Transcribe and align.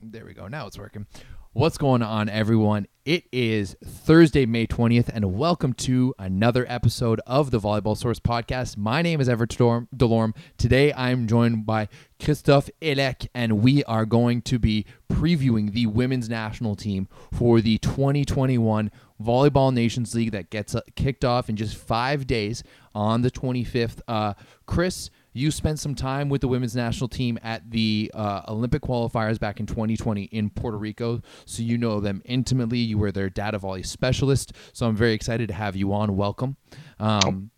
There 0.00 0.24
we 0.24 0.32
go. 0.32 0.46
Now 0.46 0.66
it's 0.68 0.78
working. 0.78 1.06
What's 1.52 1.76
going 1.76 2.02
on, 2.02 2.28
everyone? 2.28 2.86
It 3.04 3.24
is 3.32 3.74
Thursday, 3.84 4.46
May 4.46 4.66
20th, 4.66 5.08
and 5.12 5.34
welcome 5.36 5.72
to 5.72 6.14
another 6.20 6.64
episode 6.68 7.20
of 7.26 7.50
the 7.50 7.58
Volleyball 7.58 7.96
Source 7.96 8.20
podcast. 8.20 8.76
My 8.76 9.02
name 9.02 9.20
is 9.20 9.28
Everett 9.28 9.50
Delorme. 9.50 10.36
Today, 10.56 10.92
I'm 10.92 11.26
joined 11.26 11.66
by 11.66 11.88
Christophe 12.22 12.70
Elek, 12.80 13.26
and 13.34 13.60
we 13.60 13.82
are 13.84 14.06
going 14.06 14.42
to 14.42 14.60
be 14.60 14.86
previewing 15.10 15.72
the 15.72 15.86
women's 15.86 16.28
national 16.28 16.76
team 16.76 17.08
for 17.32 17.60
the 17.60 17.78
2021 17.78 18.92
Volleyball 19.20 19.74
Nations 19.74 20.14
League 20.14 20.30
that 20.30 20.50
gets 20.50 20.76
uh, 20.76 20.80
kicked 20.94 21.24
off 21.24 21.48
in 21.48 21.56
just 21.56 21.76
five 21.76 22.24
days 22.24 22.62
on 22.94 23.22
the 23.22 23.32
25th. 23.32 24.00
Uh, 24.06 24.34
Chris, 24.66 25.10
you 25.38 25.50
spent 25.50 25.78
some 25.78 25.94
time 25.94 26.28
with 26.28 26.40
the 26.40 26.48
women's 26.48 26.74
national 26.74 27.08
team 27.08 27.38
at 27.42 27.70
the 27.70 28.10
uh, 28.12 28.42
Olympic 28.48 28.82
qualifiers 28.82 29.38
back 29.38 29.60
in 29.60 29.66
2020 29.66 30.24
in 30.24 30.50
Puerto 30.50 30.76
Rico, 30.76 31.22
so 31.44 31.62
you 31.62 31.78
know 31.78 32.00
them 32.00 32.20
intimately. 32.24 32.78
You 32.78 32.98
were 32.98 33.12
their 33.12 33.30
data 33.30 33.58
volley 33.58 33.84
specialist, 33.84 34.52
so 34.72 34.86
I'm 34.86 34.96
very 34.96 35.12
excited 35.12 35.48
to 35.48 35.54
have 35.54 35.76
you 35.76 35.92
on. 35.92 36.16
Welcome. 36.16 36.56
Um, 36.98 37.50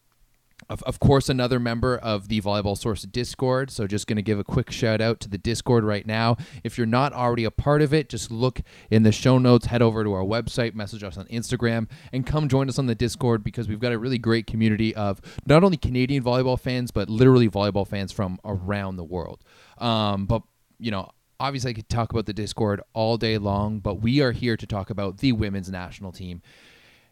of, 0.71 0.83
of 0.85 1.01
course, 1.01 1.29
another 1.29 1.59
member 1.59 1.99
of 1.99 2.29
the 2.29 2.41
Volleyball 2.41 2.79
Source 2.79 3.03
Discord. 3.03 3.71
So, 3.71 3.89
just 3.89 4.07
going 4.07 4.17
to 4.17 4.23
give 4.23 4.39
a 4.39 4.45
quick 4.45 4.71
shout 4.71 5.01
out 5.01 5.19
to 5.21 5.29
the 5.29 5.37
Discord 5.37 5.83
right 5.83 6.07
now. 6.07 6.37
If 6.63 6.79
you're 6.79 6.87
not 6.87 7.13
already 7.13 7.45
a 7.45 7.51
part 7.51 7.83
of 7.83 7.93
it, 7.93 8.09
just 8.09 8.31
look 8.31 8.61
in 8.89 9.03
the 9.03 9.11
show 9.11 9.39
notes, 9.39 9.67
head 9.67 9.83
over 9.83 10.05
to 10.05 10.13
our 10.13 10.23
website, 10.23 10.75
message 10.75 11.03
us 11.03 11.19
on 11.19 11.27
Instagram, 11.27 11.89
and 12.13 12.25
come 12.25 12.49
join 12.49 12.69
us 12.69 12.79
on 12.79 12.87
the 12.87 12.95
Discord 12.95 13.43
because 13.43 13.69
we've 13.69 13.81
got 13.81 13.93
a 13.93 13.99
really 13.99 14.19
great 14.19 14.47
community 14.47 14.95
of 14.95 15.21
not 15.45 15.65
only 15.65 15.77
Canadian 15.77 16.23
volleyball 16.23 16.59
fans, 16.59 16.93
but 16.93 17.11
literally 17.11 17.49
volleyball 17.49 17.87
fans 17.87 18.13
from 18.13 18.39
around 18.45 18.97
the 18.97 19.05
world. 19.05 19.43
Um, 19.79 20.27
but, 20.27 20.43
you 20.79 20.93
know, 20.93 21.11
obviously, 21.41 21.71
I 21.71 21.75
could 21.75 21.89
talk 21.89 22.13
about 22.13 22.27
the 22.27 22.33
Discord 22.33 22.81
all 22.93 23.17
day 23.17 23.39
long, 23.39 23.81
but 23.81 23.97
we 23.97 24.21
are 24.21 24.33
here 24.33 24.57
to 24.57 24.67
talk 24.67 24.89
about 24.89 25.19
the 25.19 25.33
women's 25.33 25.69
national 25.69 26.13
team 26.13 26.43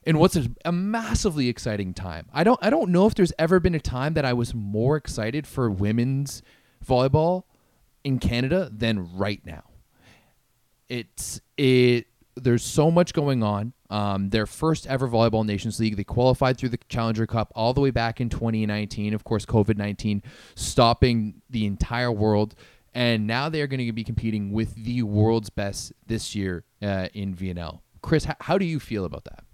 in 0.08 0.18
what's 0.18 0.38
a, 0.64 0.72
massively 0.72 1.50
exciting 1.50 1.92
time. 1.92 2.28
I 2.32 2.42
don't 2.42 2.58
I 2.62 2.70
don't 2.70 2.90
know 2.90 3.06
if 3.06 3.14
there's 3.14 3.34
ever 3.38 3.60
been 3.60 3.74
a 3.74 3.80
time 3.80 4.14
that 4.14 4.24
I 4.24 4.32
was 4.32 4.54
more 4.54 4.96
excited 4.96 5.46
for 5.46 5.70
women's 5.70 6.42
volleyball 6.84 7.42
in 8.04 8.18
Canada 8.18 8.70
than 8.72 9.14
right 9.18 9.44
now. 9.44 9.64
It's 10.88 11.42
it 11.58 12.06
there's 12.36 12.64
so 12.64 12.90
much 12.90 13.12
going 13.12 13.42
on. 13.42 13.74
Um, 13.90 14.30
their 14.30 14.46
first 14.46 14.86
ever 14.86 15.06
volleyball 15.06 15.44
nations 15.44 15.78
league, 15.78 15.98
they 15.98 16.04
qualified 16.04 16.56
through 16.56 16.70
the 16.70 16.78
Challenger 16.88 17.26
Cup 17.26 17.52
all 17.54 17.74
the 17.74 17.82
way 17.82 17.90
back 17.90 18.18
in 18.18 18.30
2019. 18.30 19.12
Of 19.12 19.24
course, 19.24 19.44
COVID 19.44 19.76
19 19.76 20.22
stopping 20.54 21.42
the 21.50 21.66
entire 21.66 22.10
world, 22.10 22.54
and 22.94 23.26
now 23.26 23.50
they 23.50 23.60
are 23.60 23.66
going 23.66 23.84
to 23.86 23.92
be 23.92 24.04
competing 24.04 24.52
with 24.52 24.74
the 24.74 25.02
world's 25.02 25.50
best 25.50 25.92
this 26.06 26.34
year 26.34 26.64
uh, 26.80 27.08
in 27.12 27.34
VNL. 27.34 27.80
Chris, 28.00 28.26
how 28.40 28.56
do 28.56 28.64
you 28.64 28.80
feel 28.80 29.04
about 29.04 29.24
that? 29.24 29.44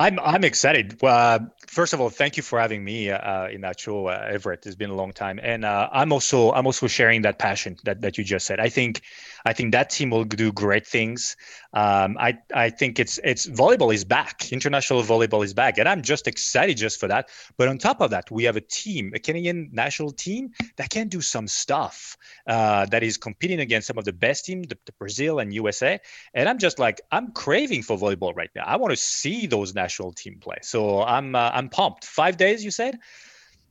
I'm 0.00 0.18
I'm 0.20 0.44
excited. 0.44 0.96
Uh, 1.04 1.40
first 1.66 1.92
of 1.92 2.00
all, 2.00 2.08
thank 2.08 2.38
you 2.38 2.42
for 2.42 2.58
having 2.58 2.82
me 2.82 3.10
uh, 3.10 3.48
in 3.48 3.60
that 3.60 3.78
show, 3.78 4.06
uh, 4.06 4.28
Everett. 4.30 4.64
It's 4.64 4.74
been 4.74 4.88
a 4.88 4.94
long 4.94 5.12
time, 5.12 5.38
and 5.42 5.62
uh, 5.62 5.90
I'm 5.92 6.10
also 6.10 6.52
I'm 6.52 6.64
also 6.64 6.86
sharing 6.86 7.20
that 7.22 7.38
passion 7.38 7.76
that, 7.84 8.00
that 8.00 8.16
you 8.16 8.24
just 8.24 8.46
said. 8.46 8.60
I 8.60 8.70
think 8.70 9.02
I 9.44 9.52
think 9.52 9.72
that 9.72 9.90
team 9.90 10.10
will 10.10 10.24
do 10.24 10.52
great 10.52 10.86
things. 10.86 11.36
Um, 11.72 12.16
I 12.18 12.38
I 12.54 12.70
think 12.70 12.98
it's 12.98 13.18
it's 13.22 13.46
volleyball 13.46 13.94
is 13.94 14.04
back. 14.04 14.52
International 14.52 15.02
volleyball 15.02 15.44
is 15.44 15.54
back, 15.54 15.78
and 15.78 15.88
I'm 15.88 16.02
just 16.02 16.26
excited 16.26 16.76
just 16.76 17.00
for 17.00 17.08
that. 17.08 17.28
But 17.56 17.68
on 17.68 17.78
top 17.78 18.00
of 18.00 18.10
that, 18.10 18.30
we 18.30 18.44
have 18.44 18.56
a 18.56 18.60
team, 18.60 19.12
a 19.14 19.18
Canadian 19.18 19.70
national 19.72 20.12
team 20.12 20.50
that 20.76 20.90
can 20.90 21.08
do 21.08 21.20
some 21.20 21.46
stuff 21.48 22.16
uh, 22.46 22.86
that 22.86 23.02
is 23.02 23.16
competing 23.16 23.60
against 23.60 23.86
some 23.86 23.98
of 23.98 24.04
the 24.04 24.12
best 24.12 24.44
teams, 24.44 24.66
the, 24.68 24.78
the 24.86 24.92
Brazil 24.92 25.38
and 25.38 25.54
USA. 25.54 25.98
And 26.34 26.48
I'm 26.48 26.58
just 26.58 26.78
like 26.78 27.00
I'm 27.12 27.32
craving 27.32 27.82
for 27.82 27.96
volleyball 27.96 28.34
right 28.34 28.50
now. 28.54 28.64
I 28.66 28.76
want 28.76 28.92
to 28.92 28.96
see 28.96 29.46
those 29.46 29.74
national 29.74 30.12
team 30.12 30.38
play. 30.40 30.58
So 30.62 31.02
I'm 31.02 31.34
uh, 31.34 31.50
I'm 31.52 31.68
pumped. 31.68 32.04
Five 32.04 32.36
days, 32.36 32.64
you 32.64 32.70
said 32.70 32.98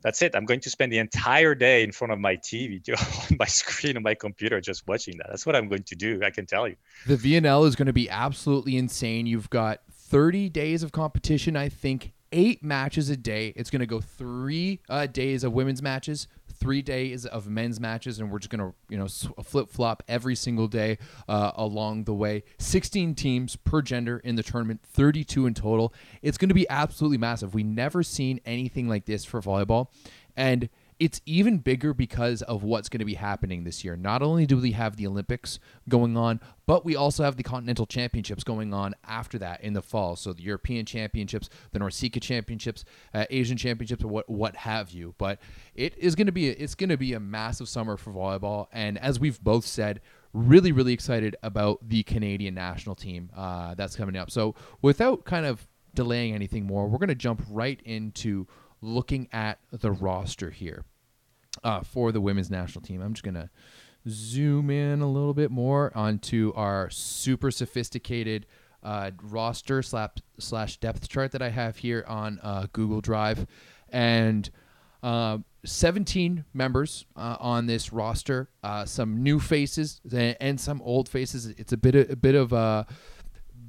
that's 0.01 0.21
it. 0.21 0.35
I'm 0.35 0.45
going 0.45 0.59
to 0.61 0.69
spend 0.69 0.91
the 0.91 0.97
entire 0.97 1.55
day 1.55 1.83
in 1.83 1.91
front 1.91 2.13
of 2.13 2.19
my 2.19 2.37
TV, 2.37 2.81
on 3.31 3.37
my 3.37 3.45
screen, 3.45 3.97
on 3.97 4.03
my 4.03 4.15
computer, 4.15 4.61
just 4.61 4.87
watching 4.87 5.17
that. 5.17 5.27
That's 5.29 5.45
what 5.45 5.55
I'm 5.55 5.67
going 5.67 5.83
to 5.83 5.95
do. 5.95 6.21
I 6.23 6.29
can 6.29 6.45
tell 6.45 6.67
you. 6.67 6.75
The 7.07 7.17
VNL 7.17 7.67
is 7.67 7.75
going 7.75 7.87
to 7.87 7.93
be 7.93 8.09
absolutely 8.09 8.77
insane. 8.77 9.25
You've 9.25 9.49
got 9.49 9.81
30 9.91 10.49
days 10.49 10.83
of 10.83 10.91
competition, 10.91 11.55
I 11.55 11.69
think, 11.69 12.13
eight 12.31 12.63
matches 12.63 13.09
a 13.09 13.17
day. 13.17 13.53
It's 13.55 13.69
going 13.69 13.81
to 13.81 13.85
go 13.85 14.01
three 14.01 14.79
uh, 14.89 15.07
days 15.07 15.43
of 15.43 15.53
women's 15.53 15.81
matches, 15.81 16.27
three 16.59 16.81
days 16.81 17.25
of 17.25 17.47
men's 17.47 17.79
matches, 17.79 18.19
and 18.19 18.31
we're 18.31 18.39
just 18.39 18.49
gonna 18.49 18.73
you 18.89 18.97
know 18.97 19.07
flip 19.07 19.69
flop 19.69 20.03
every 20.07 20.35
single 20.35 20.67
day 20.67 20.97
uh, 21.27 21.51
along 21.55 22.03
the 22.03 22.13
way. 22.13 22.43
16 22.57 23.15
teams 23.15 23.55
per 23.55 23.81
gender 23.81 24.19
in 24.19 24.35
the 24.35 24.43
tournament, 24.43 24.81
32 24.83 25.45
in 25.45 25.53
total. 25.53 25.93
It's 26.21 26.37
gonna 26.37 26.53
be 26.53 26.69
absolutely 26.69 27.17
massive. 27.17 27.53
We 27.53 27.63
never 27.63 28.03
seen 28.03 28.39
anything 28.45 28.87
like 28.87 29.05
this 29.05 29.25
for 29.25 29.41
volleyball, 29.41 29.87
and 30.35 30.69
it's 30.99 31.21
even 31.25 31.59
bigger 31.59 31.93
because 31.93 32.41
of 32.41 32.63
what's 32.63 32.89
going 32.89 32.99
to 32.99 33.05
be 33.05 33.13
happening 33.13 33.63
this 33.63 33.85
year. 33.85 33.95
Not 33.95 34.21
only 34.21 34.45
do 34.45 34.57
we 34.57 34.73
have 34.73 34.97
the 34.97 35.07
Olympics 35.07 35.57
going 35.87 36.17
on, 36.17 36.41
but 36.65 36.83
we 36.83 36.97
also 36.97 37.23
have 37.23 37.37
the 37.37 37.43
Continental 37.43 37.85
Championships 37.85 38.43
going 38.43 38.73
on 38.73 38.93
after 39.07 39.39
that 39.39 39.61
in 39.61 39.73
the 39.73 39.81
fall. 39.81 40.17
So 40.17 40.33
the 40.33 40.43
European 40.43 40.85
Championships, 40.85 41.49
the 41.71 41.79
NORCECA 41.79 42.21
Championships, 42.21 42.83
uh, 43.13 43.25
Asian 43.29 43.55
Championships, 43.55 44.03
what 44.03 44.29
what 44.29 44.57
have 44.57 44.91
you. 44.91 45.15
But 45.17 45.39
it 45.73 45.97
is 45.97 46.15
going 46.15 46.27
to 46.27 46.33
be 46.33 46.49
a, 46.49 46.51
it's 46.51 46.75
going 46.75 46.89
to 46.89 46.97
be 46.97 47.13
a 47.13 47.19
massive 47.19 47.69
summer 47.69 47.95
for 47.95 48.11
volleyball, 48.11 48.67
and 48.73 48.97
as 48.97 49.19
we've 49.19 49.41
both 49.41 49.65
said, 49.65 50.01
really 50.33 50.73
really 50.73 50.93
excited 50.93 51.35
about 51.43 51.79
the 51.87 52.03
Canadian 52.03 52.53
national 52.53 52.95
team 52.95 53.31
uh, 53.35 53.73
that's 53.75 53.95
coming 53.95 54.17
up. 54.17 54.29
So 54.29 54.53
without 54.81 55.23
kind 55.23 55.45
of 55.45 55.65
delaying 55.93 56.35
anything 56.35 56.65
more, 56.65 56.87
we're 56.87 56.99
going 56.99 57.07
to 57.07 57.15
jump 57.15 57.41
right 57.49 57.81
into 57.85 58.47
looking 58.81 59.27
at 59.31 59.59
the 59.71 59.91
roster 59.91 60.49
here 60.49 60.85
uh, 61.63 61.81
for 61.81 62.11
the 62.11 62.21
women's 62.21 62.49
national 62.49 62.81
team. 62.81 63.01
I'm 63.01 63.13
just 63.13 63.23
going 63.23 63.35
to 63.35 63.49
zoom 64.07 64.69
in 64.69 65.01
a 65.01 65.09
little 65.09 65.33
bit 65.33 65.51
more 65.51 65.91
onto 65.95 66.53
our 66.55 66.89
super 66.89 67.51
sophisticated 67.51 68.45
uh, 68.83 69.11
roster 69.21 69.81
slash, 69.81 70.11
slash 70.37 70.77
depth 70.77 71.09
chart 71.09 71.31
that 71.31 71.41
I 71.41 71.49
have 71.49 71.77
here 71.77 72.05
on 72.07 72.39
uh, 72.41 72.67
Google 72.71 73.01
Drive. 73.01 73.45
And 73.89 74.49
uh, 75.03 75.39
17 75.65 76.45
members 76.53 77.05
uh, 77.15 77.37
on 77.39 77.65
this 77.65 77.91
roster, 77.91 78.49
uh, 78.63 78.85
some 78.85 79.21
new 79.21 79.39
faces 79.39 80.01
and 80.11 80.59
some 80.59 80.81
old 80.81 81.09
faces. 81.09 81.47
It's 81.47 81.73
a 81.73 81.77
bit 81.77 81.95
of, 81.95 82.09
a 82.09 82.15
bit 82.15 82.35
of 82.35 82.53
a 82.53 82.87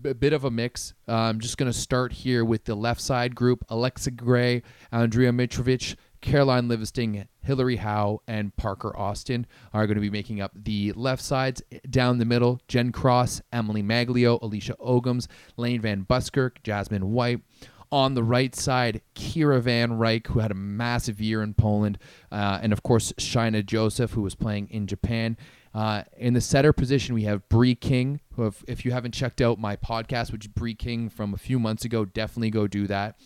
a 0.04 0.14
bit 0.14 0.32
of 0.32 0.44
a 0.44 0.50
mix. 0.50 0.94
Uh, 1.06 1.14
I'm 1.14 1.40
just 1.40 1.58
going 1.58 1.70
to 1.70 1.76
start 1.76 2.12
here 2.12 2.44
with 2.44 2.64
the 2.64 2.74
left 2.74 3.00
side 3.00 3.34
group 3.34 3.64
Alexa 3.68 4.12
Gray, 4.12 4.62
Andrea 4.90 5.30
Mitrovic, 5.30 5.96
Caroline 6.20 6.69
Livingston, 6.69 7.28
Hillary 7.42 7.76
Howe, 7.76 8.20
and 8.26 8.54
Parker 8.56 8.97
Austin 8.97 9.47
are 9.72 9.86
going 9.86 9.97
to 9.97 10.00
be 10.00 10.10
making 10.10 10.41
up 10.41 10.53
the 10.54 10.92
left 10.92 11.22
sides. 11.22 11.62
Down 11.88 12.19
the 12.19 12.25
middle, 12.25 12.60
Jen 12.69 12.92
Cross, 12.92 13.42
Emily 13.53 13.82
Maglio, 13.82 14.41
Alicia 14.42 14.76
Ogoms, 14.76 15.26
Layne 15.56 15.81
Van 15.81 16.03
Buskirk, 16.03 16.62
Jasmine 16.62 17.12
White. 17.12 17.41
On 17.92 18.14
the 18.14 18.22
right 18.22 18.54
side, 18.54 19.00
Kira 19.16 19.60
Van 19.60 19.91
Ryk, 19.91 20.28
who 20.28 20.38
had 20.38 20.53
a 20.53 20.54
massive 20.54 21.20
year 21.20 21.42
in 21.42 21.54
Poland, 21.54 21.98
uh, 22.31 22.60
and 22.62 22.72
of 22.72 22.84
course, 22.84 23.12
Shainah 23.14 23.66
Joseph, 23.66 24.12
who 24.12 24.22
was 24.22 24.37
playing 24.37 24.69
in 24.70 24.87
Japan. 24.87 25.37
Uh, 25.75 26.04
in 26.16 26.34
the 26.34 26.41
setter 26.41 26.72
position, 26.72 27.16
we 27.16 27.25
have 27.25 27.48
Brie 27.48 27.75
King, 27.75 28.20
who, 28.34 28.47
if, 28.47 28.64
if 28.69 28.84
you 28.84 28.92
haven't 28.92 29.12
checked 29.12 29.41
out 29.41 29.58
my 29.58 29.75
podcast, 29.75 30.31
which 30.31 30.44
is 30.44 30.52
Brie 30.52 30.75
King 30.75 31.08
from 31.08 31.34
a 31.34 31.37
few 31.37 31.58
months 31.58 31.84
ago, 31.84 32.04
definitely 32.04 32.50
go 32.50 32.69
do 32.69 32.87
that. 32.87 33.19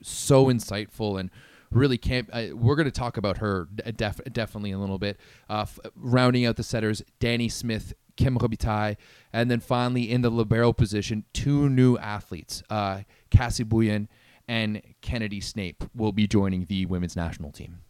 So 0.00 0.46
insightful 0.46 1.18
and 1.18 1.30
really 1.72 1.98
can't. 1.98 2.28
We're 2.54 2.76
going 2.76 2.86
to 2.86 2.90
talk 2.90 3.16
about 3.16 3.38
her 3.38 3.68
def, 3.96 4.20
definitely 4.32 4.72
a 4.72 4.78
little 4.78 4.98
bit. 4.98 5.18
Uh, 5.48 5.62
f- 5.62 5.78
rounding 5.96 6.46
out 6.46 6.56
the 6.56 6.62
setters, 6.62 7.02
Danny 7.20 7.48
Smith, 7.48 7.94
Kim 8.16 8.38
Robitaille, 8.38 8.96
and 9.32 9.50
then 9.50 9.60
finally 9.60 10.10
in 10.10 10.22
the 10.22 10.30
libero 10.30 10.72
position, 10.72 11.24
two 11.32 11.68
new 11.68 11.96
athletes, 11.98 12.62
uh, 12.70 13.00
Cassie 13.30 13.64
Bouillon 13.64 14.08
and 14.48 14.82
Kennedy 15.00 15.40
Snape, 15.40 15.84
will 15.94 16.12
be 16.12 16.26
joining 16.26 16.64
the 16.66 16.86
women's 16.86 17.16
national 17.16 17.52
team. 17.52 17.80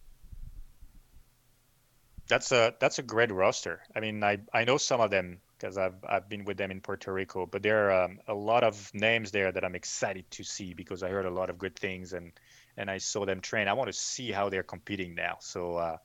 That's 2.28 2.52
a 2.52 2.74
that's 2.80 2.98
a 2.98 3.02
great 3.02 3.32
roster. 3.32 3.80
I 3.94 4.00
mean, 4.00 4.22
I 4.22 4.38
I 4.54 4.64
know 4.64 4.78
some 4.78 5.00
of 5.00 5.10
them 5.10 5.40
because 5.58 5.76
I've 5.76 5.94
I've 6.08 6.28
been 6.28 6.44
with 6.44 6.56
them 6.56 6.70
in 6.70 6.80
Puerto 6.80 7.12
Rico, 7.12 7.46
but 7.46 7.62
there 7.62 7.90
are 7.90 8.04
um, 8.04 8.20
a 8.28 8.34
lot 8.34 8.64
of 8.64 8.90
names 8.94 9.30
there 9.30 9.52
that 9.52 9.64
I'm 9.64 9.74
excited 9.74 10.30
to 10.30 10.44
see 10.44 10.72
because 10.72 11.02
I 11.02 11.08
heard 11.08 11.26
a 11.26 11.30
lot 11.30 11.50
of 11.50 11.58
good 11.58 11.76
things 11.76 12.12
and 12.12 12.32
and 12.76 12.90
I 12.90 12.98
saw 12.98 13.24
them 13.24 13.40
train. 13.40 13.68
I 13.68 13.72
want 13.72 13.88
to 13.88 13.92
see 13.92 14.30
how 14.30 14.48
they're 14.48 14.62
competing 14.62 15.14
now. 15.14 15.36
So 15.40 15.76
uh, 15.76 15.96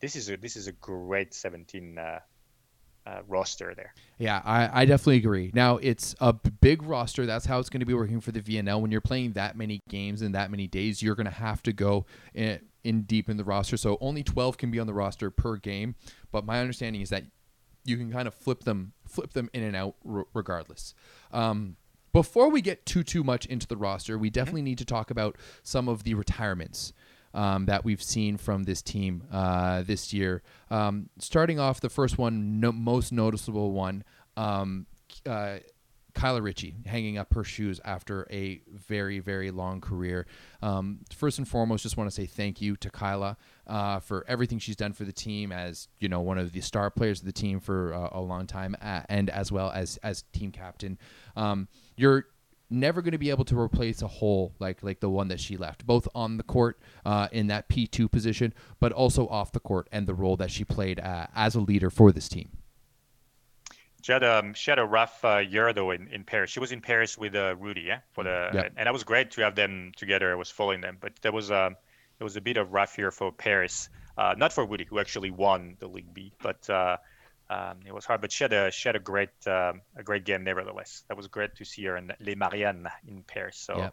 this 0.00 0.16
is 0.16 0.30
a 0.30 0.36
this 0.36 0.56
is 0.56 0.66
a 0.66 0.72
great 0.72 1.34
17 1.34 1.98
uh, 1.98 2.20
uh, 3.06 3.20
roster 3.28 3.74
there. 3.74 3.94
Yeah, 4.18 4.40
I, 4.44 4.82
I 4.82 4.84
definitely 4.84 5.16
agree. 5.16 5.50
Now 5.54 5.76
it's 5.78 6.14
a 6.20 6.32
big 6.32 6.82
roster. 6.82 7.26
That's 7.26 7.46
how 7.46 7.58
it's 7.58 7.68
going 7.68 7.80
to 7.80 7.86
be 7.86 7.94
working 7.94 8.20
for 8.20 8.32
the 8.32 8.40
VNL. 8.40 8.80
When 8.80 8.90
you're 8.90 9.00
playing 9.00 9.32
that 9.32 9.56
many 9.56 9.80
games 9.88 10.22
in 10.22 10.32
that 10.32 10.50
many 10.50 10.66
days, 10.66 11.02
you're 11.02 11.14
going 11.14 11.26
to 11.26 11.30
have 11.30 11.62
to 11.64 11.72
go 11.72 12.06
in, 12.34 12.60
in 12.82 13.02
deep 13.02 13.28
in 13.28 13.36
the 13.36 13.44
roster. 13.44 13.76
So 13.76 13.98
only 14.00 14.22
12 14.22 14.58
can 14.58 14.70
be 14.70 14.78
on 14.78 14.86
the 14.86 14.94
roster 14.94 15.30
per 15.30 15.56
game. 15.56 15.94
But 16.32 16.44
my 16.44 16.60
understanding 16.60 17.02
is 17.02 17.10
that 17.10 17.24
you 17.84 17.96
can 17.98 18.10
kind 18.10 18.26
of 18.26 18.34
flip 18.34 18.64
them 18.64 18.92
flip 19.06 19.34
them 19.34 19.50
in 19.52 19.62
and 19.62 19.76
out 19.76 19.96
r- 20.08 20.26
regardless. 20.32 20.94
Um, 21.32 21.76
before 22.14 22.48
we 22.48 22.62
get 22.62 22.86
too 22.86 23.02
too 23.02 23.24
much 23.24 23.44
into 23.44 23.66
the 23.66 23.76
roster, 23.76 24.16
we 24.16 24.30
definitely 24.30 24.62
need 24.62 24.78
to 24.78 24.84
talk 24.84 25.10
about 25.10 25.36
some 25.62 25.88
of 25.88 26.04
the 26.04 26.14
retirements. 26.14 26.94
Um, 27.34 27.66
that 27.66 27.84
we've 27.84 28.00
seen 28.00 28.36
from 28.36 28.62
this 28.62 28.80
team 28.80 29.24
uh, 29.32 29.82
this 29.82 30.12
year. 30.12 30.40
Um, 30.70 31.08
starting 31.18 31.58
off, 31.58 31.80
the 31.80 31.90
first 31.90 32.16
one, 32.16 32.60
no, 32.60 32.70
most 32.70 33.10
noticeable 33.10 33.72
one, 33.72 34.04
um, 34.36 34.86
uh, 35.26 35.56
Kyla 36.14 36.40
Richey 36.40 36.76
hanging 36.86 37.18
up 37.18 37.34
her 37.34 37.42
shoes 37.42 37.80
after 37.84 38.28
a 38.30 38.60
very, 38.68 39.18
very 39.18 39.50
long 39.50 39.80
career. 39.80 40.28
Um, 40.62 41.00
first 41.12 41.38
and 41.38 41.48
foremost, 41.48 41.82
just 41.82 41.96
want 41.96 42.08
to 42.08 42.14
say 42.14 42.24
thank 42.24 42.60
you 42.60 42.76
to 42.76 42.88
Kyla 42.88 43.36
uh, 43.66 44.00
for 44.00 44.24
everything 44.28 44.58
she's 44.58 44.76
done 44.76 44.92
for 44.92 45.04
the 45.04 45.12
team 45.12 45.52
as 45.52 45.88
you 46.00 46.08
know 46.08 46.20
one 46.20 46.38
of 46.38 46.52
the 46.52 46.60
star 46.60 46.90
players 46.90 47.20
of 47.20 47.26
the 47.26 47.32
team 47.32 47.60
for 47.60 47.94
uh, 47.94 48.08
a 48.12 48.20
long 48.20 48.46
time, 48.46 48.76
uh, 48.82 49.02
and 49.08 49.30
as 49.30 49.50
well 49.50 49.70
as 49.70 49.98
as 50.02 50.22
team 50.32 50.50
captain. 50.50 50.98
Um, 51.36 51.68
you're 51.96 52.26
never 52.70 53.02
going 53.02 53.12
to 53.12 53.18
be 53.18 53.30
able 53.30 53.44
to 53.44 53.58
replace 53.58 54.02
a 54.02 54.08
hole 54.08 54.54
like 54.58 54.82
like 54.82 55.00
the 55.00 55.10
one 55.10 55.28
that 55.28 55.40
she 55.40 55.56
left, 55.56 55.86
both 55.86 56.08
on 56.14 56.36
the 56.36 56.42
court 56.42 56.78
uh, 57.04 57.28
in 57.32 57.46
that 57.48 57.68
P 57.68 57.86
two 57.86 58.08
position, 58.08 58.52
but 58.80 58.92
also 58.92 59.28
off 59.28 59.52
the 59.52 59.60
court 59.60 59.88
and 59.92 60.06
the 60.06 60.14
role 60.14 60.36
that 60.36 60.50
she 60.50 60.64
played 60.64 61.00
uh, 61.00 61.26
as 61.34 61.54
a 61.54 61.60
leader 61.60 61.90
for 61.90 62.12
this 62.12 62.28
team. 62.28 62.50
She 64.02 64.12
had 64.12 64.22
um 64.22 64.52
she 64.52 64.70
had 64.70 64.78
a 64.78 64.84
rough 64.84 65.24
uh, 65.24 65.38
year 65.38 65.72
though 65.72 65.90
in, 65.90 66.08
in 66.08 66.24
Paris. 66.24 66.50
She 66.50 66.60
was 66.60 66.72
in 66.72 66.82
Paris 66.82 67.16
with 67.16 67.34
uh, 67.34 67.56
Rudy, 67.58 67.82
yeah, 67.82 68.00
for 68.12 68.24
the 68.24 68.70
and 68.76 68.86
that 68.86 68.92
was 68.92 69.04
great 69.04 69.30
to 69.32 69.40
have 69.42 69.54
them 69.54 69.92
together. 69.96 70.30
I 70.30 70.34
was 70.34 70.50
following 70.50 70.82
them, 70.82 70.98
but 71.00 71.14
there 71.22 71.32
was 71.32 71.50
um 71.50 71.76
it 72.20 72.24
was 72.24 72.36
a 72.36 72.40
bit 72.40 72.56
of 72.56 72.72
rough 72.72 72.96
year 72.98 73.10
for 73.10 73.32
Paris. 73.32 73.88
Uh, 74.16 74.34
not 74.36 74.52
for 74.52 74.64
Woody, 74.64 74.84
who 74.84 74.98
actually 75.00 75.30
won 75.30 75.76
the 75.80 75.88
League 75.88 76.14
B, 76.14 76.32
but 76.40 76.68
uh, 76.70 76.96
um, 77.50 77.80
it 77.86 77.92
was 77.92 78.04
hard. 78.04 78.20
But 78.20 78.30
she 78.30 78.44
had 78.44 78.52
a 78.52 78.70
she 78.70 78.88
had 78.88 78.96
a 78.96 79.00
great 79.00 79.30
um, 79.46 79.80
a 79.96 80.02
great 80.04 80.24
game 80.24 80.44
nevertheless. 80.44 81.04
That 81.08 81.16
was 81.16 81.26
great 81.26 81.54
to 81.56 81.64
see 81.64 81.84
her 81.84 81.96
in 81.96 82.12
Les 82.20 82.34
Mariannes 82.36 82.86
in 83.08 83.22
Paris. 83.24 83.56
So 83.56 83.76
Yeah. 83.76 83.90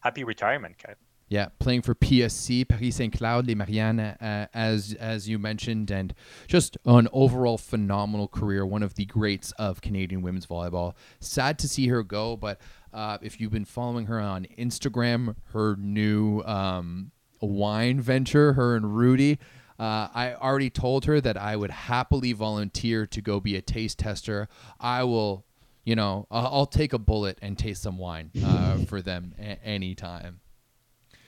happy 0.00 0.24
retirement, 0.24 0.76
Kyle. 0.78 0.94
Yeah, 1.28 1.48
playing 1.58 1.80
for 1.80 1.94
PSC, 1.94 2.68
Paris 2.68 2.96
Saint 2.96 3.16
Cloud, 3.16 3.46
Les 3.46 3.54
Mariannes, 3.54 4.16
uh, 4.20 4.46
as 4.52 4.94
as 5.00 5.26
you 5.26 5.38
mentioned, 5.38 5.90
and 5.90 6.14
just 6.46 6.76
an 6.84 7.08
overall 7.12 7.56
phenomenal 7.56 8.28
career. 8.28 8.66
One 8.66 8.82
of 8.82 8.94
the 8.94 9.06
greats 9.06 9.50
of 9.52 9.80
Canadian 9.80 10.20
women's 10.20 10.46
volleyball. 10.46 10.92
Sad 11.20 11.58
to 11.60 11.68
see 11.68 11.88
her 11.88 12.02
go, 12.02 12.36
but 12.36 12.60
uh, 12.92 13.16
if 13.22 13.40
you've 13.40 13.50
been 13.50 13.64
following 13.64 14.04
her 14.06 14.20
on 14.20 14.46
Instagram, 14.58 15.34
her 15.54 15.76
new 15.76 16.42
um, 16.42 17.10
wine 17.44 18.00
venture, 18.00 18.54
her 18.54 18.76
and 18.76 18.96
Rudy. 18.96 19.38
Uh, 19.78 20.08
I 20.14 20.34
already 20.34 20.70
told 20.70 21.04
her 21.06 21.20
that 21.20 21.36
I 21.36 21.56
would 21.56 21.70
happily 21.70 22.32
volunteer 22.32 23.06
to 23.06 23.20
go 23.20 23.40
be 23.40 23.56
a 23.56 23.62
taste 23.62 23.98
tester. 23.98 24.48
I 24.78 25.02
will, 25.04 25.44
you 25.84 25.96
know, 25.96 26.26
I'll, 26.30 26.46
I'll 26.46 26.66
take 26.66 26.92
a 26.92 26.98
bullet 26.98 27.38
and 27.42 27.58
taste 27.58 27.82
some 27.82 27.98
wine 27.98 28.30
uh, 28.44 28.78
for 28.86 29.02
them 29.02 29.34
a- 29.38 29.58
anytime. 29.64 30.40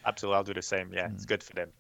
Absolutely, 0.05 0.37
I'll 0.37 0.45
do 0.45 0.55
the 0.55 0.63
same. 0.63 0.93
Yeah, 0.93 1.09
Mm. 1.09 1.15
it's 1.15 1.25
good 1.27 1.43
for 1.43 1.55
them. 1.55 1.71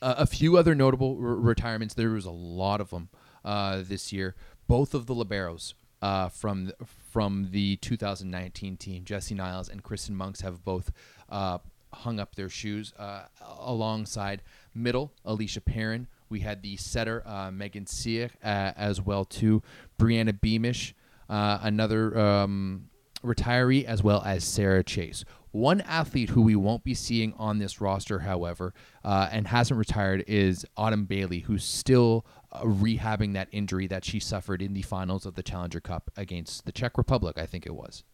Uh, 0.00 0.14
a 0.18 0.26
few 0.26 0.56
other 0.56 0.76
notable 0.76 1.18
r- 1.20 1.34
retirements. 1.34 1.94
There 1.94 2.10
was 2.10 2.24
a 2.26 2.30
lot 2.30 2.80
of 2.80 2.90
them 2.90 3.08
uh, 3.44 3.82
this 3.84 4.12
year. 4.12 4.36
Both 4.68 4.94
of 4.94 5.06
the 5.06 5.14
liberos 5.14 5.74
uh, 6.00 6.28
from 6.28 6.66
the, 6.66 6.76
from 7.10 7.48
the 7.50 7.74
2019 7.78 8.76
team, 8.76 9.04
Jesse 9.04 9.34
Niles 9.34 9.68
and 9.68 9.82
Kristen 9.82 10.14
Moncks, 10.14 10.42
have 10.42 10.64
both 10.64 10.92
uh, 11.28 11.58
hung 11.92 12.20
up 12.20 12.34
their 12.34 12.48
shoes 12.48 12.92
uh, 12.98 13.22
alongside 13.60 14.42
middle 14.74 15.12
Alicia 15.24 15.60
Perrin. 15.60 16.06
We 16.28 16.40
had 16.40 16.62
the 16.62 16.76
setter 16.76 17.22
uh, 17.26 17.50
Megan 17.50 17.86
Sear 17.86 18.30
uh, 18.42 18.72
as 18.76 19.00
well 19.00 19.24
too. 19.24 19.62
Brianna 19.98 20.38
Beamish, 20.38 20.94
uh, 21.28 21.58
another 21.62 22.18
um, 22.18 22.90
retiree, 23.24 23.84
as 23.84 24.02
well 24.02 24.22
as 24.24 24.44
Sarah 24.44 24.84
Chase. 24.84 25.24
One 25.50 25.80
athlete 25.80 26.30
who 26.30 26.42
we 26.42 26.56
won't 26.56 26.84
be 26.84 26.94
seeing 26.94 27.32
on 27.38 27.58
this 27.58 27.80
roster, 27.80 28.20
however, 28.20 28.74
uh, 29.02 29.28
and 29.32 29.48
hasn't 29.48 29.78
retired 29.78 30.24
is 30.26 30.66
Autumn 30.76 31.06
Bailey, 31.06 31.40
who's 31.40 31.64
still 31.64 32.26
uh, 32.52 32.62
rehabbing 32.62 33.32
that 33.32 33.48
injury 33.50 33.86
that 33.86 34.04
she 34.04 34.20
suffered 34.20 34.60
in 34.60 34.74
the 34.74 34.82
finals 34.82 35.24
of 35.24 35.34
the 35.34 35.42
Challenger 35.42 35.80
Cup 35.80 36.10
against 36.16 36.66
the 36.66 36.72
Czech 36.72 36.98
Republic, 36.98 37.38
I 37.38 37.46
think 37.46 37.64
it 37.64 37.74
was. 37.74 38.04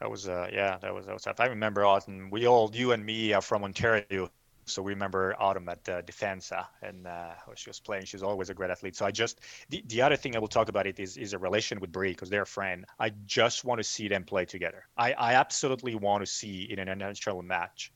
That 0.00 0.10
was 0.10 0.28
uh 0.28 0.48
yeah 0.52 0.78
that 0.78 0.94
was 0.94 1.06
that 1.06 1.14
was 1.14 1.22
tough. 1.22 1.40
I 1.40 1.46
remember 1.46 1.84
Autumn. 1.84 2.30
We 2.30 2.46
all 2.46 2.70
you 2.74 2.92
and 2.92 3.04
me 3.04 3.32
are 3.32 3.40
from 3.40 3.64
Ontario, 3.64 4.30
so 4.66 4.82
we 4.82 4.92
remember 4.92 5.34
Autumn 5.38 5.68
at 5.68 5.88
uh, 5.88 6.02
Defensa 6.02 6.66
and 6.82 7.06
uh, 7.06 7.30
she 7.54 7.70
was 7.70 7.80
playing. 7.80 8.04
She's 8.04 8.22
always 8.22 8.50
a 8.50 8.54
great 8.54 8.70
athlete. 8.70 8.96
So 8.96 9.06
I 9.06 9.10
just 9.10 9.40
the, 9.70 9.82
the 9.86 10.02
other 10.02 10.16
thing 10.16 10.36
I 10.36 10.38
will 10.38 10.48
talk 10.48 10.68
about 10.68 10.86
it 10.86 11.00
is 11.00 11.16
is 11.16 11.32
a 11.32 11.38
relation 11.38 11.80
with 11.80 11.92
Brie 11.92 12.10
because 12.10 12.28
they're 12.28 12.42
a 12.42 12.46
friend. 12.46 12.84
I 12.98 13.10
just 13.24 13.64
want 13.64 13.78
to 13.78 13.84
see 13.84 14.08
them 14.08 14.24
play 14.24 14.44
together. 14.44 14.84
I 14.98 15.12
I 15.14 15.34
absolutely 15.34 15.94
want 15.94 16.22
to 16.22 16.26
see 16.26 16.64
in 16.70 16.78
an 16.78 16.88
international 16.88 17.42
match, 17.42 17.92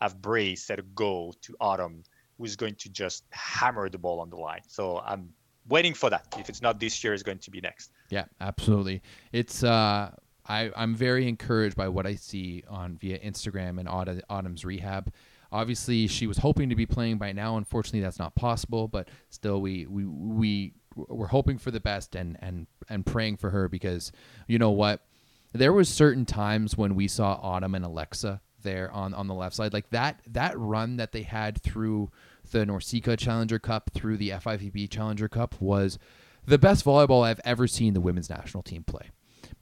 have 0.00 0.22
Brie 0.22 0.56
set 0.56 0.78
a 0.78 0.82
goal 0.94 1.34
to 1.42 1.54
Autumn, 1.60 2.02
who's 2.38 2.56
going 2.56 2.76
to 2.76 2.88
just 2.88 3.24
hammer 3.30 3.90
the 3.90 3.98
ball 3.98 4.20
on 4.20 4.30
the 4.30 4.36
line. 4.36 4.62
So 4.68 5.00
I'm 5.00 5.28
waiting 5.68 5.94
for 5.94 6.10
that. 6.10 6.26
If 6.38 6.48
it's 6.48 6.62
not 6.62 6.80
this 6.80 7.02
year, 7.04 7.14
it's 7.14 7.22
going 7.22 7.38
to 7.38 7.50
be 7.50 7.60
next. 7.60 7.92
Yeah, 8.10 8.24
absolutely. 8.40 9.02
It's 9.32 9.62
uh, 9.64 10.10
I 10.46 10.70
I'm 10.74 10.94
very 10.94 11.28
encouraged 11.28 11.76
by 11.76 11.88
what 11.88 12.06
I 12.06 12.14
see 12.16 12.64
on 12.68 12.96
via 12.96 13.18
Instagram 13.18 13.78
and 13.78 13.88
Autumn, 13.88 14.20
Autumn's 14.28 14.64
rehab. 14.64 15.12
Obviously, 15.50 16.06
she 16.06 16.26
was 16.26 16.38
hoping 16.38 16.70
to 16.70 16.76
be 16.76 16.86
playing 16.86 17.18
by 17.18 17.32
now. 17.32 17.56
Unfortunately, 17.56 18.00
that's 18.00 18.18
not 18.18 18.34
possible. 18.34 18.88
But 18.88 19.08
still, 19.28 19.60
we 19.60 19.86
we 19.86 20.04
we 20.04 20.72
we're 20.96 21.26
hoping 21.26 21.58
for 21.58 21.70
the 21.70 21.80
best 21.80 22.14
and 22.14 22.36
and 22.40 22.66
and 22.88 23.06
praying 23.06 23.36
for 23.36 23.50
her 23.50 23.68
because 23.68 24.12
you 24.48 24.58
know 24.58 24.70
what, 24.70 25.04
there 25.52 25.72
was 25.72 25.88
certain 25.88 26.24
times 26.24 26.76
when 26.76 26.94
we 26.94 27.06
saw 27.06 27.38
Autumn 27.40 27.74
and 27.74 27.84
Alexa 27.84 28.40
there 28.62 28.90
on 28.90 29.14
on 29.14 29.28
the 29.28 29.34
left 29.34 29.54
side, 29.54 29.72
like 29.72 29.90
that 29.90 30.20
that 30.26 30.58
run 30.58 30.96
that 30.96 31.12
they 31.12 31.22
had 31.22 31.62
through 31.62 32.10
the 32.50 32.64
NORCECA 32.66 33.16
Challenger 33.18 33.58
Cup, 33.58 33.90
through 33.94 34.16
the 34.16 34.30
FIVB 34.30 34.90
Challenger 34.90 35.28
Cup 35.28 35.60
was 35.60 35.98
the 36.44 36.58
best 36.58 36.84
volleyball 36.84 37.24
I've 37.24 37.40
ever 37.44 37.68
seen 37.68 37.94
the 37.94 38.00
women's 38.00 38.28
national 38.28 38.64
team 38.64 38.82
play 38.82 39.10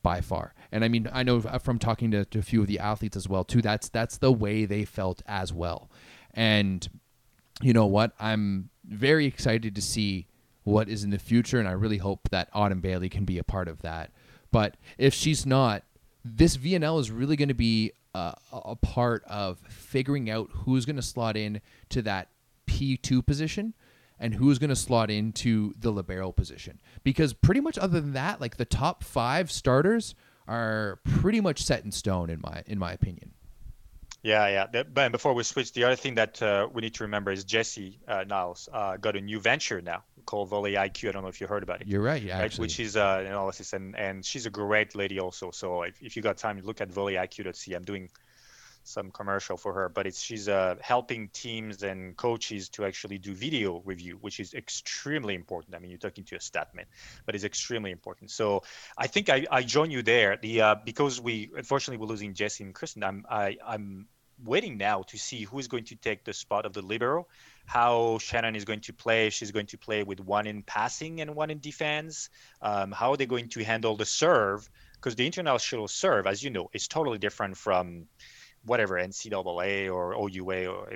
by 0.03 0.21
far. 0.21 0.55
And 0.73 0.85
I 0.85 0.89
mean, 0.89 1.09
I 1.13 1.23
know 1.23 1.39
uh, 1.39 1.59
from 1.59 1.79
talking 1.79 2.11
to, 2.13 2.25
to 2.25 2.39
a 2.39 2.43
few 2.43 2.61
of 2.61 2.67
the 2.67 2.79
athletes 2.79 3.17
as 3.17 3.29
well 3.29 3.45
too. 3.45 3.63
That's 3.63 3.89
that's 3.89 4.19
the 4.19 4.33
way 4.33 4.65
they 4.65 4.85
felt 4.85 5.23
as 5.27 5.53
well. 5.53 5.91
And 6.33 6.89
you 7.63 7.73
know 7.73 7.87
what? 7.87 8.13
I'm 8.19 8.71
very 8.85 9.27
excited 9.27 9.75
to 9.75 9.83
see 9.83 10.27
what 10.65 10.89
is 10.89 11.05
in 11.05 11.11
the 11.11 11.19
future, 11.19 11.59
and 11.59 11.69
I 11.69 11.73
really 11.73 11.99
hope 11.99 12.29
that 12.31 12.49
Autumn 12.53 12.81
Bailey 12.81 13.09
can 13.09 13.25
be 13.25 13.39
a 13.39 13.45
part 13.45 13.69
of 13.69 13.83
that. 13.83 14.13
But 14.53 14.77
if 14.99 15.15
she's 15.15 15.47
not, 15.47 15.85
this 16.25 16.57
VNL 16.57 17.01
is 17.01 17.11
really 17.11 17.37
going 17.37 17.49
to 17.49 17.55
be 17.55 17.93
a, 18.15 18.35
a 18.53 18.77
part 18.77 19.25
of 19.25 19.59
figuring 19.69 20.29
out 20.31 20.49
who's 20.53 20.85
going 20.85 20.97
to 20.97 21.03
slot 21.03 21.37
in 21.37 21.61
to 21.91 22.03
that 22.03 22.29
P2 22.67 23.25
position 23.25 23.75
and 24.21 24.35
who's 24.35 24.59
going 24.59 24.71
to 24.71 24.77
slot 24.77 25.11
into 25.11 25.73
the 25.79 25.91
libero 25.91 26.31
position. 26.31 26.81
Because 27.03 27.33
pretty 27.33 27.61
much 27.61 27.79
other 27.79 28.01
than 28.01 28.13
that, 28.13 28.41
like 28.41 28.59
the 28.59 28.65
top 28.65 29.03
five 29.03 29.51
starters 29.51 30.15
are 30.47 31.01
pretty 31.05 31.41
much 31.41 31.63
set 31.63 31.85
in 31.85 31.91
stone 31.91 32.31
in 32.31 32.41
my 32.41 32.63
in 32.67 32.79
my 32.79 32.93
opinion. 32.93 33.33
Yeah, 34.23 34.49
yeah. 34.49 34.67
The- 34.67 34.85
But 34.85 35.13
before 35.13 35.33
we 35.33 35.43
switch, 35.45 35.73
the 35.73 35.85
other 35.85 35.97
thing 35.97 36.15
that 36.17 36.43
uh, 36.43 36.69
we 36.71 36.83
need 36.83 36.95
to 36.95 37.05
remember 37.05 37.31
is 37.31 37.43
Jesse 37.45 37.99
uh, 38.07 38.25
Niles 38.27 38.69
uh, 38.73 38.99
got 38.99 39.17
a 39.17 39.21
new 39.21 39.41
venture 39.41 39.81
now 39.81 40.03
called 40.27 40.51
Volley 40.51 40.73
IQ. 40.75 41.09
I 41.09 41.13
don't 41.13 41.23
know 41.23 41.29
if 41.29 41.41
you 41.41 41.47
heard 41.47 41.63
about 41.63 41.81
it. 41.81 41.87
You're 41.87 42.03
right, 42.03 42.23
yeah, 42.23 42.37
right? 42.37 42.45
actually. 42.45 42.65
Which 42.65 42.81
is 42.81 42.97
uh, 42.99 43.23
analysis, 43.27 43.73
and, 43.73 43.97
and 43.97 44.23
she's 44.25 44.45
a 44.45 44.51
great 44.51 44.95
lady 44.95 45.19
also. 45.19 45.51
So 45.53 45.83
if, 45.85 46.03
if 46.03 46.17
you 46.17 46.23
got 46.23 46.37
time, 46.37 46.61
look 46.63 46.83
at 46.83 46.91
Volley 46.91 47.15
volleyiq.ca. 47.15 47.75
I'm 47.75 47.83
doing 47.83 48.11
some 48.83 49.11
commercial 49.11 49.57
for 49.57 49.73
her, 49.73 49.89
but 49.89 50.07
it's 50.07 50.21
she's 50.21 50.49
uh, 50.49 50.77
helping 50.81 51.29
teams 51.29 51.83
and 51.83 52.17
coaches 52.17 52.69
to 52.71 52.85
actually 52.85 53.19
do 53.19 53.35
video 53.35 53.83
review, 53.85 54.19
which 54.21 54.41
is 54.41 54.55
extremely 54.55 55.35
important. 55.35 55.75
I 55.75 55.79
mean, 55.79 55.91
you're 55.91 55.99
talking 55.99 56.25
to 56.25 56.37
a 56.37 56.39
statman, 56.39 56.87
but 57.27 57.35
it's 57.35 57.45
extremely 57.45 57.91
important. 57.91 58.31
So 58.31 58.63
I 58.97 59.07
think 59.07 59.29
I, 59.29 59.47
I 59.51 59.63
join 59.63 59.91
you 59.91 60.03
there. 60.03 60.37
The 60.37 60.61
uh, 60.61 60.75
because 60.85 61.21
we 61.21 61.51
unfortunately 61.57 61.99
we're 61.99 62.11
losing 62.11 62.35
Jesse 62.35 62.65
and 62.65 62.75
Kristen. 62.75 63.05
I'm 63.05 63.25
I, 63.29 63.57
I'm 63.67 64.07
waiting 64.45 64.79
now 64.79 65.03
to 65.03 65.19
see 65.19 65.43
who 65.43 65.59
is 65.59 65.69
going 65.69 65.85
to 65.85 65.97
take 65.97 66.25
the 66.25 66.33
spot 66.33 66.65
of 66.65 66.73
the 66.73 66.83
libero, 66.83 67.27
how 67.67 68.19
Shannon 68.19 68.57
is 68.57 68.65
going 68.65 68.81
to 68.81 68.93
play. 68.93 69.31
She's 69.31 69.53
going 69.53 69.67
to 69.67 69.79
play 69.79 70.03
with 70.03 70.21
one 70.21 70.47
in 70.47 70.63
passing 70.63 71.21
and 71.21 71.35
one 71.35 71.51
in 71.51 71.61
defense. 71.61 72.31
Um, 72.63 72.93
how 72.93 73.13
are 73.13 73.17
they 73.17 73.27
going 73.27 73.49
to 73.51 73.65
handle 73.65 73.97
the 73.97 74.07
serve? 74.07 74.69
Because 74.95 75.15
the 75.15 75.27
international 75.27 75.89
serve, 75.89 76.27
as 76.27 76.43
you 76.43 76.51
know, 76.51 76.71
is 76.73 76.89
totally 76.89 77.19
different 77.19 77.57
from 77.57 78.07
whatever 78.65 78.97
NCAA 78.97 79.93
or 79.93 80.15
OUA 80.15 80.67
or 80.67 80.89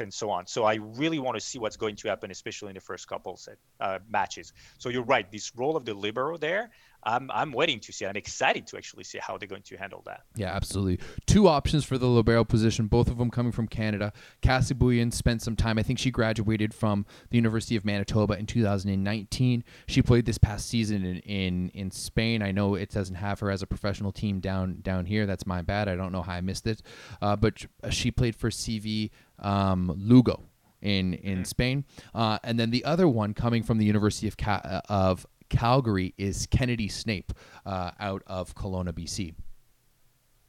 and 0.00 0.14
so 0.14 0.30
on. 0.30 0.46
So 0.46 0.64
I 0.64 0.74
really 0.74 1.18
want 1.18 1.36
to 1.36 1.40
see 1.40 1.58
what's 1.58 1.76
going 1.76 1.96
to 1.96 2.08
happen, 2.08 2.30
especially 2.30 2.68
in 2.68 2.74
the 2.74 2.80
first 2.80 3.08
couple 3.08 3.36
set 3.36 3.56
uh, 3.80 3.98
matches. 4.08 4.52
So 4.78 4.88
you're 4.88 5.02
right. 5.02 5.30
This 5.30 5.52
role 5.56 5.76
of 5.76 5.84
the 5.84 5.94
libero 5.94 6.36
there, 6.36 6.70
I'm 7.02 7.30
I'm 7.32 7.52
waiting 7.52 7.80
to 7.80 7.92
see. 7.92 8.06
I'm 8.06 8.16
excited 8.16 8.66
to 8.68 8.76
actually 8.76 9.04
see 9.04 9.18
how 9.18 9.38
they're 9.38 9.48
going 9.48 9.62
to 9.62 9.76
handle 9.76 10.02
that. 10.06 10.22
Yeah, 10.34 10.54
absolutely. 10.54 11.00
Two 11.26 11.48
options 11.48 11.84
for 11.84 11.98
the 11.98 12.06
libero 12.06 12.44
position, 12.44 12.86
both 12.86 13.08
of 13.08 13.18
them 13.18 13.30
coming 13.30 13.52
from 13.52 13.68
Canada. 13.68 14.12
Cassie 14.42 14.74
Bouillon 14.74 15.10
spent 15.10 15.42
some 15.42 15.56
time. 15.56 15.78
I 15.78 15.82
think 15.82 15.98
she 15.98 16.10
graduated 16.10 16.74
from 16.74 17.06
the 17.30 17.36
University 17.36 17.76
of 17.76 17.84
Manitoba 17.84 18.38
in 18.38 18.46
2019. 18.46 19.64
She 19.86 20.02
played 20.02 20.26
this 20.26 20.38
past 20.38 20.68
season 20.68 21.04
in 21.04 21.18
in, 21.20 21.70
in 21.70 21.90
Spain. 21.90 22.42
I 22.42 22.52
know 22.52 22.74
it 22.74 22.90
doesn't 22.90 23.16
have 23.16 23.40
her 23.40 23.50
as 23.50 23.62
a 23.62 23.66
professional 23.66 24.12
team 24.12 24.40
down 24.40 24.80
down 24.82 25.06
here. 25.06 25.26
That's 25.26 25.46
my 25.46 25.62
bad. 25.62 25.88
I 25.88 25.96
don't 25.96 26.12
know 26.12 26.22
how 26.22 26.34
I 26.34 26.40
missed 26.40 26.66
it, 26.66 26.82
uh, 27.22 27.36
but 27.36 27.64
she 27.90 28.10
played 28.10 28.36
for 28.36 28.50
CV 28.50 29.10
um, 29.38 29.92
Lugo 29.96 30.42
in 30.82 31.14
in 31.14 31.34
mm-hmm. 31.38 31.44
Spain. 31.44 31.84
Uh, 32.14 32.38
and 32.42 32.58
then 32.58 32.70
the 32.70 32.84
other 32.84 33.08
one 33.08 33.34
coming 33.34 33.62
from 33.62 33.78
the 33.78 33.84
University 33.84 34.28
of 34.28 34.36
Ca- 34.36 34.82
of 34.88 35.26
Calgary 35.50 36.14
is 36.16 36.46
Kennedy 36.46 36.88
Snape 36.88 37.32
uh, 37.66 37.90
out 38.00 38.22
of 38.26 38.54
Kelowna, 38.54 38.92
BC. 38.92 39.34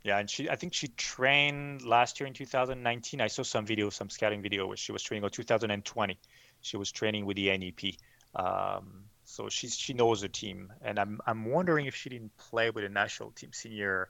Yeah, 0.03 0.17
and 0.17 0.29
she 0.29 0.49
I 0.49 0.55
think 0.55 0.73
she 0.73 0.87
trained 0.89 1.83
last 1.83 2.19
year 2.19 2.27
in 2.27 2.33
2019. 2.33 3.21
I 3.21 3.27
saw 3.27 3.43
some 3.43 3.65
video, 3.65 3.89
some 3.89 4.09
scouting 4.09 4.41
video 4.41 4.65
where 4.65 4.77
she 4.77 4.91
was 4.91 5.03
training 5.03 5.23
or 5.23 5.29
2020. 5.29 6.17
She 6.61 6.77
was 6.77 6.91
training 6.91 7.25
with 7.25 7.37
the 7.37 7.55
NEP. 7.55 7.95
Um, 8.33 9.03
so 9.25 9.49
she's 9.49 9.75
she 9.75 9.93
knows 9.93 10.21
the 10.21 10.29
team, 10.29 10.73
and 10.81 10.97
I'm 10.97 11.19
I'm 11.27 11.45
wondering 11.45 11.85
if 11.85 11.95
she 11.95 12.09
didn't 12.09 12.35
play 12.37 12.71
with 12.71 12.83
the 12.83 12.89
national 12.89 13.31
team 13.31 13.51
senior 13.53 14.09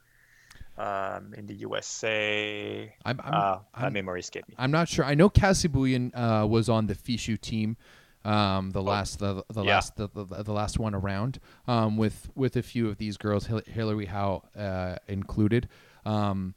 um, 0.77 1.33
in 1.35 1.45
the 1.45 1.55
USA. 1.55 2.93
I'm, 3.03 3.19
I'm, 3.23 3.33
uh, 3.33 3.57
I'm, 3.73 3.93
memory 3.93 4.21
escaped 4.21 4.49
me. 4.49 4.55
I'm 4.57 4.71
not 4.71 4.87
sure. 4.87 5.03
I 5.03 5.15
know 5.15 5.29
Cassie 5.29 5.67
Bouillon 5.67 6.13
uh, 6.15 6.45
was 6.49 6.69
on 6.69 6.87
the 6.87 6.95
FISU 6.95 7.39
team 7.39 7.77
um, 8.23 8.71
the 8.71 8.81
oh, 8.81 8.83
last 8.83 9.19
the, 9.19 9.43
the 9.51 9.63
yeah. 9.63 9.75
last 9.75 9.95
the, 9.95 10.07
the, 10.13 10.43
the, 10.43 10.53
last 10.53 10.77
one 10.77 10.93
around 10.93 11.39
um, 11.67 11.97
with 11.97 12.29
with 12.35 12.55
a 12.55 12.61
few 12.61 12.87
of 12.87 12.97
these 12.97 13.17
girls, 13.17 13.49
Hillary 13.67 14.05
Howe 14.05 14.43
uh, 14.55 14.97
included. 15.07 15.67
Um, 16.05 16.55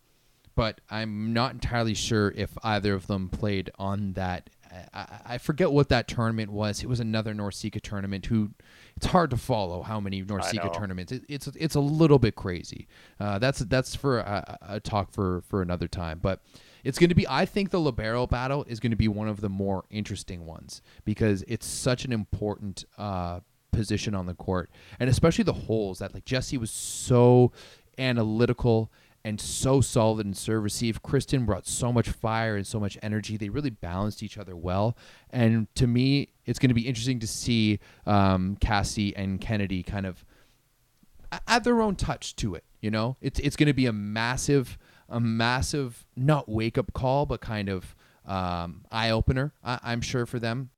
but 0.55 0.81
I'm 0.89 1.33
not 1.33 1.53
entirely 1.53 1.95
sure 1.95 2.33
if 2.37 2.57
either 2.63 2.95
of 2.95 3.07
them 3.07 3.29
played 3.29 3.71
on 3.79 4.13
that. 4.13 4.51
I, 4.93 5.07
I 5.27 5.39
forget 5.39 5.73
what 5.73 5.89
that 5.89 6.07
tournament 6.07 6.53
was. 6.53 6.83
It 6.83 6.89
was 6.89 7.01
another 7.01 7.35
NORCECA 7.35 7.81
tournament. 7.81 8.27
Who 8.27 8.51
it's 8.97 9.07
hard 9.07 9.31
to 9.31 9.37
follow 9.37 9.83
how 9.83 10.01
many 10.01 10.23
NORCECA 10.23 10.77
tournaments. 10.77 11.13
It, 11.13 11.25
it's 11.29 11.47
it's 11.49 11.75
a 11.75 11.81
little 11.81 12.19
bit 12.19 12.37
crazy. 12.37 12.89
Uh, 13.19 13.39
that's 13.39 13.61
that's 13.61 13.95
for 13.97 14.19
a, 14.19 14.59
a 14.69 14.81
talk 14.81 15.13
for 15.13 15.43
for 15.49 15.63
another 15.63 15.89
time. 15.89 16.21
But 16.23 16.43
it's 16.85 16.99
going 16.99 17.09
to 17.09 17.15
be, 17.15 17.27
I 17.29 17.47
think 17.47 17.71
the 17.71 17.81
Libero 17.81 18.27
battle 18.27 18.65
is 18.69 18.79
going 18.79 18.93
to 18.93 18.97
be 18.97 19.09
one 19.09 19.29
of 19.29 19.41
the 19.41 19.49
more 19.49 19.85
interesting 19.91 20.47
ones 20.47 20.83
because 21.05 21.43
it's 21.49 21.67
such 21.67 22.05
an 22.05 22.13
important 22.13 22.85
uh, 22.99 23.41
position 23.73 24.15
on 24.15 24.27
the 24.27 24.35
court. 24.35 24.71
And 25.01 25.11
especially 25.11 25.45
the 25.45 25.53
holes 25.53 25.99
that, 25.99 26.15
like, 26.15 26.25
Jesse 26.25 26.59
was 26.59 26.71
so 26.71 27.53
analytical 27.99 28.93
and 29.25 29.41
so 29.41 29.81
solid 29.81 30.27
in 30.27 30.35
serve 30.35 30.63
receive. 30.63 31.03
Kristen 31.03 31.47
brought 31.47 31.67
so 31.67 31.93
much 31.93 32.11
fire 32.11 32.57
and 32.57 32.67
so 32.67 32.79
much 32.79 32.99
energy. 33.03 33.37
They 33.37 33.49
really 33.49 33.71
balanced 33.71 34.23
each 34.23 34.37
other 34.37 34.55
well. 34.55 34.97
And 35.31 35.75
to 35.77 35.87
me, 35.87 36.29
it's 36.45 36.59
going 36.59 36.69
to 36.69 36.75
be 36.75 36.87
interesting 36.87 37.21
to 37.21 37.27
see 37.27 37.81
um, 38.07 38.57
Cassie 38.61 39.17
and 39.17 39.41
Kennedy 39.41 39.83
kind 39.83 40.05
of 40.05 40.25
add 41.49 41.65
their 41.65 41.81
own 41.81 41.97
touch 41.97 42.37
to 42.37 42.55
it. 42.55 42.65
You 42.81 42.91
know, 42.91 43.17
it's 43.23 43.41
it's 43.41 43.57
going 43.57 43.69
to 43.69 43.73
be 43.73 43.87
a 43.87 43.93
massive 43.95 44.77
a 45.09 45.21
massive 45.21 46.07
not 46.17 46.49
wake 46.49 46.79
up 46.79 46.93
call, 46.93 47.27
but 47.27 47.41
kind 47.41 47.69
of 47.69 47.95
um, 48.27 48.85
eye 48.91 49.11
opener. 49.11 49.53
I- 49.63 49.93
am 49.93 50.01
sure 50.01 50.27
for 50.27 50.39
them. 50.39 50.71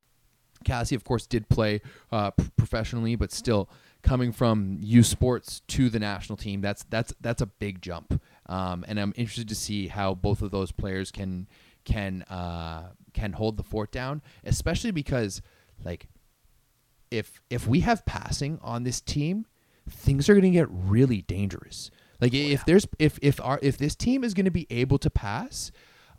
Cassie, 0.64 0.94
of 0.94 1.04
course, 1.04 1.26
did 1.26 1.48
play 1.48 1.80
uh, 2.10 2.32
professionally, 2.56 3.14
but 3.14 3.30
still 3.30 3.68
coming 4.02 4.32
from 4.32 4.78
U 4.80 5.02
Sports 5.02 5.60
to 5.68 5.90
the 5.90 5.98
national 5.98 6.36
team, 6.36 6.60
that's 6.60 6.84
that's 6.84 7.14
that's 7.20 7.42
a 7.42 7.46
big 7.46 7.82
jump. 7.82 8.20
Um, 8.46 8.84
and 8.88 8.98
I'm 8.98 9.12
interested 9.16 9.48
to 9.48 9.54
see 9.54 9.88
how 9.88 10.14
both 10.14 10.42
of 10.42 10.50
those 10.50 10.72
players 10.72 11.10
can 11.10 11.46
can 11.84 12.22
uh, 12.22 12.90
can 13.12 13.32
hold 13.32 13.56
the 13.56 13.62
fort 13.62 13.92
down, 13.92 14.22
especially 14.44 14.90
because 14.90 15.42
like 15.84 16.08
if 17.10 17.40
if 17.50 17.66
we 17.66 17.80
have 17.80 18.04
passing 18.06 18.58
on 18.62 18.84
this 18.84 19.00
team, 19.00 19.46
things 19.88 20.28
are 20.28 20.34
going 20.34 20.44
to 20.44 20.50
get 20.50 20.68
really 20.70 21.22
dangerous. 21.22 21.90
Like 22.20 22.32
oh, 22.34 22.36
if 22.36 22.64
there's 22.64 22.86
if 22.98 23.18
if 23.22 23.40
our 23.40 23.58
if 23.62 23.78
this 23.78 23.94
team 23.94 24.24
is 24.24 24.34
going 24.34 24.44
to 24.44 24.50
be 24.50 24.66
able 24.70 24.98
to 24.98 25.10
pass, 25.10 25.70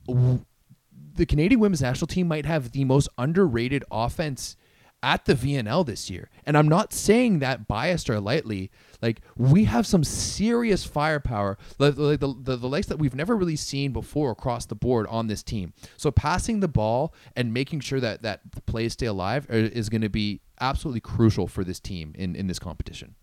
the 0.07 1.25
Canadian 1.25 1.59
women's 1.59 1.81
national 1.81 2.07
team 2.07 2.27
might 2.27 2.45
have 2.45 2.71
the 2.71 2.85
most 2.85 3.09
underrated 3.17 3.83
offense 3.91 4.55
at 5.03 5.25
the 5.25 5.35
VNL 5.35 5.85
this 5.85 6.09
year. 6.09 6.29
And 6.45 6.57
I'm 6.57 6.67
not 6.67 6.91
saying 6.91 7.39
that 7.39 7.67
biased 7.67 8.09
or 8.09 8.19
lightly. 8.19 8.71
Like 9.01 9.21
we 9.35 9.65
have 9.65 9.85
some 9.85 10.03
serious 10.03 10.83
firepower, 10.85 11.57
like 11.77 11.95
the, 11.95 12.17
the, 12.17 12.35
the, 12.41 12.55
the 12.55 12.67
likes 12.67 12.87
that 12.87 12.97
we've 12.97 13.13
never 13.13 13.35
really 13.35 13.55
seen 13.55 13.91
before 13.91 14.31
across 14.31 14.65
the 14.65 14.75
board 14.75 15.05
on 15.07 15.27
this 15.27 15.43
team. 15.43 15.73
So 15.97 16.09
passing 16.09 16.61
the 16.61 16.67
ball 16.67 17.13
and 17.35 17.53
making 17.53 17.81
sure 17.81 17.99
that 17.99 18.23
that 18.23 18.41
the 18.53 18.61
plays 18.61 18.93
stay 18.93 19.05
alive 19.05 19.47
uh, 19.51 19.55
is 19.55 19.89
going 19.89 20.01
to 20.01 20.09
be 20.09 20.41
absolutely 20.59 21.01
crucial 21.01 21.47
for 21.47 21.63
this 21.63 21.79
team 21.79 22.13
in 22.17 22.35
in 22.35 22.47
this 22.47 22.59
competition. 22.59 23.15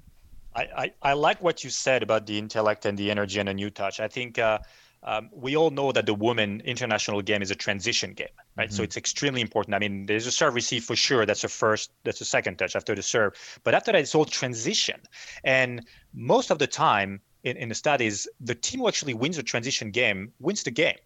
I, 0.54 0.62
I, 0.76 0.92
I, 1.02 1.12
like 1.14 1.42
what 1.42 1.64
you 1.64 1.70
said 1.70 2.02
about 2.02 2.26
the 2.26 2.38
intellect 2.38 2.87
and 2.87 2.96
the 2.96 3.11
energy 3.11 3.40
and 3.40 3.49
a 3.49 3.54
new 3.54 3.70
touch. 3.70 4.00
I 4.00 4.08
think 4.08 4.38
uh, 4.38 4.58
um, 5.02 5.28
we 5.32 5.56
all 5.56 5.70
know 5.70 5.92
that 5.92 6.06
the 6.06 6.14
women 6.14 6.62
international 6.64 7.20
game 7.23 7.42
is 7.42 7.50
a 7.50 7.54
transition 7.54 8.14
game, 8.14 8.28
right? 8.56 8.68
Mm-hmm. 8.68 8.76
So 8.76 8.82
it's 8.82 8.96
extremely 8.96 9.40
important. 9.40 9.75
I 9.75 9.78
mean, 9.78 10.06
there's 10.06 10.26
a 10.26 10.30
serve 10.30 10.54
receive 10.54 10.84
for 10.84 10.96
sure. 10.96 11.26
That's 11.26 11.44
a 11.44 11.49
first, 11.49 11.90
that's 12.04 12.20
a 12.20 12.25
second 12.25 12.58
touch 12.58 12.76
after 12.76 12.94
the 12.94 13.02
serve. 13.02 13.34
But 13.64 13.75
after 13.75 13.92
that, 13.92 13.99
it's 13.99 14.14
all 14.14 14.25
transition. 14.25 15.00
And 15.42 15.87
most 16.14 16.50
of 16.50 16.58
the 16.58 16.66
time 16.66 17.20
in, 17.42 17.56
in 17.56 17.68
the 17.68 17.75
studies, 17.75 18.26
the 18.40 18.54
team 18.54 18.80
who 18.80 18.88
actually 18.88 19.14
wins 19.14 19.37
the 19.37 19.42
transition 19.42 19.90
game 19.90 20.32
wins 20.40 20.62
the 20.62 20.70
game 20.70 20.96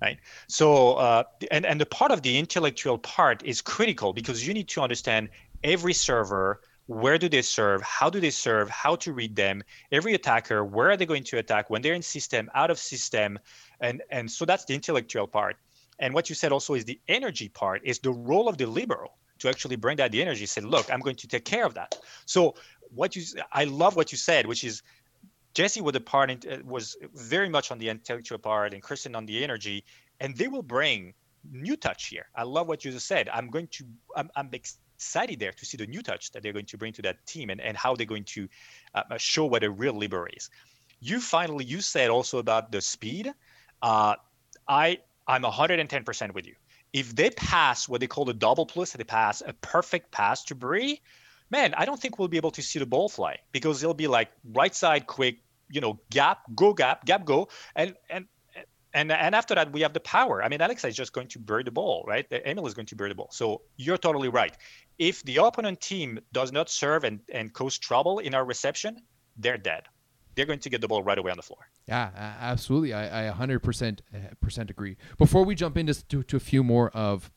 right 0.00 0.18
so 0.46 0.94
uh, 0.94 1.24
and 1.50 1.66
and 1.66 1.80
the 1.80 1.86
part 1.86 2.12
of 2.12 2.22
the 2.22 2.38
intellectual 2.38 2.98
part 2.98 3.42
is 3.44 3.60
critical 3.60 4.12
because 4.12 4.46
you 4.46 4.54
need 4.54 4.68
to 4.68 4.80
understand 4.80 5.28
every 5.64 5.92
server 5.92 6.60
where 6.88 7.18
do 7.18 7.28
they 7.28 7.42
serve 7.42 7.82
how 7.82 8.08
do 8.08 8.18
they 8.18 8.30
serve 8.30 8.70
how 8.70 8.96
to 8.96 9.12
read 9.12 9.36
them 9.36 9.62
every 9.92 10.14
attacker 10.14 10.64
where 10.64 10.90
are 10.90 10.96
they 10.96 11.04
going 11.04 11.22
to 11.22 11.36
attack 11.36 11.68
when 11.68 11.82
they're 11.82 11.92
in 11.92 12.00
system 12.00 12.50
out 12.54 12.70
of 12.70 12.78
system 12.78 13.38
and 13.80 14.02
and 14.10 14.30
so 14.30 14.44
that's 14.44 14.64
the 14.64 14.74
intellectual 14.74 15.26
part. 15.26 15.56
And 16.00 16.14
what 16.14 16.28
you 16.28 16.34
said 16.34 16.52
also 16.52 16.74
is 16.74 16.84
the 16.84 17.00
energy 17.08 17.48
part 17.48 17.82
is 17.84 17.98
the 17.98 18.10
role 18.10 18.48
of 18.48 18.56
the 18.56 18.66
liberal 18.66 19.18
to 19.40 19.48
actually 19.48 19.76
bring 19.76 19.96
that 19.98 20.12
the 20.12 20.22
energy 20.22 20.46
say 20.46 20.62
look 20.62 20.90
i'm 20.90 21.00
going 21.00 21.16
to 21.16 21.28
take 21.28 21.44
care 21.44 21.66
of 21.66 21.74
that. 21.74 21.98
So 22.24 22.54
what 22.94 23.14
you 23.14 23.22
i 23.52 23.64
love 23.64 23.94
what 23.94 24.10
you 24.10 24.18
said 24.18 24.46
which 24.46 24.64
is 24.64 24.82
Jesse 25.54 25.80
was 25.80 25.94
a 25.94 26.00
part 26.00 26.30
uh, 26.30 26.58
was 26.64 26.96
very 27.14 27.50
much 27.50 27.70
on 27.70 27.78
the 27.78 27.90
intellectual 27.90 28.38
part 28.38 28.72
and 28.72 28.82
kristen 28.82 29.14
on 29.14 29.26
the 29.26 29.44
energy 29.44 29.84
and 30.20 30.34
they 30.36 30.48
will 30.48 30.62
bring 30.62 31.12
new 31.50 31.76
touch 31.76 32.06
here. 32.06 32.26
I 32.34 32.42
love 32.42 32.66
what 32.66 32.84
you 32.84 32.90
just 32.90 33.06
said. 33.06 33.28
I'm 33.28 33.50
going 33.50 33.68
to 33.72 33.84
i'm, 34.16 34.30
I'm 34.36 34.48
excited 34.98 35.38
there 35.38 35.52
to 35.52 35.64
see 35.64 35.76
the 35.76 35.86
new 35.86 36.02
touch 36.02 36.32
that 36.32 36.42
they're 36.42 36.52
going 36.52 36.66
to 36.66 36.76
bring 36.76 36.92
to 36.92 37.02
that 37.02 37.24
team 37.24 37.50
and, 37.50 37.60
and 37.60 37.76
how 37.76 37.94
they're 37.94 38.04
going 38.14 38.24
to 38.24 38.48
uh, 38.96 39.16
show 39.16 39.46
what 39.46 39.62
a 39.62 39.70
real 39.70 39.92
libero 39.92 40.26
is. 40.36 40.50
You 40.98 41.20
finally 41.20 41.64
you 41.64 41.80
said 41.80 42.10
also 42.10 42.38
about 42.38 42.72
the 42.72 42.80
speed. 42.80 43.32
Uh, 43.80 44.16
I 44.66 44.98
I'm 45.28 45.42
110% 45.42 46.34
with 46.34 46.46
you. 46.48 46.54
If 46.92 47.14
they 47.14 47.30
pass 47.30 47.88
what 47.88 48.00
they 48.00 48.08
call 48.08 48.24
the 48.24 48.34
double 48.34 48.66
plus, 48.66 48.92
they 48.92 49.04
pass 49.04 49.40
a 49.46 49.52
perfect 49.52 50.10
pass 50.10 50.42
to 50.44 50.56
Brie, 50.56 51.00
man, 51.50 51.74
I 51.76 51.84
don't 51.84 52.00
think 52.00 52.18
we'll 52.18 52.28
be 52.28 52.38
able 52.38 52.50
to 52.52 52.62
see 52.62 52.80
the 52.80 52.86
ball 52.86 53.08
fly 53.08 53.38
because 53.52 53.82
it'll 53.82 53.94
be 53.94 54.08
like 54.08 54.30
right 54.52 54.74
side 54.74 55.06
quick, 55.06 55.36
you 55.70 55.80
know, 55.80 56.00
gap, 56.10 56.40
go 56.56 56.74
gap, 56.74 57.04
gap, 57.04 57.24
go, 57.24 57.48
and 57.76 57.94
and 58.10 58.26
and 58.98 59.12
and 59.12 59.34
after 59.34 59.54
that 59.54 59.72
we 59.72 59.80
have 59.82 59.92
the 59.92 60.00
power. 60.00 60.42
I 60.42 60.48
mean, 60.48 60.60
Alexa 60.60 60.88
is 60.88 60.96
just 60.96 61.12
going 61.12 61.28
to 61.28 61.38
bury 61.38 61.62
the 61.62 61.70
ball, 61.70 62.04
right? 62.06 62.26
Emil 62.30 62.66
is 62.66 62.74
going 62.74 62.86
to 62.86 62.96
bury 62.96 63.10
the 63.10 63.14
ball. 63.14 63.30
So 63.30 63.62
you're 63.76 63.98
totally 63.98 64.28
right. 64.28 64.54
If 64.98 65.22
the 65.22 65.36
opponent 65.36 65.80
team 65.80 66.18
does 66.32 66.50
not 66.52 66.68
serve 66.68 67.04
and 67.04 67.20
and 67.32 67.52
cause 67.52 67.78
trouble 67.78 68.18
in 68.18 68.34
our 68.34 68.44
reception, 68.44 69.02
they're 69.36 69.58
dead. 69.58 69.84
They're 70.34 70.46
going 70.46 70.60
to 70.60 70.70
get 70.70 70.80
the 70.80 70.88
ball 70.88 71.02
right 71.02 71.18
away 71.18 71.30
on 71.30 71.36
the 71.36 71.42
floor. 71.42 71.68
Yeah, 71.88 72.10
absolutely. 72.40 72.92
I, 72.92 73.28
I 73.28 73.32
100% 73.32 74.00
uh, 74.14 74.18
percent 74.40 74.70
agree. 74.70 74.96
Before 75.16 75.44
we 75.44 75.54
jump 75.54 75.76
into 75.76 75.94
to, 76.08 76.22
to 76.22 76.36
a 76.36 76.40
few 76.40 76.62
more 76.62 76.90
of 76.90 77.30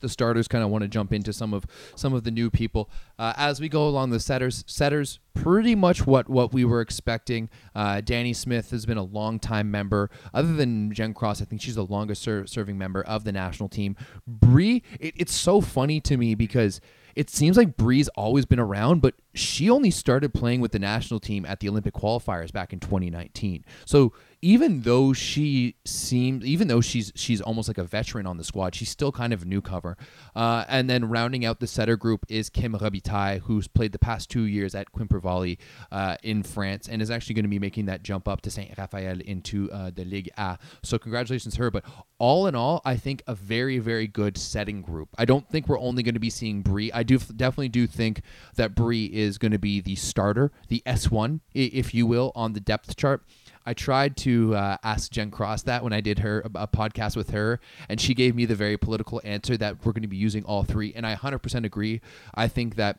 the 0.00 0.08
starters 0.08 0.48
kind 0.48 0.64
of 0.64 0.70
want 0.70 0.82
to 0.82 0.88
jump 0.88 1.12
into 1.12 1.32
some 1.32 1.54
of 1.54 1.66
some 1.94 2.12
of 2.12 2.24
the 2.24 2.30
new 2.30 2.50
people 2.50 2.90
uh, 3.18 3.32
as 3.36 3.60
we 3.60 3.68
go 3.68 3.86
along. 3.86 4.10
The 4.10 4.20
setters 4.20 4.64
setters 4.66 5.18
pretty 5.34 5.74
much 5.74 6.06
what 6.06 6.28
what 6.28 6.52
we 6.52 6.64
were 6.64 6.80
expecting. 6.80 7.48
Uh, 7.74 8.00
Danny 8.00 8.32
Smith 8.32 8.70
has 8.70 8.86
been 8.86 8.98
a 8.98 9.02
long 9.02 9.38
time 9.38 9.70
member. 9.70 10.10
Other 10.34 10.52
than 10.52 10.92
Jen 10.92 11.14
Cross, 11.14 11.42
I 11.42 11.44
think 11.44 11.62
she's 11.62 11.76
the 11.76 11.84
longest 11.86 12.22
ser- 12.22 12.46
serving 12.46 12.78
member 12.78 13.02
of 13.02 13.24
the 13.24 13.32
national 13.32 13.68
team. 13.68 13.96
Brie, 14.26 14.82
it, 14.98 15.14
it's 15.16 15.34
so 15.34 15.60
funny 15.60 16.00
to 16.00 16.16
me 16.16 16.34
because 16.34 16.80
it 17.14 17.30
seems 17.30 17.56
like 17.56 17.76
Brie's 17.76 18.08
always 18.08 18.46
been 18.46 18.60
around, 18.60 19.02
but 19.02 19.14
she 19.34 19.68
only 19.68 19.90
started 19.90 20.32
playing 20.32 20.60
with 20.60 20.72
the 20.72 20.78
national 20.78 21.20
team 21.20 21.44
at 21.44 21.60
the 21.60 21.68
Olympic 21.68 21.94
qualifiers 21.94 22.52
back 22.52 22.72
in 22.72 22.80
2019. 22.80 23.64
So 23.84 24.12
even 24.42 24.82
though 24.82 25.12
she 25.12 25.76
seems, 25.84 26.44
even 26.44 26.68
though 26.68 26.80
she's 26.80 27.12
she's 27.14 27.40
almost 27.40 27.68
like 27.68 27.78
a 27.78 27.84
veteran 27.84 28.26
on 28.26 28.38
the 28.38 28.44
squad, 28.44 28.74
she's 28.74 28.88
still 28.88 29.12
kind 29.12 29.32
of 29.32 29.44
newcomer. 29.44 29.96
Uh, 30.34 30.64
and 30.68 30.88
then 30.88 31.08
rounding 31.08 31.44
out 31.44 31.60
the 31.60 31.66
setter 31.66 31.96
group 31.96 32.24
is 32.28 32.48
Kim 32.48 32.72
Robitaille, 32.72 33.40
who's 33.40 33.68
played 33.68 33.92
the 33.92 33.98
past 33.98 34.30
two 34.30 34.44
years 34.44 34.74
at 34.74 34.92
Quimper 34.92 35.20
Volley 35.20 35.58
uh, 35.92 36.16
in 36.22 36.42
France 36.42 36.88
and 36.88 37.02
is 37.02 37.10
actually 37.10 37.34
going 37.34 37.44
to 37.44 37.50
be 37.50 37.58
making 37.58 37.86
that 37.86 38.02
jump 38.02 38.26
up 38.26 38.40
to 38.42 38.50
Saint 38.50 38.76
Raphael 38.78 39.20
into 39.20 39.70
uh, 39.72 39.90
the 39.94 40.04
Ligue 40.04 40.30
A. 40.38 40.58
So 40.82 40.98
congratulations 40.98 41.54
to 41.54 41.62
her. 41.62 41.70
But 41.70 41.84
all 42.18 42.46
in 42.46 42.54
all, 42.54 42.80
I 42.84 42.96
think 42.96 43.22
a 43.26 43.34
very 43.34 43.78
very 43.78 44.06
good 44.06 44.38
setting 44.38 44.80
group. 44.80 45.10
I 45.18 45.26
don't 45.26 45.48
think 45.48 45.68
we're 45.68 45.80
only 45.80 46.02
going 46.02 46.14
to 46.14 46.20
be 46.20 46.30
seeing 46.30 46.62
Brie. 46.62 46.90
I 46.92 47.02
do 47.02 47.18
definitely 47.18 47.68
do 47.68 47.86
think 47.86 48.22
that 48.56 48.74
Brie 48.74 49.06
is 49.06 49.36
going 49.36 49.52
to 49.52 49.58
be 49.58 49.80
the 49.80 49.96
starter, 49.96 50.50
the 50.68 50.82
S1, 50.86 51.40
if 51.52 51.92
you 51.92 52.06
will, 52.06 52.32
on 52.34 52.54
the 52.54 52.60
depth 52.60 52.96
chart. 52.96 53.22
I 53.70 53.72
tried 53.72 54.16
to 54.16 54.56
uh, 54.56 54.78
ask 54.82 55.12
Jen 55.12 55.30
Cross 55.30 55.62
that 55.62 55.84
when 55.84 55.92
I 55.92 56.00
did 56.00 56.18
her 56.18 56.40
a 56.56 56.66
podcast 56.66 57.14
with 57.14 57.30
her, 57.30 57.60
and 57.88 58.00
she 58.00 58.14
gave 58.14 58.34
me 58.34 58.44
the 58.44 58.56
very 58.56 58.76
political 58.76 59.20
answer 59.22 59.56
that 59.58 59.86
we're 59.86 59.92
going 59.92 60.02
to 60.02 60.08
be 60.08 60.16
using 60.16 60.42
all 60.42 60.64
three, 60.64 60.92
and 60.92 61.06
I 61.06 61.14
100% 61.14 61.64
agree. 61.64 62.00
I 62.34 62.48
think 62.48 62.74
that 62.74 62.98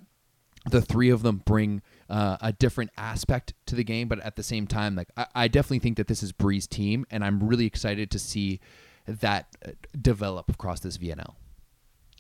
the 0.69 0.81
three 0.81 1.09
of 1.09 1.23
them 1.23 1.41
bring 1.43 1.81
uh, 2.09 2.37
a 2.39 2.53
different 2.53 2.91
aspect 2.95 3.53
to 3.65 3.75
the 3.75 3.83
game, 3.83 4.07
but 4.07 4.21
at 4.21 4.37
the 4.37 4.43
same 4.43 4.65
time, 4.65 4.95
like 4.95 5.09
I, 5.17 5.25
I 5.35 5.47
definitely 5.49 5.79
think 5.79 5.97
that 5.97 6.07
this 6.07 6.23
is 6.23 6.31
Brie's 6.31 6.67
team, 6.67 7.05
and 7.11 7.21
I'm 7.21 7.45
really 7.45 7.65
excited 7.65 8.09
to 8.11 8.19
see 8.19 8.61
that 9.05 9.47
uh, 9.65 9.71
develop 10.01 10.49
across 10.49 10.79
this 10.79 10.97
VNL. 10.97 11.33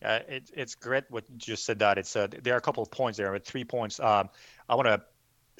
Uh, 0.03 0.19
it, 0.27 0.51
it's 0.53 0.75
great 0.75 1.05
what 1.09 1.23
you 1.29 1.37
just 1.37 1.63
said 1.63 1.79
that 1.79 1.97
it's 1.97 2.17
uh, 2.17 2.27
there 2.41 2.53
are 2.53 2.57
a 2.57 2.61
couple 2.61 2.83
of 2.83 2.91
points 2.91 3.17
there 3.17 3.31
with 3.31 3.45
three 3.45 3.63
points 3.63 3.99
um, 3.99 4.29
i 4.67 4.73
want 4.73 4.87
to 4.87 4.99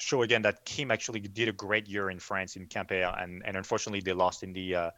show 0.02 0.22
again 0.22 0.42
that 0.42 0.64
kim 0.64 0.90
actually 0.90 1.20
did 1.20 1.48
a 1.48 1.52
great 1.52 1.88
year 1.88 2.10
in 2.10 2.18
france 2.18 2.56
in 2.56 2.66
Quimper, 2.66 3.22
and, 3.22 3.42
and 3.44 3.56
unfortunately 3.56 4.00
they 4.00 4.12
lost 4.12 4.42
in 4.42 4.52
the 4.52 4.74
uh, 4.74 4.90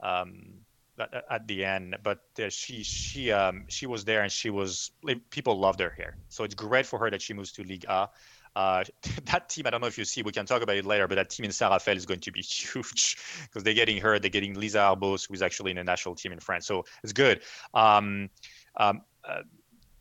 um, 0.00 0.54
at, 0.98 1.24
at, 1.30 1.46
the 1.48 1.64
end 1.64 1.96
but 2.02 2.20
uh, 2.38 2.48
she 2.48 2.82
she 2.82 3.32
um, 3.32 3.64
she 3.68 3.86
was 3.86 4.04
there 4.04 4.22
and 4.22 4.30
she 4.30 4.50
was 4.50 4.92
people 5.30 5.58
loved 5.58 5.80
her 5.80 5.92
here 5.96 6.16
so 6.28 6.44
it's 6.44 6.54
great 6.54 6.86
for 6.86 6.98
her 6.98 7.10
that 7.10 7.22
she 7.22 7.34
moves 7.34 7.52
to 7.52 7.64
ligue 7.64 7.84
a 7.88 8.08
uh, 8.54 8.84
that 9.24 9.48
team, 9.48 9.66
I 9.66 9.70
don't 9.70 9.80
know 9.80 9.86
if 9.86 9.98
you 9.98 10.04
see, 10.04 10.22
we 10.22 10.32
can 10.32 10.46
talk 10.46 10.62
about 10.62 10.76
it 10.76 10.84
later, 10.84 11.08
but 11.08 11.14
that 11.16 11.30
team 11.30 11.44
in 11.44 11.52
Saint 11.52 11.70
Raphael 11.70 11.96
is 11.96 12.06
going 12.06 12.20
to 12.20 12.32
be 12.32 12.40
huge 12.42 13.16
because 13.44 13.62
they're 13.62 13.74
getting 13.74 13.98
her. 13.98 14.18
They're 14.18 14.30
getting 14.30 14.54
Lisa 14.54 14.78
Arbos, 14.78 15.28
who's 15.28 15.42
actually 15.42 15.70
in 15.70 15.76
the 15.76 15.84
national 15.84 16.14
team 16.14 16.32
in 16.32 16.40
France. 16.40 16.66
So 16.66 16.84
it's 17.02 17.12
good. 17.12 17.40
Um, 17.74 18.30
um, 18.76 19.02
uh, 19.24 19.42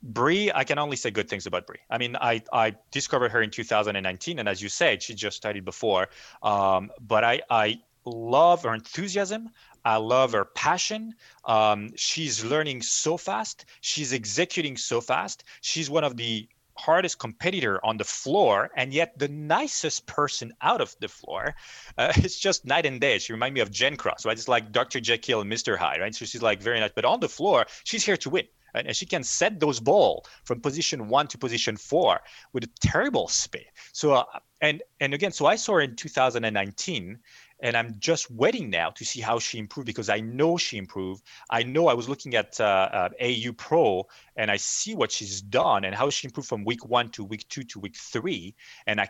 Brie, 0.04 0.52
I 0.54 0.64
can 0.64 0.80
only 0.80 0.96
say 0.96 1.12
good 1.12 1.30
things 1.30 1.46
about 1.46 1.68
Brie. 1.68 1.78
I 1.90 1.98
mean, 1.98 2.16
I, 2.16 2.42
I 2.52 2.76
discovered 2.92 3.32
her 3.32 3.42
in 3.42 3.52
2019, 3.52 4.40
and 4.40 4.50
as 4.50 4.62
you 4.62 4.70
said, 4.70 5.04
she 5.04 5.14
just 5.14 5.38
studied 5.38 5.66
before. 5.66 6.10
Um, 6.42 6.92
but 7.00 7.24
I, 7.24 7.42
I 7.50 7.82
love 8.06 8.64
her 8.64 8.74
enthusiasm. 8.74 9.50
I 9.84 9.98
love 9.98 10.34
her 10.34 10.46
passion. 10.46 11.14
Um, 11.46 11.92
she's 11.96 12.44
learning 12.44 12.82
so 12.82 13.18
fast. 13.18 13.66
She's 13.82 14.14
executing 14.14 14.78
so 14.78 15.02
fast. 15.02 15.44
She's 15.62 15.90
one 15.90 16.04
of 16.04 16.18
the 16.18 16.48
hardest 16.78 17.20
competitor 17.20 17.84
on 17.86 17.98
the 17.98 18.04
floor 18.04 18.72
and 18.76 18.94
yet 18.94 19.18
the 19.20 19.28
nicest 19.28 20.08
person 20.08 20.54
out 20.62 20.82
of 20.82 20.96
the 21.00 21.08
floor. 21.08 21.56
Uh, 21.98 22.12
it's 22.18 22.40
just 22.40 22.66
night 22.66 22.86
and 22.86 23.00
day. 23.00 23.20
She 23.20 23.34
reminds 23.34 23.54
me 23.54 23.62
of 23.62 23.72
Jen 23.72 23.98
Cross, 23.98 24.26
right? 24.26 24.38
It's 24.38 24.48
like 24.48 24.72
Dr. 24.72 25.00
Jekyll 25.00 25.42
and 25.42 25.52
Mr. 25.52 25.78
Hyde, 25.78 26.02
right? 26.02 26.16
So 26.16 26.26
she's 26.26 26.42
like 26.42 26.62
very 26.62 26.80
nice, 26.80 26.92
but 26.96 27.06
on 27.06 27.20
the 27.20 27.30
floor, 27.30 27.66
she's 27.84 28.06
here 28.06 28.18
to 28.18 28.30
win. 28.30 28.48
And 28.74 28.96
she 28.96 29.06
can 29.06 29.24
set 29.24 29.60
those 29.60 29.80
ball 29.80 30.26
from 30.44 30.62
position 30.62 31.08
one 31.08 31.28
to 31.28 31.38
position 31.38 31.78
four 31.78 32.20
with 32.54 32.64
a 32.64 32.70
terrible 32.80 33.28
speed. 33.28 33.68
So, 33.94 34.14
uh, 34.14 34.26
and 34.62 34.82
and 35.00 35.14
again, 35.14 35.32
so 35.32 35.46
I 35.46 35.56
saw 35.56 35.74
her 35.74 35.82
in 35.82 35.96
2019, 35.96 37.20
and 37.62 37.78
I'm 37.78 37.96
just 38.00 38.30
waiting 38.32 38.70
now 38.70 38.90
to 38.92 39.06
see 39.06 39.22
how 39.22 39.40
she 39.40 39.60
improved 39.60 39.88
because 39.88 40.10
I 40.10 40.20
know 40.20 40.58
she 40.58 40.78
improved. 40.78 41.24
I 41.50 41.64
know 41.64 41.88
I 41.88 41.94
was 41.94 42.10
looking 42.10 42.36
at 42.36 42.60
uh, 42.60 42.90
uh, 42.92 43.10
AU 43.22 43.54
Pro 43.54 44.08
and 44.36 44.50
I 44.50 44.58
see 44.58 44.96
what 44.96 45.12
she's 45.12 45.42
done 45.42 45.86
and 45.86 45.94
how 45.94 46.10
she 46.10 46.28
improved 46.28 46.50
from 46.50 46.64
week 46.66 46.86
one 46.86 47.10
to 47.12 47.24
week 47.24 47.48
two 47.50 47.64
to 47.64 47.80
week 47.80 47.96
three, 47.96 48.56
and 48.88 49.00
I 49.00 49.10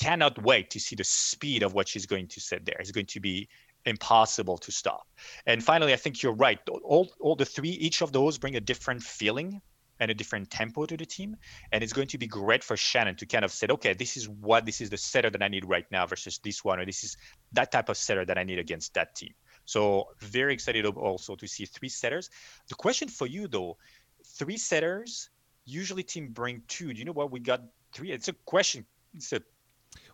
cannot 0.00 0.40
wait 0.42 0.70
to 0.70 0.80
see 0.80 0.94
the 0.94 1.04
speed 1.04 1.62
of 1.62 1.74
what 1.74 1.88
she's 1.88 2.06
going 2.06 2.28
to 2.28 2.40
set 2.40 2.64
there. 2.64 2.76
It's 2.78 2.92
going 2.92 3.06
to 3.06 3.20
be 3.20 3.48
impossible 3.88 4.58
to 4.58 4.72
stop. 4.72 5.06
And 5.46 5.62
finally, 5.62 5.92
I 5.92 5.96
think 5.96 6.22
you're 6.22 6.32
right. 6.32 6.60
All, 6.84 7.10
all 7.20 7.36
the 7.36 7.44
three, 7.44 7.70
each 7.70 8.02
of 8.02 8.12
those 8.12 8.38
bring 8.38 8.56
a 8.56 8.60
different 8.60 9.02
feeling 9.02 9.60
and 10.00 10.10
a 10.10 10.14
different 10.14 10.50
tempo 10.50 10.86
to 10.86 10.96
the 10.96 11.06
team. 11.06 11.36
And 11.72 11.82
it's 11.82 11.92
going 11.92 12.08
to 12.08 12.18
be 12.18 12.26
great 12.26 12.62
for 12.62 12.76
Shannon 12.76 13.16
to 13.16 13.26
kind 13.26 13.44
of 13.44 13.50
say, 13.50 13.66
okay, 13.68 13.94
this 13.94 14.16
is 14.16 14.28
what 14.28 14.64
this 14.64 14.80
is 14.80 14.90
the 14.90 14.96
setter 14.96 15.30
that 15.30 15.42
I 15.42 15.48
need 15.48 15.64
right 15.64 15.86
now 15.90 16.06
versus 16.06 16.38
this 16.38 16.64
one, 16.64 16.78
or 16.78 16.86
this 16.86 17.02
is 17.04 17.16
that 17.52 17.72
type 17.72 17.88
of 17.88 17.96
setter 17.96 18.24
that 18.24 18.38
I 18.38 18.44
need 18.44 18.58
against 18.58 18.94
that 18.94 19.14
team. 19.14 19.34
So 19.64 20.08
very 20.20 20.54
excited 20.54 20.86
also 20.86 21.34
to 21.36 21.46
see 21.46 21.66
three 21.66 21.88
setters. 21.88 22.30
The 22.68 22.74
question 22.74 23.08
for 23.08 23.26
you 23.26 23.48
though, 23.48 23.76
three 24.24 24.56
setters, 24.56 25.30
usually 25.64 26.02
team 26.02 26.28
bring 26.28 26.62
two. 26.68 26.92
Do 26.92 26.98
you 26.98 27.04
know 27.04 27.12
what 27.12 27.30
we 27.30 27.40
got 27.40 27.62
three? 27.92 28.12
It's 28.12 28.28
a 28.28 28.32
question. 28.46 28.86
It's 29.14 29.32
a 29.32 29.42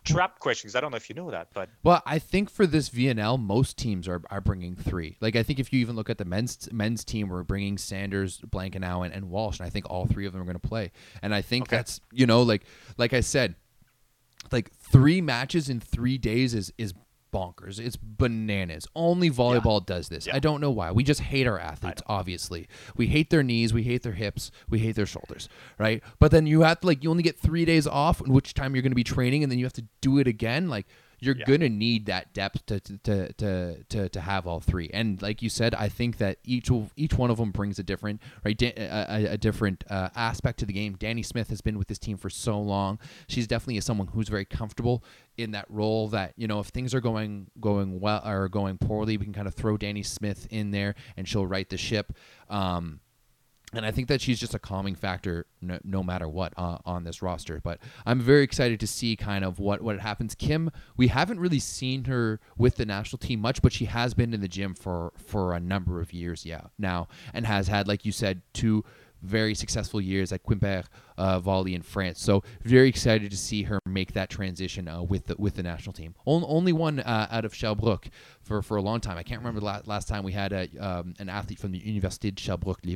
trap 0.05 0.39
questions. 0.39 0.75
I 0.75 0.81
don't 0.81 0.91
know 0.91 0.97
if 0.97 1.09
you 1.09 1.15
know 1.15 1.31
that, 1.31 1.49
but 1.53 1.69
well, 1.83 2.01
I 2.05 2.19
think 2.19 2.49
for 2.49 2.65
this 2.65 2.89
VNL, 2.89 3.41
most 3.41 3.77
teams 3.77 4.07
are, 4.07 4.21
are 4.29 4.41
bringing 4.41 4.75
three. 4.75 5.17
Like 5.19 5.35
I 5.35 5.43
think 5.43 5.59
if 5.59 5.73
you 5.73 5.79
even 5.79 5.95
look 5.95 6.09
at 6.09 6.17
the 6.17 6.25
men's 6.25 6.69
men's 6.71 7.03
team, 7.03 7.29
we're 7.29 7.43
bringing 7.43 7.77
Sanders, 7.77 8.39
Blankenau, 8.41 9.05
and, 9.05 9.13
and 9.13 9.29
Walsh, 9.29 9.59
and 9.59 9.67
I 9.67 9.69
think 9.69 9.89
all 9.89 10.05
three 10.05 10.25
of 10.25 10.33
them 10.33 10.41
are 10.41 10.45
going 10.45 10.59
to 10.59 10.67
play. 10.67 10.91
And 11.21 11.33
I 11.33 11.41
think 11.41 11.63
okay. 11.63 11.77
that's 11.77 11.99
you 12.13 12.25
know 12.25 12.41
like 12.43 12.63
like 12.97 13.13
I 13.13 13.21
said, 13.21 13.55
like 14.51 14.71
three 14.71 15.21
matches 15.21 15.69
in 15.69 15.79
three 15.79 16.17
days 16.17 16.53
is 16.53 16.71
is 16.77 16.93
bonkers. 17.35 17.79
It's 17.79 17.97
bananas. 17.97 18.87
Only 18.95 19.29
volleyball 19.29 19.81
yeah. 19.81 19.95
does 19.95 20.09
this. 20.09 20.27
Yeah. 20.27 20.35
I 20.35 20.39
don't 20.39 20.61
know 20.61 20.71
why. 20.71 20.91
We 20.91 21.03
just 21.03 21.21
hate 21.21 21.47
our 21.47 21.59
athletes, 21.59 22.01
obviously. 22.07 22.67
We 22.95 23.07
hate 23.07 23.29
their 23.29 23.43
knees, 23.43 23.73
we 23.73 23.83
hate 23.83 24.03
their 24.03 24.13
hips, 24.13 24.51
we 24.69 24.79
hate 24.79 24.95
their 24.95 25.05
shoulders, 25.05 25.49
right? 25.77 26.01
But 26.19 26.31
then 26.31 26.47
you 26.47 26.61
have 26.61 26.79
to 26.79 26.87
like 26.87 27.03
you 27.03 27.09
only 27.09 27.23
get 27.23 27.37
3 27.37 27.65
days 27.65 27.87
off 27.87 28.21
in 28.21 28.31
which 28.31 28.53
time 28.53 28.75
you're 28.75 28.81
going 28.81 28.91
to 28.91 28.95
be 28.95 29.03
training 29.03 29.43
and 29.43 29.51
then 29.51 29.59
you 29.59 29.65
have 29.65 29.73
to 29.73 29.85
do 30.01 30.17
it 30.19 30.27
again 30.27 30.69
like 30.69 30.87
you're 31.19 31.35
yeah. 31.35 31.45
gonna 31.45 31.69
need 31.69 32.05
that 32.07 32.33
depth 32.33 32.65
to, 32.67 32.79
to 32.79 33.33
to 33.33 33.83
to 33.83 34.09
to 34.09 34.21
have 34.21 34.47
all 34.47 34.59
three. 34.59 34.89
And 34.93 35.21
like 35.21 35.41
you 35.41 35.49
said, 35.49 35.75
I 35.75 35.89
think 35.89 36.17
that 36.17 36.37
each 36.43 36.69
each 36.95 37.13
one 37.13 37.31
of 37.31 37.37
them 37.37 37.51
brings 37.51 37.79
a 37.79 37.83
different 37.83 38.21
right 38.43 38.59
a, 38.61 39.31
a 39.31 39.37
different 39.37 39.83
uh, 39.89 40.09
aspect 40.15 40.59
to 40.59 40.65
the 40.65 40.73
game. 40.73 40.95
Danny 40.95 41.23
Smith 41.23 41.49
has 41.49 41.61
been 41.61 41.77
with 41.77 41.87
this 41.87 41.99
team 41.99 42.17
for 42.17 42.29
so 42.29 42.59
long. 42.59 42.99
She's 43.27 43.47
definitely 43.47 43.79
someone 43.81 44.07
who's 44.07 44.29
very 44.29 44.45
comfortable 44.45 45.03
in 45.37 45.51
that 45.51 45.65
role. 45.69 46.07
That 46.09 46.33
you 46.37 46.47
know, 46.47 46.59
if 46.59 46.67
things 46.67 46.93
are 46.93 47.01
going 47.01 47.47
going 47.59 47.99
well 47.99 48.21
or 48.25 48.47
going 48.49 48.77
poorly, 48.77 49.17
we 49.17 49.25
can 49.25 49.33
kind 49.33 49.47
of 49.47 49.53
throw 49.53 49.77
Danny 49.77 50.03
Smith 50.03 50.47
in 50.49 50.71
there 50.71 50.95
and 51.17 51.27
she'll 51.27 51.45
right 51.45 51.69
the 51.69 51.77
ship. 51.77 52.13
Um, 52.49 52.99
and 53.77 53.85
I 53.85 53.91
think 53.91 54.07
that 54.07 54.21
she's 54.21 54.39
just 54.39 54.53
a 54.53 54.59
calming 54.59 54.95
factor 54.95 55.45
no, 55.61 55.79
no 55.83 56.03
matter 56.03 56.27
what 56.27 56.53
uh, 56.57 56.77
on 56.85 57.03
this 57.03 57.21
roster. 57.21 57.59
But 57.63 57.79
I'm 58.05 58.19
very 58.19 58.43
excited 58.43 58.79
to 58.79 58.87
see 58.87 59.15
kind 59.15 59.43
of 59.43 59.59
what 59.59 59.81
what 59.81 59.99
happens. 59.99 60.35
Kim, 60.35 60.71
we 60.97 61.07
haven't 61.07 61.39
really 61.39 61.59
seen 61.59 62.05
her 62.05 62.39
with 62.57 62.75
the 62.75 62.85
national 62.85 63.19
team 63.19 63.39
much, 63.39 63.61
but 63.61 63.73
she 63.73 63.85
has 63.85 64.13
been 64.13 64.33
in 64.33 64.41
the 64.41 64.47
gym 64.47 64.73
for 64.73 65.13
for 65.17 65.53
a 65.53 65.59
number 65.59 66.01
of 66.01 66.13
years, 66.13 66.45
yeah, 66.45 66.67
now, 66.77 67.07
and 67.33 67.45
has 67.45 67.67
had, 67.67 67.87
like 67.87 68.05
you 68.05 68.11
said, 68.11 68.41
two 68.53 68.83
very 69.25 69.55
successful 69.55 69.99
years 69.99 70.31
at 70.31 70.43
Quimper 70.43 70.85
uh, 71.17 71.39
Volley 71.39 71.73
in 71.73 71.81
France. 71.81 72.21
So 72.21 72.43
very 72.63 72.87
excited 72.89 73.31
to 73.31 73.37
see 73.37 73.63
her 73.63 73.79
make 73.85 74.13
that 74.13 74.29
transition 74.29 74.87
uh, 74.87 75.01
with 75.01 75.27
the 75.27 75.35
with 75.37 75.55
the 75.55 75.63
national 75.63 75.93
team. 75.93 76.15
Only, 76.25 76.47
only 76.47 76.73
one 76.73 76.99
uh, 76.99 77.27
out 77.31 77.45
of 77.45 77.53
Sherbrooke 77.53 78.09
for, 78.41 78.61
for 78.61 78.77
a 78.77 78.81
long 78.81 79.01
time. 79.01 79.17
I 79.17 79.23
can't 79.23 79.39
remember 79.39 79.59
the 79.59 79.65
last, 79.65 79.87
last 79.87 80.07
time 80.07 80.23
we 80.23 80.31
had 80.31 80.53
a, 80.53 80.69
um, 80.77 81.13
an 81.19 81.29
athlete 81.29 81.59
from 81.59 81.71
the 81.71 81.79
Université 81.79 82.33
de 82.33 82.41
Sherbrooke, 82.41 82.79
Les. 82.83 82.95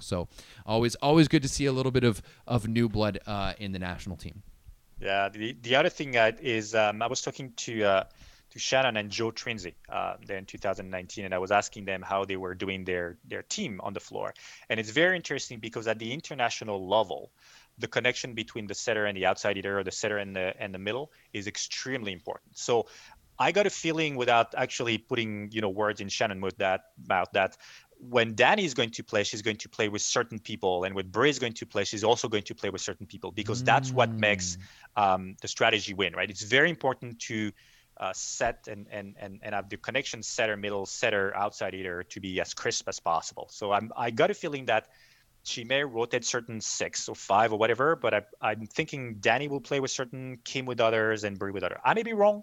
So 0.00 0.28
always 0.66 0.94
always 0.96 1.28
good 1.28 1.42
to 1.42 1.48
see 1.48 1.66
a 1.66 1.72
little 1.72 1.92
bit 1.92 2.04
of 2.04 2.22
of 2.46 2.68
new 2.68 2.88
blood 2.88 3.20
uh, 3.26 3.54
in 3.58 3.72
the 3.72 3.78
national 3.78 4.16
team. 4.16 4.42
Yeah, 5.00 5.30
the, 5.30 5.56
the 5.62 5.76
other 5.76 5.88
thing 5.88 6.16
uh, 6.16 6.32
is 6.42 6.74
um, 6.74 7.00
I 7.00 7.06
was 7.06 7.22
talking 7.22 7.52
to 7.56 7.84
uh, 7.84 8.04
to 8.50 8.58
Shannon 8.58 8.96
and 8.96 9.10
Joe 9.10 9.30
Trinzi 9.30 9.74
uh, 9.88 10.14
there 10.26 10.36
in 10.36 10.44
2019, 10.44 11.24
and 11.24 11.34
I 11.34 11.38
was 11.38 11.50
asking 11.50 11.84
them 11.84 12.02
how 12.02 12.24
they 12.24 12.36
were 12.36 12.54
doing 12.54 12.84
their 12.84 13.18
their 13.24 13.42
team 13.42 13.80
on 13.82 13.92
the 13.92 14.00
floor. 14.00 14.34
And 14.68 14.80
it's 14.80 14.90
very 14.90 15.16
interesting 15.16 15.60
because 15.60 15.86
at 15.86 15.98
the 15.98 16.12
international 16.12 16.88
level, 16.88 17.30
the 17.78 17.86
connection 17.86 18.34
between 18.34 18.66
the 18.66 18.74
setter 18.74 19.06
and 19.06 19.16
the 19.16 19.26
outside 19.26 19.56
hitter, 19.56 19.78
or 19.78 19.84
the 19.84 19.92
setter 19.92 20.18
and 20.18 20.34
the 20.34 20.54
and 20.58 20.74
the 20.74 20.78
middle, 20.78 21.12
is 21.32 21.46
extremely 21.46 22.12
important. 22.12 22.58
So 22.58 22.86
I 23.38 23.52
got 23.52 23.66
a 23.66 23.70
feeling, 23.70 24.16
without 24.16 24.54
actually 24.56 24.98
putting 24.98 25.50
you 25.52 25.60
know 25.60 25.70
words 25.70 26.00
in 26.00 26.08
Shannon 26.08 26.40
with 26.40 26.58
that 26.58 26.86
mouth, 27.08 27.28
that 27.32 27.56
when 27.98 28.34
Danny 28.34 28.64
is 28.64 28.74
going 28.74 28.90
to 28.90 29.02
play, 29.02 29.24
she's 29.24 29.42
going 29.42 29.58
to 29.58 29.68
play 29.68 29.88
with 29.88 30.02
certain 30.02 30.38
people, 30.38 30.84
and 30.84 30.94
when 30.94 31.08
Brie 31.08 31.30
is 31.30 31.38
going 31.38 31.52
to 31.54 31.66
play, 31.66 31.84
she's 31.84 32.04
also 32.04 32.28
going 32.28 32.44
to 32.44 32.54
play 32.54 32.70
with 32.70 32.80
certain 32.80 33.06
people 33.06 33.30
because 33.30 33.62
that's 33.62 33.92
what 33.92 34.10
makes 34.10 34.56
mm. 34.56 35.02
um, 35.02 35.36
the 35.40 35.48
strategy 35.48 35.94
win, 35.94 36.14
right? 36.14 36.30
It's 36.30 36.42
very 36.42 36.70
important 36.70 37.18
to 37.20 37.52
uh, 38.00 38.12
set 38.14 38.66
and, 38.66 38.86
and, 38.90 39.14
and, 39.20 39.38
and 39.42 39.54
have 39.54 39.68
the 39.68 39.76
connection 39.76 40.22
setter, 40.22 40.56
middle 40.56 40.86
setter, 40.86 41.36
outside 41.36 41.74
hitter 41.74 42.02
to 42.02 42.20
be 42.20 42.40
as 42.40 42.54
crisp 42.54 42.88
as 42.88 42.98
possible. 42.98 43.46
So 43.50 43.72
I'm, 43.72 43.92
I 43.96 44.10
got 44.10 44.30
a 44.30 44.34
feeling 44.34 44.64
that 44.66 44.88
she 45.42 45.64
may 45.64 45.84
rotate 45.84 46.24
certain 46.24 46.60
six 46.60 47.08
or 47.08 47.14
five 47.14 47.52
or 47.52 47.58
whatever, 47.58 47.96
but 47.96 48.14
I, 48.14 48.22
I'm 48.40 48.66
thinking 48.66 49.16
Danny 49.20 49.48
will 49.48 49.60
play 49.60 49.80
with 49.80 49.90
certain, 49.90 50.38
Kim 50.44 50.66
with 50.66 50.80
others, 50.80 51.24
and 51.24 51.38
Brie 51.38 51.52
with 51.52 51.62
others. 51.62 51.78
I 51.84 51.94
may 51.94 52.02
be 52.02 52.12
wrong, 52.12 52.42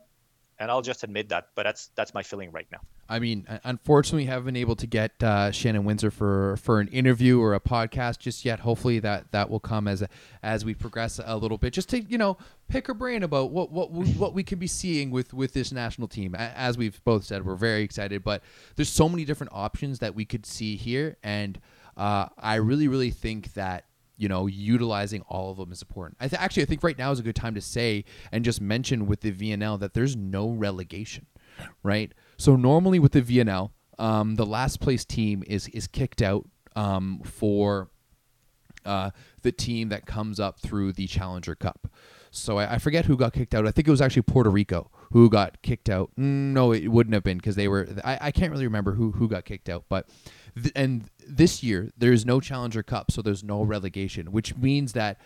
and 0.59 0.71
I'll 0.71 0.81
just 0.81 1.03
admit 1.03 1.29
that. 1.29 1.49
But 1.55 1.63
that's 1.63 1.91
that's 1.95 2.13
my 2.13 2.23
feeling 2.23 2.51
right 2.51 2.67
now. 2.71 2.79
I 3.09 3.19
mean, 3.19 3.47
unfortunately, 3.63 4.25
haven't 4.25 4.45
been 4.45 4.55
able 4.55 4.75
to 4.75 4.87
get 4.87 5.21
uh, 5.23 5.51
Shannon 5.51 5.83
Winzer 5.83 6.11
for 6.11 6.57
for 6.57 6.79
an 6.79 6.87
interview 6.89 7.39
or 7.39 7.53
a 7.53 7.59
podcast 7.59 8.19
just 8.19 8.43
yet. 8.43 8.59
Hopefully, 8.59 8.99
that 8.99 9.31
that 9.31 9.49
will 9.49 9.59
come 9.59 9.87
as 9.87 10.03
as 10.43 10.65
we 10.65 10.73
progress 10.73 11.19
a 11.23 11.37
little 11.37 11.57
bit, 11.57 11.73
just 11.73 11.89
to 11.89 12.01
you 12.01 12.17
know 12.17 12.37
pick 12.67 12.87
her 12.87 12.93
brain 12.93 13.23
about 13.23 13.51
what 13.51 13.71
what 13.71 13.91
we, 13.91 14.07
what 14.13 14.33
we 14.33 14.43
can 14.43 14.59
be 14.59 14.67
seeing 14.67 15.11
with 15.11 15.33
with 15.33 15.53
this 15.53 15.71
national 15.71 16.07
team. 16.07 16.35
As 16.35 16.77
we've 16.77 17.01
both 17.03 17.23
said, 17.23 17.45
we're 17.45 17.55
very 17.55 17.83
excited, 17.83 18.23
but 18.23 18.43
there's 18.75 18.89
so 18.89 19.07
many 19.07 19.25
different 19.25 19.53
options 19.53 19.99
that 19.99 20.13
we 20.13 20.25
could 20.25 20.45
see 20.45 20.75
here, 20.75 21.17
and 21.23 21.59
uh, 21.95 22.27
I 22.37 22.55
really 22.55 22.87
really 22.87 23.11
think 23.11 23.53
that 23.53 23.85
you 24.17 24.27
know, 24.27 24.47
utilizing 24.47 25.21
all 25.29 25.51
of 25.51 25.57
them 25.57 25.71
is 25.71 25.81
important. 25.81 26.17
I 26.19 26.27
th- 26.27 26.41
actually 26.41 26.63
I 26.63 26.65
think 26.65 26.83
right 26.83 26.97
now 26.97 27.11
is 27.11 27.19
a 27.19 27.23
good 27.23 27.35
time 27.35 27.53
to 27.53 27.61
say 27.61 28.03
and 28.31 28.43
just 28.43 28.59
mention 28.59 29.05
with 29.05 29.21
the 29.21 29.31
VNL 29.31 29.79
that 29.79 29.93
there's 29.93 30.15
no 30.15 30.49
relegation, 30.49 31.27
right? 31.83 32.11
So 32.37 32.55
normally 32.55 32.99
with 32.99 33.13
the 33.13 33.21
VNL, 33.21 33.71
um, 33.99 34.35
the 34.35 34.45
last 34.45 34.79
place 34.79 35.05
team 35.05 35.43
is 35.47 35.67
is 35.69 35.87
kicked 35.87 36.21
out 36.21 36.47
um, 36.75 37.21
for 37.23 37.89
uh, 38.85 39.11
the 39.41 39.51
team 39.51 39.89
that 39.89 40.05
comes 40.05 40.39
up 40.39 40.59
through 40.59 40.93
the 40.93 41.07
Challenger 41.07 41.55
Cup. 41.55 41.87
So 42.31 42.57
I, 42.57 42.75
I, 42.75 42.77
forget 42.77 43.05
who 43.05 43.17
got 43.17 43.33
kicked 43.33 43.53
out. 43.55 43.67
I 43.67 43.71
think 43.71 43.87
it 43.87 43.91
was 43.91 44.01
actually 44.01 44.21
Puerto 44.21 44.49
Rico 44.49 44.91
who 45.11 45.29
got 45.29 45.61
kicked 45.61 45.89
out. 45.89 46.11
Mm, 46.17 46.53
no, 46.53 46.71
it 46.71 46.87
wouldn't 46.87 47.13
have 47.13 47.23
been 47.23 47.37
because 47.37 47.55
they 47.55 47.67
were. 47.67 47.87
I, 48.03 48.17
I 48.21 48.31
can't 48.31 48.51
really 48.51 48.65
remember 48.65 48.93
who 48.93 49.11
who 49.11 49.27
got 49.27 49.45
kicked 49.45 49.69
out, 49.69 49.85
but 49.89 50.07
th- 50.55 50.71
and 50.75 51.09
this 51.27 51.63
year 51.63 51.91
there 51.97 52.13
is 52.13 52.25
no 52.25 52.39
Challenger 52.39 52.83
Cup, 52.83 53.11
so 53.11 53.21
there's 53.21 53.43
no 53.43 53.63
relegation, 53.63 54.31
which 54.31 54.55
means 54.55 54.93
that 54.93 55.19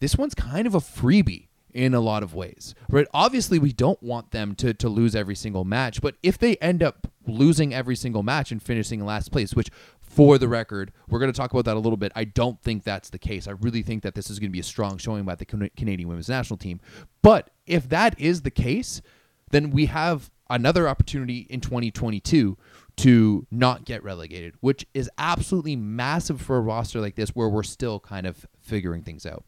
this 0.00 0.16
one's 0.16 0.34
kind 0.34 0.66
of 0.66 0.74
a 0.74 0.80
freebie 0.80 1.48
in 1.74 1.94
a 1.94 2.00
lot 2.00 2.22
of 2.22 2.34
ways. 2.34 2.74
Right? 2.88 3.06
Obviously, 3.12 3.58
we 3.58 3.72
don't 3.72 4.02
want 4.02 4.30
them 4.30 4.54
to 4.56 4.74
to 4.74 4.88
lose 4.88 5.14
every 5.14 5.34
single 5.34 5.64
match, 5.64 6.00
but 6.00 6.16
if 6.22 6.38
they 6.38 6.56
end 6.56 6.82
up 6.82 7.10
losing 7.26 7.72
every 7.74 7.96
single 7.96 8.22
match 8.22 8.50
and 8.50 8.62
finishing 8.62 9.00
in 9.00 9.06
last 9.06 9.30
place, 9.30 9.54
which 9.54 9.70
for 10.00 10.38
the 10.38 10.48
record, 10.48 10.92
we're 11.08 11.20
going 11.20 11.32
to 11.32 11.36
talk 11.36 11.52
about 11.52 11.64
that 11.66 11.76
a 11.76 11.80
little 11.80 11.96
bit. 11.96 12.10
I 12.16 12.24
don't 12.24 12.60
think 12.60 12.82
that's 12.82 13.10
the 13.10 13.18
case. 13.18 13.46
I 13.46 13.52
really 13.52 13.82
think 13.82 14.02
that 14.02 14.14
this 14.14 14.28
is 14.28 14.38
going 14.38 14.50
to 14.50 14.52
be 14.52 14.60
a 14.60 14.64
strong 14.64 14.98
showing 14.98 15.24
by 15.24 15.36
the 15.36 15.44
Canadian 15.44 16.08
women's 16.08 16.28
national 16.28 16.56
team. 16.56 16.80
But 17.22 17.50
if 17.66 17.88
that 17.90 18.18
is 18.18 18.42
the 18.42 18.50
case, 18.50 19.02
then 19.50 19.70
we 19.70 19.86
have 19.86 20.30
another 20.48 20.88
opportunity 20.88 21.46
in 21.48 21.60
2022 21.60 22.58
to 22.96 23.46
not 23.50 23.84
get 23.84 24.02
relegated, 24.02 24.54
which 24.60 24.84
is 24.92 25.08
absolutely 25.16 25.76
massive 25.76 26.40
for 26.40 26.56
a 26.56 26.60
roster 26.60 27.00
like 27.00 27.14
this 27.14 27.30
where 27.30 27.48
we're 27.48 27.62
still 27.62 28.00
kind 28.00 28.26
of 28.26 28.46
figuring 28.60 29.02
things 29.02 29.24
out. 29.24 29.44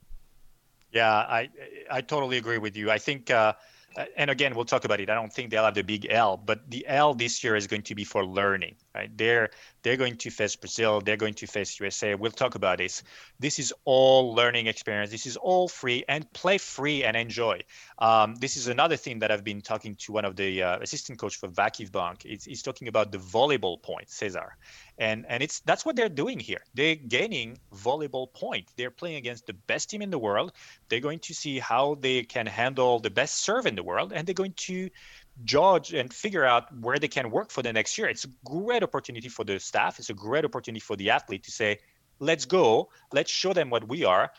Yeah, 0.93 1.11
I 1.11 1.49
I 1.91 2.01
totally 2.03 2.37
agree 2.37 2.59
with 2.59 2.77
you. 2.77 2.91
I 2.91 2.99
think, 2.99 3.31
uh, 3.31 3.55
and 4.17 4.31
again, 4.31 4.55
we'll 4.55 4.65
talk 4.67 4.85
about 4.85 5.01
it. 5.01 5.09
I 5.11 5.15
don't 5.15 5.33
think 5.33 5.51
they'll 5.51 5.65
have 5.65 5.75
the 5.75 5.83
big 5.83 6.07
L, 6.11 6.37
but 6.37 6.71
the 6.71 6.87
L 6.87 7.15
this 7.15 7.43
year 7.43 7.57
is 7.57 7.67
going 7.67 7.83
to 7.83 7.95
be 7.95 8.05
for 8.05 8.25
learning. 8.25 8.77
Right? 8.95 9.11
They're 9.17 9.51
they're 9.83 9.97
going 9.97 10.17
to 10.19 10.31
face 10.31 10.55
Brazil. 10.55 11.01
They're 11.01 11.17
going 11.17 11.35
to 11.35 11.47
face 11.47 11.81
USA. 11.81 12.15
We'll 12.15 12.31
talk 12.31 12.55
about 12.55 12.79
this. 12.79 13.03
This 13.41 13.59
is 13.59 13.73
all 13.85 14.35
learning 14.35 14.67
experience. 14.67 15.11
This 15.11 15.27
is 15.27 15.37
all 15.37 15.69
free 15.69 16.05
and 16.09 16.31
play 16.35 16.59
free 16.59 17.03
and 17.05 17.17
enjoy. 17.17 17.61
Um, 17.99 18.35
this 18.37 18.57
is 18.57 18.69
another 18.69 18.97
thing 18.97 19.21
that 19.21 19.31
I've 19.31 19.45
been 19.45 19.63
talking 19.63 19.97
to 19.97 20.13
one 20.13 20.25
of 20.25 20.37
the 20.37 20.63
uh, 20.63 20.79
assistant 20.81 21.19
coach 21.19 21.37
for 21.37 21.49
VakifBank. 21.49 22.23
He's, 22.23 22.45
he's 22.45 22.63
talking 22.63 22.89
about 22.89 23.13
the 23.13 23.19
volleyball 23.19 23.81
point, 23.81 24.11
Cesar 24.11 24.57
and 24.99 25.25
and 25.29 25.43
it's 25.43 25.61
that's 25.61 25.85
what 25.85 25.97
they're 25.97 26.09
doing 26.09 26.39
here 26.39 26.63
they're 26.75 26.95
gaining 26.95 27.59
volleyball 27.75 28.33
point 28.33 28.67
they're 28.77 28.91
playing 28.91 29.17
against 29.17 29.47
the 29.47 29.53
best 29.53 29.91
team 29.91 30.03
in 30.03 30.11
the 30.11 30.19
world 30.19 30.53
they're 30.89 31.01
going 31.01 31.19
to 31.19 31.35
see 31.35 31.59
how 31.59 31.97
they 32.01 32.23
can 32.23 32.47
handle 32.47 33.01
the 33.01 33.11
best 33.11 33.37
serve 33.37 33.67
in 33.67 33.75
the 33.75 33.83
world 33.83 34.13
and 34.13 34.27
they're 34.27 34.35
going 34.35 34.55
to 34.55 34.89
judge 35.45 35.93
and 35.93 36.13
figure 36.13 36.45
out 36.45 36.75
where 36.81 36.99
they 36.99 37.09
can 37.09 37.31
work 37.31 37.51
for 37.51 37.63
the 37.63 37.73
next 37.73 37.97
year. 37.99 38.09
It's 38.09 38.25
a 38.25 38.29
great 38.45 38.83
opportunity 38.83 39.29
for 39.29 39.45
the 39.45 39.59
staff. 39.59 39.99
It's 39.99 40.11
a 40.11 40.15
great 40.15 40.45
opportunity 40.45 40.81
for 40.81 40.97
the 40.97 41.11
athlete 41.11 41.45
to 41.45 41.51
say 41.51 41.79
let's 42.19 42.45
go. 42.45 42.89
Let's 43.13 43.31
show 43.31 43.53
them 43.53 43.71
what 43.71 43.89
we 43.89 44.05
are. 44.05 44.31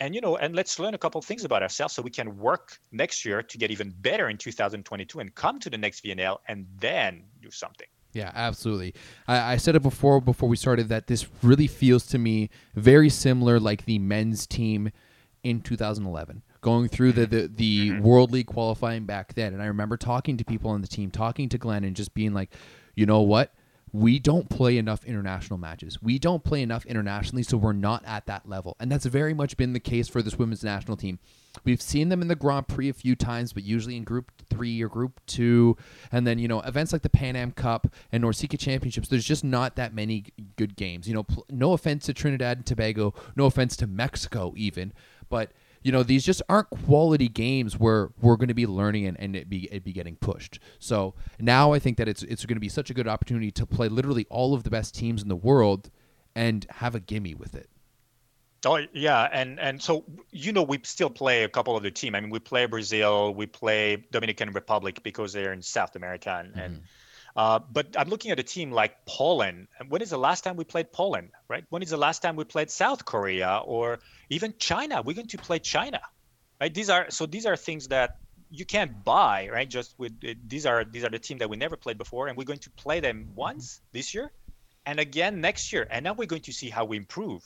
And 0.00 0.14
you 0.14 0.20
know 0.20 0.36
and 0.36 0.54
let's 0.54 0.78
learn 0.78 0.94
a 0.94 0.98
couple 0.98 1.20
things 1.22 1.44
about 1.44 1.62
ourselves 1.62 1.94
so 1.94 2.02
we 2.02 2.10
can 2.10 2.38
work 2.38 2.78
next 2.92 3.24
year 3.24 3.42
to 3.42 3.58
get 3.58 3.70
even 3.70 3.92
better 4.00 4.28
in 4.28 4.36
2022 4.36 5.18
and 5.18 5.34
come 5.34 5.58
to 5.58 5.70
the 5.70 5.78
next 5.78 6.04
vnl 6.04 6.38
and 6.46 6.66
then 6.78 7.24
do 7.42 7.50
something. 7.50 7.86
Yeah, 8.12 8.30
absolutely. 8.34 8.94
I, 9.26 9.54
I, 9.54 9.56
said 9.56 9.74
it 9.74 9.82
before 9.82 10.20
before 10.20 10.48
we 10.48 10.56
started 10.56 10.88
that 10.88 11.08
this 11.08 11.26
really 11.42 11.66
feels 11.66 12.06
to 12.06 12.18
me 12.18 12.48
very 12.74 13.10
similar 13.10 13.58
like 13.60 13.84
the 13.86 13.98
men's 13.98 14.46
team 14.46 14.92
in 15.42 15.60
2011 15.60 16.42
going 16.60 16.88
through 16.88 17.12
the 17.12 17.26
the, 17.26 17.50
the 17.54 17.90
mm-hmm. 17.90 18.02
world 18.02 18.32
league 18.32 18.46
qualifying 18.46 19.04
back 19.04 19.34
then 19.34 19.52
and 19.52 19.62
i 19.62 19.66
remember 19.66 19.96
talking 19.96 20.36
to 20.36 20.44
people 20.44 20.70
on 20.70 20.80
the 20.80 20.88
team 20.88 21.10
talking 21.10 21.48
to 21.48 21.58
glenn 21.58 21.84
and 21.84 21.96
just 21.96 22.14
being 22.14 22.32
like 22.32 22.50
you 22.94 23.06
know 23.06 23.20
what 23.20 23.52
we 23.92 24.18
don't 24.18 24.48
play 24.48 24.78
enough 24.78 25.04
international 25.04 25.58
matches. 25.58 26.02
We 26.02 26.18
don't 26.18 26.44
play 26.44 26.62
enough 26.62 26.84
internationally, 26.86 27.42
so 27.42 27.56
we're 27.56 27.72
not 27.72 28.04
at 28.06 28.26
that 28.26 28.48
level. 28.48 28.76
And 28.80 28.90
that's 28.90 29.06
very 29.06 29.34
much 29.34 29.56
been 29.56 29.72
the 29.72 29.80
case 29.80 30.08
for 30.08 30.22
this 30.22 30.38
women's 30.38 30.64
national 30.64 30.96
team. 30.96 31.18
We've 31.64 31.80
seen 31.80 32.08
them 32.08 32.22
in 32.22 32.28
the 32.28 32.36
Grand 32.36 32.68
Prix 32.68 32.88
a 32.88 32.94
few 32.94 33.16
times, 33.16 33.52
but 33.52 33.64
usually 33.64 33.96
in 33.96 34.04
Group 34.04 34.30
3 34.50 34.82
or 34.82 34.88
Group 34.88 35.20
2. 35.26 35.76
And 36.12 36.26
then, 36.26 36.38
you 36.38 36.48
know, 36.48 36.60
events 36.60 36.92
like 36.92 37.02
the 37.02 37.08
Pan 37.08 37.36
Am 37.36 37.52
Cup 37.52 37.88
and 38.12 38.22
NORCECA 38.22 38.58
Championships, 38.58 39.08
there's 39.08 39.24
just 39.24 39.44
not 39.44 39.76
that 39.76 39.94
many 39.94 40.24
good 40.56 40.76
games. 40.76 41.08
You 41.08 41.14
know, 41.14 41.22
pl- 41.22 41.46
no 41.50 41.72
offense 41.72 42.06
to 42.06 42.14
Trinidad 42.14 42.58
and 42.58 42.66
Tobago, 42.66 43.14
no 43.34 43.46
offense 43.46 43.76
to 43.78 43.86
Mexico 43.86 44.52
even, 44.56 44.92
but– 45.28 45.52
you 45.82 45.92
know 45.92 46.02
these 46.02 46.24
just 46.24 46.42
aren't 46.48 46.70
quality 46.70 47.28
games 47.28 47.78
where 47.78 48.10
we're 48.20 48.36
going 48.36 48.48
to 48.48 48.54
be 48.54 48.66
learning 48.66 49.06
and, 49.06 49.18
and 49.20 49.36
it 49.36 49.48
be 49.48 49.68
it 49.72 49.84
be 49.84 49.92
getting 49.92 50.16
pushed 50.16 50.58
so 50.78 51.14
now 51.38 51.72
i 51.72 51.78
think 51.78 51.96
that 51.96 52.08
it's 52.08 52.22
it's 52.24 52.44
going 52.46 52.56
to 52.56 52.60
be 52.60 52.68
such 52.68 52.90
a 52.90 52.94
good 52.94 53.08
opportunity 53.08 53.50
to 53.50 53.66
play 53.66 53.88
literally 53.88 54.26
all 54.30 54.54
of 54.54 54.64
the 54.64 54.70
best 54.70 54.94
teams 54.94 55.22
in 55.22 55.28
the 55.28 55.36
world 55.36 55.90
and 56.34 56.66
have 56.70 56.94
a 56.94 57.00
gimme 57.00 57.34
with 57.34 57.54
it 57.54 57.68
Oh 58.66 58.80
yeah, 58.92 59.28
and 59.32 59.60
and 59.60 59.80
so 59.80 60.04
you 60.32 60.52
know 60.52 60.64
we 60.64 60.80
still 60.82 61.10
play 61.10 61.44
a 61.44 61.48
couple 61.48 61.76
of 61.76 61.84
the 61.84 61.92
team. 61.92 62.16
I 62.16 62.20
mean, 62.20 62.30
we 62.30 62.40
play 62.40 62.66
Brazil, 62.66 63.32
we 63.32 63.46
play 63.46 64.04
Dominican 64.10 64.50
Republic 64.50 65.00
because 65.04 65.32
they're 65.32 65.52
in 65.52 65.62
South 65.62 65.94
America, 65.94 66.38
and, 66.40 66.50
mm-hmm. 66.50 66.60
and 66.60 66.82
uh, 67.36 67.58
but 67.58 67.96
I'm 67.96 68.08
looking 68.08 68.30
at 68.30 68.38
a 68.38 68.42
team 68.42 68.72
like 68.72 69.04
Poland. 69.06 69.68
When 69.88 70.02
is 70.02 70.10
the 70.10 70.18
last 70.18 70.44
time 70.44 70.56
we 70.56 70.64
played 70.64 70.92
Poland, 70.92 71.30
right? 71.48 71.64
When 71.70 71.82
is 71.82 71.90
the 71.90 71.96
last 71.96 72.22
time 72.22 72.36
we 72.36 72.44
played 72.44 72.70
South 72.70 73.04
Korea 73.04 73.62
or 73.64 73.98
even 74.28 74.54
China? 74.58 75.02
We're 75.02 75.14
going 75.14 75.28
to 75.28 75.38
play 75.38 75.58
China, 75.58 76.00
right? 76.60 76.72
These 76.72 76.90
are 76.90 77.10
so 77.10 77.26
these 77.26 77.46
are 77.46 77.56
things 77.56 77.88
that 77.88 78.18
you 78.50 78.64
can't 78.64 79.04
buy, 79.04 79.48
right? 79.52 79.68
Just 79.68 79.94
with 79.98 80.12
these 80.48 80.66
are 80.66 80.84
these 80.84 81.04
are 81.04 81.10
the 81.10 81.18
team 81.18 81.38
that 81.38 81.50
we 81.50 81.56
never 81.56 81.76
played 81.76 81.98
before, 81.98 82.28
and 82.28 82.36
we're 82.36 82.44
going 82.44 82.60
to 82.60 82.70
play 82.70 83.00
them 83.00 83.30
once 83.34 83.80
this 83.92 84.14
year, 84.14 84.30
and 84.86 84.98
again 84.98 85.40
next 85.40 85.72
year, 85.72 85.86
and 85.90 86.04
now 86.04 86.14
we're 86.14 86.26
going 86.26 86.42
to 86.42 86.52
see 86.52 86.70
how 86.70 86.84
we 86.84 86.96
improve. 86.96 87.42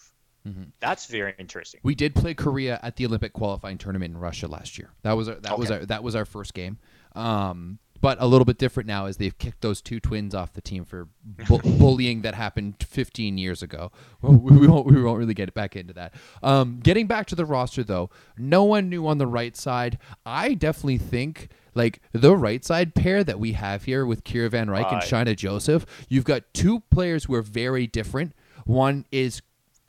Mm-hmm. 0.47 0.64
That's 0.81 1.07
very 1.07 1.35
interesting. 1.38 1.81
We 1.85 1.95
did 1.95 2.14
play 2.14 2.35
Korea 2.35 2.81
at 2.83 2.97
the 2.97 3.07
Olympic 3.07 3.33
qualifying 3.33 3.79
tournament 3.79 4.14
in 4.14 4.21
Russia 4.21 4.49
last 4.49 4.77
year. 4.77 4.90
That 5.03 5.12
was 5.12 5.29
our, 5.29 5.37
that 5.37 5.53
okay. 5.53 5.61
was 5.61 5.71
our, 5.71 5.87
that 5.87 6.03
was 6.03 6.16
our 6.16 6.25
first 6.25 6.55
game. 6.55 6.79
Um, 7.14 7.79
but 8.03 8.19
a 8.21 8.27
little 8.27 8.45
bit 8.45 8.59
different 8.59 8.87
now 8.88 9.07
is 9.07 9.17
they've 9.17 9.38
kicked 9.38 9.62
those 9.62 9.81
two 9.81 10.01
twins 10.01 10.35
off 10.35 10.53
the 10.53 10.61
team 10.61 10.85
for 10.85 11.09
bu- 11.25 11.62
bullying 11.79 12.21
that 12.23 12.35
happened 12.35 12.75
15 12.83 13.38
years 13.38 13.62
ago. 13.62 13.93
Well, 14.21 14.33
we, 14.33 14.67
won't, 14.67 14.87
we 14.87 15.01
won't 15.01 15.19
really 15.19 15.35
get 15.35 15.55
back 15.55 15.77
into 15.77 15.95
that. 15.95 16.12
Um, 16.43 16.81
getting 16.83 17.07
back 17.07 17.27
to 17.29 17.37
the 17.37 17.47
roster, 17.47 17.85
though, 17.85 18.11
no 18.37 18.65
one 18.65 18.91
knew 18.91 19.07
on 19.07 19.19
the 19.19 19.27
right 19.27 19.57
side. 19.57 19.99
I 20.27 20.55
definitely 20.55 20.99
think 20.99 21.49
like 21.75 22.01
the 22.12 22.37
right 22.37 22.65
side 22.65 22.95
pair 22.95 23.25
that 23.25 23.38
we 23.38 23.53
have 23.53 23.85
here 23.85 24.05
with 24.05 24.25
Kira 24.25 24.51
Van 24.51 24.67
Ryk 24.67 24.93
and 24.93 25.01
Shainah 25.01 25.37
Joseph, 25.37 25.87
you've 26.09 26.25
got 26.25 26.43
two 26.53 26.81
players 26.91 27.25
who 27.25 27.35
are 27.35 27.43
very 27.43 27.87
different. 27.87 28.35
One 28.67 29.07
is 29.12 29.43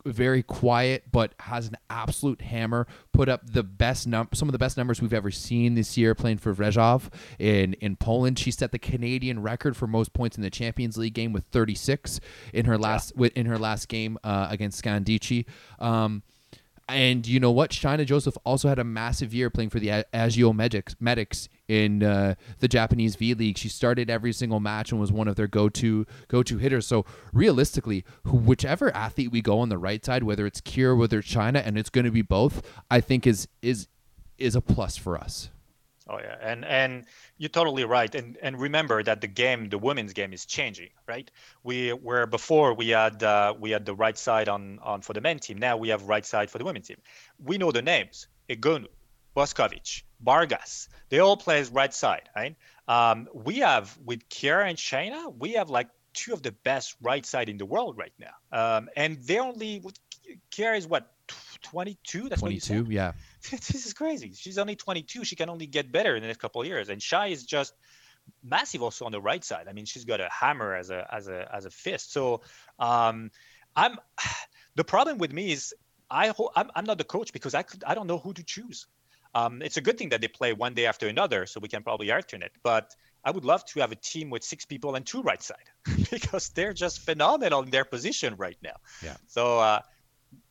very 0.05 0.43
quiet, 0.43 1.05
but 1.11 1.33
has 1.39 1.67
an 1.67 1.77
absolute 1.89 2.41
hammer. 2.41 2.87
Put 3.11 3.29
up 3.29 3.41
the 3.45 3.63
best 3.63 4.07
num- 4.07 4.29
some 4.33 4.47
of 4.47 4.53
the 4.53 4.57
best 4.59 4.77
numbers 4.77 5.01
we've 5.01 5.13
ever 5.13 5.31
seen 5.31 5.75
this 5.75 5.97
year 5.97 6.15
playing 6.15 6.37
for 6.37 6.53
Rzeszów 6.53 7.09
in 7.39 7.73
in 7.75 7.95
Poland. 7.95 8.39
She 8.39 8.51
set 8.51 8.71
the 8.71 8.79
Canadian 8.79 9.41
record 9.41 9.77
for 9.77 9.87
most 9.87 10.13
points 10.13 10.37
in 10.37 10.43
the 10.43 10.49
Champions 10.49 10.97
League 10.97 11.13
game 11.13 11.33
with 11.33 11.45
36 11.45 12.19
in 12.53 12.65
her 12.65 12.77
last 12.77 13.13
yeah. 13.17 13.29
in 13.35 13.45
her 13.45 13.57
last 13.57 13.87
game 13.87 14.17
uh, 14.23 14.47
against 14.49 14.83
Scandicci. 14.83 15.45
Um, 15.79 16.23
and 16.89 17.25
you 17.25 17.39
know 17.39 17.51
what? 17.51 17.71
Shainah 17.71 18.05
Joseph 18.05 18.37
also 18.43 18.67
had 18.67 18.77
a 18.77 18.83
massive 18.83 19.33
year 19.33 19.49
playing 19.49 19.69
for 19.69 19.79
the 19.79 20.05
Ageo 20.13 20.53
Medics, 20.53 20.95
Medics 20.99 21.47
in 21.67 22.03
uh, 22.03 22.35
the 22.59 22.67
Japanese 22.67 23.15
V 23.15 23.33
League. 23.33 23.57
She 23.57 23.69
started 23.69 24.09
every 24.09 24.33
single 24.33 24.59
match 24.59 24.91
and 24.91 24.99
was 24.99 25.11
one 25.11 25.27
of 25.27 25.35
their 25.35 25.47
go-to 25.47 26.05
go-to 26.27 26.57
hitters. 26.57 26.85
So 26.85 27.05
realistically, 27.31 28.03
whichever 28.25 28.93
athlete 28.95 29.31
we 29.31 29.41
go 29.41 29.59
on 29.59 29.69
the 29.69 29.77
right 29.77 30.03
side, 30.03 30.23
whether 30.23 30.45
it's 30.45 30.59
Kira, 30.59 30.97
whether 30.97 31.19
it's 31.19 31.33
Shainah, 31.33 31.65
and 31.65 31.77
it's 31.77 31.89
going 31.89 32.05
to 32.05 32.11
be 32.11 32.21
both, 32.21 32.61
I 32.91 32.99
think 32.99 33.25
is 33.25 33.47
is 33.61 33.87
is 34.37 34.55
a 34.55 34.61
plus 34.61 34.97
for 34.97 35.17
us. 35.17 35.49
Oh 36.09 36.19
yeah, 36.19 36.35
and 36.41 36.65
and 36.65 37.05
you're 37.37 37.49
totally 37.49 37.85
right. 37.85 38.13
And 38.13 38.37
and 38.41 38.59
remember 38.59 39.03
that 39.03 39.21
the 39.21 39.27
game, 39.27 39.69
the 39.69 39.77
women's 39.77 40.13
game, 40.13 40.33
is 40.33 40.45
changing, 40.45 40.89
right? 41.07 41.29
We 41.63 41.89
where 41.91 42.27
before 42.27 42.73
we 42.73 42.89
had 42.89 43.23
uh, 43.23 43.53
we 43.57 43.71
had 43.71 43.85
the 43.85 43.95
right 43.95 44.17
side 44.17 44.49
on 44.49 44.79
on 44.83 45.01
for 45.01 45.13
the 45.13 45.21
men 45.21 45.39
team. 45.39 45.57
Now 45.57 45.77
we 45.77 45.89
have 45.89 46.03
right 46.03 46.25
side 46.25 46.49
for 46.51 46.57
the 46.57 46.65
women's 46.65 46.87
team. 46.87 46.97
We 47.43 47.57
know 47.57 47.71
the 47.71 47.81
names: 47.81 48.27
Egonu, 48.49 48.87
Boskovic, 49.35 50.03
Vargas. 50.21 50.89
They 51.09 51.19
all 51.19 51.37
play 51.37 51.59
as 51.59 51.69
right 51.69 51.93
side, 51.93 52.29
right? 52.35 52.55
Um, 52.87 53.29
we 53.33 53.59
have 53.59 53.97
with 54.03 54.27
Kira 54.29 54.67
and 54.67 54.77
Shainah, 54.77 55.37
we 55.37 55.53
have 55.53 55.69
like 55.69 55.87
two 56.13 56.33
of 56.33 56.41
the 56.41 56.51
best 56.51 56.95
right 57.01 57.25
side 57.25 57.49
in 57.49 57.57
the 57.57 57.65
world 57.65 57.97
right 57.97 58.13
now. 58.19 58.35
Um, 58.51 58.89
and 58.95 59.17
they 59.23 59.39
only 59.39 59.83
Kira 60.51 60.77
is 60.77 60.87
what 60.87 61.11
22. 61.63 62.29
That's 62.29 62.41
22. 62.41 62.87
Yeah. 62.89 63.13
this 63.51 63.85
is 63.85 63.93
crazy. 63.93 64.33
She's 64.35 64.57
only 64.57 64.75
22. 64.75 65.23
She 65.23 65.35
can 65.35 65.49
only 65.49 65.67
get 65.67 65.91
better 65.91 66.15
in 66.15 66.21
the 66.21 66.27
next 66.27 66.39
couple 66.39 66.61
of 66.61 66.67
years. 66.67 66.89
And 66.89 67.01
Shy 67.01 67.27
is 67.27 67.45
just 67.45 67.73
massive 68.43 68.81
also 68.81 69.05
on 69.05 69.11
the 69.11 69.21
right 69.21 69.43
side. 69.43 69.67
I 69.67 69.73
mean, 69.73 69.85
she's 69.85 70.05
got 70.05 70.21
a 70.21 70.29
hammer 70.29 70.75
as 70.75 70.89
a 70.89 71.07
as 71.13 71.27
a 71.27 71.49
as 71.53 71.65
a 71.65 71.69
fist. 71.69 72.13
So 72.13 72.41
um, 72.79 73.31
I'm 73.75 73.97
the 74.75 74.83
problem 74.83 75.17
with 75.17 75.33
me 75.33 75.51
is 75.51 75.73
I 76.09 76.27
ho- 76.29 76.51
I'm, 76.55 76.71
I'm 76.75 76.85
not 76.85 76.97
the 76.97 77.03
coach 77.03 77.33
because 77.33 77.53
I 77.53 77.63
could 77.63 77.83
I 77.85 77.95
don't 77.95 78.07
know 78.07 78.17
who 78.19 78.33
to 78.33 78.43
choose. 78.43 78.87
Um, 79.35 79.61
it's 79.63 79.77
a 79.77 79.81
good 79.81 79.97
thing 79.97 80.09
that 80.09 80.21
they 80.21 80.27
play 80.27 80.53
one 80.53 80.75
day 80.75 80.85
after 80.85 81.07
another, 81.07 81.47
so 81.47 81.59
we 81.59 81.67
can 81.67 81.81
probably 81.81 82.11
alternate. 82.11 82.51
But 82.61 82.95
I 83.25 83.31
would 83.31 83.45
love 83.45 83.65
to 83.65 83.79
have 83.79 83.91
a 83.91 83.95
team 83.95 84.29
with 84.29 84.43
six 84.43 84.63
people 84.65 84.95
and 84.95 85.05
two 85.05 85.23
right 85.23 85.41
side 85.41 85.69
because 86.11 86.49
they're 86.49 86.73
just 86.73 86.99
phenomenal 86.99 87.63
in 87.63 87.71
their 87.71 87.85
position 87.85 88.35
right 88.35 88.57
now. 88.61 88.75
Yeah. 89.01 89.17
So 89.27 89.59
uh, 89.59 89.79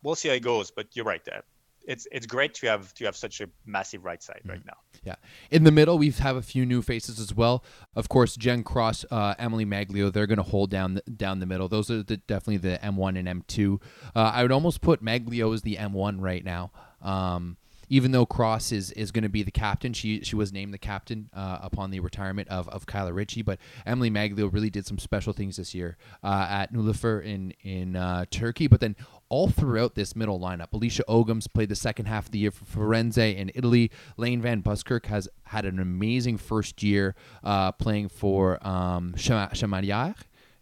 we'll 0.03 0.17
see 0.17 0.29
how 0.29 0.35
it 0.35 0.43
goes. 0.43 0.73
But 0.73 0.89
you're 0.95 1.05
right. 1.05 1.23
Uh, 1.29 1.43
it's 1.87 2.07
it's 2.11 2.27
great 2.27 2.55
to 2.55 2.67
have 2.67 2.93
to 2.95 3.05
have 3.05 3.17
such 3.17 3.41
a 3.41 3.49
massive 3.67 4.05
right 4.05 4.23
side 4.23 4.41
mm-hmm. 4.41 4.51
right 4.51 4.67
now. 4.67 4.77
Yeah, 5.05 5.17
in 5.51 5.65
the 5.65 5.73
middle 5.73 5.99
we 5.99 6.11
have 6.11 6.37
a 6.37 6.43
few 6.43 6.65
new 6.65 6.83
faces 6.83 7.19
as 7.19 7.35
well. 7.35 7.65
Of 7.95 8.09
course, 8.09 8.37
Jen 8.37 8.63
Cross, 8.63 9.05
uh, 9.11 9.35
Emily 9.39 9.67
Maglio, 9.67 10.13
they're 10.13 10.27
going 10.27 10.39
to 10.39 10.43
hold 10.43 10.71
down 10.71 10.95
the, 10.95 11.03
down 11.03 11.41
the 11.41 11.47
middle. 11.47 11.69
Those 11.69 11.91
are 11.91 12.03
the, 12.03 12.17
definitely 12.17 12.59
the 12.59 12.79
M1 12.83 13.19
and 13.19 13.45
M2. 13.45 13.81
Uh, 14.15 14.19
I 14.35 14.43
would 14.43 14.53
almost 14.53 14.81
put 14.81 15.03
Maglio 15.03 15.53
as 15.53 15.63
the 15.63 15.77
M1 15.77 16.21
right 16.21 16.45
now. 16.45 16.73
Um, 17.01 17.57
even 17.93 18.11
though 18.11 18.25
Cross 18.25 18.73
is 18.73 18.91
is 18.93 19.13
going 19.13 19.23
to 19.23 19.29
be 19.29 19.43
the 19.43 19.51
captain, 19.51 19.93
she 19.93 20.23
she 20.23 20.35
was 20.35 20.51
named 20.51 20.73
the 20.73 20.79
captain 20.79 21.29
uh, 21.35 21.59
upon 21.61 21.91
the 21.91 22.01
retirement 22.01 22.49
of 22.49 22.67
of 22.71 22.87
Kyla 22.87 23.13
Richey. 23.13 23.43
But 23.43 23.59
Emily 23.85 24.11
Maglio 24.11 24.51
really 24.51 24.71
did 24.71 24.87
some 24.87 24.99
special 24.99 25.35
things 25.35 25.59
this 25.59 25.75
year 25.75 25.99
uh, 26.25 26.47
at 26.49 26.73
Nilüfer 26.73 27.23
in 27.23 27.53
in 27.61 27.95
uh, 27.95 28.25
Turkey. 28.31 28.67
But 28.67 28.81
then 28.81 28.97
all 29.29 29.51
throughout 29.51 29.95
this 29.95 30.17
middle 30.17 30.41
lineup, 30.41 30.73
Alicia 30.73 31.05
Ogoms 31.07 31.53
played 31.53 31.69
the 31.69 31.77
second 31.77 32.07
half 32.07 32.27
of 32.27 32.31
the 32.31 32.39
year 32.39 32.51
for 32.51 32.65
Firenze 32.65 33.37
in 33.37 33.51
Italy. 33.55 33.91
Layne 34.17 34.41
Van 34.41 34.63
Buskirk 34.63 35.05
has 35.07 35.29
had 35.45 35.67
an 35.67 35.79
amazing 35.79 36.39
first 36.39 36.83
year 36.83 37.15
uh, 37.45 37.73
playing 37.73 38.09
for 38.09 38.67
um, 38.67 39.15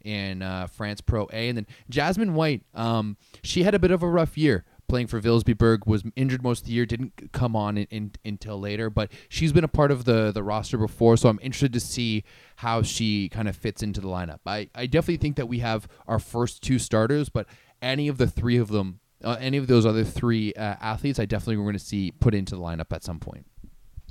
in 0.03 0.43
uh, 0.43 0.67
France 0.67 1.01
Pro 1.01 1.29
A. 1.33 1.49
And 1.49 1.59
then 1.59 1.67
Jasmine 1.89 2.35
White, 2.35 2.63
um, 2.75 3.17
she 3.43 3.63
had 3.63 3.75
a 3.75 3.79
bit 3.79 3.91
of 3.91 4.03
a 4.03 4.09
rough 4.09 4.37
year 4.37 4.65
playing 4.91 5.07
for 5.07 5.21
Vilsbiburg, 5.21 5.87
was 5.87 6.03
injured 6.17 6.43
most 6.43 6.63
of 6.63 6.67
the 6.67 6.73
year, 6.73 6.85
didn't 6.85 7.33
come 7.33 7.57
on 7.57 7.79
in, 7.79 7.87
in, 7.91 8.13
until 8.25 8.61
later, 8.61 8.91
but 8.91 9.11
she's 9.29 9.53
been 9.53 9.65
a 9.65 9.69
part 9.69 9.91
of 9.91 10.05
the, 10.05 10.33
the 10.33 10.43
roster 10.43 10.77
before, 10.77 11.17
so 11.17 11.29
I'm 11.29 11.39
interested 11.41 11.73
to 11.73 11.81
see 11.81 12.25
how 12.57 12.83
she 12.83 13.29
kind 13.29 13.49
of 13.49 13.57
fits 13.57 13.83
into 13.83 14.01
the 14.01 14.09
lineup. 14.09 14.41
I, 14.45 14.69
I 14.75 14.87
definitely 14.87 15.19
think 15.19 15.37
that 15.37 15.47
we 15.47 15.61
have 15.61 15.89
our 16.09 16.19
first 16.19 16.63
two 16.63 16.79
starters, 16.79 17.29
but 17.29 17.47
any 17.81 18.09
of 18.09 18.19
the 18.19 18.27
three 18.27 18.59
of 18.59 18.69
them, 18.69 19.01
uh, 19.25 19.37
any 19.41 19.57
of 19.57 19.69
those 19.69 19.87
other 19.87 20.05
three 20.05 20.53
uh, 20.55 20.77
athletes, 20.81 21.19
I 21.19 21.25
definitely 21.25 21.59
we're 21.59 21.65
going 21.65 21.75
to 21.75 21.79
see 21.79 22.11
put 22.11 22.35
into 22.35 22.57
the 22.57 22.61
lineup 22.61 22.93
at 22.93 23.05
some 23.05 23.21
point. 23.21 23.47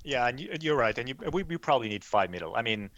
Yeah, 0.04 0.28
and 0.28 0.40
you, 0.40 0.74
are 0.74 0.78
right, 0.78 0.98
and 0.98 1.10
you, 1.10 1.16
we, 1.32 1.44
we 1.44 1.58
probably 1.58 1.90
need 1.90 2.06
five 2.06 2.32
middle. 2.32 2.56
I 2.56 2.62
mean, 2.62 2.90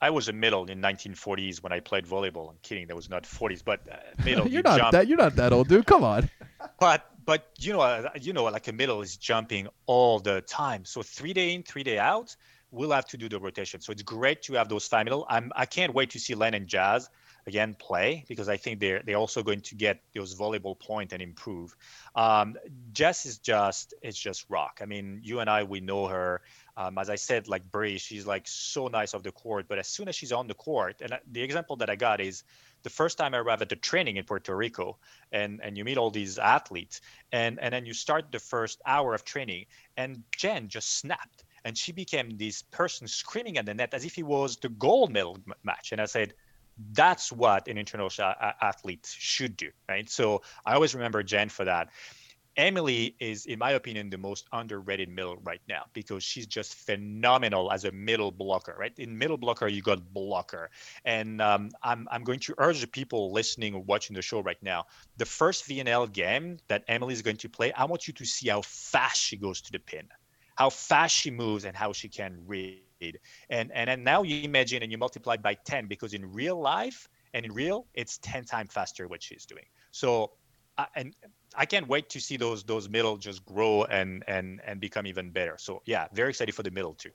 I 0.00 0.10
was 0.10 0.28
a 0.28 0.32
middle 0.32 0.66
in 0.66 0.80
1940s 0.80 1.62
when 1.62 1.72
I 1.72 1.80
played 1.80 2.06
volleyball. 2.06 2.50
I'm 2.50 2.56
kidding, 2.62 2.86
that 2.88 2.96
was 2.96 3.08
not 3.08 3.24
40s, 3.24 3.62
but 3.64 3.80
uh, 3.90 3.96
middle. 4.24 4.44
you're 4.48 4.58
you 4.58 4.62
not 4.62 4.78
jump. 4.78 4.92
that. 4.92 5.06
You're 5.06 5.18
not 5.18 5.36
that 5.36 5.52
old, 5.52 5.68
dude. 5.68 5.86
Come 5.86 6.04
on. 6.04 6.28
but 6.80 7.10
but 7.26 7.50
you 7.58 7.72
know, 7.72 8.08
you 8.20 8.32
know, 8.32 8.44
like 8.44 8.68
a 8.68 8.72
middle 8.72 9.02
is 9.02 9.16
jumping 9.16 9.68
all 9.86 10.20
the 10.20 10.40
time. 10.42 10.84
So 10.84 11.02
three 11.02 11.32
day 11.32 11.54
in, 11.54 11.62
three 11.62 11.82
day 11.82 11.98
out, 11.98 12.34
we'll 12.70 12.92
have 12.92 13.06
to 13.06 13.16
do 13.16 13.28
the 13.28 13.38
rotation. 13.38 13.80
So 13.80 13.92
it's 13.92 14.02
great 14.02 14.42
to 14.42 14.54
have 14.54 14.68
those 14.68 14.86
five 14.86 15.04
middle. 15.04 15.26
I'm 15.28 15.52
I 15.54 15.66
can't 15.66 15.92
wait 15.92 16.10
to 16.10 16.18
see 16.18 16.34
Len 16.34 16.54
and 16.54 16.66
Jazz 16.66 17.10
again 17.46 17.76
play 17.78 18.24
because 18.28 18.48
I 18.48 18.56
think 18.56 18.80
they're 18.80 19.02
they're 19.04 19.16
also 19.16 19.42
going 19.42 19.60
to 19.62 19.74
get 19.74 20.00
those 20.14 20.34
volleyball 20.36 20.78
point 20.78 21.12
and 21.12 21.22
improve. 21.22 21.76
Um, 22.14 22.56
Jess 22.92 23.26
is 23.26 23.38
just 23.38 23.94
it's 24.02 24.18
just 24.18 24.46
rock. 24.48 24.80
I 24.82 24.86
mean, 24.86 25.20
you 25.22 25.40
and 25.40 25.50
I 25.50 25.64
we 25.64 25.80
know 25.80 26.06
her. 26.06 26.42
Um, 26.78 26.98
as 26.98 27.08
I 27.08 27.14
said, 27.16 27.48
like 27.48 27.70
Brie, 27.70 27.96
she's 27.96 28.26
like 28.26 28.46
so 28.46 28.88
nice 28.88 29.14
off 29.14 29.22
the 29.22 29.32
court, 29.32 29.64
but 29.66 29.78
as 29.78 29.88
soon 29.88 30.08
as 30.08 30.14
she's 30.14 30.30
on 30.30 30.46
the 30.46 30.54
court, 30.54 31.00
and 31.00 31.18
the 31.32 31.42
example 31.42 31.76
that 31.76 31.88
I 31.88 31.96
got 31.96 32.20
is 32.20 32.44
the 32.86 32.90
first 32.90 33.18
time 33.18 33.34
I 33.34 33.38
arrived 33.38 33.62
at 33.62 33.68
the 33.68 33.74
training 33.90 34.16
in 34.16 34.24
Puerto 34.24 34.54
Rico, 34.54 34.98
and 35.32 35.60
and 35.60 35.76
you 35.76 35.84
meet 35.84 35.98
all 35.98 36.12
these 36.12 36.38
athletes, 36.38 37.00
and 37.32 37.58
and 37.60 37.74
then 37.74 37.84
you 37.84 37.92
start 37.92 38.30
the 38.30 38.38
first 38.38 38.80
hour 38.86 39.12
of 39.12 39.24
training, 39.24 39.66
and 39.96 40.22
Jen 40.38 40.68
just 40.68 41.00
snapped, 41.00 41.42
and 41.64 41.76
she 41.76 41.90
became 41.90 42.36
this 42.36 42.62
person 42.62 43.08
screaming 43.08 43.58
at 43.58 43.66
the 43.66 43.74
net 43.74 43.92
as 43.92 44.04
if 44.04 44.16
it 44.18 44.22
was 44.22 44.56
the 44.56 44.68
gold 44.68 45.10
medal 45.12 45.36
match, 45.64 45.90
and 45.92 46.00
I 46.00 46.06
said. 46.06 46.34
That's 46.92 47.32
what 47.32 47.68
an 47.68 47.78
international 47.78 48.10
athlete 48.60 49.08
should 49.08 49.56
do, 49.56 49.70
right? 49.88 50.10
So 50.10 50.42
I 50.66 50.74
always 50.74 50.94
remember 50.94 51.22
Jen 51.22 51.48
for 51.48 51.64
that. 51.64 51.88
Emily 52.56 53.14
is, 53.20 53.44
in 53.46 53.58
my 53.58 53.72
opinion, 53.72 54.08
the 54.08 54.16
most 54.16 54.46
underrated 54.52 55.10
middle 55.10 55.36
right 55.44 55.60
now 55.68 55.84
because 55.92 56.22
she's 56.22 56.46
just 56.46 56.74
phenomenal 56.74 57.70
as 57.70 57.84
a 57.84 57.92
middle 57.92 58.30
blocker. 58.30 58.74
Right 58.78 58.92
in 58.98 59.16
middle 59.16 59.36
blocker, 59.36 59.68
you 59.68 59.82
got 59.82 60.12
blocker, 60.14 60.70
and 61.04 61.42
um, 61.42 61.70
I'm 61.82 62.08
I'm 62.10 62.24
going 62.24 62.40
to 62.40 62.54
urge 62.58 62.80
the 62.80 62.86
people 62.86 63.30
listening 63.32 63.74
or 63.74 63.82
watching 63.82 64.16
the 64.16 64.22
show 64.22 64.40
right 64.40 64.62
now. 64.62 64.86
The 65.18 65.26
first 65.26 65.68
VNL 65.68 66.10
game 66.10 66.58
that 66.68 66.84
Emily 66.88 67.12
is 67.12 67.22
going 67.22 67.36
to 67.38 67.48
play, 67.48 67.72
I 67.72 67.84
want 67.84 68.08
you 68.08 68.14
to 68.14 68.24
see 68.24 68.48
how 68.48 68.62
fast 68.62 69.20
she 69.20 69.36
goes 69.36 69.60
to 69.62 69.72
the 69.72 69.78
pin, 69.78 70.08
how 70.54 70.70
fast 70.70 71.14
she 71.14 71.30
moves, 71.30 71.66
and 71.66 71.76
how 71.76 71.92
she 71.92 72.08
can 72.08 72.38
read. 72.46 72.80
And 73.50 73.70
and 73.74 73.90
and 73.90 74.02
now 74.02 74.22
you 74.22 74.42
imagine 74.42 74.82
and 74.82 74.90
you 74.90 74.96
multiply 74.96 75.36
by 75.36 75.54
ten 75.54 75.86
because 75.86 76.14
in 76.14 76.32
real 76.32 76.58
life 76.58 77.06
and 77.34 77.44
in 77.44 77.52
real, 77.52 77.86
it's 77.92 78.16
ten 78.18 78.46
times 78.46 78.72
faster 78.72 79.06
what 79.08 79.22
she's 79.22 79.44
doing. 79.44 79.66
So 79.90 80.32
uh, 80.78 80.86
and 80.94 81.14
I 81.56 81.66
can't 81.66 81.88
wait 81.88 82.08
to 82.10 82.20
see 82.20 82.36
those 82.36 82.62
those 82.62 82.88
middle 82.88 83.16
just 83.16 83.44
grow 83.44 83.84
and 83.84 84.24
and 84.26 84.60
and 84.66 84.80
become 84.80 85.06
even 85.06 85.30
better. 85.30 85.56
So 85.58 85.82
yeah, 85.86 86.06
very 86.12 86.30
excited 86.30 86.54
for 86.54 86.62
the 86.62 86.70
middle 86.70 86.94
too. 86.94 87.10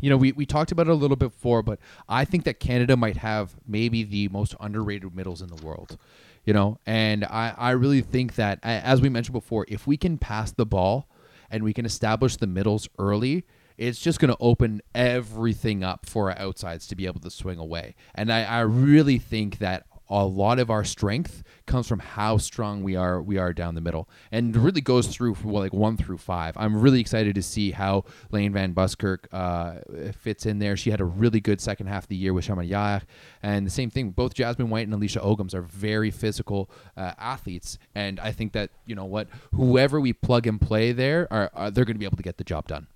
You 0.00 0.08
know, 0.08 0.16
we, 0.16 0.32
we 0.32 0.46
talked 0.46 0.72
about 0.72 0.88
it 0.88 0.90
a 0.90 0.94
little 0.94 1.16
bit 1.16 1.32
before, 1.32 1.62
but 1.62 1.78
I 2.08 2.24
think 2.24 2.44
that 2.44 2.60
Canada 2.60 2.96
might 2.96 3.18
have 3.18 3.54
maybe 3.66 4.04
the 4.04 4.28
most 4.28 4.54
underrated 4.58 5.14
middles 5.14 5.42
in 5.42 5.48
the 5.48 5.62
world. 5.66 5.98
You 6.44 6.54
know, 6.54 6.78
and 6.86 7.24
I, 7.24 7.54
I 7.56 7.70
really 7.72 8.00
think 8.00 8.36
that 8.36 8.60
as 8.62 9.00
we 9.00 9.08
mentioned 9.08 9.34
before, 9.34 9.66
if 9.68 9.86
we 9.86 9.96
can 9.96 10.16
pass 10.16 10.52
the 10.52 10.64
ball 10.64 11.08
and 11.50 11.62
we 11.64 11.72
can 11.72 11.84
establish 11.84 12.36
the 12.36 12.46
middles 12.46 12.88
early, 12.98 13.44
it's 13.76 14.00
just 14.00 14.20
going 14.20 14.30
to 14.30 14.36
open 14.40 14.80
everything 14.94 15.82
up 15.82 16.06
for 16.06 16.30
our 16.30 16.38
outsides 16.38 16.86
to 16.86 16.96
be 16.96 17.06
able 17.06 17.20
to 17.20 17.30
swing 17.30 17.58
away. 17.58 17.94
And 18.14 18.32
I, 18.32 18.44
I 18.44 18.60
really 18.60 19.18
think 19.18 19.58
that 19.58 19.86
a 20.08 20.24
lot 20.24 20.58
of 20.58 20.70
our 20.70 20.84
strength 20.84 21.42
comes 21.66 21.88
from 21.88 21.98
how 21.98 22.38
strong 22.38 22.82
we 22.82 22.96
are 22.96 23.20
we 23.20 23.38
are 23.38 23.52
down 23.52 23.74
the 23.74 23.80
middle. 23.80 24.08
And 24.30 24.56
really 24.56 24.80
goes 24.80 25.08
through 25.08 25.36
well, 25.44 25.62
like 25.62 25.72
one 25.72 25.96
through 25.96 26.18
five. 26.18 26.56
I'm 26.56 26.76
really 26.76 27.00
excited 27.00 27.34
to 27.34 27.42
see 27.42 27.72
how 27.72 28.04
layne 28.30 28.52
van 28.52 28.72
buskirk 28.72 29.28
uh, 29.32 29.76
fits 30.20 30.46
in 30.46 30.58
there. 30.58 30.76
She 30.76 30.90
had 30.90 31.00
a 31.00 31.04
really 31.04 31.40
good 31.40 31.60
second 31.60 31.88
half 31.88 32.04
of 32.04 32.08
the 32.08 32.16
year 32.16 32.32
with 32.32 32.46
Chamalières. 32.46 33.02
and 33.42 33.66
the 33.66 33.70
same 33.70 33.90
thing 33.90 34.10
both 34.10 34.34
jasmine 34.34 34.70
white 34.70 34.86
and 34.86 34.94
alicia 34.94 35.20
ogoms 35.20 35.54
are 35.54 35.62
very 35.62 36.10
physical 36.10 36.70
uh, 36.96 37.12
athletes. 37.18 37.78
And 37.94 38.20
i 38.20 38.32
think 38.32 38.52
that 38.52 38.70
you 38.86 38.94
know 38.94 39.04
what 39.04 39.28
whoever 39.54 40.00
we 40.00 40.12
plug 40.12 40.46
and 40.46 40.60
play 40.60 40.92
there 40.92 41.26
are, 41.32 41.50
are 41.54 41.70
they're 41.70 41.84
going 41.84 41.94
to 41.94 41.98
be 41.98 42.04
able 42.04 42.16
to 42.16 42.22
get 42.22 42.36
the 42.38 42.44
job 42.44 42.68
done 42.68 42.86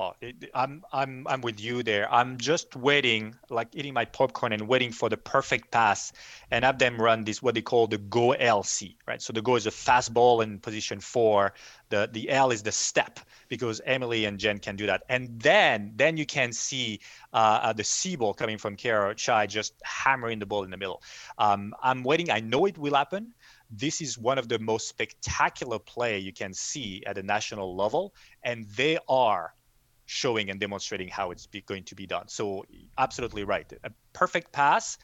Oh, 0.00 0.12
I'm 0.54 0.84
I'm 0.92 1.26
I'm 1.26 1.40
with 1.40 1.58
you 1.58 1.82
there. 1.82 2.12
I'm 2.12 2.38
just 2.38 2.76
waiting, 2.76 3.34
like 3.50 3.66
eating 3.74 3.92
my 3.92 4.04
popcorn 4.04 4.52
and 4.52 4.68
waiting 4.68 4.92
for 4.92 5.08
the 5.08 5.16
perfect 5.16 5.72
pass, 5.72 6.12
and 6.52 6.64
have 6.64 6.78
them 6.78 7.02
run 7.02 7.24
this 7.24 7.42
what 7.42 7.56
they 7.56 7.62
call 7.62 7.88
the 7.88 7.98
go 7.98 8.32
LC, 8.38 8.94
right? 9.08 9.20
So 9.20 9.32
the 9.32 9.42
go 9.42 9.56
is 9.56 9.66
a 9.66 9.72
fast 9.72 10.14
ball 10.14 10.40
in 10.40 10.60
position 10.60 11.00
four. 11.00 11.52
The 11.88 12.08
the 12.12 12.30
L 12.30 12.52
is 12.52 12.62
the 12.62 12.70
step 12.70 13.18
because 13.48 13.80
Emily 13.84 14.24
and 14.26 14.38
Jen 14.38 14.60
can 14.60 14.76
do 14.76 14.86
that, 14.86 15.02
and 15.08 15.30
then 15.40 15.94
then 15.96 16.16
you 16.16 16.26
can 16.26 16.52
see 16.52 17.00
uh, 17.32 17.58
uh 17.64 17.72
the 17.72 17.82
C 17.82 18.14
ball 18.14 18.34
coming 18.34 18.56
from 18.56 18.76
Kara 18.76 19.16
Chai 19.16 19.48
just 19.48 19.74
hammering 19.82 20.38
the 20.38 20.46
ball 20.46 20.62
in 20.62 20.70
the 20.70 20.76
middle. 20.76 21.02
Um, 21.38 21.74
I'm 21.82 22.04
waiting. 22.04 22.30
I 22.30 22.38
know 22.38 22.66
it 22.66 22.78
will 22.78 22.94
happen 22.94 23.34
this 23.70 24.00
is 24.00 24.16
one 24.16 24.38
of 24.38 24.48
the 24.48 24.58
most 24.58 24.88
spectacular 24.88 25.78
play 25.78 26.18
you 26.18 26.32
can 26.32 26.54
see 26.54 27.02
at 27.04 27.18
a 27.18 27.22
national 27.22 27.76
level 27.76 28.14
and 28.42 28.66
they 28.70 28.96
are 29.10 29.52
showing 30.08 30.48
and 30.48 30.58
demonstrating 30.58 31.06
how 31.06 31.30
it's 31.30 31.46
be, 31.46 31.60
going 31.60 31.84
to 31.84 31.94
be 31.94 32.06
done. 32.06 32.26
So 32.28 32.64
absolutely 32.96 33.44
right. 33.44 33.70
A 33.84 33.90
perfect 34.14 34.52
pass. 34.52 34.96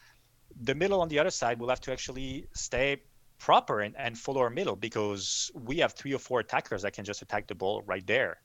The 0.61 0.73
middle 0.73 0.99
on 0.99 1.09
the 1.09 1.19
other 1.19 1.29
side 1.29 1.59
will 1.59 1.69
have 1.69 1.79
to 1.81 1.91
actually 1.91 2.47
stay 2.53 3.03
proper 3.37 3.81
and, 3.81 3.95
and 3.99 4.17
follow 4.17 4.41
our 4.41 4.49
middle 4.49 4.75
because 4.75 5.51
we 5.53 5.77
have 5.77 5.93
three 5.93 6.13
or 6.13 6.17
four 6.17 6.39
attackers 6.39 6.81
that 6.81 6.93
can 6.93 7.05
just 7.05 7.21
attack 7.21 7.45
the 7.45 7.53
ball 7.53 7.83
right 7.85 8.05
there. 8.07 8.37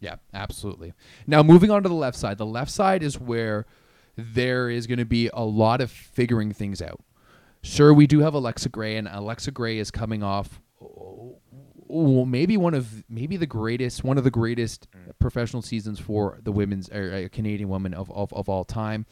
Yeah, 0.00 0.16
absolutely. 0.32 0.94
Now 1.26 1.42
moving 1.42 1.70
on 1.70 1.82
to 1.82 1.88
the 1.88 1.94
left 1.94 2.16
side. 2.16 2.38
The 2.38 2.46
left 2.46 2.70
side 2.70 3.02
is 3.02 3.20
where 3.20 3.66
there 4.16 4.70
is 4.70 4.86
going 4.86 5.00
to 5.00 5.04
be 5.04 5.28
a 5.34 5.44
lot 5.44 5.82
of 5.82 5.90
figuring 5.90 6.52
things 6.52 6.80
out. 6.80 7.00
Sure, 7.62 7.92
we 7.92 8.06
do 8.06 8.20
have 8.20 8.32
Alexa 8.32 8.70
Gray, 8.70 8.96
and 8.96 9.06
Alexa 9.06 9.50
Gray 9.50 9.78
is 9.78 9.90
coming 9.90 10.22
off 10.22 10.60
well, 11.94 12.24
maybe 12.24 12.56
one 12.56 12.74
of 12.74 13.04
maybe 13.08 13.36
the 13.36 13.46
greatest 13.46 14.02
one 14.04 14.16
of 14.18 14.24
the 14.24 14.30
greatest 14.30 14.88
Mm. 14.92 15.12
professional 15.18 15.62
seasons 15.62 15.98
for 16.00 16.38
the 16.42 16.52
women's 16.52 16.88
or 16.90 17.12
uh, 17.12 17.28
Canadian 17.30 17.68
women 17.68 17.92
of, 17.94 18.10
of, 18.10 18.32
of 18.32 18.48
all 18.48 18.64
time 18.64 19.04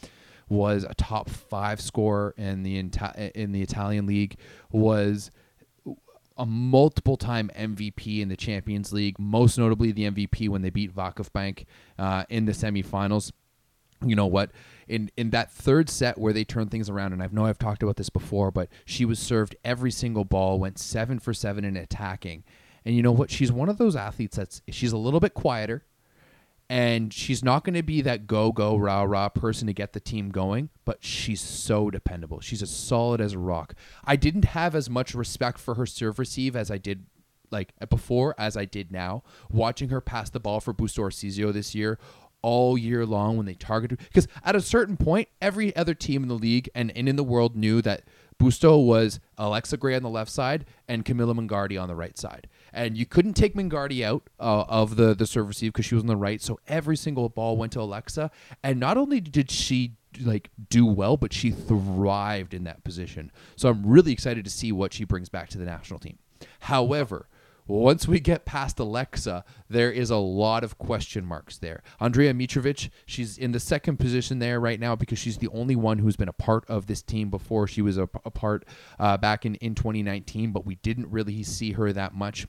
was 0.49 0.85
a 0.85 0.95
top 0.95 1.29
five 1.31 1.81
scorer 1.81 2.35
in 2.37 2.63
the 2.63 2.79
Ita- 2.79 3.31
in 3.41 3.53
the 3.53 3.63
Italian 3.63 4.07
league 4.07 4.37
was 4.73 5.31
a 6.37 6.47
multiple 6.47 7.17
time 7.19 7.51
MVP 7.55 8.21
in 8.21 8.29
the 8.29 8.37
Champions 8.37 8.93
League, 8.95 9.19
most 9.19 9.59
notably 9.59 9.93
the 9.93 10.11
MVP 10.11 10.49
when 10.49 10.63
they 10.63 10.71
beat 10.71 10.95
VakifBank 10.95 11.67
uh, 11.99 12.25
in 12.31 12.47
the 12.47 12.53
semifinals. 12.53 13.31
You 14.03 14.17
know 14.17 14.27
what? 14.27 14.51
In 14.89 15.11
in 15.19 15.31
that 15.31 15.53
third 15.53 15.91
set 15.91 16.17
where 16.17 16.33
they 16.33 16.45
turned 16.45 16.71
things 16.71 16.89
around, 16.89 17.13
and 17.13 17.23
I 17.23 17.29
know 17.31 17.45
I've 17.45 17.59
talked 17.59 17.83
about 17.83 17.97
this 17.97 18.09
before, 18.09 18.51
but 18.51 18.71
she 18.87 19.05
was 19.05 19.19
served 19.19 19.55
every 19.65 19.91
single 19.91 20.25
ball, 20.25 20.59
went 20.59 20.79
seven 20.79 21.19
for 21.19 21.35
seven 21.35 21.65
in 21.65 21.77
attacking. 21.77 22.43
And 22.85 22.95
you 22.95 23.03
know 23.03 23.13
what? 23.13 23.31
She's 23.31 23.53
one 23.53 23.69
of 23.69 23.79
those 23.79 23.97
athletes 23.97 24.37
that's 24.37 24.63
she's 24.69 24.93
a 24.93 24.97
little 24.97 25.21
bit 25.21 25.35
quieter 25.35 25.85
and 26.71 27.13
she's 27.13 27.43
not 27.43 27.65
going 27.65 27.75
to 27.75 27.83
be 27.83 28.01
that 28.01 28.29
go 28.29 28.53
go 28.53 28.77
rah 28.77 29.03
rah 29.03 29.29
person 29.29 29.67
to 29.67 29.75
get 29.75 29.93
the 29.93 30.01
team 30.01 30.31
going 30.31 30.71
but 30.85 31.05
she's 31.05 31.41
so 31.41 31.91
dependable 31.91 32.41
she's 32.41 32.63
as 32.63 32.71
solid 32.71 33.21
as 33.21 33.33
a 33.33 33.39
rock 33.39 33.75
i 34.05 34.15
didn't 34.15 34.45
have 34.47 34.75
as 34.75 34.89
much 34.89 35.13
respect 35.13 35.59
for 35.59 35.75
her 35.75 35.85
serve 35.85 36.19
receive 36.19 36.55
as 36.55 36.71
i 36.71 36.79
did 36.79 37.05
like 37.51 37.73
before 37.91 38.35
as 38.39 38.57
i 38.57 38.65
did 38.65 38.93
now 38.93 39.23
watching 39.51 39.89
her 39.89 40.01
pass 40.01 40.31
the 40.31 40.41
ball 40.41 40.61
for 40.61 40.73
busto 40.73 41.01
Arsizio 41.01 41.53
this 41.53 41.75
year 41.75 41.99
all 42.41 42.79
year 42.79 43.05
long 43.05 43.37
when 43.37 43.47
they 43.47 43.55
targeted 43.55 43.99
because 43.99 44.29
at 44.45 44.55
a 44.55 44.61
certain 44.61 44.97
point 44.97 45.29
every 45.43 45.75
other 45.75 45.93
team 45.93 46.23
in 46.23 46.29
the 46.29 46.35
league 46.35 46.71
and, 46.75 46.97
and 46.97 47.09
in 47.09 47.17
the 47.17 47.25
world 47.25 47.57
knew 47.57 47.83
that 47.83 48.03
Busto 48.41 48.83
was 48.83 49.21
Alexa 49.37 49.77
Gray 49.77 49.95
on 49.95 50.03
the 50.03 50.09
left 50.09 50.31
side 50.31 50.65
and 50.89 51.05
Camilla 51.05 51.35
Mingardi 51.35 51.81
on 51.81 51.89
the 51.89 51.95
right 51.95 52.17
side. 52.17 52.49
And 52.73 52.97
you 52.97 53.07
couldn't 53.07 53.35
take 53.35 53.55
Mingardi 53.55 54.05
out 54.05 54.29
uh, 54.39 54.65
of 54.69 54.97
the, 54.97 55.15
the 55.15 55.27
serve 55.27 55.49
receive 55.49 55.73
because 55.73 55.87
she 55.87 55.95
was 55.95 56.03
on 56.03 56.09
the 56.09 56.17
right. 56.17 56.41
So 56.41 56.61
every 56.69 56.97
single 56.97 57.29
ball 57.29 57.57
went 57.57 57.73
to 57.73 57.81
Alexa. 57.81 58.31
And 58.63 58.79
not 58.79 58.97
only 58.97 59.21
did 59.21 59.51
she 59.51 59.93
like 60.23 60.51
do 60.69 60.87
well, 60.87 61.17
but 61.17 61.33
she 61.33 61.51
thrived 61.51 62.55
in 62.55 62.65
that 62.65 62.85
position. 62.85 63.31
So 63.57 63.69
I'm 63.69 63.87
really 63.87 64.13
excited 64.13 64.45
to 64.45 64.51
see 64.51 64.73
what 64.73 64.93
she 64.93 65.05
brings 65.05 65.29
back 65.29 65.49
to 65.51 65.59
the 65.59 65.65
national 65.65 66.01
team. 66.01 66.19
However, 66.61 67.29
once 67.67 68.09
we 68.09 68.19
get 68.19 68.45
past 68.45 68.81
Alexa, 68.81 69.45
there 69.69 69.93
is 69.93 70.11
a 70.11 70.17
lot 70.17 70.65
of 70.65 70.77
question 70.79 71.25
marks 71.25 71.57
there. 71.59 71.83
Andrea 72.01 72.35
Mitrovic, 72.35 72.91
she's 73.07 73.39
in 73.39 73.53
the 73.53 73.61
second 73.61 73.99
position 73.99 74.41
there 74.41 74.59
right 74.59 74.81
now 74.81 74.97
because 74.97 75.19
she's 75.19 75.39
the 75.39 75.49
only 75.49 75.77
one 75.77 75.99
who's 75.99 76.17
been 76.17 76.29
a 76.29 76.33
part 76.33 76.69
of 76.69 76.87
this 76.87 77.01
team 77.01 77.31
before. 77.31 77.69
She 77.69 77.81
was 77.81 77.97
a, 77.97 78.09
a 78.25 78.31
part 78.31 78.67
uh, 78.99 79.17
back 79.19 79.47
in, 79.47 79.55
in 79.57 79.77
2019, 79.77 80.51
but 80.51 80.67
we 80.67 80.77
didn't 80.77 81.09
really 81.11 81.45
see 81.45 81.73
her 81.73 81.93
that 81.93 82.13
much. 82.13 82.49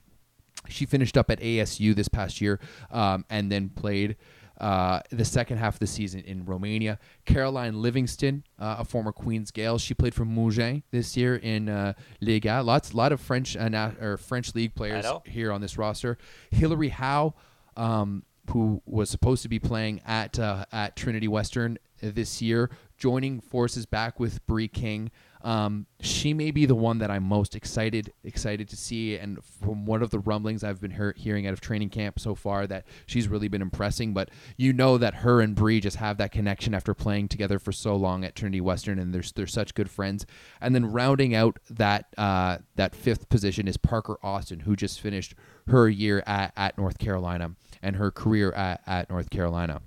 She 0.67 0.85
finished 0.85 1.17
up 1.17 1.29
at 1.31 1.39
ASU 1.39 1.95
this 1.95 2.07
past 2.07 2.41
year 2.41 2.59
um, 2.91 3.25
and 3.29 3.51
then 3.51 3.69
played 3.69 4.15
uh, 4.61 5.01
the 5.09 5.25
second 5.25 5.57
half 5.57 5.75
of 5.75 5.79
the 5.79 5.87
season 5.87 6.21
in 6.21 6.45
Romania. 6.45 6.99
Caroline 7.25 7.81
Livingston, 7.81 8.43
uh, 8.59 8.75
a 8.79 8.85
former 8.85 9.11
Queen's 9.11 9.49
Gael, 9.49 9.79
she 9.79 9.95
played 9.95 10.13
for 10.13 10.23
Mougins 10.23 10.83
this 10.91 11.17
year 11.17 11.35
in 11.35 11.67
uh, 11.67 11.93
Liga. 12.21 12.61
Lots, 12.61 12.93
lot 12.93 13.11
of 13.11 13.19
French 13.19 13.57
uh, 13.57 13.91
or 13.99 14.17
French 14.17 14.53
league 14.53 14.75
players 14.75 15.05
here 15.25 15.51
on 15.51 15.61
this 15.61 15.79
roster. 15.79 16.19
Hillary 16.51 16.89
Howe, 16.89 17.33
um, 17.75 18.23
who 18.51 18.83
was 18.85 19.09
supposed 19.09 19.41
to 19.41 19.49
be 19.49 19.57
playing 19.57 20.01
at 20.05 20.37
uh, 20.37 20.65
at 20.71 20.95
Trinity 20.95 21.27
Western 21.27 21.79
this 21.99 22.39
year, 22.39 22.69
joining 22.99 23.41
forces 23.41 23.87
back 23.87 24.19
with 24.19 24.45
Brie 24.45 24.67
King. 24.67 25.09
Um, 25.43 25.87
she 25.99 26.33
may 26.33 26.51
be 26.51 26.65
the 26.65 26.75
one 26.75 26.99
that 26.99 27.09
I'm 27.09 27.23
most 27.23 27.55
excited 27.55 28.13
excited 28.23 28.69
to 28.69 28.77
see, 28.77 29.17
and 29.17 29.43
from 29.43 29.85
one 29.85 30.03
of 30.03 30.09
the 30.09 30.19
rumblings 30.19 30.63
I've 30.63 30.81
been 30.81 30.91
hear- 30.91 31.15
hearing 31.17 31.47
out 31.47 31.53
of 31.53 31.61
training 31.61 31.89
camp 31.89 32.19
so 32.19 32.35
far, 32.35 32.67
that 32.67 32.85
she's 33.05 33.27
really 33.27 33.47
been 33.47 33.61
impressing. 33.61 34.13
But 34.13 34.29
you 34.57 34.73
know 34.73 34.97
that 34.97 35.15
her 35.15 35.41
and 35.41 35.55
Brie 35.55 35.79
just 35.79 35.97
have 35.97 36.17
that 36.17 36.31
connection 36.31 36.73
after 36.73 36.93
playing 36.93 37.29
together 37.29 37.59
for 37.59 37.71
so 37.71 37.95
long 37.95 38.23
at 38.23 38.35
Trinity 38.35 38.61
Western, 38.61 38.99
and 38.99 39.13
they're 39.13 39.23
they're 39.35 39.47
such 39.47 39.73
good 39.73 39.89
friends. 39.89 40.25
And 40.59 40.75
then 40.75 40.91
rounding 40.91 41.33
out 41.33 41.59
that 41.69 42.07
uh, 42.17 42.59
that 42.75 42.95
fifth 42.95 43.29
position 43.29 43.67
is 43.67 43.77
Parker 43.77 44.17
Austin, 44.23 44.61
who 44.61 44.75
just 44.75 45.01
finished 45.01 45.35
her 45.67 45.89
year 45.89 46.23
at, 46.25 46.53
at 46.55 46.77
North 46.77 46.97
Carolina 46.97 47.55
and 47.81 47.95
her 47.95 48.11
career 48.11 48.51
at, 48.51 48.81
at 48.85 49.09
North 49.09 49.29
Carolina 49.29 49.81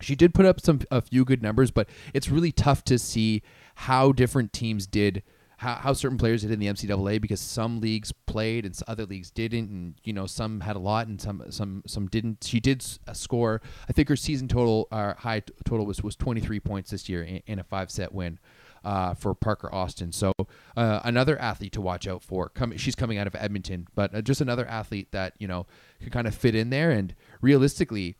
she 0.00 0.14
did 0.14 0.34
put 0.34 0.46
up 0.46 0.60
some 0.60 0.80
a 0.90 1.00
few 1.00 1.24
good 1.24 1.42
numbers, 1.42 1.70
but 1.70 1.88
it's 2.12 2.28
really 2.28 2.52
tough 2.52 2.84
to 2.84 2.98
see 2.98 3.42
how 3.74 4.12
different 4.12 4.52
teams 4.52 4.86
did, 4.86 5.22
how, 5.58 5.74
how 5.74 5.92
certain 5.92 6.18
players 6.18 6.42
did 6.42 6.50
in 6.50 6.58
the 6.58 6.66
NCAA 6.66 7.20
because 7.20 7.40
some 7.40 7.80
leagues 7.80 8.12
played 8.26 8.64
and 8.64 8.78
other 8.86 9.06
leagues 9.06 9.30
didn't, 9.30 9.70
and 9.70 9.94
you 10.04 10.12
know 10.12 10.26
some 10.26 10.60
had 10.60 10.76
a 10.76 10.80
lot 10.80 11.06
and 11.06 11.20
some 11.20 11.42
some 11.50 11.82
some 11.86 12.08
didn't. 12.08 12.44
She 12.44 12.60
did 12.60 12.84
uh, 13.06 13.12
score. 13.12 13.60
I 13.88 13.92
think 13.92 14.08
her 14.08 14.16
season 14.16 14.48
total, 14.48 14.88
uh, 14.90 15.14
high 15.14 15.40
t- 15.40 15.52
total 15.64 15.86
was 15.86 16.02
was 16.02 16.16
23 16.16 16.60
points 16.60 16.90
this 16.90 17.08
year 17.08 17.22
in, 17.22 17.42
in 17.46 17.58
a 17.58 17.64
five 17.64 17.90
set 17.90 18.12
win. 18.12 18.38
Uh, 18.84 19.14
for 19.14 19.34
Parker 19.34 19.74
Austin, 19.74 20.12
so 20.12 20.30
uh, 20.76 21.00
another 21.04 21.38
athlete 21.38 21.72
to 21.72 21.80
watch 21.80 22.06
out 22.06 22.22
for. 22.22 22.50
Coming, 22.50 22.76
she's 22.76 22.94
coming 22.94 23.16
out 23.16 23.26
of 23.26 23.34
Edmonton, 23.34 23.88
but 23.94 24.14
uh, 24.14 24.20
just 24.20 24.42
another 24.42 24.66
athlete 24.66 25.10
that 25.12 25.32
you 25.38 25.48
know 25.48 25.64
can 26.02 26.10
kind 26.10 26.26
of 26.26 26.34
fit 26.34 26.54
in 26.54 26.68
there. 26.68 26.90
And 26.90 27.14
realistically, 27.40 28.18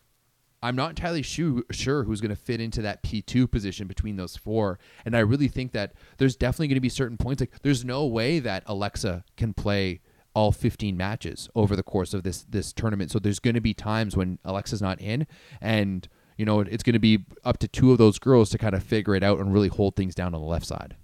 I'm 0.64 0.77
not 0.77 0.88
entirely 0.90 1.20
sure, 1.20 2.05
who's 2.05 2.22
going 2.22 2.31
to 2.31 2.37
fit 2.37 2.59
into 2.59 2.81
that 2.81 3.03
P2 3.03 3.50
position 3.50 3.87
between 3.87 4.16
those 4.16 4.35
four. 4.35 4.79
And 5.05 5.14
I 5.14 5.20
really 5.20 5.46
think 5.46 5.72
that 5.72 5.92
there's 6.16 6.37
definitely 6.37 6.68
going 6.68 6.77
to 6.77 6.81
be 6.81 6.88
certain 6.88 7.18
points. 7.18 7.40
Like, 7.40 7.61
there's 7.61 7.85
no 7.85 8.07
way 8.07 8.38
that 8.38 8.62
Alexa 8.64 9.24
can 9.37 9.53
play 9.53 10.00
all 10.35 10.53
15 10.53 10.96
matches 10.96 11.50
over 11.55 11.77
the 11.77 11.83
course 11.83 12.14
of 12.14 12.22
this 12.22 12.44
this 12.48 12.72
tournament. 12.72 13.11
So 13.11 13.18
there's 13.18 13.40
going 13.40 13.55
to 13.55 13.61
be 13.61 13.74
times 13.74 14.16
when 14.16 14.38
Alexa's 14.42 14.81
not 14.81 14.98
in, 15.03 15.27
and 15.61 16.09
you 16.38 16.46
know 16.46 16.61
it's 16.61 16.83
going 16.83 16.94
to 16.94 16.98
be 16.98 17.27
up 17.44 17.59
to 17.59 17.68
two 17.68 17.92
of 17.92 17.98
those 17.98 18.18
girls 18.18 18.48
to 18.50 18.59
kind 18.59 18.74
of 18.74 18.83
figure 18.83 19.14
it 19.14 19.22
out 19.22 19.40
and 19.40 19.53
really 19.53 19.68
hold 19.68 19.96
things 19.96 20.14
down 20.14 20.35
on 20.35 20.40
the 20.40 20.46
left 20.46 20.66
side. 20.66 20.96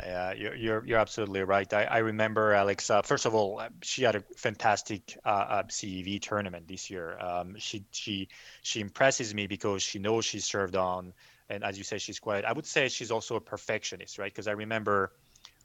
Yeah, 0.00 0.32
you're, 0.34 0.54
you're 0.54 0.86
you're 0.86 0.98
absolutely 0.98 1.42
right. 1.42 1.72
I, 1.72 1.84
I 1.84 1.98
remember 1.98 2.52
Alex. 2.52 2.88
Uh, 2.88 3.02
first 3.02 3.26
of 3.26 3.34
all, 3.34 3.58
uh, 3.58 3.68
she 3.82 4.04
had 4.04 4.14
a 4.14 4.22
fantastic 4.36 5.18
uh, 5.24 5.28
uh, 5.28 5.62
CEV 5.64 6.20
tournament 6.20 6.68
this 6.68 6.88
year. 6.88 7.18
Um, 7.18 7.56
she 7.58 7.84
she 7.90 8.28
she 8.62 8.80
impresses 8.80 9.34
me 9.34 9.48
because 9.48 9.82
she 9.82 9.98
knows 9.98 10.24
she's 10.24 10.44
served 10.44 10.76
on, 10.76 11.14
and 11.48 11.64
as 11.64 11.78
you 11.78 11.84
say, 11.84 11.98
she's 11.98 12.20
quite. 12.20 12.44
I 12.44 12.52
would 12.52 12.66
say 12.66 12.88
she's 12.88 13.10
also 13.10 13.34
a 13.36 13.40
perfectionist, 13.40 14.18
right? 14.18 14.32
Because 14.32 14.46
I 14.46 14.52
remember 14.52 15.10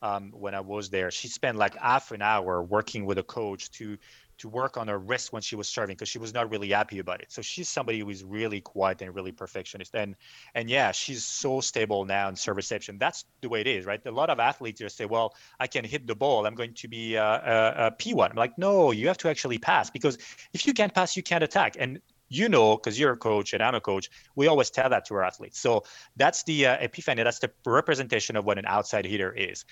um, 0.02 0.32
when 0.32 0.56
I 0.56 0.62
was 0.62 0.90
there, 0.90 1.12
she 1.12 1.28
spent 1.28 1.58
like 1.58 1.78
half 1.78 2.12
an 2.12 2.22
hour 2.24 2.64
working 2.64 3.06
with 3.06 3.20
a 3.20 3.24
coach 3.24 3.70
to 3.74 3.98
to 4.44 4.50
work 4.50 4.76
on 4.76 4.90
her 4.90 5.00
wrist 5.00 5.32
when 5.32 5.42
she 5.42 5.56
was 5.56 5.70
serving 5.70 5.96
because 5.96 6.10
she 6.10 6.20
was 6.20 6.34
not 6.34 6.52
really 6.52 6.70
happy 6.70 7.00
about 7.00 7.22
it. 7.22 7.32
So 7.32 7.42
she's 7.42 7.70
somebody 7.70 8.00
who 8.00 8.10
is 8.10 8.26
really 8.26 8.60
quiet 8.60 9.02
and 9.02 9.16
really 9.16 9.32
perfectionist. 9.32 9.96
And 9.96 10.18
and 10.54 10.70
yeah, 10.70 10.92
she's 10.92 11.24
so 11.24 11.62
stable 11.62 12.04
now 12.04 12.28
in 12.28 12.36
serve 12.36 12.58
reception. 12.58 12.98
That's 12.98 13.24
the 13.40 13.48
way 13.48 13.62
it 13.62 13.68
is, 13.68 13.86
right? 13.86 14.06
A 14.06 14.12
lot 14.12 14.30
of 14.30 14.42
athletes 14.42 14.82
just 14.82 14.98
say, 14.98 15.06
"Well, 15.06 15.34
I 15.62 15.68
can 15.68 15.86
hit 15.86 16.08
the 16.08 16.16
ball. 16.16 16.46
I'm 16.46 16.56
going 16.56 16.74
to 16.74 16.88
be 16.90 17.18
uh, 17.18 17.24
a, 17.24 17.88
a 17.88 17.92
P1." 17.92 18.32
I'm 18.32 18.36
like, 18.36 18.58
no, 18.58 18.92
you 18.92 19.08
have 19.08 19.18
to 19.20 19.30
actually 19.30 19.60
pass 19.60 19.90
because 19.90 20.18
if 20.52 20.68
you 20.68 20.74
can't 20.74 20.94
pass, 20.94 21.16
you 21.16 21.24
can't 21.24 21.44
attack. 21.44 21.78
And 21.80 22.02
you 22.28 22.50
know, 22.50 22.76
because 22.76 23.00
you're 23.00 23.14
a 23.14 23.18
coach 23.18 23.54
and 23.54 23.64
I'm 23.64 23.76
a 23.76 23.82
coach, 23.82 24.10
we 24.36 24.48
always 24.48 24.70
tell 24.72 24.90
that 24.90 25.06
to 25.06 25.14
our 25.14 25.24
athletes. 25.24 25.60
So 25.60 25.84
that's 26.18 26.44
the 26.44 26.66
uh, 26.66 26.78
epiphany. 26.82 27.24
That's 27.24 27.40
the 27.40 27.52
representation 27.66 28.36
of 28.36 28.44
what 28.44 28.58
an 28.58 28.66
outside 28.66 29.06
hitter 29.06 29.32
is. 29.32 29.64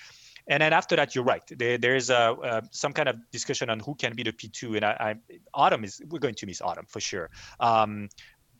And 0.48 0.60
then 0.60 0.72
after 0.72 0.96
that, 0.96 1.14
you're 1.14 1.24
right. 1.24 1.42
There, 1.46 1.78
there's 1.78 2.10
a, 2.10 2.16
uh, 2.32 2.60
some 2.72 2.92
kind 2.92 3.08
of 3.08 3.16
discussion 3.30 3.70
on 3.70 3.78
who 3.80 3.94
can 3.94 4.14
be 4.14 4.22
the 4.24 4.32
P2. 4.32 4.76
And 4.76 4.84
I, 4.84 4.90
I, 4.90 5.14
Autumn 5.54 5.84
is 5.84 6.02
we're 6.08 6.18
going 6.18 6.34
to 6.36 6.46
miss 6.46 6.60
Autumn 6.60 6.86
for 6.88 7.00
sure. 7.00 7.30
Um, 7.60 8.08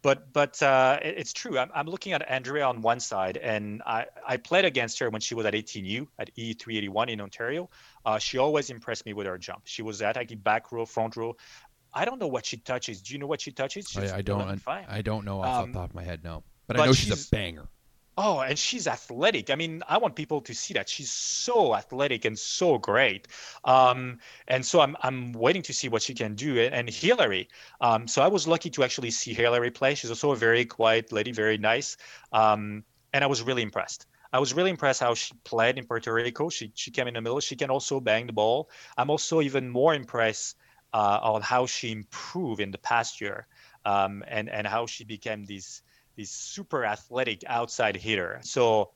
but 0.03 0.33
but 0.33 0.61
uh, 0.62 0.99
it- 1.03 1.14
it's 1.18 1.33
true. 1.33 1.59
I'm, 1.59 1.71
I'm 1.75 1.87
looking 1.87 2.12
at 2.12 2.29
Andrea 2.29 2.64
on 2.66 2.83
one 2.83 2.99
side, 3.01 3.37
and 3.37 3.83
I, 3.87 4.07
I 4.27 4.37
played 4.37 4.64
against 4.64 4.99
her 5.01 5.11
when 5.11 5.21
she 5.21 5.35
was 5.35 5.47
at 5.47 5.55
18U 5.55 6.07
at 6.18 6.35
E381 6.37 7.09
in 7.11 7.21
Ontario. 7.21 7.68
Uh, 8.05 8.18
she 8.18 8.38
always 8.38 8.71
impressed 8.71 9.07
me 9.07 9.12
with 9.12 9.27
her 9.27 9.38
jump. 9.38 9.62
She 9.64 9.83
was 9.83 10.01
attacking 10.01 10.38
back 10.38 10.73
row, 10.73 10.87
front 10.87 11.16
row. 11.16 11.37
I 11.95 12.05
don't 12.05 12.18
know 12.18 12.27
what 12.27 12.47
she 12.47 12.57
touches. 12.57 13.03
Do 13.03 13.12
you 13.12 13.18
know 13.21 13.27
what 13.27 13.40
she 13.40 13.53
touches? 13.53 13.87
She's 13.88 14.11
I, 14.12 14.18
I 14.18 14.23
don't. 14.23 14.40
11.5. 14.40 14.85
I 14.88 15.03
don't 15.03 15.25
know 15.25 15.40
off 15.42 15.64
Um, 15.64 15.73
the 15.73 15.79
top 15.81 15.90
of 15.90 15.95
my 15.95 16.03
head. 16.03 16.25
No, 16.25 16.42
but, 16.66 16.81
I 16.81 16.87
know 16.87 16.92
she's, 16.92 17.07
she's- 17.09 17.29
a 17.29 17.31
banger. 17.31 17.68
Oh, 18.18 18.40
and 18.40 18.59
she's 18.59 18.87
athletic. 18.87 19.48
I 19.48 19.55
mean, 19.55 19.83
I 19.88 19.96
want 19.96 20.16
people 20.16 20.42
to 20.42 20.55
see 20.55 20.75
that 20.75 20.88
she's 20.88 21.11
so 21.11 21.75
athletic 21.75 22.27
and 22.27 22.38
so 22.38 22.77
great. 22.77 23.27
Um, 23.64 24.18
and 24.48 24.64
so 24.66 24.81
I'm 24.83 24.96
I'm 25.03 25.33
waiting 25.33 25.62
to 25.62 25.72
see 25.72 25.88
what 25.88 26.03
she 26.03 26.14
can 26.14 26.35
do. 26.35 26.59
And 26.61 26.90
Hillary, 26.90 27.48
um, 27.81 28.07
so 28.07 28.20
I 28.22 28.29
was 28.29 28.46
lucky 28.46 28.68
to 28.70 28.85
actually 28.85 29.11
see 29.12 29.33
Hillary 29.33 29.70
play. 29.70 29.94
She's 29.94 30.11
also 30.11 30.33
a 30.33 30.37
very 30.37 30.66
quiet 30.66 31.11
lady, 31.11 31.33
very 31.33 31.57
nice. 31.57 31.96
Um, 32.33 32.85
and 33.14 33.25
I 33.25 33.27
was 33.27 33.42
really 33.42 33.62
impressed. 33.62 34.07
I 34.33 34.38
was 34.40 34.53
really 34.55 34.70
impressed 34.70 35.01
how 35.01 35.14
she 35.14 35.35
played 35.44 35.79
in 35.79 35.87
Puerto 35.87 36.12
Rico. 36.12 36.51
She 36.51 36.70
she 36.75 36.90
came 36.90 37.09
in 37.09 37.14
the 37.14 37.22
middle. 37.22 37.40
She 37.40 37.57
can 37.57 37.70
also 37.70 37.99
bang 37.99 38.26
the 38.26 38.32
ball. 38.34 38.68
I'm 38.99 39.09
also 39.11 39.41
even 39.41 39.70
more 39.70 39.95
impressed 39.95 40.57
uh, 40.93 41.18
on 41.22 41.41
how 41.41 41.64
she 41.66 41.93
improved 41.93 42.61
in 42.61 42.70
the 42.72 42.78
past 42.78 43.20
year, 43.22 43.47
um, 43.87 44.22
and 44.28 44.51
and 44.51 44.66
how 44.66 44.87
she 44.87 45.05
became 45.05 45.45
this 45.45 45.82
this 46.17 46.31
super 46.31 46.85
athletic 46.85 47.43
outside 47.47 47.97
hitter. 47.97 48.41
So 48.43 48.91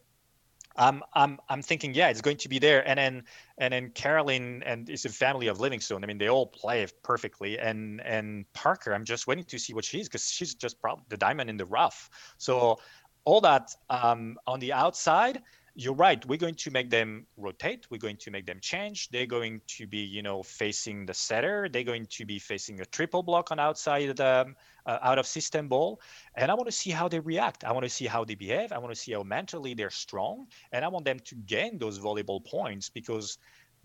I'm 0.77 1.03
I'm 1.15 1.39
I'm 1.49 1.63
thinking, 1.63 1.95
yeah, 1.95 2.09
it's 2.09 2.21
going 2.21 2.37
to 2.39 2.49
be 2.49 2.59
there. 2.59 2.87
And 2.87 2.99
then 2.99 3.23
and 3.59 3.73
then 3.73 3.91
Caroline 3.91 4.63
and 4.67 4.89
it's 4.89 5.05
a 5.05 5.09
family 5.09 5.47
of 5.47 5.61
Livingston. 5.61 6.03
I 6.03 6.07
mean, 6.07 6.19
they 6.19 6.29
all 6.29 6.47
play 6.47 6.87
perfectly. 7.03 7.59
And 7.59 8.01
and 8.03 8.51
Parker, 8.53 8.95
I'm 8.95 9.05
just 9.05 9.27
waiting 9.27 9.45
to 9.45 9.59
see 9.59 9.73
what 9.75 9.85
she 9.85 10.01
is 10.01 10.09
because 10.09 10.29
she's 10.29 10.55
just 10.55 10.81
probably 10.81 11.05
the 11.09 11.17
diamond 11.17 11.51
in 11.51 11.57
the 11.57 11.67
rough. 11.67 12.11
So 12.39 12.79
all 13.25 13.41
that 13.41 13.75
um, 13.91 14.39
on 14.47 14.61
the 14.61 14.73
outside 14.73 15.43
you're 15.79 15.95
right. 15.95 16.25
We're 16.25 16.39
going 16.39 16.55
to 16.55 16.71
make 16.71 16.89
them 16.89 17.27
rotate. 17.37 17.87
We're 17.91 17.99
going 17.99 18.17
to 18.17 18.31
make 18.31 18.47
them 18.47 18.59
change. 18.61 19.11
They're 19.11 19.27
going 19.27 19.61
to 19.77 19.87
be, 19.87 19.99
you 19.99 20.23
know, 20.23 20.43
facing 20.43 21.05
the 21.05 21.13
setter. 21.13 21.69
They're 21.71 21.85
going 21.85 22.07
to 22.07 22.25
be 22.25 22.39
facing 22.39 22.81
a 22.81 22.87
triple 22.87 23.23
block 23.23 23.53
on 23.53 23.61
outside 23.61 24.17
the 24.17 24.55
uh, 24.87 24.99
out 25.03 25.19
of 25.19 25.27
system 25.27 25.69
ball. 25.69 26.01
And 26.35 26.51
I 26.51 26.55
want 26.55 26.67
to 26.67 26.73
see 26.73 26.91
how 26.91 27.09
they 27.09 27.21
react. 27.21 27.63
I 27.63 27.73
want 27.73 27.85
to 27.85 27.91
see 27.91 28.07
how 28.07 28.25
they 28.25 28.35
behave. 28.35 28.73
I 28.73 28.79
want 28.79 28.95
to 28.95 28.99
see 28.99 29.13
how 29.13 29.23
mentally 29.23 29.75
they're 29.75 29.91
strong. 29.91 30.47
And 30.73 30.83
I 30.83 30.89
want 30.89 31.05
them 31.05 31.19
to 31.21 31.35
gain 31.35 31.77
those 31.77 31.99
volleyball 31.99 32.43
points 32.43 32.89
because 32.89 33.37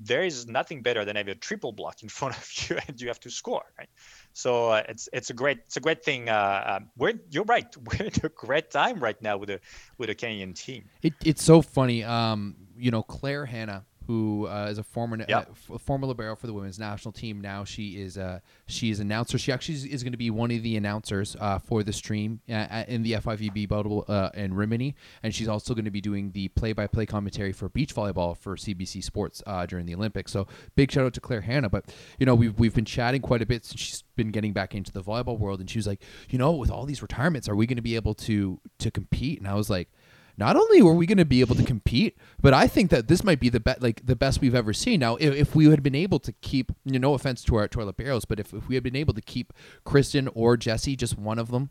there 0.03 0.23
is 0.23 0.47
nothing 0.47 0.81
better 0.81 1.05
than 1.05 1.15
having 1.15 1.31
a 1.31 1.35
triple 1.35 1.71
block 1.71 2.03
in 2.03 2.09
front 2.17 2.35
of 2.35 2.69
you 2.69 2.77
and 2.87 2.99
you 2.99 3.07
have 3.07 3.19
to 3.19 3.29
score 3.29 3.63
right? 3.77 3.89
So 4.33 4.69
uh, 4.69 4.83
it's 4.87 5.09
it's 5.13 5.29
a 5.29 5.33
great 5.33 5.59
it's 5.65 5.77
a 5.77 5.81
great 5.81 6.03
thing 6.03 6.29
uh, 6.29 6.77
um, 6.77 6.89
we're 6.97 7.13
you're 7.29 7.43
right 7.45 7.75
we're 7.85 8.05
in 8.05 8.13
a 8.23 8.29
great 8.29 8.71
time 8.71 8.99
right 8.99 9.21
now 9.21 9.37
with 9.37 9.49
a 9.49 9.59
with 9.97 10.09
a 10.09 10.15
Canadian 10.15 10.53
team. 10.53 10.85
It, 11.01 11.13
it's 11.23 11.43
so 11.43 11.61
funny 11.61 12.03
um 12.03 12.55
you 12.77 12.91
know 12.91 13.03
Claire 13.03 13.45
Hanna 13.45 13.85
who 14.07 14.47
uh, 14.47 14.67
is 14.69 14.77
a 14.77 14.83
former 14.83 15.23
yep. 15.27 15.49
uh, 15.71 15.77
former 15.77 16.07
libero 16.07 16.35
for 16.35 16.47
the 16.47 16.53
women's 16.53 16.79
national 16.79 17.11
team. 17.11 17.39
Now 17.39 17.63
she 17.63 18.01
is 18.01 18.17
uh, 18.17 18.39
she 18.65 18.89
is 18.89 18.99
announcer. 18.99 19.37
She 19.37 19.51
actually 19.51 19.75
is, 19.75 20.03
going 20.03 20.11
to 20.11 20.17
be 20.17 20.29
one 20.29 20.51
of 20.51 20.63
the 20.63 20.75
announcers 20.75 21.35
uh, 21.39 21.59
for 21.59 21.83
the 21.83 21.93
stream 21.93 22.41
uh, 22.49 22.83
in 22.87 23.03
the 23.03 23.13
FIVB 23.13 23.67
Bottle 23.67 24.05
uh, 24.07 24.29
in 24.33 24.53
Rimini, 24.53 24.95
and 25.23 25.33
she's 25.33 25.47
also 25.47 25.73
going 25.73 25.85
to 25.85 25.91
be 25.91 26.01
doing 26.01 26.31
the 26.31 26.47
play-by-play 26.49 27.05
commentary 27.05 27.51
for 27.51 27.69
beach 27.69 27.93
volleyball 27.93 28.35
for 28.35 28.55
CBC 28.55 29.03
Sports 29.03 29.43
uh, 29.45 29.65
during 29.65 29.85
the 29.85 29.95
Olympics. 29.95 30.31
So 30.31 30.47
big 30.75 30.91
shout 30.91 31.05
out 31.05 31.13
to 31.13 31.21
Claire 31.21 31.41
Hanna. 31.41 31.69
But 31.69 31.93
you 32.17 32.25
know 32.25 32.35
we've 32.35 32.57
we've 32.57 32.73
been 32.75 32.85
chatting 32.85 33.21
quite 33.21 33.41
a 33.41 33.45
bit 33.45 33.65
since 33.65 33.79
she's 33.79 34.03
been 34.15 34.31
getting 34.31 34.53
back 34.53 34.73
into 34.73 34.91
the 34.91 35.01
volleyball 35.01 35.37
world, 35.37 35.59
and 35.59 35.69
she 35.69 35.77
was 35.77 35.87
like, 35.87 36.01
you 36.29 36.39
know, 36.39 36.51
with 36.51 36.71
all 36.71 36.85
these 36.85 37.01
retirements, 37.01 37.47
are 37.47 37.55
we 37.55 37.67
going 37.67 37.77
to 37.77 37.81
be 37.81 37.95
able 37.95 38.15
to 38.15 38.59
to 38.79 38.89
compete? 38.89 39.39
And 39.39 39.47
I 39.47 39.53
was 39.53 39.69
like 39.69 39.89
not 40.37 40.55
only 40.55 40.81
were 40.81 40.93
we 40.93 41.05
going 41.05 41.17
to 41.17 41.25
be 41.25 41.41
able 41.41 41.55
to 41.55 41.63
compete, 41.63 42.17
but 42.41 42.53
I 42.53 42.67
think 42.67 42.89
that 42.91 43.07
this 43.07 43.23
might 43.23 43.39
be 43.39 43.49
the 43.49 43.59
best, 43.59 43.81
like 43.81 44.05
the 44.05 44.15
best 44.15 44.41
we've 44.41 44.55
ever 44.55 44.73
seen. 44.73 44.99
Now, 44.99 45.15
if, 45.17 45.33
if 45.33 45.55
we 45.55 45.65
had 45.65 45.83
been 45.83 45.95
able 45.95 46.19
to 46.19 46.31
keep, 46.41 46.71
you 46.85 46.93
know, 46.93 47.09
no 47.09 47.13
offense 47.13 47.43
to 47.45 47.55
our 47.55 47.67
toilet 47.67 47.97
barrels, 47.97 48.25
but 48.25 48.39
if, 48.39 48.53
if 48.53 48.67
we 48.67 48.75
had 48.75 48.83
been 48.83 48.95
able 48.95 49.13
to 49.13 49.21
keep 49.21 49.53
Kristen 49.83 50.27
or 50.33 50.57
Jesse, 50.57 50.95
just 50.95 51.17
one 51.17 51.39
of 51.39 51.51
them, 51.51 51.69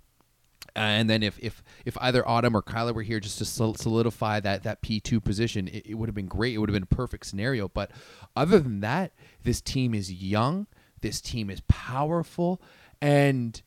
and 0.77 1.11
then 1.11 1.23
if 1.23 1.39
if 1.41 1.65
if 1.85 1.97
either 2.01 2.27
Autumn 2.29 2.55
or 2.55 2.63
Kyla 2.63 2.93
were 2.93 3.03
here 3.03 3.19
just 3.19 3.39
to 3.39 3.45
solidify 3.45 4.39
that 4.41 4.63
that 4.63 4.83
P 4.83 5.01
two 5.01 5.21
position, 5.21 5.67
it, 5.67 5.87
it 5.87 5.95
would 5.95 6.09
have 6.09 6.15
been 6.15 6.27
great. 6.29 6.55
It 6.55 6.59
would 6.59 6.69
have 6.69 6.75
been 6.75 6.85
a 6.85 6.95
perfect 6.95 7.27
scenario. 7.27 7.69
But 7.69 7.91
other 8.37 8.61
than 8.61 8.81
that, 8.81 9.13
this 9.43 9.61
team 9.61 9.95
is 9.95 10.13
young. 10.13 10.67
This 11.01 11.21
team 11.21 11.51
is 11.51 11.63
powerful, 11.67 12.61
and 13.01 13.61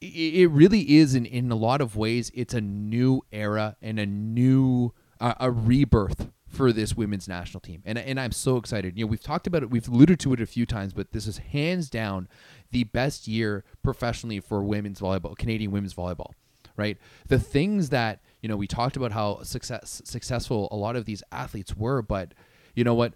it 0.00 0.50
really 0.50 0.96
is 0.96 1.14
in, 1.14 1.26
in 1.26 1.50
a 1.50 1.56
lot 1.56 1.80
of 1.80 1.96
ways 1.96 2.30
it's 2.34 2.54
a 2.54 2.60
new 2.60 3.22
era 3.32 3.76
and 3.82 3.98
a 3.98 4.06
new 4.06 4.92
uh, 5.20 5.34
a 5.38 5.50
rebirth 5.50 6.30
for 6.48 6.72
this 6.72 6.96
women's 6.96 7.28
national 7.28 7.60
team. 7.60 7.82
And, 7.84 7.98
and 7.98 8.18
i'm 8.18 8.32
so 8.32 8.56
excited. 8.56 8.96
You 8.98 9.04
know 9.04 9.10
we've 9.10 9.22
talked 9.22 9.46
about 9.46 9.62
it 9.62 9.70
we've 9.70 9.88
alluded 9.88 10.18
to 10.20 10.32
it 10.32 10.40
a 10.40 10.46
few 10.46 10.66
times 10.66 10.92
but 10.92 11.12
this 11.12 11.26
is 11.26 11.38
hands 11.38 11.90
down 11.90 12.28
the 12.70 12.84
best 12.84 13.28
year 13.28 13.64
professionally 13.82 14.40
for 14.40 14.62
women's 14.62 15.00
volleyball 15.00 15.36
canadian 15.36 15.70
women's 15.70 15.94
volleyball 15.94 16.32
right? 16.76 16.96
The 17.28 17.38
things 17.38 17.90
that 17.90 18.22
you 18.40 18.48
know 18.48 18.56
we 18.56 18.66
talked 18.66 18.96
about 18.96 19.12
how 19.12 19.42
success 19.42 20.00
successful 20.04 20.68
a 20.72 20.76
lot 20.76 20.96
of 20.96 21.04
these 21.04 21.22
athletes 21.30 21.76
were 21.76 22.02
but 22.02 22.32
you 22.74 22.84
know 22.84 22.94
what? 22.94 23.14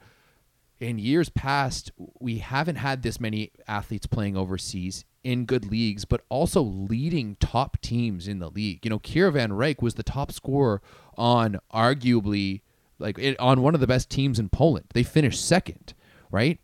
In 0.81 0.99
years 0.99 1.31
past 1.31 1.91
we 2.21 2.39
haven't 2.39 2.77
had 2.77 3.03
this 3.03 3.19
many 3.19 3.53
athletes 3.67 4.07
playing 4.07 4.37
overseas 4.37 5.05
in 5.25 5.47
good 5.47 5.71
leagues, 5.71 6.05
but 6.05 6.23
also 6.29 6.63
leading 6.63 7.37
top 7.37 7.81
teams 7.81 8.29
in 8.29 8.39
the 8.39 8.51
league. 8.51 8.85
You 8.85 8.91
know, 8.91 8.99
Kira 8.99 9.33
Van 9.33 9.51
Ryk 9.51 9.83
was 9.83 9.95
the 9.95 10.03
top 10.03 10.31
scorer 10.31 10.83
on 11.17 11.59
arguably 11.73 12.61
like 12.99 13.19
it, 13.19 13.39
on 13.41 13.63
one 13.63 13.75
of 13.75 13.81
the 13.81 13.87
best 13.87 14.11
teams 14.11 14.39
in 14.39 14.49
Poland. 14.49 14.87
They 14.95 15.03
finished 15.03 15.45
second, 15.45 15.95
right? 16.31 16.61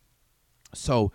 So 0.75 1.11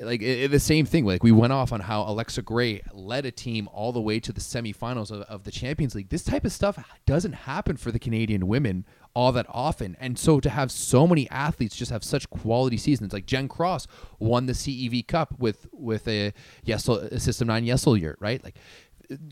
like 0.00 0.22
it, 0.22 0.50
the 0.50 0.60
same 0.60 0.86
thing. 0.86 1.04
Like 1.06 1.22
we 1.22 1.32
went 1.32 1.52
off 1.52 1.72
on 1.72 1.80
how 1.80 2.02
Alexa 2.02 2.42
Gray 2.42 2.82
led 2.92 3.24
a 3.26 3.30
team 3.30 3.68
all 3.72 3.92
the 3.92 4.00
way 4.00 4.20
to 4.20 4.32
the 4.32 4.40
semifinals 4.40 5.10
of, 5.10 5.22
of 5.22 5.44
the 5.44 5.50
Champions 5.50 5.94
League. 5.94 6.08
This 6.08 6.24
type 6.24 6.44
of 6.44 6.52
stuff 6.52 6.78
doesn't 7.06 7.32
happen 7.32 7.76
for 7.76 7.90
the 7.90 7.98
Canadian 7.98 8.46
women 8.46 8.84
all 9.18 9.32
that 9.32 9.46
often. 9.48 9.96
And 9.98 10.16
so 10.16 10.38
to 10.38 10.48
have 10.48 10.70
so 10.70 11.04
many 11.04 11.28
athletes 11.30 11.74
just 11.74 11.90
have 11.90 12.04
such 12.04 12.30
quality 12.30 12.76
seasons, 12.76 13.12
like 13.12 13.26
Jen 13.26 13.48
Cross 13.48 13.88
won 14.20 14.46
the 14.46 14.52
CEV 14.52 15.08
Cup 15.08 15.34
with 15.40 15.66
with 15.72 16.06
a 16.06 16.32
Yesel 16.64 17.02
a 17.10 17.18
System 17.18 17.48
Nine 17.48 17.66
Yeşilyurt, 17.66 18.14
right? 18.20 18.42
Like 18.44 18.58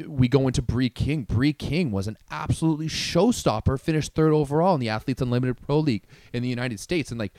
we 0.09 0.27
go 0.27 0.49
into 0.49 0.61
Brie 0.61 0.91
King. 0.91 1.23
Brie 1.23 1.53
King 1.53 1.93
was 1.93 2.09
an 2.09 2.17
absolutely 2.33 2.89
showstopper, 2.89 3.79
finished 3.79 4.13
third 4.15 4.33
overall 4.33 4.75
in 4.75 4.81
the 4.81 4.89
Athletes 4.89 5.23
Unlimited 5.23 5.65
Pro 5.65 5.79
League 5.79 6.05
in 6.33 6.43
the 6.43 6.49
United 6.49 6.81
States, 6.81 7.13
and 7.13 7.21
like 7.21 7.35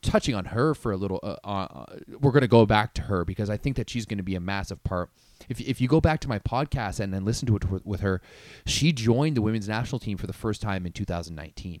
touching 0.00 0.36
on 0.36 0.44
her 0.44 0.74
for 0.74 0.92
a 0.92 0.96
little, 0.96 1.18
uh, 1.24 1.36
uh, 1.42 1.84
we're 2.20 2.30
going 2.30 2.42
to 2.42 2.46
go 2.48 2.64
back 2.64 2.94
to 2.94 3.02
her 3.02 3.24
because 3.24 3.50
I 3.50 3.56
think 3.56 3.76
that 3.76 3.90
she's 3.90 4.06
going 4.06 4.18
to 4.18 4.22
be 4.22 4.36
a 4.36 4.40
massive 4.40 4.84
part. 4.84 5.10
If, 5.48 5.60
if 5.60 5.80
you 5.80 5.88
go 5.88 6.00
back 6.00 6.20
to 6.20 6.28
my 6.28 6.38
podcast 6.38 7.00
and 7.00 7.12
then 7.12 7.24
listen 7.24 7.46
to 7.48 7.56
it 7.56 7.86
with 7.86 8.00
her, 8.00 8.20
she 8.66 8.92
joined 8.92 9.36
the 9.36 9.42
women's 9.42 9.68
national 9.68 9.98
team 9.98 10.16
for 10.16 10.26
the 10.26 10.32
first 10.32 10.60
time 10.60 10.86
in 10.86 10.92
2019. 10.92 11.80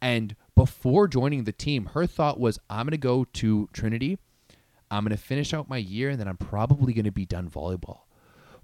And 0.00 0.36
before 0.54 1.08
joining 1.08 1.44
the 1.44 1.52
team, 1.52 1.86
her 1.86 2.06
thought 2.06 2.38
was, 2.38 2.58
I'm 2.70 2.86
going 2.86 2.92
to 2.92 2.98
go 2.98 3.24
to 3.24 3.68
Trinity. 3.72 4.18
I'm 4.90 5.04
going 5.04 5.16
to 5.16 5.22
finish 5.22 5.52
out 5.52 5.68
my 5.68 5.76
year 5.76 6.10
and 6.10 6.20
then 6.20 6.28
I'm 6.28 6.36
probably 6.36 6.92
going 6.92 7.04
to 7.04 7.10
be 7.10 7.26
done 7.26 7.50
volleyball. 7.50 8.00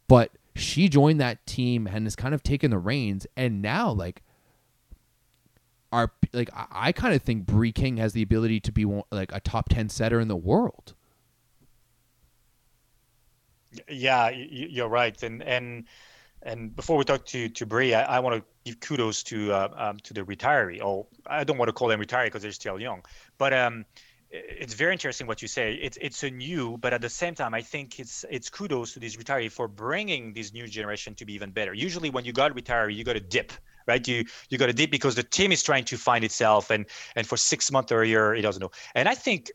But 0.08 0.32
she 0.54 0.88
joined 0.88 1.20
that 1.20 1.46
team 1.46 1.86
and 1.86 2.06
has 2.06 2.16
kind 2.16 2.34
of 2.34 2.42
taken 2.42 2.70
the 2.70 2.78
reins. 2.78 3.26
And 3.36 3.60
now, 3.60 3.90
like, 3.90 4.22
are 5.94 6.10
like 6.32 6.50
I, 6.52 6.90
kind 6.90 7.14
of 7.14 7.22
think 7.22 7.46
Brie 7.46 7.70
King 7.70 7.98
has 7.98 8.12
the 8.12 8.22
ability 8.22 8.58
to 8.60 8.72
be 8.72 8.84
one, 8.84 9.04
like 9.12 9.30
a 9.32 9.38
top 9.38 9.68
ten 9.68 9.88
setter 9.88 10.18
in 10.18 10.26
the 10.26 10.36
world. 10.36 10.94
Yeah, 13.88 14.30
you're 14.30 14.88
right, 14.88 15.20
and 15.22 15.40
and 15.42 15.84
and 16.42 16.74
before 16.74 16.96
we 16.96 17.04
talk 17.04 17.24
to 17.26 17.48
to 17.48 17.66
Brie, 17.66 17.94
I, 17.94 18.16
I 18.16 18.20
want 18.20 18.36
to 18.36 18.44
give 18.64 18.80
kudos 18.80 19.22
to 19.24 19.52
uh, 19.52 19.68
um, 19.76 19.98
to 19.98 20.14
the 20.14 20.22
retiree. 20.22 20.80
Oh, 20.82 21.06
I 21.26 21.44
don't 21.44 21.58
want 21.58 21.68
to 21.68 21.72
call 21.72 21.88
them 21.88 22.00
retiree 22.00 22.26
because 22.26 22.42
they're 22.42 22.52
still 22.52 22.80
young, 22.80 23.02
but 23.38 23.52
um, 23.52 23.84
it's 24.30 24.74
very 24.74 24.92
interesting 24.92 25.26
what 25.26 25.42
you 25.42 25.48
say. 25.48 25.74
It's 25.74 25.98
it's 26.00 26.22
a 26.22 26.30
new, 26.30 26.76
but 26.78 26.92
at 26.92 27.00
the 27.00 27.08
same 27.08 27.34
time, 27.34 27.54
I 27.54 27.62
think 27.62 28.00
it's 28.00 28.24
it's 28.30 28.50
kudos 28.50 28.92
to 28.94 29.00
these 29.00 29.16
retiree 29.16 29.50
for 29.50 29.68
bringing 29.68 30.32
this 30.32 30.52
new 30.52 30.66
generation 30.66 31.14
to 31.16 31.24
be 31.24 31.34
even 31.34 31.50
better. 31.50 31.74
Usually, 31.74 32.10
when 32.10 32.24
you 32.24 32.32
got 32.32 32.52
retiree, 32.52 32.94
you 32.94 33.04
got 33.04 33.16
a 33.16 33.20
dip 33.20 33.52
right? 33.86 34.08
You 34.08 34.24
you 34.48 34.56
got 34.56 34.70
a 34.70 34.72
dip 34.72 34.90
because 34.90 35.14
the 35.14 35.22
team 35.22 35.52
is 35.52 35.62
trying 35.62 35.84
to 35.84 35.98
find 35.98 36.24
itself, 36.24 36.70
and 36.70 36.86
and 37.16 37.26
for 37.26 37.36
six 37.36 37.70
months 37.70 37.92
or 37.92 38.02
a 38.02 38.08
year, 38.08 38.34
it 38.34 38.42
doesn't 38.42 38.60
know. 38.60 38.70
And 38.94 39.08
I 39.08 39.14
think 39.14 39.50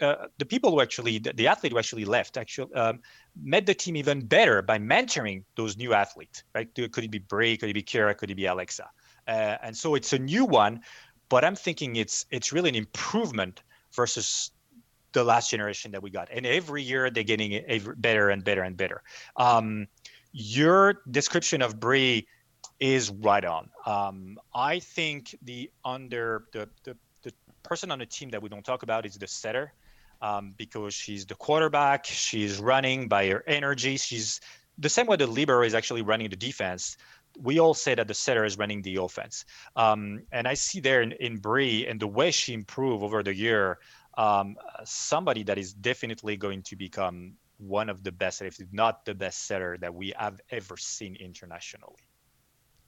uh, 0.00 0.26
the 0.38 0.44
people 0.44 0.70
who 0.70 0.80
actually 0.80 1.18
the, 1.18 1.32
the, 1.32 1.46
athlete 1.46 1.72
who 1.72 1.78
actually 1.78 2.04
left 2.04 2.36
actually 2.36 2.72
um, 2.74 3.00
made 3.40 3.66
the 3.66 3.74
team 3.74 3.96
even 3.96 4.20
better 4.20 4.62
by 4.62 4.78
mentoring 4.78 5.44
those 5.56 5.76
new 5.76 5.94
athletes 5.94 6.44
right? 6.54 6.68
Could 6.74 7.04
it 7.04 7.10
be 7.10 7.18
Brie 7.18 7.56
could 7.56 7.70
it 7.70 7.74
be 7.74 7.82
Kira 7.82 8.16
could 8.16 8.30
it 8.30 8.34
be 8.36 8.46
Alexa? 8.46 8.88
Uh, 9.28 9.56
and 9.62 9.76
so 9.76 9.94
it's 9.94 10.12
a 10.12 10.18
new 10.18 10.44
one 10.44 10.80
but 11.28 11.44
I'm 11.46 11.56
thinking 11.56 11.96
it's 11.96 12.26
it's 12.30 12.52
really 12.52 12.68
an 12.68 12.74
improvement 12.74 13.62
versus 13.94 14.50
the 15.12 15.24
last 15.24 15.50
generation 15.50 15.90
that 15.92 16.02
we 16.02 16.10
got. 16.10 16.28
And 16.30 16.44
every 16.44 16.82
year 16.82 17.10
they're 17.10 17.22
getting 17.22 17.62
better 17.96 18.28
and 18.28 18.44
better 18.44 18.62
and 18.62 18.76
better. 18.76 19.02
Um, 19.36 19.86
your 20.32 21.02
description 21.10 21.62
of 21.62 21.78
Brie 21.80 22.26
is 22.80 23.10
right 23.10 23.44
on. 23.44 23.70
Um, 23.86 24.38
I 24.54 24.78
think 24.80 25.34
the 25.42 25.70
under 25.84 26.44
the, 26.52 26.68
the 26.84 26.96
the 27.22 27.32
person 27.62 27.90
on 27.90 27.98
the 27.98 28.06
team 28.06 28.30
that 28.30 28.42
we 28.42 28.48
don't 28.48 28.64
talk 28.64 28.82
about 28.82 29.06
is 29.06 29.16
the 29.16 29.26
setter, 29.26 29.72
um, 30.22 30.54
because 30.56 30.94
she's 30.94 31.26
the 31.26 31.34
quarterback. 31.34 32.06
She's 32.06 32.58
running 32.58 33.08
by 33.08 33.28
her 33.28 33.44
energy. 33.46 33.96
She's 33.98 34.40
the 34.78 34.88
same 34.88 35.06
way 35.06 35.16
the 35.16 35.26
libero 35.26 35.66
is 35.66 35.74
actually 35.74 36.02
running 36.02 36.30
the 36.30 36.36
defense. 36.36 36.96
We 37.38 37.58
all 37.58 37.74
say 37.74 37.94
that 37.94 38.08
the 38.08 38.14
setter 38.14 38.44
is 38.44 38.56
running 38.56 38.82
the 38.82 38.96
offense, 38.96 39.44
um, 39.76 40.22
and 40.32 40.46
I 40.46 40.54
see 40.54 40.80
there 40.80 41.00
in, 41.02 41.12
in 41.12 41.40
and 41.88 42.00
the 42.00 42.06
way 42.06 42.30
she 42.30 42.52
improved 42.52 43.02
over 43.02 43.22
the 43.22 43.34
year, 43.34 43.78
um, 44.18 44.56
somebody 44.84 45.42
that 45.44 45.56
is 45.56 45.72
definitely 45.72 46.36
going 46.36 46.62
to 46.64 46.76
become 46.76 47.32
one 47.56 47.88
of 47.88 48.04
the 48.04 48.12
best, 48.12 48.42
if 48.42 48.58
not 48.70 49.04
the 49.06 49.14
best 49.14 49.46
setter 49.46 49.78
that 49.80 49.94
we 49.94 50.12
have 50.18 50.40
ever 50.50 50.76
seen 50.76 51.16
internationally. 51.16 51.96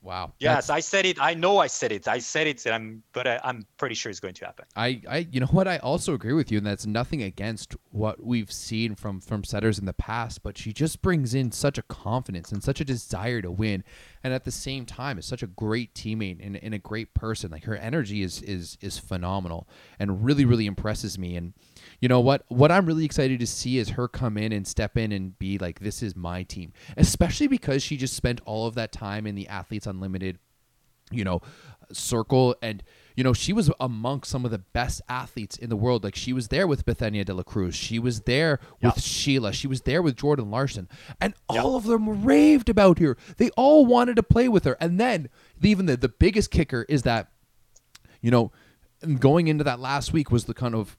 Wow. 0.04 0.34
Yes, 0.38 0.68
I 0.68 0.80
said 0.80 1.06
it. 1.06 1.16
I 1.18 1.32
know 1.32 1.58
I 1.58 1.66
said 1.66 1.90
it. 1.90 2.06
I 2.06 2.18
said 2.18 2.46
it. 2.46 2.66
And 2.66 2.74
I'm, 2.74 3.02
but 3.14 3.26
I, 3.26 3.40
I'm 3.42 3.66
pretty 3.78 3.94
sure 3.94 4.10
it's 4.10 4.20
going 4.20 4.34
to 4.34 4.44
happen. 4.44 4.66
I, 4.76 5.00
I, 5.08 5.26
you 5.32 5.40
know 5.40 5.46
what? 5.46 5.66
I 5.66 5.78
also 5.78 6.12
agree 6.12 6.34
with 6.34 6.52
you, 6.52 6.58
and 6.58 6.66
that's 6.66 6.84
nothing 6.84 7.22
against 7.22 7.74
what 7.90 8.22
we've 8.22 8.52
seen 8.52 8.96
from 8.96 9.22
from 9.22 9.44
setters 9.44 9.78
in 9.78 9.86
the 9.86 9.94
past. 9.94 10.42
But 10.42 10.58
she 10.58 10.74
just 10.74 11.00
brings 11.00 11.32
in 11.32 11.52
such 11.52 11.78
a 11.78 11.82
confidence 11.82 12.52
and 12.52 12.62
such 12.62 12.82
a 12.82 12.84
desire 12.84 13.40
to 13.40 13.50
win, 13.50 13.82
and 14.22 14.34
at 14.34 14.44
the 14.44 14.50
same 14.50 14.84
time, 14.84 15.18
is 15.18 15.24
such 15.24 15.42
a 15.42 15.46
great 15.46 15.94
teammate 15.94 16.44
and, 16.44 16.56
and 16.58 16.74
a 16.74 16.78
great 16.78 17.14
person. 17.14 17.50
Like 17.50 17.64
her 17.64 17.76
energy 17.76 18.22
is 18.22 18.42
is 18.42 18.76
is 18.82 18.98
phenomenal, 18.98 19.66
and 19.98 20.22
really 20.22 20.44
really 20.44 20.66
impresses 20.66 21.18
me. 21.18 21.34
And 21.34 21.54
you 22.00 22.08
know 22.08 22.20
what? 22.20 22.44
What 22.48 22.70
I'm 22.72 22.86
really 22.86 23.04
excited 23.04 23.40
to 23.40 23.46
see 23.46 23.78
is 23.78 23.90
her 23.90 24.08
come 24.08 24.36
in 24.36 24.52
and 24.52 24.66
step 24.66 24.96
in 24.96 25.12
and 25.12 25.38
be 25.38 25.58
like, 25.58 25.80
this 25.80 26.02
is 26.02 26.14
my 26.16 26.42
team, 26.42 26.72
especially 26.96 27.46
because 27.48 27.82
she 27.82 27.96
just 27.96 28.14
spent 28.14 28.40
all 28.44 28.66
of 28.66 28.74
that 28.74 28.92
time 28.92 29.26
in 29.26 29.34
the 29.34 29.48
Athletes 29.48 29.86
Unlimited, 29.86 30.38
you 31.10 31.24
know, 31.24 31.40
circle. 31.92 32.56
And, 32.62 32.82
you 33.16 33.22
know, 33.24 33.32
she 33.32 33.52
was 33.52 33.70
amongst 33.78 34.30
some 34.30 34.44
of 34.44 34.50
the 34.50 34.58
best 34.58 35.00
athletes 35.08 35.56
in 35.56 35.70
the 35.70 35.76
world. 35.76 36.02
Like 36.04 36.16
she 36.16 36.32
was 36.32 36.48
there 36.48 36.66
with 36.66 36.84
Bethania 36.84 37.24
de 37.24 37.34
la 37.34 37.42
Cruz. 37.42 37.74
She 37.74 37.98
was 37.98 38.22
there 38.22 38.58
with 38.82 39.00
Sheila. 39.00 39.52
She 39.52 39.66
was 39.66 39.82
there 39.82 40.02
with 40.02 40.16
Jordan 40.16 40.50
Larson. 40.50 40.88
And 41.20 41.34
Yeah. 41.52 41.62
all 41.62 41.76
of 41.76 41.84
them 41.84 42.24
raved 42.24 42.68
about 42.68 42.98
her. 42.98 43.16
They 43.36 43.50
all 43.50 43.86
wanted 43.86 44.16
to 44.16 44.22
play 44.22 44.48
with 44.48 44.64
her. 44.64 44.76
And 44.80 44.98
then 44.98 45.28
even 45.62 45.86
the, 45.86 45.96
the 45.96 46.08
biggest 46.08 46.50
kicker 46.50 46.84
is 46.88 47.02
that 47.02 47.28
you 48.20 48.30
know, 48.30 48.50
going 49.18 49.48
into 49.48 49.62
that 49.64 49.78
last 49.80 50.14
week 50.14 50.30
was 50.30 50.46
the 50.46 50.54
kind 50.54 50.74
of 50.74 50.96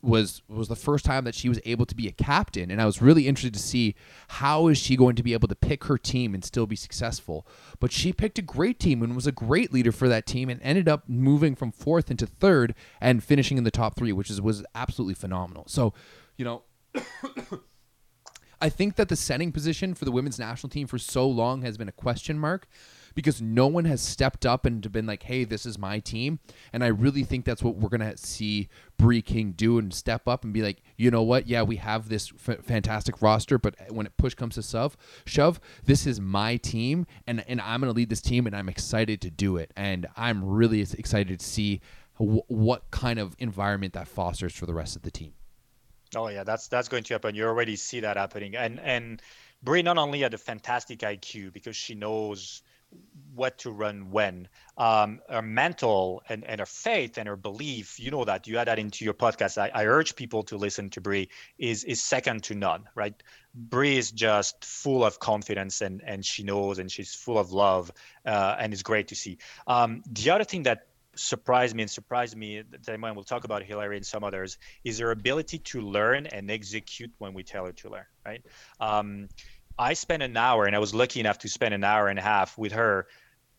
was 0.00 0.42
was 0.48 0.68
the 0.68 0.76
first 0.76 1.04
time 1.04 1.24
that 1.24 1.34
she 1.34 1.48
was 1.48 1.58
able 1.64 1.84
to 1.84 1.94
be 1.94 2.06
a 2.06 2.12
captain 2.12 2.70
and 2.70 2.80
I 2.80 2.86
was 2.86 3.02
really 3.02 3.26
interested 3.26 3.54
to 3.54 3.60
see 3.60 3.96
how 4.28 4.68
is 4.68 4.78
she 4.78 4.96
going 4.96 5.16
to 5.16 5.24
be 5.24 5.32
able 5.32 5.48
to 5.48 5.56
pick 5.56 5.84
her 5.84 5.98
team 5.98 6.34
and 6.34 6.44
still 6.44 6.66
be 6.66 6.76
successful. 6.76 7.46
But 7.80 7.90
she 7.90 8.12
picked 8.12 8.38
a 8.38 8.42
great 8.42 8.78
team 8.78 9.02
and 9.02 9.16
was 9.16 9.26
a 9.26 9.32
great 9.32 9.72
leader 9.72 9.90
for 9.90 10.08
that 10.08 10.24
team 10.24 10.48
and 10.48 10.60
ended 10.62 10.88
up 10.88 11.08
moving 11.08 11.56
from 11.56 11.72
fourth 11.72 12.10
into 12.10 12.26
third 12.26 12.74
and 13.00 13.24
finishing 13.24 13.58
in 13.58 13.64
the 13.64 13.72
top 13.72 13.96
3 13.96 14.12
which 14.12 14.30
is 14.30 14.40
was 14.40 14.64
absolutely 14.74 15.14
phenomenal. 15.14 15.64
So 15.66 15.92
you 16.36 16.44
know 16.44 16.62
I 18.60 18.68
think 18.68 18.96
that 18.96 19.08
the 19.08 19.16
setting 19.16 19.52
position 19.52 19.94
for 19.94 20.04
the 20.04 20.12
women's 20.12 20.38
national 20.38 20.70
team 20.70 20.86
for 20.86 20.98
so 20.98 21.28
long 21.28 21.62
has 21.62 21.76
been 21.76 21.88
a 21.88 21.92
question 21.92 22.38
mark 22.38 22.68
because 23.14 23.40
no 23.42 23.66
one 23.66 23.84
has 23.84 24.00
stepped 24.00 24.46
up 24.46 24.64
and 24.64 24.90
been 24.92 25.06
like, 25.06 25.22
hey, 25.24 25.44
this 25.44 25.66
is 25.66 25.78
my 25.78 25.98
team. 25.98 26.38
And 26.72 26.82
I 26.84 26.88
really 26.88 27.24
think 27.24 27.44
that's 27.44 27.62
what 27.62 27.76
we're 27.76 27.88
going 27.88 28.00
to 28.00 28.16
see 28.16 28.68
Brie 28.96 29.22
King 29.22 29.52
do 29.52 29.78
and 29.78 29.92
step 29.92 30.28
up 30.28 30.44
and 30.44 30.52
be 30.52 30.62
like, 30.62 30.82
you 30.96 31.10
know 31.10 31.22
what? 31.22 31.46
Yeah, 31.46 31.62
we 31.62 31.76
have 31.76 32.08
this 32.08 32.32
f- 32.48 32.64
fantastic 32.64 33.20
roster, 33.22 33.58
but 33.58 33.76
when 33.90 34.06
it 34.06 34.16
push 34.16 34.34
comes 34.34 34.56
to 34.56 34.62
shove, 34.62 34.96
shove, 35.24 35.60
this 35.84 36.06
is 36.06 36.20
my 36.20 36.56
team 36.56 37.06
and, 37.26 37.44
and 37.48 37.60
I'm 37.60 37.80
going 37.80 37.92
to 37.92 37.96
lead 37.96 38.10
this 38.10 38.20
team 38.20 38.46
and 38.46 38.56
I'm 38.56 38.68
excited 38.68 39.20
to 39.22 39.30
do 39.30 39.56
it. 39.56 39.72
And 39.76 40.06
I'm 40.16 40.44
really 40.44 40.80
excited 40.80 41.38
to 41.38 41.44
see 41.44 41.80
w- 42.18 42.42
what 42.48 42.90
kind 42.90 43.18
of 43.18 43.34
environment 43.38 43.94
that 43.94 44.08
fosters 44.08 44.54
for 44.54 44.66
the 44.66 44.74
rest 44.74 44.96
of 44.96 45.02
the 45.02 45.10
team. 45.10 45.32
Oh 46.16 46.28
yeah, 46.28 46.42
that's 46.42 46.68
that's 46.68 46.88
going 46.88 47.04
to 47.04 47.14
happen. 47.14 47.34
You 47.34 47.44
already 47.44 47.76
see 47.76 48.00
that 48.00 48.16
happening. 48.16 48.56
And 48.56 48.80
and 48.80 49.22
Brie 49.62 49.82
not 49.82 49.98
only 49.98 50.20
had 50.20 50.34
a 50.34 50.38
fantastic 50.38 51.00
IQ 51.00 51.52
because 51.52 51.76
she 51.76 51.94
knows 51.94 52.62
what 53.34 53.58
to 53.58 53.70
run 53.70 54.10
when. 54.10 54.48
Um, 54.76 55.20
her 55.28 55.42
mental 55.42 56.22
and, 56.28 56.44
and 56.44 56.60
her 56.60 56.66
faith 56.66 57.18
and 57.18 57.28
her 57.28 57.36
belief, 57.36 57.98
you 57.98 58.10
know 58.10 58.24
that 58.24 58.46
you 58.46 58.58
add 58.58 58.68
that 58.68 58.78
into 58.78 59.04
your 59.04 59.14
podcast. 59.14 59.58
I, 59.58 59.70
I 59.72 59.86
urge 59.86 60.16
people 60.16 60.42
to 60.44 60.56
listen 60.56 60.90
to 60.90 61.00
Brie 61.00 61.28
is 61.58 61.84
is 61.84 62.02
second 62.02 62.42
to 62.44 62.54
none, 62.54 62.88
right? 62.94 63.14
Brie 63.54 63.96
is 63.96 64.10
just 64.10 64.64
full 64.64 65.04
of 65.04 65.18
confidence 65.20 65.80
and 65.80 66.02
and 66.04 66.24
she 66.24 66.42
knows 66.42 66.78
and 66.78 66.90
she's 66.90 67.14
full 67.14 67.38
of 67.38 67.52
love 67.52 67.90
uh, 68.26 68.56
and 68.58 68.72
it's 68.72 68.82
great 68.82 69.08
to 69.08 69.14
see. 69.14 69.38
Um, 69.66 70.02
the 70.10 70.30
other 70.30 70.44
thing 70.44 70.64
that 70.64 70.88
surprised 71.18 71.74
me 71.74 71.82
and 71.82 71.90
surprised 71.90 72.36
me 72.36 72.62
that 72.62 73.00
we'll 73.00 73.24
talk 73.24 73.44
about 73.44 73.62
Hillary 73.62 73.96
and 73.96 74.06
some 74.06 74.22
others 74.22 74.58
is 74.84 74.98
her 75.00 75.10
ability 75.10 75.58
to 75.58 75.80
learn 75.80 76.26
and 76.26 76.50
execute 76.50 77.10
when 77.18 77.34
we 77.34 77.42
tell 77.42 77.66
her 77.66 77.72
to 77.72 77.90
learn, 77.90 78.06
right? 78.24 78.42
Um, 78.80 79.28
I 79.78 79.94
spent 79.94 80.24
an 80.24 80.36
hour, 80.36 80.66
and 80.66 80.74
I 80.74 80.80
was 80.80 80.92
lucky 80.92 81.20
enough 81.20 81.38
to 81.38 81.48
spend 81.48 81.72
an 81.72 81.84
hour 81.84 82.08
and 82.08 82.18
a 82.18 82.22
half 82.22 82.58
with 82.58 82.72
her 82.72 83.06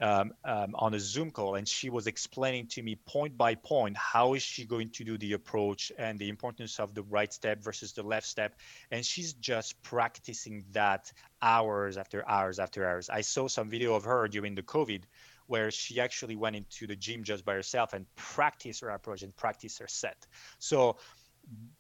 um, 0.01 0.33
um, 0.43 0.75
on 0.75 0.93
a 0.93 0.99
Zoom 0.99 1.31
call, 1.31 1.55
and 1.55 1.67
she 1.67 1.89
was 1.89 2.07
explaining 2.07 2.67
to 2.67 2.81
me 2.81 2.95
point 3.05 3.37
by 3.37 3.55
point 3.55 3.95
how 3.95 4.33
is 4.33 4.43
she 4.43 4.65
going 4.65 4.89
to 4.91 5.03
do 5.05 5.17
the 5.17 5.33
approach 5.33 5.91
and 5.97 6.19
the 6.19 6.27
importance 6.27 6.79
of 6.79 6.93
the 6.93 7.03
right 7.03 7.31
step 7.31 7.63
versus 7.63 7.93
the 7.93 8.03
left 8.03 8.27
step, 8.27 8.59
and 8.91 9.05
she's 9.05 9.33
just 9.33 9.81
practicing 9.81 10.65
that 10.71 11.11
hours 11.41 11.97
after 11.97 12.27
hours 12.27 12.59
after 12.59 12.85
hours. 12.85 13.09
I 13.09 13.21
saw 13.21 13.47
some 13.47 13.69
video 13.69 13.93
of 13.93 14.03
her 14.03 14.27
during 14.27 14.55
the 14.55 14.63
COVID 14.63 15.03
where 15.47 15.71
she 15.71 15.99
actually 15.99 16.35
went 16.35 16.55
into 16.55 16.85
the 16.85 16.95
gym 16.95 17.23
just 17.23 17.43
by 17.43 17.53
herself 17.53 17.93
and 17.93 18.05
practiced 18.15 18.81
her 18.81 18.89
approach 18.89 19.23
and 19.23 19.35
practiced 19.35 19.79
her 19.79 19.87
set. 19.87 20.27
So 20.59 20.97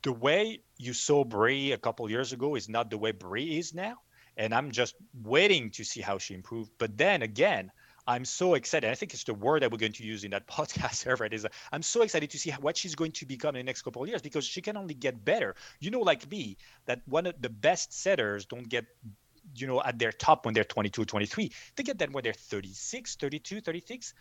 the 0.01 0.13
way 0.13 0.63
you 0.77 0.93
saw 0.93 1.23
Brie 1.23 1.73
a 1.73 1.77
couple 1.77 2.09
years 2.09 2.33
ago 2.33 2.55
is 2.55 2.67
not 2.67 2.89
the 2.89 2.97
way 2.97 3.11
Brie 3.11 3.59
is 3.59 3.73
now. 3.73 3.97
And 4.39 4.53
I'm 4.53 4.71
just 4.71 4.95
waiting 5.23 5.69
to 5.71 5.83
see 5.83 6.01
how 6.01 6.17
she 6.17 6.33
improved. 6.33 6.71
But 6.79 6.97
then 6.97 7.21
again, 7.21 7.71
I'm 8.07 8.25
so 8.25 8.55
excited. 8.55 8.89
I 8.89 8.95
think 8.95 9.13
it's 9.13 9.25
the 9.25 9.35
word 9.35 9.61
that 9.61 9.71
we're 9.71 9.77
going 9.77 9.91
to 9.93 10.03
use 10.03 10.23
in 10.23 10.31
that 10.31 10.47
podcast, 10.55 11.05
Everett, 11.05 11.33
is 11.33 11.45
uh, 11.45 11.49
I'm 11.71 11.83
so 11.83 12.01
excited 12.01 12.31
to 12.31 12.39
see 12.39 12.49
what 12.59 12.75
she's 12.75 12.95
going 12.95 13.11
to 13.11 13.25
become 13.25 13.55
in 13.55 13.59
the 13.59 13.63
next 13.63 13.83
couple 13.83 14.01
of 14.01 14.09
years 14.09 14.23
because 14.23 14.45
she 14.45 14.61
can 14.61 14.77
only 14.77 14.95
get 14.95 15.23
better. 15.23 15.55
You 15.79 15.91
know, 15.91 15.99
like 15.99 16.29
me, 16.31 16.57
that 16.87 17.01
one 17.05 17.27
of 17.27 17.39
the 17.39 17.49
best 17.49 17.93
setters 17.93 18.45
don't 18.45 18.67
get 18.67 18.85
you 19.55 19.67
know 19.67 19.81
at 19.83 19.97
their 19.97 20.11
top 20.11 20.45
when 20.45 20.53
they're 20.53 20.63
22 20.63 21.05
23 21.05 21.51
they 21.75 21.81
get 21.81 21.97
that 21.97 22.11
when 22.11 22.23
they're 22.23 22.33
36 22.33 23.15
32 23.15 23.61
36 23.61 24.13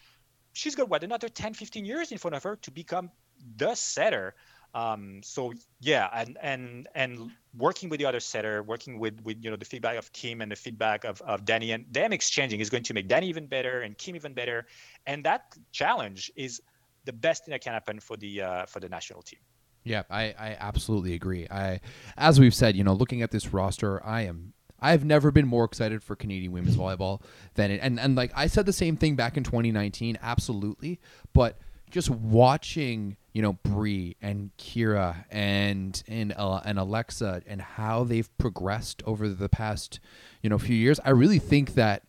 she's 0.55 0.75
got 0.75 0.89
what 0.89 1.05
another 1.05 1.29
10 1.29 1.53
15 1.53 1.85
years 1.85 2.13
in 2.13 2.19
front 2.19 2.35
of 2.35 2.43
her 2.43 2.57
to 2.57 2.71
become 2.71 3.11
the 3.57 3.75
setter 3.75 4.35
um, 4.75 5.21
so 5.23 5.53
yeah 5.81 6.09
and 6.13 6.37
and 6.43 6.89
and 6.95 7.31
working 7.57 7.89
with 7.89 7.99
the 7.99 8.07
other 8.07 8.21
setter 8.21 8.63
working 8.63 8.99
with 8.99 9.21
with 9.23 9.43
you 9.43 9.51
know 9.51 9.57
the 9.57 9.65
feedback 9.65 9.97
of 9.97 10.13
kim 10.13 10.41
and 10.41 10.53
the 10.53 10.57
feedback 10.57 11.05
of, 11.05 11.21
of 11.23 11.45
danny 11.45 11.73
and 11.73 11.85
them 11.91 12.13
exchanging 12.13 12.61
is 12.61 12.71
going 12.71 12.83
to 12.83 12.95
make 12.95 13.09
danny 13.09 13.29
even 13.29 13.47
better 13.47 13.81
and 13.81 13.97
kim 13.99 14.15
even 14.15 14.33
better 14.35 14.67
and 15.07 15.25
that 15.25 15.57
challenge 15.73 16.31
is 16.37 16.61
the 17.05 17.13
best 17.13 17.45
thing 17.45 17.53
that 17.53 17.63
can 17.63 17.73
happen 17.73 17.99
for 17.99 18.17
the 18.17 18.43
uh, 18.43 18.67
for 18.67 18.81
the 18.81 18.89
national 18.89 19.23
team 19.23 19.41
Yeah, 19.85 20.03
I, 20.11 20.35
I 20.39 20.57
absolutely 20.61 21.15
agree. 21.15 21.47
I, 21.51 21.81
as 22.19 22.39
we've 22.39 22.55
said, 22.55 22.77
you 22.77 22.85
know, 22.85 22.93
looking 22.93 23.23
at 23.23 23.31
this 23.31 23.53
roster, 23.53 24.05
I 24.05 24.23
am. 24.23 24.53
I've 24.81 25.05
never 25.05 25.31
been 25.33 25.49
more 25.49 25.65
excited 25.65 26.05
for 26.05 26.15
Canadian 26.15 26.53
women's 26.53 26.77
volleyball 26.77 27.23
than 27.55 27.71
it. 27.73 27.81
And 27.83 27.99
and 27.99 28.15
like 28.15 28.31
I 28.37 28.47
said 28.47 28.65
the 28.67 28.73
same 28.73 28.97
thing 28.97 29.17
back 29.17 29.37
in 29.37 29.43
2019, 29.43 30.19
absolutely. 30.23 31.01
But 31.33 31.59
just 31.91 32.11
watching, 32.11 33.17
you 33.39 33.43
know, 33.43 33.53
Brie 33.53 34.17
and 34.21 34.51
Kira 34.59 35.25
and 35.31 36.03
and 36.09 36.35
uh, 36.37 36.61
and 36.65 36.77
Alexa 36.77 37.43
and 37.47 37.63
how 37.63 38.03
they've 38.03 38.37
progressed 38.37 39.01
over 39.07 39.29
the 39.29 39.49
past, 39.49 40.01
you 40.43 40.51
know, 40.51 40.59
few 40.59 40.75
years, 40.75 40.99
I 41.05 41.11
really 41.11 41.39
think 41.39 41.75
that 41.75 42.03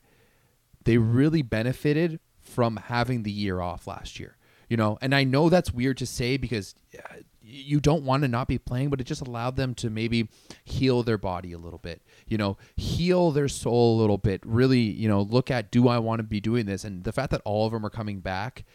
they 0.86 0.98
really 0.98 1.44
benefited 1.44 2.20
from 2.42 2.78
having 2.78 3.22
the 3.22 3.32
year 3.32 3.62
off 3.62 3.86
last 3.86 4.20
year. 4.20 4.38
You 4.70 4.78
know, 4.78 4.98
and 5.04 5.14
I 5.14 5.24
know 5.24 5.50
that's 5.50 5.72
weird 5.72 5.98
to 5.98 6.08
say 6.08 6.36
because 6.38 6.74
uh, 6.98 7.18
you 7.44 7.80
don't 7.80 8.06
want 8.06 8.24
to 8.24 8.28
not 8.28 8.48
be 8.48 8.58
playing, 8.58 8.90
but 8.90 9.00
it 9.00 9.04
just 9.04 9.22
allowed 9.22 9.56
them 9.56 9.76
to 9.76 9.92
maybe 9.92 10.30
heal 10.64 11.04
their 11.04 11.20
body 11.20 11.54
a 11.54 11.60
little 11.60 11.78
bit. 11.78 12.02
You 12.26 12.40
know, 12.40 12.58
heal 12.76 13.30
their 13.30 13.50
soul 13.50 14.00
a 14.00 14.02
little 14.02 14.18
bit. 14.18 14.42
Really, 14.44 14.80
you 14.80 15.08
know, 15.08 15.22
look 15.22 15.52
at 15.52 15.70
do 15.70 15.90
I 15.90 16.00
want 16.00 16.22
to 16.22 16.24
be 16.24 16.40
doing 16.40 16.66
this? 16.66 16.84
And 16.84 17.04
the 17.04 17.12
fact 17.12 17.30
that 17.30 17.42
all 17.46 17.68
of 17.68 17.72
them 17.72 17.86
are 17.86 17.92
coming 17.92 18.20
back, 18.20 18.66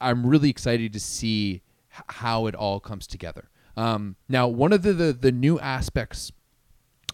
I'm 0.00 0.26
really 0.26 0.50
excited 0.50 0.92
to 0.92 1.00
see 1.00 1.62
how 2.06 2.46
it 2.46 2.54
all 2.54 2.80
comes 2.80 3.06
together. 3.06 3.48
Um, 3.76 4.16
now, 4.28 4.48
one 4.48 4.72
of 4.72 4.82
the, 4.82 4.92
the 4.92 5.12
the 5.12 5.32
new 5.32 5.58
aspects 5.60 6.32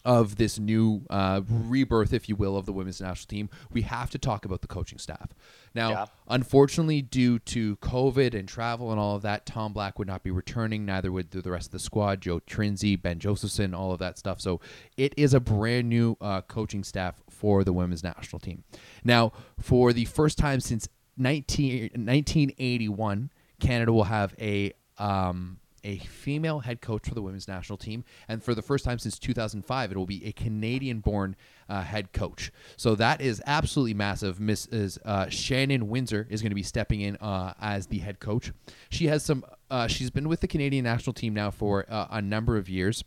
of 0.05 0.37
this 0.37 0.59
new 0.59 1.01
uh, 1.09 1.41
rebirth, 1.49 2.13
if 2.13 2.29
you 2.29 2.37
will, 2.37 2.59
of 2.59 2.67
the 2.67 2.73
women's 2.75 3.01
national 3.01 3.27
team, 3.27 3.49
we 3.73 3.81
have 3.83 4.11
to 4.11 4.19
talk 4.19 4.45
about 4.45 4.61
the 4.61 4.67
coaching 4.67 4.99
staff. 4.99 5.31
Now, 5.75 5.91
Yeah. 5.91 6.07
unfortunately, 6.29 7.01
due 7.01 7.39
to 7.39 7.77
COVID 7.77 8.35
and 8.39 8.47
travel 8.47 8.91
and 8.91 9.01
all 9.01 9.17
of 9.17 9.23
that, 9.23 9.47
Tom 9.47 9.73
Black 9.73 9.99
would 9.99 10.07
not 10.07 10.23
be 10.23 10.31
returning. 10.31 10.85
Neither 10.85 11.11
would 11.11 11.31
the 11.31 11.51
rest 11.51 11.69
of 11.69 11.73
the 11.73 11.79
squad, 11.79 12.21
Joe 12.21 12.41
Trinsey, 12.41 13.01
Ben 13.01 13.19
Josephson, 13.19 13.73
all 13.73 13.93
of 13.93 13.99
that 14.01 14.19
stuff. 14.19 14.43
So 14.43 14.61
it 14.99 15.15
is 15.17 15.33
a 15.33 15.41
brand 15.41 15.89
new 15.89 16.19
uh, 16.21 16.43
coaching 16.43 16.85
staff 16.85 17.23
for 17.31 17.65
the 17.65 17.73
women's 17.73 18.03
national 18.05 18.41
team. 18.41 18.65
Now, 19.05 19.33
for 19.59 19.95
the 19.95 20.05
first 20.05 20.37
time 20.37 20.61
since 20.61 20.87
19, 21.17 21.83
1981, 21.95 23.31
Canada 23.61 23.93
will 23.93 24.05
have 24.05 24.35
a 24.41 24.73
um, 24.99 25.59
a 25.85 25.99
female 25.99 26.61
head 26.61 26.81
coach 26.81 27.07
for 27.07 27.15
the 27.15 27.23
women's 27.23 27.47
national 27.47 27.77
team, 27.77 28.05
and 28.27 28.43
for 28.43 28.55
the 28.55 28.63
first 28.63 28.85
time 28.85 28.99
since 28.99 29.19
2005, 29.19 29.93
it 29.93 29.97
will 29.97 30.07
be 30.07 30.25
a 30.25 30.33
Canadian-born 30.33 31.37
uh, 31.69 31.83
head 31.83 32.13
coach. 32.13 32.51
So 32.77 32.95
that 32.95 33.21
is 33.21 33.43
absolutely 33.47 33.95
massive. 33.95 34.39
Mrs. 34.39 34.99
Uh, 35.05 35.29
Shannon 35.29 35.89
Winzer 35.89 36.27
is 36.31 36.41
going 36.41 36.51
to 36.51 36.57
be 36.57 36.63
stepping 36.63 37.03
in 37.03 37.17
uh, 37.17 37.53
as 37.61 37.87
the 37.87 37.99
head 37.99 38.19
coach. 38.19 38.53
She 38.89 39.07
has 39.09 39.23
some. 39.23 39.45
Uh, 39.71 39.87
she's 39.87 40.11
been 40.11 40.29
with 40.29 40.41
the 40.41 40.49
Canadian 40.49 40.85
national 40.85 41.13
team 41.13 41.35
now 41.35 41.51
for 41.51 41.85
uh, 41.89 42.07
a 42.11 42.23
number 42.23 42.57
of 42.57 42.69
years. 42.69 43.05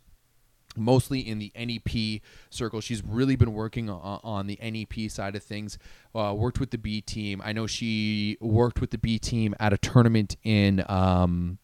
Mostly 0.78 1.20
in 1.20 1.38
the 1.38 1.52
NEP 1.56 2.22
circle. 2.50 2.80
She's 2.80 3.02
really 3.04 3.36
been 3.36 3.52
working 3.52 3.90
on, 3.90 4.20
on 4.22 4.46
the 4.46 4.58
NEP 4.62 5.10
side 5.10 5.36
of 5.36 5.42
things. 5.42 5.78
Uh, 6.14 6.34
worked 6.36 6.60
with 6.60 6.70
the 6.70 6.78
B 6.78 7.00
team. 7.00 7.42
I 7.44 7.52
know 7.52 7.66
she 7.66 8.36
worked 8.40 8.80
with 8.80 8.90
the 8.90 8.98
B 8.98 9.18
team 9.18 9.54
at 9.60 9.72
a 9.72 9.78
tournament 9.78 10.36
in 10.42 10.84
um, 10.88 11.58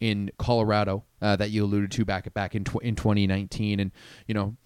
in 0.00 0.30
Colorado 0.38 1.04
uh, 1.22 1.36
that 1.36 1.50
you 1.50 1.64
alluded 1.64 1.90
to 1.92 2.04
back 2.04 2.32
back 2.34 2.54
in 2.54 2.64
tw- 2.64 2.82
in 2.82 2.96
2019, 2.96 3.80
and 3.80 3.92
you 4.26 4.34
know. 4.34 4.56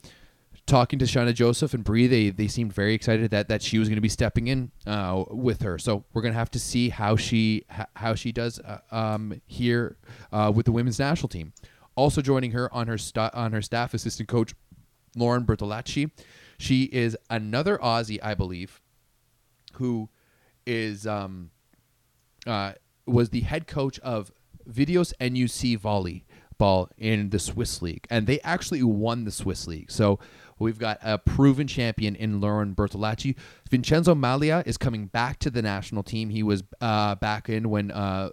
Talking 0.66 1.00
to 1.00 1.04
Shainah 1.04 1.34
Joseph 1.34 1.74
and 1.74 1.82
Brie, 1.82 2.06
they, 2.06 2.30
they 2.30 2.46
seemed 2.46 2.72
very 2.72 2.94
excited 2.94 3.32
that, 3.32 3.48
that 3.48 3.60
she 3.60 3.80
was 3.80 3.88
going 3.88 3.96
to 3.96 4.02
be 4.02 4.08
stepping 4.08 4.46
in 4.46 4.70
uh, 4.86 5.24
with 5.28 5.62
her. 5.62 5.80
So 5.80 6.04
we're 6.12 6.22
going 6.22 6.32
to 6.32 6.38
have 6.38 6.50
to 6.52 6.60
see 6.60 6.90
how 6.90 7.16
she 7.16 7.64
how 7.96 8.14
she 8.14 8.30
does 8.30 8.60
uh, 8.60 8.78
um, 8.92 9.40
here 9.46 9.96
uh, 10.30 10.52
with 10.54 10.66
the 10.66 10.72
women's 10.72 11.00
national 11.00 11.28
team. 11.28 11.54
Also 12.00 12.22
joining 12.22 12.52
her 12.52 12.72
on 12.72 12.86
her 12.86 12.96
st- 12.96 13.34
on 13.34 13.52
her 13.52 13.60
staff, 13.60 13.92
assistant 13.92 14.26
coach 14.26 14.54
Lauren 15.14 15.44
Bertolacci. 15.44 16.10
She 16.56 16.84
is 16.84 17.14
another 17.28 17.76
Aussie, 17.76 18.18
I 18.22 18.32
believe, 18.32 18.80
who 19.74 20.08
is 20.64 21.06
um, 21.06 21.50
uh, 22.46 22.72
was 23.04 23.28
the 23.28 23.42
head 23.42 23.66
coach 23.66 23.98
of 23.98 24.32
Viteos 24.66 25.12
NUC 25.20 25.78
volleyball 25.78 26.88
in 26.96 27.28
the 27.28 27.38
Swiss 27.38 27.82
league, 27.82 28.06
and 28.08 28.26
they 28.26 28.40
actually 28.40 28.82
won 28.82 29.24
the 29.24 29.30
Swiss 29.30 29.66
league. 29.66 29.90
So 29.90 30.18
we've 30.58 30.78
got 30.78 31.00
a 31.02 31.18
proven 31.18 31.66
champion 31.66 32.16
in 32.16 32.40
Lauren 32.40 32.74
Bertolacci. 32.74 33.36
Vincenzo 33.68 34.14
Malia 34.14 34.62
is 34.64 34.78
coming 34.78 35.04
back 35.04 35.38
to 35.40 35.50
the 35.50 35.60
national 35.60 36.02
team. 36.02 36.30
He 36.30 36.42
was 36.42 36.62
uh, 36.80 37.16
back 37.16 37.50
in 37.50 37.68
when 37.68 37.90
uh, 37.90 38.30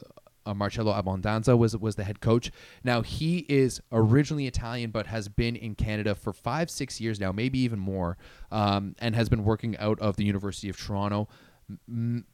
uh, 0.48 0.54
Marcello 0.54 0.94
Abbondanza 0.94 1.58
was 1.58 1.76
was 1.78 1.96
the 1.96 2.04
head 2.04 2.22
coach. 2.22 2.52
Now 2.84 3.02
he 3.02 3.46
is 3.50 3.82
originally 3.92 4.48
Italian, 4.48 4.92
but 4.92 5.08
has 5.08 5.28
been 5.28 5.56
in 5.56 5.76
Canada 5.76 6.16
for 6.16 6.34
five, 6.34 6.70
six 6.70 7.02
years 7.02 7.20
now, 7.20 7.32
maybe 7.32 7.60
even 7.60 7.80
more, 7.80 8.18
um, 8.52 8.96
and 9.00 9.16
has 9.16 9.30
been 9.30 9.44
working 9.44 9.78
out 9.78 10.00
of 10.00 10.16
the 10.16 10.24
University 10.24 10.70
of 10.70 10.78
Toronto. 10.78 11.28
M- 11.90 12.26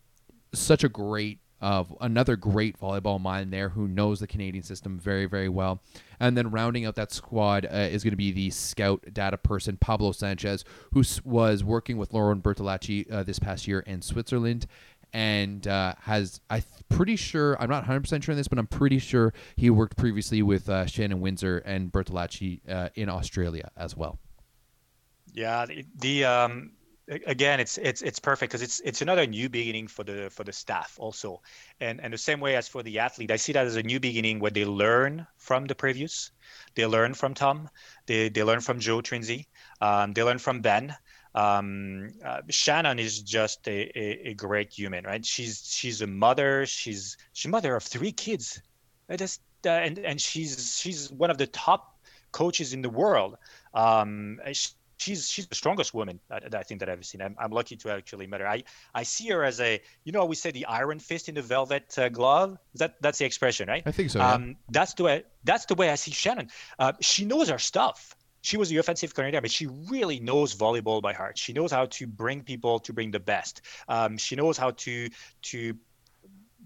such 0.53 0.83
a 0.83 0.89
great 0.89 1.39
uh, 1.63 1.85
another 2.01 2.35
great 2.35 2.77
volleyball 2.77 3.21
mind 3.21 3.53
there 3.53 3.69
who 3.69 3.87
knows 3.87 4.19
the 4.19 4.27
Canadian 4.27 4.65
system 4.65 4.99
very, 4.99 5.25
very 5.25 5.47
well. 5.47 5.81
And 6.19 6.37
then 6.37 6.51
rounding 6.51 6.85
out 6.85 6.95
that 6.95 7.13
squad 7.13 7.65
uh, 7.65 7.87
is 7.89 8.03
going 8.03 8.11
to 8.11 8.17
be 8.17 8.33
the 8.33 8.49
scout 8.49 9.01
data 9.13 9.37
person, 9.37 9.77
Pablo 9.77 10.11
Sanchez, 10.11 10.65
who 10.91 11.03
was 11.23 11.63
working 11.63 11.97
with 11.97 12.11
Lauren 12.11 12.41
Bertolacci 12.41 13.09
uh, 13.09 13.23
this 13.23 13.39
past 13.39 13.65
year 13.65 13.79
in 13.79 14.01
Switzerland 14.01 14.67
and 15.13 15.67
uh, 15.67 15.93
has 16.01 16.41
I'm 16.49 16.63
pretty 16.89 17.15
sure 17.15 17.61
I'm 17.61 17.69
not 17.69 17.83
100 17.83 18.01
percent 18.01 18.23
sure 18.23 18.33
on 18.33 18.37
this, 18.37 18.47
but 18.47 18.57
I'm 18.57 18.67
pretty 18.67 18.99
sure 18.99 19.33
he 19.55 19.69
worked 19.69 19.95
previously 19.95 20.41
with 20.41 20.69
uh, 20.69 20.85
Shannon 20.85 21.21
Winzer 21.21 21.61
and 21.65 21.91
Bertolacci 21.91 22.61
uh, 22.69 22.89
in 22.95 23.09
Australia 23.09 23.69
as 23.77 23.95
well. 23.95 24.19
Yeah, 25.33 25.65
the, 25.65 25.85
the 25.95 26.25
um, 26.25 26.71
again, 27.07 27.59
it's 27.59 27.77
it's 27.77 28.01
it's 28.01 28.19
perfect 28.19 28.51
because 28.51 28.61
it's 28.61 28.79
it's 28.81 29.01
another 29.01 29.25
new 29.25 29.49
beginning 29.49 29.87
for 29.87 30.03
the 30.03 30.29
for 30.31 30.43
the 30.43 30.53
staff 30.53 30.95
also, 30.97 31.41
and 31.79 31.99
and 32.01 32.13
the 32.13 32.17
same 32.17 32.39
way 32.39 32.55
as 32.55 32.67
for 32.67 32.83
the 32.83 32.99
athlete, 32.99 33.31
I 33.31 33.35
see 33.35 33.53
that 33.53 33.65
as 33.65 33.75
a 33.75 33.83
new 33.83 33.99
beginning 33.99 34.39
where 34.39 34.51
they 34.51 34.65
learn 34.65 35.27
from 35.37 35.65
the 35.65 35.75
previous, 35.75 36.31
they 36.75 36.85
learn 36.85 37.13
from 37.13 37.33
Tom, 37.33 37.69
they 38.05 38.29
they 38.29 38.43
learn 38.43 38.61
from 38.61 38.79
Joe 38.79 39.01
Trinsey, 39.01 39.47
um, 39.81 40.13
they 40.13 40.23
learn 40.23 40.39
from 40.39 40.61
Ben, 40.61 40.95
um, 41.35 42.09
uh, 42.23 42.41
Shannon 42.49 42.99
is 42.99 43.21
just 43.21 43.67
a, 43.67 43.91
a, 43.97 44.29
a, 44.29 44.33
great 44.35 44.71
human, 44.71 45.03
right? 45.03 45.25
She's 45.25 45.67
she's 45.67 46.01
a 46.01 46.07
mother. 46.07 46.65
She's 46.65 47.17
she's 47.33 47.49
mother 47.49 47.75
of 47.75 47.83
three 47.83 48.11
kids. 48.11 48.61
Just, 49.15 49.41
uh, 49.65 49.69
and 49.69 49.97
and 49.99 50.21
she's 50.21 50.77
she's 50.77 51.11
one 51.11 51.31
of 51.31 51.37
the 51.37 51.47
top 51.47 51.97
coaches 52.31 52.73
in 52.73 52.83
the 52.83 52.89
world. 52.89 53.37
Um, 53.73 54.39
she's 55.03 55.29
she's 55.29 55.47
the 55.47 55.55
strongest 55.55 55.93
woman 55.93 56.19
that, 56.29 56.53
I 56.53 56.63
think 56.63 56.79
that 56.81 56.89
I've 56.89 57.03
seen. 57.03 57.21
I'm, 57.21 57.35
I'm 57.39 57.51
lucky 57.51 57.75
to 57.77 57.89
actually 57.89 58.27
met 58.27 58.41
her. 58.41 58.47
I, 58.47 58.63
I 58.93 59.03
see 59.03 59.27
her 59.29 59.43
as 59.43 59.59
a 59.59 59.81
you 60.03 60.11
know 60.11 60.25
we 60.25 60.35
say 60.35 60.51
the 60.51 60.65
iron 60.65 60.99
fist 60.99 61.29
in 61.29 61.35
the 61.35 61.41
velvet 61.41 61.97
uh, 61.97 62.09
glove. 62.09 62.57
That 62.75 63.01
that's 63.01 63.17
the 63.17 63.25
expression, 63.25 63.67
right? 63.67 63.83
I 63.85 63.91
think 63.91 64.11
so. 64.11 64.19
Yeah. 64.19 64.33
Um, 64.33 64.55
that's 64.69 64.93
the 64.93 65.03
way 65.03 65.23
that's 65.43 65.65
the 65.65 65.75
way 65.75 65.89
I 65.89 65.95
see 65.95 66.11
Shannon. 66.11 66.49
Uh, 66.77 66.93
she 67.01 67.25
knows 67.25 67.49
her 67.49 67.59
stuff 67.59 68.15
she 68.43 68.57
was 68.57 68.69
the 68.69 68.77
offensive 68.77 69.15
coordinator, 69.15 69.41
but 69.41 69.49
she 69.49 69.67
really 69.89 70.19
knows 70.19 70.53
volleyball 70.53 71.01
by 71.01 71.13
heart. 71.13 71.37
She 71.37 71.53
knows 71.53 71.71
how 71.71 71.85
to 71.85 72.05
bring 72.05 72.43
people 72.43 72.77
to 72.81 72.93
bring 72.93 73.09
the 73.09 73.19
best. 73.19 73.61
Um, 73.87 74.17
she 74.17 74.35
knows 74.35 74.57
how 74.57 74.71
to 74.71 75.09
to 75.43 75.73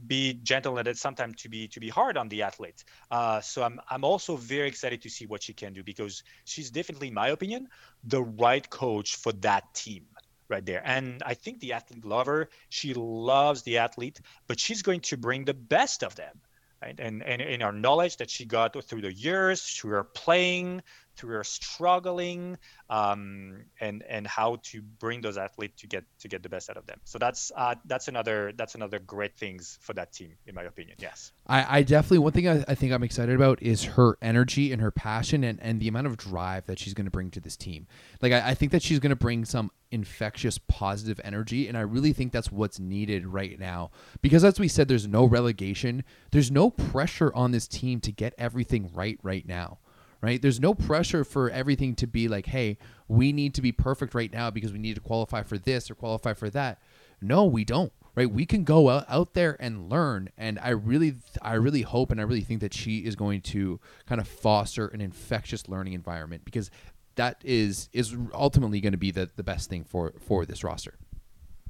be 0.05 0.34
gentle 0.43 0.78
and 0.78 0.97
sometimes 0.97 1.41
to 1.43 1.49
be 1.49 1.67
to 1.67 1.80
be 1.80 1.89
hard 1.89 2.17
on 2.17 2.30
the 2.30 2.41
athlete. 2.41 2.84
Uh, 3.11 3.39
so 3.41 3.61
I'm 3.61 3.80
I'm 3.89 4.03
also 4.03 4.36
very 4.36 4.67
excited 4.67 5.03
to 5.03 5.09
see 5.09 5.28
what 5.28 5.43
she 5.43 5.53
can 5.53 5.73
do 5.73 5.84
because 5.84 6.23
she's 6.45 6.71
definitely, 6.71 7.09
in 7.09 7.13
my 7.13 7.30
opinion, 7.30 7.69
the 8.03 8.23
right 8.23 8.67
coach 8.69 9.15
for 9.15 9.32
that 9.34 9.71
team 9.75 10.03
right 10.49 10.65
there. 10.65 10.82
And 10.84 11.21
I 11.25 11.36
think 11.36 11.59
the 11.59 11.73
athlete 11.73 12.05
lover. 12.05 12.49
She 12.69 12.95
loves 12.95 13.61
the 13.61 13.78
athlete, 13.78 14.19
but 14.47 14.59
she's 14.59 14.82
going 14.82 15.01
to 15.01 15.17
bring 15.17 15.45
the 15.45 15.53
best 15.53 16.03
of 16.03 16.15
them. 16.15 16.41
Right? 16.82 16.99
And, 16.99 17.23
and 17.23 17.41
in 17.41 17.63
our 17.63 17.71
knowledge 17.71 18.17
that 18.17 18.30
she 18.30 18.45
got 18.45 18.84
through 18.86 19.01
the 19.01 19.11
years, 19.11 19.63
through 19.63 19.91
her 19.91 20.03
playing, 20.03 20.84
through 21.18 21.43
struggling 21.43 22.57
um, 22.89 23.63
and 23.82 24.03
and 24.07 24.26
how 24.26 24.57
to 24.63 24.82
bring 24.82 25.22
those 25.22 25.38
athletes 25.38 25.82
to 25.82 25.88
get 25.88 26.05
to 26.20 26.28
get 26.28 26.43
the 26.43 26.49
best 26.49 26.70
out 26.70 26.78
of 26.78 26.86
them. 26.86 26.99
So 27.03 27.18
that's 27.18 27.51
uh, 27.55 27.76
that's 27.86 28.07
another 28.07 28.53
that's 28.55 28.76
another 28.76 28.99
great 28.99 29.36
things 29.36 29.78
for 29.82 29.93
that 29.93 30.13
team, 30.13 30.34
in 30.45 30.55
my 30.55 30.63
opinion. 30.63 30.95
Yes, 30.99 31.32
I, 31.47 31.80
I 31.80 31.84
definitely 31.84 32.20
one 32.20 32.32
thing 32.32 32.47
I, 32.47 32.63
I 32.68 32.76
think 32.76 32.93
I'm 32.93 33.03
excited 33.03 33.36
about 33.36 33.61
is 33.61 33.84
her 33.84 34.18
energy 34.22 34.72
and 34.72 34.82
her 34.82 34.91
passion 34.91 35.43
and, 35.43 35.59
and 35.61 35.80
the 35.80 35.88
amount 35.88 36.07
of 36.07 36.18
drive 36.18 36.65
that 36.68 36.80
she's 36.80 36.93
going 36.93 37.05
to 37.05 37.11
bring 37.11 37.32
to 37.32 37.39
this 37.39 37.57
team. 37.57 37.88
Like 38.22 38.32
I, 38.32 38.49
I 38.49 38.53
think 38.53 38.72
that 38.72 38.82
she's 38.82 38.99
going 38.99 39.09
to 39.09 39.15
bring 39.15 39.43
some 39.43 39.72
infectious 39.91 40.57
positive 40.57 41.20
energy, 41.24 41.68
and 41.68 41.78
I 41.78 41.82
really 41.82 42.13
think 42.13 42.32
that's 42.32 42.51
what's 42.51 42.80
needed 42.80 43.26
right 43.26 43.59
now 43.59 43.91
because 44.22 44.43
as 44.43 44.59
we 44.59 44.68
said, 44.68 44.88
there's 44.88 45.07
no 45.07 45.26
relegation, 45.26 46.03
there's 46.32 46.51
no 46.51 46.70
pressure 46.70 47.34
on 47.34 47.51
this 47.51 47.68
team 47.68 47.99
to 48.01 48.11
get 48.11 48.34
everything 48.38 48.91
right 48.93 49.20
right 49.24 49.45
now 49.47 49.80
right? 50.22 50.41
There's 50.41 50.59
no 50.59 50.74
pressure 50.74 51.24
for 51.24 51.49
everything 51.49 51.95
to 51.95 52.07
be 52.07 52.28
like, 52.28 52.47
hey, 52.47 52.78
we 53.07 53.32
need 53.32 53.53
to 53.55 53.61
be 53.61 53.72
perfect 53.72 54.13
right 54.13 54.32
now 54.32 54.49
because 54.49 54.72
we 54.72 54.80
need 54.80 54.95
to 54.95 55.01
qualify 55.01 55.43
for 55.43 55.57
this 55.57 55.89
or 55.89 55.95
qualify 55.95 56.34
for 56.34 56.49
that. 56.49 56.82
No, 57.22 57.45
we 57.45 57.63
don't. 57.63 57.91
Right? 58.15 58.30
We 58.32 58.47
can 58.47 58.63
go 58.63 58.89
out, 58.89 59.05
out 59.07 59.36
there 59.36 59.55
and 59.59 59.91
learn, 59.91 60.30
and 60.39 60.57
I 60.57 60.70
really, 60.70 61.18
I 61.39 61.53
really 61.53 61.84
hope 61.84 62.09
and 62.09 62.20
I 62.20 62.24
really 62.24 62.41
think 62.41 62.61
that 62.61 62.74
she 62.74 62.99
is 62.99 63.15
going 63.15 63.41
to 63.41 63.80
kind 64.07 64.20
of 64.20 64.28
foster 64.28 64.88
an 64.88 65.01
infectious 65.01 65.70
learning 65.70 65.93
environment 65.93 66.43
because 66.43 66.72
that 67.13 67.39
is 67.43 67.89
is 67.93 68.15
ultimately 68.34 68.82
going 68.82 68.93
to 68.93 68.97
be 68.97 69.11
the, 69.11 69.30
the 69.36 69.43
best 69.43 69.70
thing 69.70 69.84
for 69.84 70.13
for 70.20 70.47
this 70.47 70.63
roster. 70.63 70.95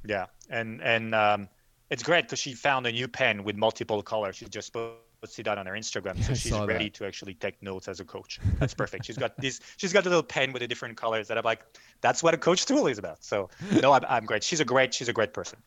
Yeah, 0.06 0.26
and 0.48 0.80
and 0.80 1.14
um, 1.14 1.48
it's 1.90 2.02
great 2.02 2.24
because 2.24 2.38
she 2.38 2.54
found 2.54 2.86
a 2.86 2.92
new 2.92 3.08
pen 3.08 3.44
with 3.44 3.56
multiple 3.56 4.02
colors. 4.02 4.36
She 4.36 4.46
just 4.46 4.72
put 4.72 4.92
it 5.22 5.48
out 5.48 5.58
on 5.58 5.66
her 5.66 5.72
Instagram, 5.72 6.22
so 6.22 6.34
she's 6.34 6.52
ready 6.52 6.84
that. 6.84 6.94
to 6.94 7.06
actually 7.06 7.34
take 7.34 7.62
notes 7.62 7.88
as 7.88 8.00
a 8.00 8.04
coach. 8.04 8.40
That's 8.58 8.74
perfect. 8.74 9.06
she's 9.06 9.16
got 9.16 9.36
this. 9.36 9.60
She's 9.76 9.92
got 9.92 10.06
a 10.06 10.08
little 10.08 10.22
pen 10.22 10.52
with 10.52 10.60
the 10.60 10.68
different 10.68 10.96
colors 10.96 11.28
that 11.28 11.38
I'm 11.38 11.44
like, 11.44 11.62
that's 12.00 12.22
what 12.22 12.34
a 12.34 12.38
coach 12.38 12.66
tool 12.66 12.86
is 12.86 12.98
about. 12.98 13.24
So 13.24 13.50
no, 13.82 13.92
I'm, 13.92 14.04
I'm 14.08 14.24
great. 14.24 14.42
She's 14.44 14.60
a 14.60 14.64
great. 14.64 14.94
She's 14.94 15.08
a 15.08 15.12
great 15.12 15.32
person. 15.32 15.58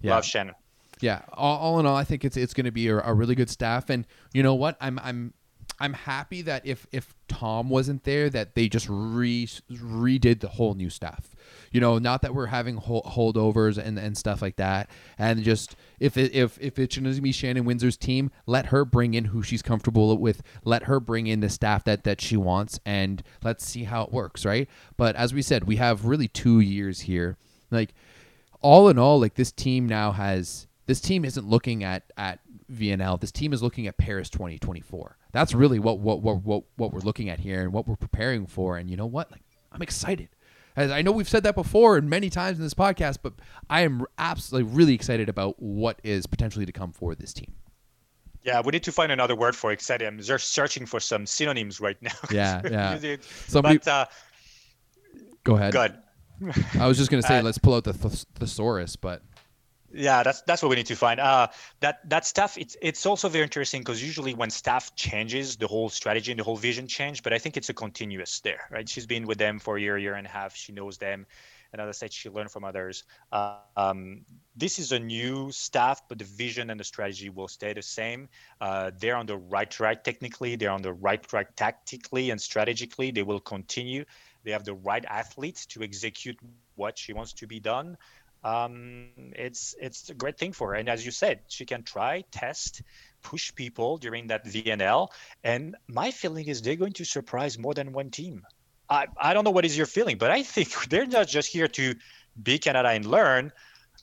Yeah. 0.00 0.14
Love 0.14 0.24
Shannon. 0.24 0.54
Yeah. 1.00 1.22
All, 1.32 1.58
all 1.58 1.80
in 1.80 1.86
all, 1.86 1.96
I 1.96 2.04
think 2.04 2.24
it's 2.24 2.36
it's 2.36 2.54
going 2.54 2.64
to 2.64 2.72
be 2.72 2.88
a, 2.88 2.98
a 2.98 3.12
really 3.12 3.34
good 3.34 3.50
staff, 3.50 3.90
and 3.90 4.06
you 4.32 4.42
know 4.42 4.54
what? 4.54 4.76
I'm 4.80 4.98
I'm 5.00 5.34
I'm 5.78 5.92
happy 5.92 6.42
that 6.42 6.64
if 6.66 6.86
if 6.90 7.14
Tom 7.28 7.68
wasn't 7.68 8.04
there, 8.04 8.30
that 8.30 8.54
they 8.54 8.68
just 8.68 8.86
re 8.88 9.46
redid 9.70 10.40
the 10.40 10.48
whole 10.48 10.74
new 10.74 10.88
staff. 10.88 11.34
You 11.70 11.80
know, 11.80 11.98
not 11.98 12.22
that 12.22 12.34
we're 12.34 12.46
having 12.46 12.78
holdovers 12.78 13.76
and, 13.76 13.98
and 13.98 14.16
stuff 14.16 14.40
like 14.40 14.56
that. 14.56 14.88
And 15.18 15.42
just 15.42 15.76
if 16.00 16.16
it, 16.16 16.34
if 16.34 16.58
if 16.60 16.78
it's 16.78 16.96
going 16.96 17.12
to 17.12 17.20
be 17.20 17.32
Shannon 17.32 17.64
Winzer's 17.64 17.96
team, 17.96 18.30
let 18.46 18.66
her 18.66 18.84
bring 18.84 19.14
in 19.14 19.26
who 19.26 19.42
she's 19.42 19.62
comfortable 19.62 20.16
with. 20.16 20.42
Let 20.64 20.84
her 20.84 20.98
bring 20.98 21.26
in 21.26 21.40
the 21.40 21.50
staff 21.50 21.84
that 21.84 22.04
that 22.04 22.20
she 22.20 22.36
wants, 22.36 22.80
and 22.86 23.22
let's 23.42 23.66
see 23.66 23.84
how 23.84 24.02
it 24.02 24.12
works, 24.12 24.44
right? 24.44 24.68
But 24.96 25.14
as 25.16 25.34
we 25.34 25.42
said, 25.42 25.64
we 25.64 25.76
have 25.76 26.06
really 26.06 26.28
two 26.28 26.60
years 26.60 27.00
here. 27.00 27.36
Like 27.70 27.92
all 28.62 28.88
in 28.88 28.98
all, 28.98 29.20
like 29.20 29.34
this 29.34 29.52
team 29.52 29.86
now 29.86 30.12
has 30.12 30.66
this 30.86 31.00
team 31.00 31.24
isn't 31.24 31.46
looking 31.46 31.84
at 31.84 32.04
at 32.16 32.40
VNL. 32.72 33.20
This 33.20 33.32
team 33.32 33.52
is 33.52 33.62
looking 33.62 33.86
at 33.86 33.96
Paris 33.98 34.30
2024. 34.30 35.16
That's 35.36 35.52
really 35.52 35.78
what 35.78 35.98
what 35.98 36.22
what 36.22 36.42
what, 36.44 36.64
what 36.76 36.94
we're 36.94 37.00
looking 37.00 37.28
at 37.28 37.38
here 37.38 37.60
and 37.60 37.70
what 37.70 37.86
we're 37.86 37.94
preparing 37.94 38.46
for. 38.46 38.78
And 38.78 38.88
you 38.88 38.96
know 38.96 39.04
what? 39.04 39.30
Like 39.30 39.42
I'm 39.70 39.82
excited. 39.82 40.30
As 40.76 40.90
I 40.90 41.02
know 41.02 41.12
we've 41.12 41.28
said 41.28 41.42
that 41.42 41.54
before 41.54 41.98
and 41.98 42.08
many 42.08 42.30
times 42.30 42.56
in 42.56 42.64
this 42.64 42.72
podcast, 42.72 43.18
but 43.22 43.34
I 43.68 43.82
am 43.82 44.06
absolutely 44.16 44.72
really 44.74 44.94
excited 44.94 45.28
about 45.28 45.62
what 45.62 46.00
is 46.02 46.26
potentially 46.26 46.64
to 46.64 46.72
come 46.72 46.90
for 46.90 47.14
this 47.14 47.34
team. 47.34 47.52
Yeah, 48.44 48.62
we 48.64 48.70
need 48.70 48.84
to 48.84 48.92
find 48.92 49.12
another 49.12 49.36
word 49.36 49.54
for 49.54 49.72
excited. 49.72 50.08
I'm 50.08 50.18
just 50.18 50.54
searching 50.54 50.86
for 50.86 51.00
some 51.00 51.26
synonyms 51.26 51.82
right 51.82 52.00
now. 52.00 52.12
Yeah, 52.30 52.62
yeah. 52.64 53.16
Somebody, 53.46 53.76
but, 53.76 53.88
uh, 53.88 54.06
go 55.44 55.56
ahead. 55.56 55.74
Good. 55.74 55.98
I 56.80 56.86
was 56.86 56.96
just 56.96 57.10
gonna 57.10 57.22
say, 57.30 57.40
uh, 57.40 57.42
let's 57.42 57.58
pull 57.58 57.74
out 57.74 57.84
the 57.84 57.92
th- 57.92 58.24
thesaurus, 58.36 58.96
but 58.96 59.20
yeah, 59.96 60.22
that's 60.22 60.42
that's 60.42 60.62
what 60.62 60.68
we 60.68 60.76
need 60.76 60.86
to 60.86 60.96
find. 60.96 61.18
Uh, 61.18 61.48
that 61.80 62.08
that 62.08 62.26
stuff. 62.26 62.58
It's 62.58 62.76
it's 62.82 63.06
also 63.06 63.28
very 63.28 63.44
interesting 63.44 63.80
because 63.80 64.02
usually 64.02 64.34
when 64.34 64.50
staff 64.50 64.94
changes, 64.94 65.56
the 65.56 65.66
whole 65.66 65.88
strategy 65.88 66.30
and 66.32 66.38
the 66.38 66.44
whole 66.44 66.56
vision 66.56 66.86
change. 66.86 67.22
But 67.22 67.32
I 67.32 67.38
think 67.38 67.56
it's 67.56 67.68
a 67.68 67.74
continuous 67.74 68.40
there, 68.40 68.68
right? 68.70 68.88
She's 68.88 69.06
been 69.06 69.26
with 69.26 69.38
them 69.38 69.58
for 69.58 69.76
a 69.76 69.80
year, 69.80 69.96
year 69.98 70.14
and 70.14 70.26
a 70.26 70.30
half. 70.30 70.54
She 70.54 70.72
knows 70.72 70.98
them, 70.98 71.26
and 71.72 71.80
as 71.80 71.88
I 71.88 71.92
said, 71.92 72.12
she 72.12 72.28
learned 72.28 72.50
from 72.50 72.64
others. 72.64 73.04
Uh, 73.32 73.56
um, 73.76 74.24
this 74.54 74.78
is 74.78 74.92
a 74.92 74.98
new 74.98 75.50
staff, 75.50 76.02
but 76.08 76.18
the 76.18 76.24
vision 76.24 76.70
and 76.70 76.78
the 76.78 76.84
strategy 76.84 77.30
will 77.30 77.48
stay 77.48 77.72
the 77.72 77.82
same. 77.82 78.28
Uh, 78.60 78.90
they're 78.98 79.16
on 79.16 79.26
the 79.26 79.38
right 79.38 79.70
track 79.70 80.04
technically. 80.04 80.56
They're 80.56 80.70
on 80.70 80.82
the 80.82 80.92
right 80.92 81.22
track 81.22 81.56
tactically 81.56 82.30
and 82.30 82.40
strategically. 82.40 83.10
They 83.10 83.22
will 83.22 83.40
continue. 83.40 84.04
They 84.44 84.52
have 84.52 84.64
the 84.64 84.74
right 84.74 85.04
athletes 85.06 85.66
to 85.66 85.82
execute 85.82 86.38
what 86.76 86.96
she 86.96 87.12
wants 87.12 87.32
to 87.32 87.46
be 87.46 87.58
done 87.58 87.96
um, 88.44 89.08
it's 89.16 89.74
it's 89.80 90.10
a 90.10 90.14
great 90.14 90.38
thing 90.38 90.52
for 90.52 90.68
her. 90.68 90.74
And 90.74 90.88
as 90.88 91.04
you 91.04 91.10
said, 91.10 91.40
she 91.48 91.64
can 91.64 91.82
try, 91.82 92.24
test, 92.30 92.82
push 93.22 93.54
people 93.54 93.98
during 93.98 94.28
that 94.28 94.44
VNL. 94.44 95.08
And 95.42 95.76
my 95.88 96.10
feeling 96.10 96.46
is 96.46 96.62
they're 96.62 96.76
going 96.76 96.92
to 96.94 97.04
surprise 97.04 97.58
more 97.58 97.74
than 97.74 97.92
one 97.92 98.10
team. 98.10 98.42
I, 98.88 99.06
I 99.20 99.34
don't 99.34 99.44
know 99.44 99.50
what 99.50 99.64
is 99.64 99.76
your 99.76 99.86
feeling, 99.86 100.16
but 100.16 100.30
I 100.30 100.42
think 100.42 100.88
they're 100.90 101.06
not 101.06 101.28
just 101.28 101.48
here 101.48 101.68
to 101.68 101.94
be 102.42 102.58
Canada 102.58 102.88
and 102.90 103.04
learn. 103.04 103.52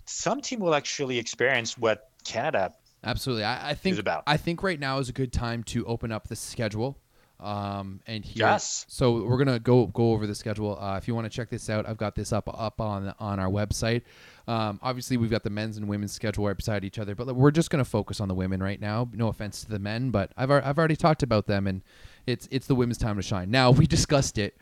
Some 0.05 0.41
team 0.41 0.59
will 0.59 0.75
actually 0.75 1.19
experience 1.19 1.77
what 1.77 2.09
Canada 2.25 2.73
Absolutely. 3.03 3.43
I, 3.43 3.71
I 3.71 3.73
think 3.73 3.99
I 4.25 4.37
think 4.37 4.63
right 4.63 4.79
now 4.79 4.99
is 4.99 5.09
a 5.09 5.13
good 5.13 5.33
time 5.33 5.63
to 5.65 5.85
open 5.85 6.11
up 6.11 6.29
the 6.29 6.35
schedule 6.35 6.97
um, 7.43 7.99
and 8.07 8.23
here, 8.23 8.47
yes. 8.47 8.85
so 8.87 9.23
we're 9.23 9.37
gonna 9.37 9.59
go 9.59 9.87
go 9.87 10.13
over 10.13 10.25
the 10.25 10.35
schedule. 10.35 10.77
Uh, 10.79 10.97
if 10.97 11.07
you 11.07 11.13
want 11.13 11.25
to 11.25 11.29
check 11.29 11.49
this 11.49 11.69
out, 11.69 11.87
I've 11.87 11.97
got 11.97 12.15
this 12.15 12.31
up 12.31 12.47
up 12.47 12.79
on 12.79 13.13
on 13.19 13.39
our 13.39 13.49
website. 13.49 14.03
Um, 14.47 14.79
obviously, 14.81 15.17
we've 15.17 15.29
got 15.29 15.43
the 15.43 15.49
men's 15.49 15.77
and 15.77 15.87
women's 15.87 16.11
schedule 16.11 16.47
right 16.47 16.55
beside 16.55 16.83
each 16.83 16.99
other, 16.99 17.15
but 17.15 17.35
we're 17.35 17.51
just 17.51 17.69
gonna 17.69 17.85
focus 17.85 18.21
on 18.21 18.27
the 18.27 18.33
women 18.33 18.63
right 18.63 18.79
now. 18.79 19.09
No 19.13 19.27
offense 19.27 19.61
to 19.63 19.69
the 19.69 19.79
men, 19.79 20.09
but 20.09 20.31
I've 20.37 20.49
I've 20.49 20.77
already 20.77 20.95
talked 20.95 21.23
about 21.23 21.47
them, 21.47 21.67
and 21.67 21.81
it's 22.25 22.47
it's 22.51 22.67
the 22.67 22.75
women's 22.75 22.97
time 22.97 23.17
to 23.17 23.21
shine. 23.21 23.51
Now 23.51 23.71
we 23.71 23.85
discussed 23.97 24.37
it. 24.37 24.57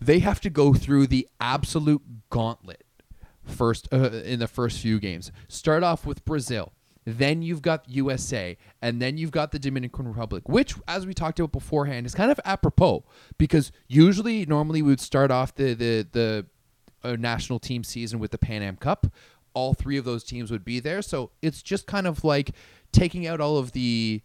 They 0.00 0.18
have 0.18 0.40
to 0.40 0.50
go 0.50 0.74
through 0.74 1.06
the 1.06 1.28
absolute 1.40 2.02
gauntlet 2.28 2.84
first 3.44 3.88
uh, 3.92 4.10
in 4.10 4.40
the 4.40 4.48
first 4.48 4.80
few 4.80 4.98
games. 4.98 5.32
Start 5.48 5.82
off 5.82 6.04
with 6.04 6.24
Brazil. 6.24 6.72
Then 7.08 7.40
you've 7.40 7.62
got 7.62 7.88
USA, 7.88 8.58
and 8.82 9.00
then 9.00 9.16
you've 9.16 9.30
got 9.30 9.52
the 9.52 9.60
Dominican 9.60 10.08
Republic, 10.08 10.48
which, 10.48 10.74
as 10.88 11.06
we 11.06 11.14
talked 11.14 11.38
about 11.38 11.52
beforehand, 11.52 12.04
is 12.04 12.16
kind 12.16 12.32
of 12.32 12.40
apropos 12.44 13.04
because 13.38 13.70
usually, 13.86 14.44
normally, 14.44 14.82
we 14.82 14.90
would 14.90 15.00
start 15.00 15.30
off 15.30 15.54
the 15.54 15.74
the 15.74 16.06
the 16.10 16.46
uh, 17.04 17.16
national 17.16 17.60
team 17.60 17.84
season 17.84 18.18
with 18.18 18.32
the 18.32 18.38
Pan 18.38 18.60
Am 18.60 18.76
Cup. 18.76 19.06
All 19.54 19.72
three 19.72 19.96
of 19.96 20.04
those 20.04 20.24
teams 20.24 20.50
would 20.50 20.64
be 20.64 20.80
there, 20.80 21.00
so 21.00 21.30
it's 21.40 21.62
just 21.62 21.86
kind 21.86 22.08
of 22.08 22.24
like 22.24 22.50
taking 22.90 23.24
out 23.24 23.40
all 23.40 23.56
of 23.56 23.70
the 23.70 24.20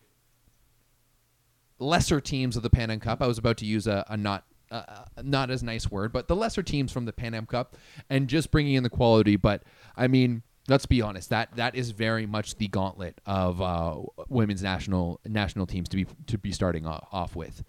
lesser 1.77 2.19
teams 2.19 2.57
of 2.57 2.63
the 2.63 2.71
Pan 2.71 2.89
Am 2.89 2.99
Cup. 2.99 3.21
I 3.21 3.27
was 3.27 3.37
about 3.37 3.57
to 3.57 3.65
use 3.65 3.85
a, 3.85 4.03
a 4.09 4.17
not 4.17 4.45
uh, 4.71 5.03
not 5.21 5.51
as 5.51 5.61
nice 5.61 5.91
word, 5.91 6.11
but 6.11 6.27
the 6.27 6.35
lesser 6.35 6.63
teams 6.63 6.91
from 6.91 7.05
the 7.05 7.13
Pan 7.13 7.35
Am 7.35 7.45
Cup, 7.45 7.75
and 8.09 8.27
just 8.27 8.49
bringing 8.49 8.73
in 8.73 8.81
the 8.81 8.89
quality. 8.89 9.35
But 9.35 9.61
I 9.95 10.07
mean, 10.07 10.41
let's 10.71 10.85
be 10.85 11.01
honest 11.01 11.29
that 11.29 11.53
that 11.57 11.75
is 11.75 11.91
very 11.91 12.25
much 12.25 12.55
the 12.55 12.67
gauntlet 12.69 13.19
of 13.25 13.61
uh, 13.61 13.97
women's 14.29 14.63
national 14.63 15.19
national 15.25 15.67
teams 15.67 15.89
to 15.89 15.97
be 15.97 16.07
to 16.27 16.37
be 16.37 16.51
starting 16.51 16.87
off 16.87 17.35
with. 17.35 17.63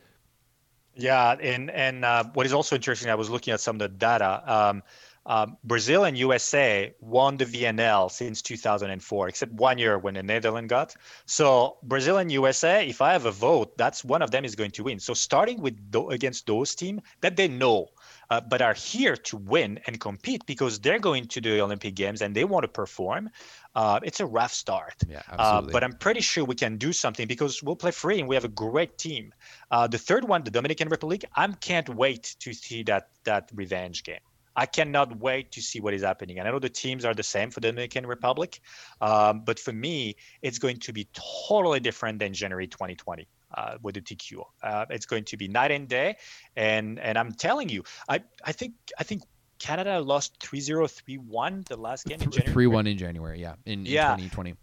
Yeah, 0.95 1.33
and 1.33 1.71
and 1.71 2.05
uh, 2.05 2.25
what 2.35 2.47
is 2.47 2.53
also 2.53 2.77
interesting, 2.77 3.11
I 3.11 3.17
was 3.17 3.29
looking 3.29 3.53
at 3.53 3.61
some 3.61 3.77
of 3.77 3.81
the 3.81 3.89
data. 3.89 4.43
Um, 4.47 4.83
um, 5.25 5.57
Brazil 5.63 6.05
and 6.05 6.19
USA 6.19 6.93
won 7.01 7.37
the 7.37 7.45
VNL 7.45 8.11
since 8.11 8.43
2004, 8.43 9.29
except 9.29 9.53
one 9.53 9.79
year 9.79 9.97
when 9.97 10.15
the 10.15 10.23
Netherlands 10.23 10.69
got. 10.69 10.97
So 11.27 11.77
Brazil 11.85 12.19
and 12.19 12.31
USA, 12.33 12.87
if 12.87 13.01
I 13.01 13.13
have 13.13 13.27
a 13.27 13.31
vote, 13.31 13.79
that's 13.79 14.05
one 14.05 14.21
of 14.21 14.33
them 14.33 14.45
is 14.45 14.57
going 14.57 14.73
to 14.73 14.83
win. 14.83 14.99
So 14.99 15.15
starting 15.15 15.61
with 15.61 15.79
against 16.11 16.47
those 16.47 16.75
teams 16.75 17.03
that 17.21 17.37
they 17.37 17.47
know 17.47 17.89
uh, 18.33 18.41
but 18.41 18.63
are 18.63 18.73
here 18.73 19.15
to 19.15 19.37
win 19.37 19.79
and 19.87 20.01
compete 20.01 20.47
because 20.47 20.79
they're 20.79 20.99
going 20.99 21.27
to 21.27 21.39
the 21.39 21.61
Olympic 21.61 21.95
Games 21.95 22.23
and 22.23 22.35
they 22.35 22.45
want 22.45 22.65
to 22.65 22.69
perform. 22.69 23.29
Uh, 23.75 24.01
it's 24.03 24.21
a 24.21 24.27
rough 24.27 24.55
start. 24.55 24.95
Yeah, 25.07 25.19
uh, 25.31 25.37
absolutely. 25.39 25.73
But 25.73 25.85
I'm 25.85 25.93
pretty 25.93 26.23
sure 26.23 26.43
we 26.43 26.55
can 26.55 26.79
do 26.79 26.95
something 26.95 27.27
because 27.29 27.63
we'll 27.63 27.77
play 27.77 27.91
free 27.91 28.21
and 28.21 28.27
we 28.27 28.35
have 28.35 28.47
a 28.47 28.55
great 28.67 28.97
team. 28.97 29.35
Uh, 29.71 29.87
the 29.87 29.99
third 29.99 30.25
one, 30.27 30.45
the 30.45 30.51
Dominican 30.51 30.89
Republic, 30.89 31.27
I 31.37 31.47
can't 31.49 31.91
wait 31.91 32.37
to 32.41 32.55
see 32.55 32.83
that 32.85 33.11
that 33.25 33.51
revenge 33.55 34.03
game. 34.03 34.25
I 34.57 34.65
cannot 34.65 35.19
wait 35.19 35.53
to 35.53 35.61
see 35.61 35.81
what 35.81 35.93
is 35.93 36.03
happening. 36.03 36.39
And 36.39 36.49
I 36.49 36.51
know 36.53 36.59
the 36.59 36.77
teams 36.85 37.05
are 37.05 37.15
the 37.15 37.23
same 37.23 37.51
for 37.51 37.61
the 37.61 37.69
Dominican 37.69 38.07
Republic, 38.07 38.61
um, 39.03 39.43
but 39.45 39.59
for 39.59 39.73
me, 39.73 40.17
it's 40.41 40.59
going 40.59 40.79
to 40.87 40.93
be 40.93 41.07
totally 41.49 41.81
different 41.81 42.19
than 42.19 42.33
January 42.33 42.67
2020 42.67 43.27
uh, 43.55 43.77
with 43.83 43.95
the 43.95 44.01
TQ. 44.01 44.45
Uh, 44.63 44.87
it's 44.91 45.07
going 45.07 45.25
to 45.25 45.37
be 45.37 45.49
night 45.49 45.71
and 45.71 45.89
day, 45.89 46.17
and 46.57 46.99
and 46.99 47.19
I'm 47.19 47.33
telling 47.33 47.69
you, 47.69 47.85
I 48.09 48.23
I 48.45 48.53
think 48.53 48.75
I 48.99 49.05
think 49.05 49.23
Canada 49.59 50.01
lost 50.01 50.41
3-0, 50.41 50.91
3-1 51.31 51.65
the 51.69 51.77
last 51.77 52.05
game 52.05 52.21
in 52.21 52.31
January. 52.33 52.67
3-1 52.67 52.91
in 52.91 52.99
January, 52.99 53.41
yeah, 53.41 53.55
in, 53.65 53.87
yeah. 53.87 54.11
in 54.15 54.19
2020. 54.19 54.57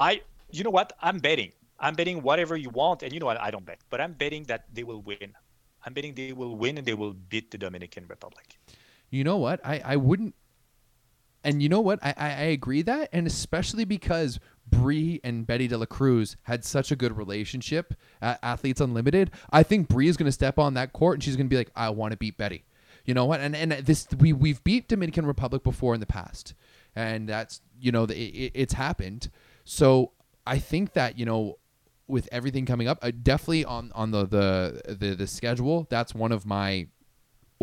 I 0.00 0.22
you 0.50 0.64
know 0.64 0.70
what? 0.70 0.94
I'm 1.00 1.18
betting. 1.18 1.52
I'm 1.78 1.94
betting 1.94 2.22
whatever 2.22 2.56
you 2.56 2.70
want, 2.70 3.02
and 3.02 3.12
you 3.12 3.20
know 3.20 3.26
what? 3.26 3.40
I 3.40 3.50
don't 3.50 3.66
bet, 3.66 3.80
but 3.90 4.00
I'm 4.00 4.12
betting 4.12 4.44
that 4.44 4.64
they 4.72 4.84
will 4.84 5.02
win. 5.02 5.34
I'm 5.84 5.92
betting 5.92 6.14
they 6.14 6.32
will 6.32 6.56
win 6.56 6.78
and 6.78 6.86
they 6.86 6.94
will 6.94 7.12
beat 7.12 7.50
the 7.50 7.58
Dominican 7.58 8.06
Republic. 8.08 8.58
You 9.10 9.24
know 9.24 9.36
what? 9.36 9.60
I, 9.64 9.82
I 9.84 9.96
wouldn't 9.96 10.34
and 11.44 11.62
you 11.62 11.68
know 11.68 11.80
what? 11.80 11.98
I, 12.02 12.14
I, 12.16 12.26
I 12.28 12.44
agree 12.52 12.82
that, 12.82 13.08
and 13.12 13.26
especially 13.26 13.84
because 13.84 14.38
Brie 14.66 15.20
and 15.22 15.46
Betty 15.46 15.68
De 15.68 15.76
La 15.76 15.86
Cruz 15.86 16.36
had 16.42 16.64
such 16.64 16.90
a 16.90 16.96
good 16.96 17.16
relationship 17.16 17.94
at 18.20 18.38
Athletes 18.42 18.80
Unlimited. 18.80 19.30
I 19.50 19.62
think 19.62 19.88
Brie 19.88 20.08
is 20.08 20.16
going 20.16 20.26
to 20.26 20.32
step 20.32 20.58
on 20.58 20.74
that 20.74 20.92
court 20.92 21.16
and 21.16 21.24
she's 21.24 21.36
going 21.36 21.46
to 21.46 21.50
be 21.50 21.56
like, 21.56 21.70
I 21.76 21.90
want 21.90 22.12
to 22.12 22.16
beat 22.16 22.36
Betty. 22.36 22.64
You 23.04 23.14
know 23.14 23.24
what? 23.24 23.40
And 23.40 23.56
and 23.56 23.72
this 23.72 24.06
we 24.18 24.32
we've 24.32 24.62
beat 24.62 24.88
Dominican 24.88 25.26
Republic 25.26 25.64
before 25.64 25.92
in 25.94 26.00
the 26.00 26.06
past, 26.06 26.54
and 26.94 27.28
that's 27.28 27.60
you 27.80 27.90
know 27.90 28.04
it, 28.04 28.12
it's 28.14 28.74
happened. 28.74 29.28
So 29.64 30.12
I 30.46 30.58
think 30.58 30.92
that 30.92 31.18
you 31.18 31.26
know 31.26 31.58
with 32.06 32.28
everything 32.30 32.64
coming 32.64 32.86
up, 32.86 32.98
uh, 33.02 33.10
definitely 33.10 33.64
on 33.64 33.90
on 33.96 34.12
the, 34.12 34.24
the 34.24 34.94
the 34.94 35.14
the 35.16 35.26
schedule, 35.26 35.88
that's 35.90 36.14
one 36.14 36.30
of 36.30 36.46
my 36.46 36.86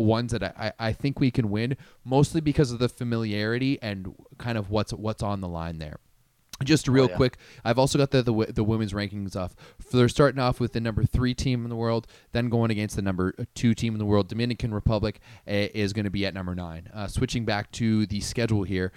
ones 0.04 0.32
that 0.32 0.42
I, 0.42 0.72
I 0.78 0.92
think 0.92 1.20
we 1.20 1.30
can 1.30 1.50
win, 1.50 1.76
mostly 2.04 2.40
because 2.40 2.72
of 2.72 2.78
the 2.78 2.88
familiarity 2.88 3.80
and 3.82 4.14
kind 4.38 4.58
of 4.58 4.70
what's 4.70 4.92
what's 4.92 5.22
on 5.22 5.40
the 5.40 5.48
line 5.48 5.78
there. 5.78 5.98
Just 6.62 6.88
real 6.88 7.04
oh, 7.04 7.08
yeah. 7.08 7.16
quick, 7.16 7.38
I've 7.64 7.78
also 7.78 7.96
got 7.96 8.10
the, 8.10 8.22
the, 8.22 8.52
the 8.52 8.62
women's 8.62 8.92
rankings 8.92 9.34
off. 9.34 9.54
They're 9.92 10.10
starting 10.10 10.38
off 10.38 10.60
with 10.60 10.74
the 10.74 10.80
number 10.80 11.04
three 11.04 11.32
team 11.32 11.64
in 11.64 11.70
the 11.70 11.76
world, 11.76 12.06
then 12.32 12.50
going 12.50 12.70
against 12.70 12.96
the 12.96 13.02
number 13.02 13.34
two 13.54 13.72
team 13.72 13.94
in 13.94 13.98
the 13.98 14.04
world. 14.04 14.28
Dominican 14.28 14.74
Republic 14.74 15.20
eh, 15.46 15.68
is 15.72 15.94
going 15.94 16.04
to 16.04 16.10
be 16.10 16.26
at 16.26 16.34
number 16.34 16.54
nine. 16.54 16.90
Uh, 16.92 17.06
switching 17.06 17.46
back 17.46 17.70
to 17.72 18.04
the 18.06 18.20
schedule 18.20 18.62
here, 18.62 18.92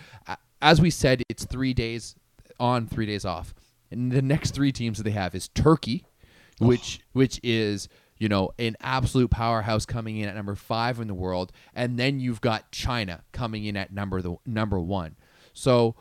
as 0.62 0.82
we 0.82 0.90
said, 0.90 1.24
it's 1.30 1.46
three 1.46 1.74
days 1.74 2.16
on, 2.60 2.88
three 2.88 3.06
days 3.06 3.24
off, 3.26 3.54
and 3.92 4.12
the 4.12 4.22
next 4.22 4.52
three 4.52 4.72
teams 4.72 4.98
that 4.98 5.04
they 5.04 5.12
have 5.12 5.36
is 5.36 5.48
Turkey, 5.50 6.06
which 6.60 7.00
oh. 7.02 7.06
which 7.14 7.40
is 7.44 7.88
you 8.24 8.30
know 8.30 8.52
an 8.58 8.78
absolute 8.80 9.30
powerhouse 9.30 9.86
coming 9.86 10.16
in 10.16 10.30
at 10.30 10.36
number 10.36 10.56
five 10.56 11.02
in 11.02 11.10
the 11.10 11.14
world, 11.14 11.52
and 11.76 12.00
then 12.00 12.22
you've 12.22 12.40
got 12.40 12.72
China 12.72 13.22
coming 13.34 13.66
in 13.66 13.76
at 13.76 13.92
number 13.92 14.22
the 14.22 14.38
number 14.46 14.80
one. 14.80 15.18
So 15.52 15.96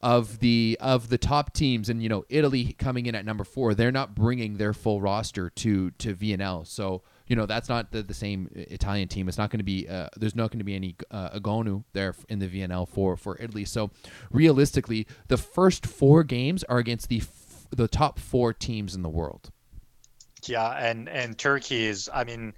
of 0.00 0.38
the 0.38 0.78
of 0.80 1.10
the 1.10 1.18
top 1.18 1.52
teams, 1.52 1.90
and 1.90 2.02
you 2.02 2.08
know 2.08 2.24
Italy 2.30 2.74
coming 2.78 3.04
in 3.04 3.14
at 3.14 3.26
number 3.26 3.44
four, 3.44 3.74
they're 3.74 3.92
not 3.92 4.14
bringing 4.14 4.56
their 4.56 4.72
full 4.72 5.02
roster 5.02 5.50
to 5.50 5.90
to 5.90 6.14
VNL. 6.14 6.66
So 6.66 7.02
you 7.26 7.36
know 7.36 7.44
that's 7.44 7.68
not 7.68 7.92
the, 7.92 8.02
the 8.02 8.14
same 8.14 8.48
Italian 8.54 9.08
team. 9.08 9.28
It's 9.28 9.36
not 9.36 9.50
going 9.50 9.60
to 9.60 9.64
be 9.64 9.86
uh, 9.86 10.08
there's 10.16 10.34
not 10.34 10.50
going 10.50 10.60
to 10.60 10.64
be 10.64 10.74
any 10.74 10.96
uh, 11.10 11.38
Egonu 11.38 11.84
there 11.92 12.14
in 12.30 12.38
the 12.38 12.48
VNL 12.48 12.88
for 12.88 13.18
for 13.18 13.36
Italy. 13.38 13.66
So 13.66 13.90
realistically, 14.30 15.06
the 15.28 15.36
first 15.36 15.86
four 15.86 16.24
games 16.24 16.64
are 16.64 16.78
against 16.78 17.10
the 17.10 17.18
f- 17.18 17.66
the 17.70 17.86
top 17.86 18.18
four 18.18 18.54
teams 18.54 18.94
in 18.94 19.02
the 19.02 19.10
world. 19.10 19.50
Yeah, 20.48 20.70
and 20.70 21.08
and 21.08 21.38
Turkey 21.38 21.86
is 21.86 22.10
I 22.12 22.24
mean 22.24 22.54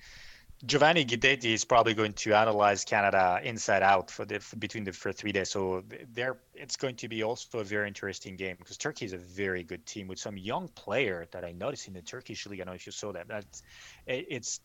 Giovanni 0.65 1.05
Guidetti 1.05 1.53
is 1.53 1.65
probably 1.65 1.93
going 1.93 2.15
to 2.15 2.33
analyze 2.33 2.85
Canada 2.85 3.41
inside 3.43 3.83
out 3.83 4.11
for 4.11 4.25
the 4.25 4.41
for 4.41 4.57
between 4.57 4.85
the 4.85 4.93
for 4.93 5.13
three 5.13 5.31
days. 5.31 5.51
So 5.51 5.85
there, 6.15 6.39
it's 6.55 6.77
going 6.77 6.97
to 6.97 7.09
be 7.09 7.23
also 7.23 7.59
a 7.59 7.65
very 7.65 7.87
interesting 7.87 8.37
game 8.37 8.57
because 8.59 8.79
Turkey 8.79 9.05
is 9.05 9.13
a 9.13 9.19
very 9.19 9.63
good 9.63 9.85
team 9.85 10.09
with 10.09 10.19
some 10.19 10.39
young 10.39 10.69
player 10.69 11.27
that 11.33 11.45
I 11.45 11.53
noticed 11.53 11.89
in 11.89 11.95
the 11.95 12.01
Turkish 12.01 12.47
league. 12.47 12.61
I 12.61 12.65
don't 12.65 12.73
know 12.73 12.77
if 12.77 12.87
you 12.87 12.93
saw 12.93 13.13
that. 13.13 13.29
That's 13.29 13.63
it's 14.07 14.61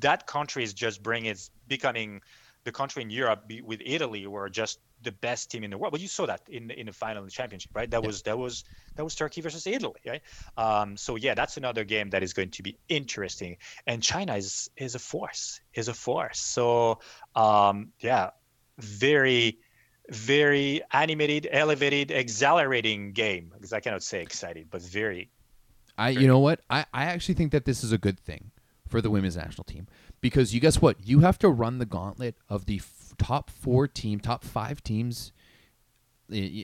that 0.00 0.26
country 0.26 0.64
is 0.64 0.72
just 0.72 1.02
bringing 1.02 1.30
it's 1.30 1.50
becoming 1.68 2.22
the 2.64 2.72
country 2.72 3.02
in 3.02 3.10
Europe 3.10 3.50
with 3.62 3.80
Italy 3.84 4.26
were 4.26 4.48
just 4.48 4.80
the 5.02 5.12
best 5.12 5.50
team 5.50 5.64
in 5.64 5.70
the 5.70 5.78
world. 5.78 5.92
But 5.92 6.00
you 6.00 6.08
saw 6.08 6.26
that 6.26 6.40
in 6.48 6.70
in 6.70 6.86
the 6.86 6.92
final 6.92 7.22
in 7.22 7.26
the 7.26 7.30
championship, 7.30 7.70
right? 7.74 7.90
That 7.90 8.02
yeah. 8.02 8.06
was 8.06 8.22
that 8.22 8.38
was 8.38 8.64
that 8.96 9.04
was 9.04 9.14
Turkey 9.14 9.40
versus 9.42 9.66
Italy, 9.66 10.00
right? 10.06 10.22
Um, 10.56 10.96
so 10.96 11.16
yeah, 11.16 11.34
that's 11.34 11.56
another 11.56 11.84
game 11.84 12.10
that 12.10 12.22
is 12.22 12.32
going 12.32 12.50
to 12.50 12.62
be 12.62 12.76
interesting. 12.88 13.58
And 13.86 14.02
China 14.02 14.36
is 14.36 14.70
is 14.76 14.94
a 14.94 14.98
force, 14.98 15.60
is 15.74 15.88
a 15.88 15.94
force. 15.94 16.40
So 16.40 17.00
um, 17.36 17.92
yeah, 18.00 18.30
very 18.78 19.58
very 20.10 20.82
animated, 20.92 21.48
elevated, 21.50 22.10
exhilarating 22.10 23.12
game. 23.12 23.52
Because 23.54 23.72
I 23.72 23.80
cannot 23.80 24.02
say 24.02 24.20
excited, 24.22 24.68
but 24.70 24.82
very. 24.82 25.30
I, 25.96 26.10
you 26.10 26.26
know 26.26 26.40
what? 26.40 26.60
I, 26.68 26.86
I 26.92 27.04
actually 27.04 27.34
think 27.34 27.52
that 27.52 27.66
this 27.66 27.84
is 27.84 27.92
a 27.92 27.98
good 27.98 28.18
thing 28.18 28.50
for 28.88 29.00
the 29.00 29.10
women's 29.10 29.36
national 29.36 29.64
team 29.64 29.86
because 30.24 30.54
you 30.54 30.60
guess 30.60 30.80
what? 30.80 30.96
You 31.06 31.20
have 31.20 31.38
to 31.40 31.50
run 31.50 31.76
the 31.76 31.84
gauntlet 31.84 32.34
of 32.48 32.64
the 32.64 32.76
f- 32.76 33.12
top 33.18 33.50
four 33.50 33.86
team, 33.86 34.18
top 34.18 34.42
five 34.42 34.82
teams, 34.82 35.32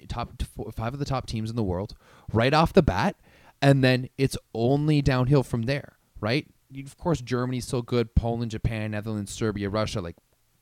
top 0.08 0.42
four, 0.42 0.72
five 0.72 0.94
of 0.94 0.98
the 0.98 1.04
top 1.04 1.26
teams 1.26 1.50
in 1.50 1.56
the 1.56 1.62
world 1.62 1.94
right 2.32 2.54
off 2.54 2.72
the 2.72 2.80
bat, 2.80 3.16
and 3.61 3.84
then 3.84 4.08
it's 4.16 4.34
only 4.54 5.02
downhill 5.02 5.42
from 5.42 5.64
there, 5.64 5.98
right? 6.22 6.46
Of 6.74 6.96
course, 6.96 7.20
Germany's 7.20 7.66
so 7.66 7.82
good. 7.82 8.14
Poland, 8.14 8.50
Japan, 8.50 8.92
Netherlands, 8.92 9.30
Serbia, 9.30 9.68
Russia, 9.68 10.00
like 10.00 10.16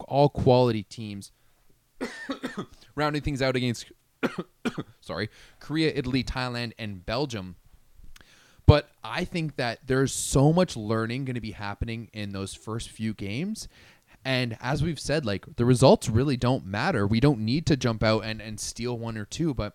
all 0.09 0.29
quality 0.29 0.83
teams. 0.83 1.31
rounding 2.97 3.23
things 3.23 3.41
out 3.41 3.55
against, 3.55 3.93
sorry, 5.01 5.31
Korea, 5.61 5.93
Italy, 5.95 6.25
Thailand, 6.25 6.73
and 6.81 7.07
Belgium 7.07 7.55
but 8.69 8.91
I 9.03 9.25
think 9.25 9.57
that 9.57 9.79
there's 9.87 10.13
so 10.13 10.53
much 10.53 10.77
learning 10.77 11.25
going 11.25 11.37
to 11.37 11.41
be 11.41 11.53
happening 11.53 12.11
in 12.13 12.33
those 12.33 12.53
first 12.53 12.91
few 12.91 13.15
games. 13.15 13.67
And 14.27 14.59
as 14.61 14.83
we've 14.83 15.01
said, 15.01 15.25
like 15.25 15.57
the 15.57 15.65
results 15.65 16.11
really 16.11 16.37
don't 16.37 16.67
matter. 16.67 17.07
We 17.07 17.19
don't 17.19 17.41
need 17.41 17.65
to 17.67 17.79
jump 17.79 18.03
out 18.03 18.25
and, 18.25 18.43
and 18.43 18.61
steal 18.61 18.99
one 18.99 19.17
or 19.17 19.25
two. 19.25 19.55
But 19.55 19.73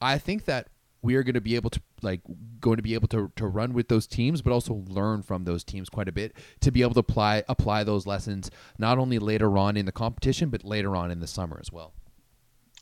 I 0.00 0.18
think 0.18 0.46
that 0.46 0.66
we 1.00 1.14
are 1.14 1.22
going 1.22 1.34
to 1.34 1.40
be 1.40 1.54
able 1.54 1.70
to 1.70 1.80
like 2.02 2.22
going 2.60 2.76
to 2.76 2.82
be 2.82 2.94
able 2.94 3.06
to, 3.08 3.30
to 3.36 3.46
run 3.46 3.72
with 3.72 3.86
those 3.86 4.06
teams 4.06 4.42
but 4.42 4.52
also 4.52 4.82
learn 4.88 5.22
from 5.22 5.44
those 5.44 5.62
teams 5.62 5.88
quite 5.88 6.08
a 6.08 6.12
bit 6.12 6.34
to 6.60 6.72
be 6.72 6.82
able 6.82 6.94
to 6.94 7.00
apply 7.00 7.44
apply 7.48 7.84
those 7.84 8.06
lessons 8.06 8.50
not 8.78 8.98
only 8.98 9.18
later 9.18 9.56
on 9.56 9.76
in 9.76 9.86
the 9.86 9.92
competition 9.92 10.48
but 10.48 10.64
later 10.64 10.96
on 10.96 11.10
in 11.10 11.20
the 11.20 11.26
summer 11.26 11.58
as 11.60 11.70
well 11.70 11.92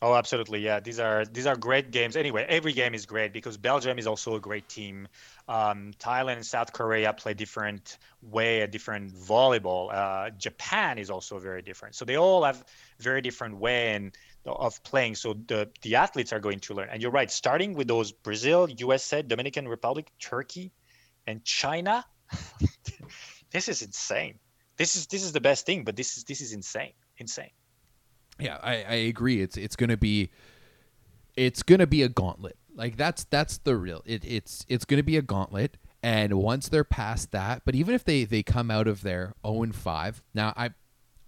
Oh, 0.03 0.15
absolutely. 0.15 0.59
Yeah, 0.59 0.81
these 0.81 0.99
are 0.99 1.23
these 1.23 1.47
are 1.47 1.55
great 1.55 1.91
games. 1.91 2.17
Anyway, 2.17 2.45
every 2.49 2.73
game 2.73 2.93
is 2.93 3.05
great 3.05 3.31
because 3.31 3.55
Belgium 3.55 3.97
is 3.97 4.05
also 4.05 4.35
a 4.35 4.39
great 4.39 4.67
team. 4.67 5.07
Um, 5.47 5.93
Thailand 5.97 6.35
and 6.35 6.45
South 6.45 6.73
Korea 6.73 7.13
play 7.13 7.33
different 7.33 7.99
way, 8.21 8.59
a 8.59 8.67
different 8.67 9.13
volleyball. 9.13 9.93
Uh, 9.93 10.29
Japan 10.31 10.97
is 10.97 11.09
also 11.09 11.39
very 11.39 11.61
different. 11.61 11.95
So 11.95 12.03
they 12.03 12.17
all 12.17 12.43
have 12.43 12.65
very 12.99 13.21
different 13.21 13.55
way 13.55 13.93
and 13.93 14.13
of 14.45 14.83
playing. 14.83 15.15
So 15.15 15.35
the 15.47 15.69
the 15.83 15.95
athletes 15.95 16.33
are 16.33 16.41
going 16.41 16.59
to 16.59 16.73
learn. 16.73 16.89
And 16.91 17.01
you're 17.01 17.17
right. 17.19 17.31
Starting 17.31 17.73
with 17.73 17.87
those 17.87 18.11
Brazil, 18.11 18.69
USA, 18.69 19.21
Dominican 19.21 19.69
Republic, 19.69 20.11
Turkey, 20.19 20.73
and 21.27 21.45
China. 21.45 22.05
this 23.51 23.69
is 23.69 23.81
insane. 23.81 24.37
This 24.75 24.97
is 24.97 25.07
this 25.07 25.23
is 25.23 25.31
the 25.31 25.39
best 25.39 25.65
thing, 25.65 25.85
but 25.85 25.95
this 25.95 26.17
is 26.17 26.25
this 26.25 26.41
is 26.41 26.51
insane. 26.51 26.91
Insane. 27.17 27.51
Yeah, 28.43 28.57
I, 28.61 28.83
I 28.83 28.95
agree. 28.95 29.41
It's 29.41 29.55
it's 29.55 29.77
gonna 29.77 29.95
be 29.95 30.29
it's 31.37 31.63
gonna 31.63 31.87
be 31.87 32.03
a 32.03 32.09
gauntlet. 32.09 32.57
Like 32.75 32.97
that's 32.97 33.23
that's 33.23 33.57
the 33.59 33.77
real 33.77 34.01
it, 34.05 34.25
it's 34.25 34.65
it's 34.67 34.83
gonna 34.83 35.03
be 35.03 35.15
a 35.15 35.21
gauntlet. 35.21 35.77
And 36.01 36.33
once 36.33 36.67
they're 36.67 36.83
past 36.83 37.31
that, 37.31 37.61
but 37.63 37.73
even 37.75 37.95
if 37.95 38.03
they 38.03 38.25
they 38.25 38.43
come 38.43 38.69
out 38.69 38.87
of 38.87 39.01
there 39.01 39.33
0 39.45 39.63
and 39.63 39.73
5, 39.73 40.23
now 40.33 40.53
I 40.57 40.71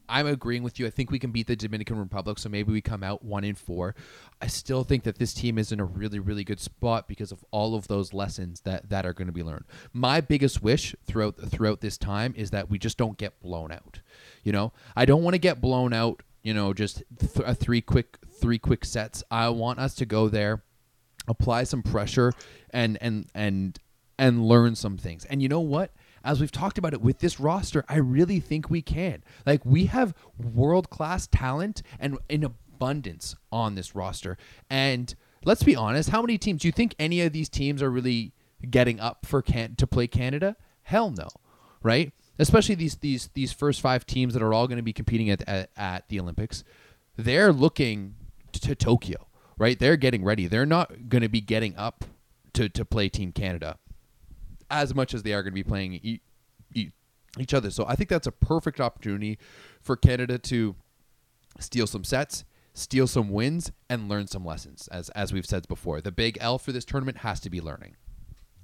I'm 0.10 0.28
agreeing 0.28 0.62
with 0.62 0.78
you. 0.78 0.86
I 0.86 0.90
think 0.90 1.10
we 1.10 1.20
can 1.20 1.32
beat 1.32 1.48
the 1.48 1.56
Dominican 1.56 1.98
Republic, 1.98 2.38
so 2.38 2.50
maybe 2.50 2.72
we 2.72 2.82
come 2.82 3.02
out 3.02 3.24
one 3.24 3.44
in 3.44 3.56
four. 3.56 3.96
I 4.42 4.48
still 4.48 4.84
think 4.84 5.04
that 5.04 5.18
this 5.18 5.34
team 5.34 5.58
is 5.58 5.72
in 5.72 5.80
a 5.80 5.86
really, 5.86 6.20
really 6.20 6.44
good 6.44 6.60
spot 6.60 7.08
because 7.08 7.32
of 7.32 7.44
all 7.52 7.76
of 7.76 7.88
those 7.88 8.14
lessons 8.14 8.62
that 8.62 8.90
that 8.90 9.06
are 9.06 9.14
going 9.14 9.28
to 9.28 9.34
be 9.34 9.42
learned. 9.42 9.66
My 9.94 10.22
biggest 10.22 10.62
wish 10.62 10.96
throughout 11.06 11.38
throughout 11.38 11.82
this 11.82 11.98
time 11.98 12.34
is 12.38 12.52
that 12.52 12.70
we 12.70 12.78
just 12.78 12.98
don't 12.98 13.18
get 13.18 13.40
blown 13.40 13.72
out. 13.72 14.02
You 14.44 14.52
know, 14.52 14.74
I 14.96 15.06
don't 15.06 15.24
want 15.24 15.34
to 15.34 15.40
get 15.40 15.62
blown 15.62 15.94
out 15.94 16.22
you 16.46 16.54
know, 16.54 16.74
just 16.74 17.04
th- 17.20 17.46
a 17.46 17.56
three 17.56 17.82
quick 17.82 18.20
three 18.40 18.60
quick 18.60 18.86
sets. 18.86 19.24
I 19.32 19.50
want 19.50 19.80
us 19.80 19.96
to 19.96 20.06
go 20.06 20.30
there, 20.30 20.64
apply 21.28 21.64
some 21.64 21.82
pressure, 21.82 22.34
and 22.70 23.00
and 23.02 23.26
and 23.34 23.80
and 24.20 24.46
learn 24.46 24.76
some 24.76 24.96
things. 24.96 25.26
And 25.26 25.42
you 25.42 25.50
know 25.50 25.60
what? 25.60 25.92
As 26.24 26.40
we've 26.40 26.52
talked 26.52 26.78
about 26.78 26.94
it 26.94 27.02
with 27.02 27.18
this 27.18 27.40
roster, 27.40 27.84
I 27.90 27.98
really 27.98 28.40
think 28.40 28.70
we 28.70 28.84
can. 28.84 29.24
Like 29.46 29.66
we 29.66 29.88
have 29.88 30.14
world 30.38 30.92
class 30.92 31.26
talent 31.28 31.82
and 32.00 32.20
in 32.30 32.44
abundance 32.44 33.36
on 33.52 33.74
this 33.74 33.96
roster. 33.96 34.38
And 34.70 35.16
let's 35.44 35.64
be 35.64 35.76
honest, 35.76 36.10
how 36.10 36.22
many 36.22 36.38
teams 36.38 36.62
do 36.62 36.68
you 36.68 36.72
think 36.72 36.96
any 37.00 37.22
of 37.22 37.34
these 37.34 37.50
teams 37.50 37.82
are 37.82 37.90
really 37.90 38.34
getting 38.70 39.00
up 39.00 39.26
for 39.26 39.42
can 39.42 39.76
to 39.78 39.88
play 39.88 40.06
Canada? 40.06 40.56
Hell 40.84 41.10
no, 41.10 41.28
right? 41.82 42.14
Especially 42.40 42.76
these 42.76 42.96
these 42.98 43.30
these 43.34 43.52
first 43.52 43.82
five 43.82 44.06
teams 44.06 44.34
that 44.34 44.44
are 44.44 44.54
all 44.54 44.68
going 44.68 44.78
to 44.78 44.84
be 44.84 44.94
competing 44.94 45.30
at, 45.30 45.48
at, 45.48 45.70
at 45.76 46.10
the 46.10 46.20
Olympics, 46.20 46.64
they're 47.16 47.54
looking 47.54 48.16
to 48.54 48.76
Tokyo, 48.76 49.28
right? 49.58 49.78
They're 49.78 49.98
getting 49.98 50.24
ready. 50.24 50.48
They're 50.48 50.66
not 50.66 51.10
going 51.10 51.22
to 51.22 51.30
be 51.30 51.42
getting 51.42 51.76
up 51.78 52.06
to, 52.54 52.70
to 52.70 52.86
play 52.86 53.10
Team 53.10 53.32
Canada 53.32 53.78
as 54.70 54.96
much 54.96 55.14
as 55.14 55.24
they 55.24 55.34
are 55.34 55.44
going 55.44 55.52
to 55.52 55.56
be 55.56 55.64
playing 55.64 55.94
e- 55.94 56.22
e- 56.74 56.92
each 57.38 57.54
other. 57.54 57.70
So 57.70 57.86
I 57.88 57.96
think 57.96 58.10
that's 58.10 58.28
a 58.28 58.32
perfect 58.32 58.80
opportunity 58.80 59.38
for 59.82 59.96
Canada 59.96 60.38
to 60.40 60.76
steal 61.60 61.88
some 61.88 62.04
sets, 62.04 62.44
steal 62.74 63.08
some 63.08 63.30
wins, 63.30 63.72
and 63.90 64.10
learn 64.10 64.28
some 64.28 64.46
lessons. 64.46 64.88
As 64.92 65.10
as 65.10 65.32
we've 65.34 65.46
said 65.46 65.68
before, 65.68 66.02
the 66.02 66.12
big 66.12 66.38
L 66.42 66.58
for 66.58 66.72
this 66.72 66.86
tournament 66.86 67.20
has 67.20 67.40
to 67.42 67.50
be 67.50 67.62
learning. 67.62 67.96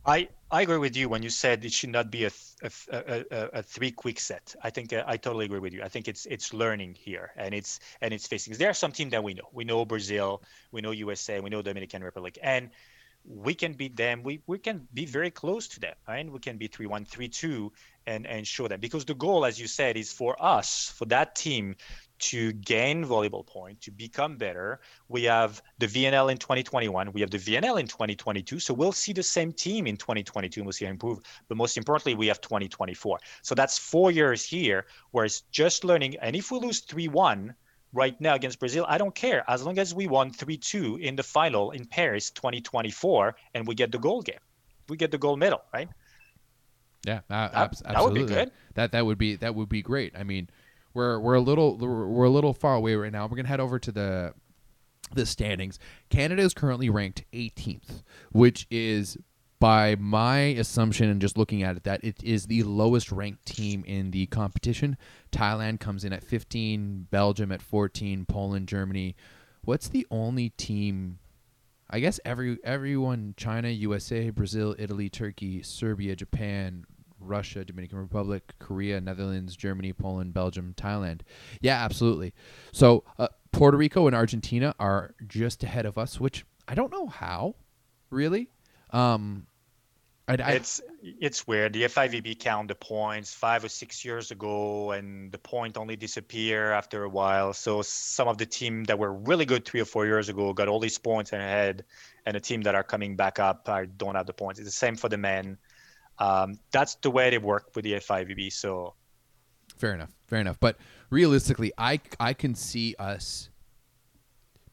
I, 0.05 0.29
I 0.49 0.63
agree 0.63 0.77
with 0.77 0.97
you 0.97 1.09
when 1.09 1.21
you 1.21 1.29
said 1.29 1.63
it 1.63 1.71
should 1.71 1.91
not 1.91 2.09
be 2.09 2.25
a, 2.25 2.31
a, 2.63 2.71
a, 2.91 3.25
a 3.53 3.63
three 3.63 3.91
quick 3.91 4.19
set. 4.19 4.55
I 4.63 4.69
think 4.71 4.91
uh, 4.93 5.03
I 5.05 5.17
totally 5.17 5.45
agree 5.45 5.59
with 5.59 5.73
you. 5.73 5.83
I 5.83 5.89
think 5.89 6.07
it's 6.07 6.25
it's 6.25 6.53
learning 6.53 6.95
here 6.95 7.31
and 7.37 7.53
it's 7.53 7.79
and 8.01 8.13
it's 8.13 8.27
facing. 8.27 8.53
There 8.55 8.69
are 8.69 8.73
some 8.73 8.91
teams 8.91 9.11
that 9.11 9.23
we 9.23 9.35
know. 9.35 9.47
We 9.53 9.63
know 9.63 9.85
Brazil, 9.85 10.41
we 10.71 10.81
know 10.81 10.91
USA, 10.91 11.39
we 11.39 11.49
know 11.51 11.61
Dominican 11.61 12.03
Republic, 12.03 12.39
and 12.41 12.71
we 13.23 13.53
can 13.53 13.73
beat 13.73 13.95
them. 13.95 14.23
We 14.23 14.41
we 14.47 14.57
can 14.57 14.87
be 14.93 15.05
very 15.05 15.29
close 15.29 15.67
to 15.69 15.79
them, 15.79 15.93
right? 16.07 16.29
We 16.29 16.39
can 16.39 16.57
be 16.57 16.67
three 16.67 16.87
one, 16.87 17.05
three 17.05 17.29
two, 17.29 17.71
and 18.07 18.25
and 18.25 18.47
show 18.47 18.67
them 18.67 18.79
because 18.79 19.05
the 19.05 19.13
goal, 19.13 19.45
as 19.45 19.59
you 19.59 19.67
said, 19.67 19.97
is 19.97 20.11
for 20.11 20.35
us, 20.43 20.91
for 20.97 21.05
that 21.05 21.35
team 21.35 21.75
to 22.21 22.53
gain 22.53 23.03
volleyball 23.03 23.45
point, 23.45 23.81
to 23.81 23.91
become 23.91 24.37
better. 24.37 24.79
We 25.09 25.23
have 25.23 25.61
the 25.79 25.87
VNL 25.87 26.31
in 26.31 26.37
2021. 26.37 27.11
We 27.13 27.21
have 27.21 27.31
the 27.31 27.39
VNL 27.39 27.79
in 27.79 27.87
2022. 27.87 28.59
So 28.59 28.73
we'll 28.73 28.91
see 28.91 29.11
the 29.11 29.23
same 29.23 29.51
team 29.51 29.87
in 29.87 29.97
2022 29.97 30.59
and 30.59 30.65
we'll 30.65 30.73
see 30.73 30.85
improve. 30.85 31.19
But 31.47 31.57
most 31.57 31.77
importantly, 31.77 32.15
we 32.15 32.27
have 32.27 32.39
2024. 32.39 33.19
So 33.41 33.55
that's 33.55 33.77
four 33.77 34.11
years 34.11 34.45
here 34.45 34.85
where 35.11 35.25
it's 35.25 35.41
just 35.51 35.83
learning. 35.83 36.15
And 36.21 36.35
if 36.35 36.51
we 36.51 36.59
lose 36.59 36.81
3 36.81 37.07
1 37.07 37.55
right 37.93 38.19
now 38.21 38.35
against 38.35 38.59
Brazil, 38.59 38.85
I 38.87 38.97
don't 38.97 39.15
care. 39.15 39.43
As 39.49 39.63
long 39.63 39.79
as 39.79 39.93
we 39.93 40.07
won 40.07 40.31
3 40.31 40.57
2 40.57 40.97
in 40.97 41.15
the 41.15 41.23
final 41.23 41.71
in 41.71 41.85
Paris 41.85 42.29
2024 42.31 43.35
and 43.55 43.67
we 43.67 43.73
get 43.73 43.91
the 43.91 43.99
gold 43.99 44.25
game, 44.25 44.39
we 44.89 44.95
get 44.95 45.11
the 45.11 45.17
gold 45.17 45.39
medal, 45.39 45.61
right? 45.73 45.89
Yeah, 47.05 47.21
uh, 47.31 47.47
that, 47.47 47.53
absolutely. 47.55 47.93
That 47.93 48.03
would 48.03 48.13
be 48.13 48.25
good. 48.25 48.51
That 48.75 48.91
that 48.91 49.05
would 49.05 49.17
be 49.17 49.35
that 49.37 49.55
would 49.55 49.69
be 49.69 49.81
great. 49.81 50.13
I 50.15 50.23
mean, 50.23 50.49
we're 50.93 51.19
we're 51.19 51.35
a 51.35 51.41
little 51.41 51.77
we're 51.77 52.25
a 52.25 52.29
little 52.29 52.53
far 52.53 52.75
away 52.75 52.95
right 52.95 53.11
now. 53.11 53.27
We're 53.27 53.37
gonna 53.37 53.47
head 53.47 53.59
over 53.59 53.79
to 53.79 53.91
the 53.91 54.33
the 55.13 55.25
standings. 55.25 55.79
Canada 56.09 56.41
is 56.41 56.53
currently 56.53 56.89
ranked 56.89 57.25
18th, 57.33 58.03
which 58.31 58.65
is 58.69 59.17
by 59.59 59.95
my 59.99 60.39
assumption 60.39 61.09
and 61.09 61.21
just 61.21 61.37
looking 61.37 61.61
at 61.61 61.77
it 61.77 61.83
that 61.83 62.03
it 62.03 62.23
is 62.23 62.47
the 62.47 62.63
lowest 62.63 63.11
ranked 63.11 63.45
team 63.45 63.83
in 63.85 64.11
the 64.11 64.25
competition. 64.27 64.97
Thailand 65.31 65.79
comes 65.79 66.03
in 66.03 66.13
at 66.13 66.23
15, 66.23 67.07
Belgium 67.11 67.51
at 67.51 67.61
14, 67.61 68.25
Poland, 68.25 68.67
Germany. 68.67 69.15
What's 69.63 69.87
the 69.87 70.07
only 70.09 70.49
team 70.49 71.19
I 71.93 71.99
guess 71.99 72.19
every 72.23 72.57
everyone 72.63 73.33
China, 73.35 73.67
USA, 73.67 74.29
Brazil, 74.29 74.75
Italy, 74.79 75.09
Turkey, 75.09 75.61
Serbia, 75.61 76.15
Japan, 76.15 76.85
Russia, 77.21 77.63
Dominican 77.63 77.99
Republic, 77.99 78.53
Korea, 78.59 78.99
Netherlands, 78.99 79.55
Germany, 79.55 79.93
Poland, 79.93 80.33
Belgium, 80.33 80.73
Thailand. 80.75 81.21
Yeah, 81.61 81.83
absolutely. 81.83 82.33
So 82.71 83.03
uh, 83.19 83.29
Puerto 83.51 83.77
Rico 83.77 84.07
and 84.07 84.15
Argentina 84.15 84.75
are 84.79 85.13
just 85.27 85.63
ahead 85.63 85.85
of 85.85 85.97
us, 85.97 86.19
which 86.19 86.45
I 86.67 86.75
don't 86.75 86.91
know 86.91 87.07
how, 87.07 87.55
really. 88.09 88.49
Um, 88.91 89.47
I, 90.27 90.33
I, 90.33 90.51
it's 90.53 90.81
it's 91.01 91.47
weird. 91.47 91.73
The 91.73 91.83
FIVB 91.83 92.39
count 92.39 92.67
the 92.67 92.75
points 92.75 93.33
five 93.33 93.63
or 93.63 93.69
six 93.69 94.05
years 94.05 94.31
ago, 94.31 94.91
and 94.91 95.31
the 95.31 95.37
point 95.37 95.77
only 95.77 95.95
disappear 95.95 96.71
after 96.71 97.03
a 97.03 97.09
while. 97.09 97.53
So 97.53 97.81
some 97.81 98.27
of 98.27 98.37
the 98.37 98.45
team 98.45 98.83
that 98.85 98.97
were 98.97 99.11
really 99.11 99.45
good 99.45 99.65
three 99.65 99.81
or 99.81 99.85
four 99.85 100.05
years 100.05 100.29
ago 100.29 100.53
got 100.53 100.67
all 100.67 100.79
these 100.79 100.97
points 100.97 101.33
ahead, 101.33 101.83
and 102.25 102.35
the 102.35 102.39
team 102.39 102.61
that 102.61 102.75
are 102.75 102.83
coming 102.83 103.15
back 103.15 103.39
up 103.39 103.67
are, 103.67 103.85
don't 103.85 104.15
have 104.15 104.27
the 104.27 104.33
points. 104.33 104.59
It's 104.59 104.67
the 104.67 104.71
same 104.71 104.95
for 104.95 105.09
the 105.09 105.17
men 105.17 105.57
um, 106.21 106.59
that's 106.71 106.95
the 106.95 107.09
way 107.09 107.29
they 107.29 107.37
work 107.37 107.71
with 107.75 107.83
the 107.83 107.93
FIVB. 107.93 108.53
So 108.53 108.93
fair 109.77 109.93
enough, 109.93 110.11
fair 110.27 110.39
enough. 110.39 110.59
But 110.59 110.77
realistically, 111.09 111.73
I 111.77 111.99
I 112.19 112.33
can 112.33 112.53
see 112.53 112.95
us 112.99 113.49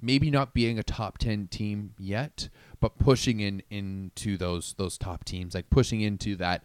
maybe 0.00 0.30
not 0.30 0.54
being 0.54 0.78
a 0.78 0.82
top 0.84 1.18
10 1.18 1.48
team 1.48 1.92
yet 1.98 2.48
but 2.78 2.96
pushing 3.00 3.40
in 3.40 3.60
into 3.68 4.36
those 4.36 4.74
those 4.74 4.96
top 4.96 5.24
teams 5.24 5.56
like 5.56 5.68
pushing 5.70 6.02
into 6.02 6.36
that 6.36 6.62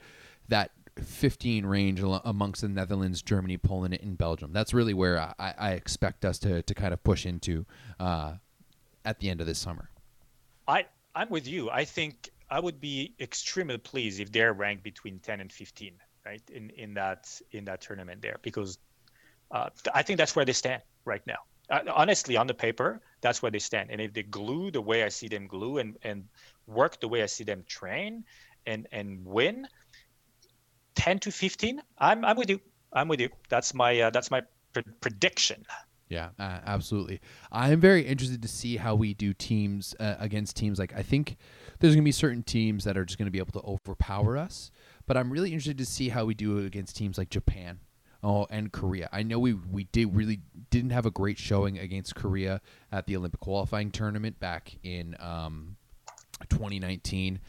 that 0.49 0.69
15 1.01 1.65
range 1.65 2.01
amongst 2.03 2.61
the 2.61 2.69
Netherlands, 2.69 3.23
Germany, 3.23 3.57
Poland, 3.57 3.97
and 3.99 4.15
Belgium. 4.15 4.53
That's 4.53 4.75
really 4.75 4.93
where 4.93 5.19
I, 5.39 5.53
I 5.57 5.71
expect 5.71 6.23
us 6.23 6.38
to, 6.39 6.61
to 6.61 6.73
kind 6.75 6.93
of 6.93 7.03
push 7.03 7.25
into 7.25 7.65
uh, 7.99 8.34
at 9.03 9.19
the 9.19 9.31
end 9.31 9.41
of 9.41 9.47
this 9.47 9.57
summer. 9.57 9.89
I 10.67 10.86
I'm 11.15 11.29
with 11.29 11.47
you. 11.47 11.69
I 11.69 11.86
think 11.86 12.29
I 12.49 12.59
would 12.59 12.79
be 12.79 13.13
extremely 13.19 13.77
pleased 13.77 14.19
if 14.19 14.31
they're 14.31 14.53
ranked 14.53 14.83
between 14.83 15.19
10 15.19 15.41
and 15.41 15.51
15, 15.51 15.93
right? 16.25 16.41
In 16.51 16.69
in 16.71 16.93
that 16.95 17.29
in 17.51 17.65
that 17.65 17.81
tournament 17.81 18.21
there, 18.21 18.37
because 18.41 18.77
uh, 19.51 19.69
I 19.93 20.03
think 20.03 20.17
that's 20.17 20.35
where 20.35 20.45
they 20.45 20.53
stand 20.53 20.81
right 21.05 21.25
now. 21.25 21.39
Uh, 21.69 21.79
honestly, 21.93 22.35
on 22.35 22.47
the 22.47 22.53
paper, 22.53 23.01
that's 23.21 23.41
where 23.41 23.51
they 23.51 23.59
stand. 23.59 23.89
And 23.91 24.01
if 24.01 24.13
they 24.13 24.23
glue 24.23 24.71
the 24.71 24.81
way 24.81 25.03
I 25.03 25.09
see 25.09 25.27
them 25.27 25.47
glue 25.47 25.77
and 25.77 25.97
and 26.03 26.25
work 26.67 26.99
the 26.99 27.07
way 27.07 27.23
I 27.23 27.27
see 27.27 27.43
them 27.43 27.63
train 27.67 28.23
and 28.65 28.87
and 28.91 29.25
win, 29.25 29.67
10 30.95 31.19
to 31.19 31.31
15, 31.31 31.81
I'm 31.97 32.25
I'm 32.25 32.37
with 32.37 32.49
you. 32.49 32.59
I'm 32.91 33.07
with 33.07 33.21
you. 33.21 33.29
That's 33.49 33.73
my 33.73 33.99
uh, 34.01 34.09
that's 34.09 34.29
my 34.29 34.41
pre- 34.73 34.83
prediction. 35.01 35.65
Yeah, 36.14 36.30
uh, 36.38 36.59
absolutely. 36.68 37.22
I'm 37.51 37.80
very 37.80 38.05
interested 38.05 38.43
to 38.43 38.47
see 38.47 38.78
how 38.78 38.93
we 38.93 39.16
do 39.16 39.34
teams 39.34 39.95
uh, 39.99 40.16
against 40.20 40.55
teams. 40.55 40.78
Like 40.78 40.93
I 40.95 41.01
think 41.01 41.38
there's 41.80 41.95
going 41.95 42.03
to 42.03 42.07
be 42.07 42.11
certain 42.11 42.43
teams 42.43 42.84
that 42.84 42.97
are 42.97 43.03
just 43.03 43.18
going 43.18 43.26
to 43.26 43.32
be 43.32 43.39
able 43.39 43.59
to 43.59 43.68
overpower 43.68 44.38
us, 44.38 44.70
but 45.07 45.18
I'm 45.18 45.32
really 45.32 45.49
interested 45.49 45.80
to 45.80 45.86
see 45.86 46.09
how 46.09 46.26
we 46.26 46.36
do 46.36 46.59
against 46.59 46.95
teams 46.95 47.18
like 47.18 47.32
Japan. 47.32 47.80
Oh, 48.26 48.45
and 48.51 48.72
Korea. 48.72 49.09
I 49.11 49.24
know 49.24 49.39
we 49.39 49.53
we 49.53 49.86
did 49.86 50.16
really 50.16 50.39
didn't 50.70 50.91
have 50.91 51.05
a 51.05 51.11
great 51.11 51.38
showing 51.39 51.80
against 51.80 52.16
Korea 52.16 52.61
at 52.91 53.07
the 53.07 53.18
Olympic 53.18 53.41
qualifying 53.41 53.91
tournament 53.91 54.39
back 54.39 54.78
in 54.84 55.18
um, 55.20 55.76
2019. 56.49 57.39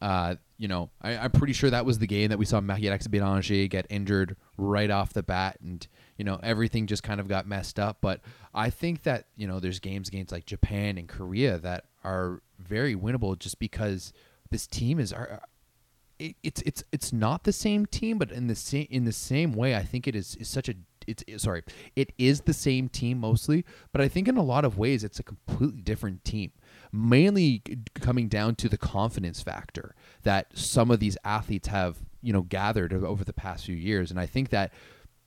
Uh, 0.00 0.36
you 0.56 0.68
know, 0.68 0.90
I, 1.02 1.12
am 1.12 1.30
pretty 1.32 1.52
sure 1.52 1.68
that 1.68 1.84
was 1.84 1.98
the 1.98 2.06
game 2.06 2.30
that 2.30 2.38
we 2.38 2.46
saw 2.46 2.60
Marie-Alexandre 2.60 3.18
Bélanger 3.18 3.68
get 3.68 3.86
injured 3.90 4.36
right 4.56 4.90
off 4.90 5.12
the 5.12 5.22
bat, 5.22 5.58
and 5.62 5.86
you 6.16 6.24
know 6.24 6.38
everything 6.42 6.86
just 6.86 7.02
kind 7.02 7.20
of 7.20 7.28
got 7.28 7.46
messed 7.46 7.78
up. 7.78 7.98
But 8.00 8.20
I 8.54 8.70
think 8.70 9.02
that 9.02 9.26
you 9.36 9.46
know 9.46 9.60
there's 9.60 9.80
games 9.80 10.08
against 10.08 10.32
like 10.32 10.46
Japan 10.46 10.98
and 10.98 11.08
Korea 11.08 11.58
that 11.58 11.84
are 12.02 12.42
very 12.58 12.94
winnable 12.94 13.38
just 13.38 13.58
because 13.58 14.12
this 14.50 14.66
team 14.66 14.98
is. 14.98 15.14
It, 16.18 16.36
it's 16.44 16.62
it's 16.62 16.84
it's 16.92 17.12
not 17.12 17.42
the 17.42 17.52
same 17.52 17.86
team, 17.86 18.18
but 18.18 18.30
in 18.30 18.46
the 18.46 18.54
same 18.54 18.86
in 18.88 19.04
the 19.04 19.12
same 19.12 19.52
way, 19.52 19.74
I 19.74 19.82
think 19.82 20.06
it 20.06 20.14
is, 20.14 20.36
is 20.36 20.48
such 20.48 20.68
a 20.68 20.74
it's 21.06 21.24
sorry, 21.42 21.62
it 21.96 22.12
is 22.18 22.42
the 22.42 22.52
same 22.52 22.88
team 22.88 23.18
mostly, 23.18 23.64
but 23.92 24.00
I 24.00 24.08
think 24.08 24.28
in 24.28 24.36
a 24.36 24.42
lot 24.42 24.64
of 24.64 24.78
ways 24.78 25.04
it's 25.04 25.18
a 25.18 25.22
completely 25.22 25.80
different 25.80 26.24
team. 26.24 26.52
Mainly 26.92 27.62
coming 27.94 28.28
down 28.28 28.54
to 28.56 28.68
the 28.68 28.78
confidence 28.78 29.42
factor 29.42 29.94
that 30.22 30.56
some 30.56 30.90
of 30.90 31.00
these 31.00 31.18
athletes 31.24 31.68
have, 31.68 31.98
you 32.22 32.32
know, 32.32 32.42
gathered 32.42 32.92
over 32.92 33.24
the 33.24 33.32
past 33.32 33.66
few 33.66 33.76
years, 33.76 34.10
and 34.10 34.20
I 34.20 34.26
think 34.26 34.50
that 34.50 34.72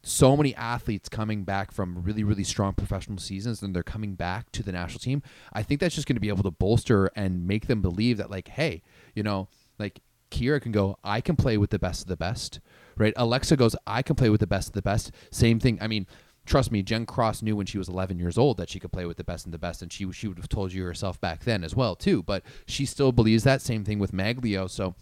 so 0.03 0.37
many 0.37 0.55
athletes 0.55 1.09
coming 1.09 1.43
back 1.43 1.71
from 1.71 2.01
really 2.03 2.23
really 2.23 2.43
strong 2.43 2.73
professional 2.73 3.17
seasons 3.17 3.61
and 3.61 3.75
they're 3.75 3.83
coming 3.83 4.15
back 4.15 4.51
to 4.51 4.63
the 4.63 4.71
national 4.71 4.99
team 4.99 5.21
i 5.53 5.61
think 5.61 5.79
that's 5.79 5.95
just 5.95 6.07
going 6.07 6.15
to 6.15 6.21
be 6.21 6.29
able 6.29 6.43
to 6.43 6.51
bolster 6.51 7.07
and 7.15 7.45
make 7.45 7.67
them 7.67 7.81
believe 7.81 8.17
that 8.17 8.31
like 8.31 8.47
hey 8.49 8.81
you 9.15 9.23
know 9.23 9.47
like 9.79 10.01
Kira 10.29 10.61
can 10.61 10.71
go, 10.71 10.97
I 11.03 11.21
can 11.21 11.35
play 11.35 11.57
with 11.57 11.69
the 11.69 11.79
best 11.79 12.01
of 12.01 12.07
the 12.07 12.17
best, 12.17 12.59
right? 12.97 13.13
Alexa 13.15 13.55
goes, 13.55 13.75
I 13.85 14.01
can 14.01 14.15
play 14.15 14.29
with 14.29 14.41
the 14.41 14.47
best 14.47 14.69
of 14.69 14.73
the 14.73 14.81
best. 14.81 15.11
Same 15.31 15.59
thing. 15.59 15.77
I 15.79 15.87
mean, 15.87 16.05
trust 16.45 16.71
me, 16.71 16.83
Jen 16.83 17.05
Cross 17.05 17.41
knew 17.41 17.55
when 17.55 17.65
she 17.65 17.77
was 17.77 17.87
11 17.87 18.19
years 18.19 18.37
old 18.37 18.57
that 18.57 18.69
she 18.69 18.79
could 18.79 18.91
play 18.91 19.05
with 19.05 19.17
the 19.17 19.23
best 19.23 19.45
and 19.45 19.53
the 19.53 19.59
best, 19.59 19.81
and 19.81 19.91
she 19.91 20.11
she 20.11 20.27
would 20.27 20.37
have 20.37 20.49
told 20.49 20.73
you 20.73 20.83
herself 20.83 21.19
back 21.21 21.43
then 21.43 21.63
as 21.63 21.75
well 21.75 21.95
too. 21.95 22.23
But 22.23 22.43
she 22.65 22.85
still 22.85 23.11
believes 23.11 23.43
that. 23.43 23.61
Same 23.61 23.83
thing 23.83 23.99
with 23.99 24.11
Maglio. 24.11 24.69
So 24.69 24.95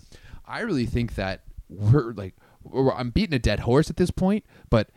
I 0.45 0.61
really 0.61 0.85
think 0.85 1.15
that 1.15 1.41
we're 1.69 2.13
like 2.13 2.35
I'm 2.73 3.09
beating 3.11 3.35
a 3.35 3.39
dead 3.39 3.61
horse 3.61 3.89
at 3.89 3.97
this 3.97 4.11
point, 4.11 4.45
but 4.69 4.89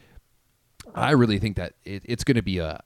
I 0.95 1.13
really 1.13 1.39
think 1.39 1.57
that 1.57 1.75
it, 1.85 2.03
it's 2.05 2.25
going 2.25 2.37
to 2.37 2.43
be 2.43 2.59
a 2.59 2.83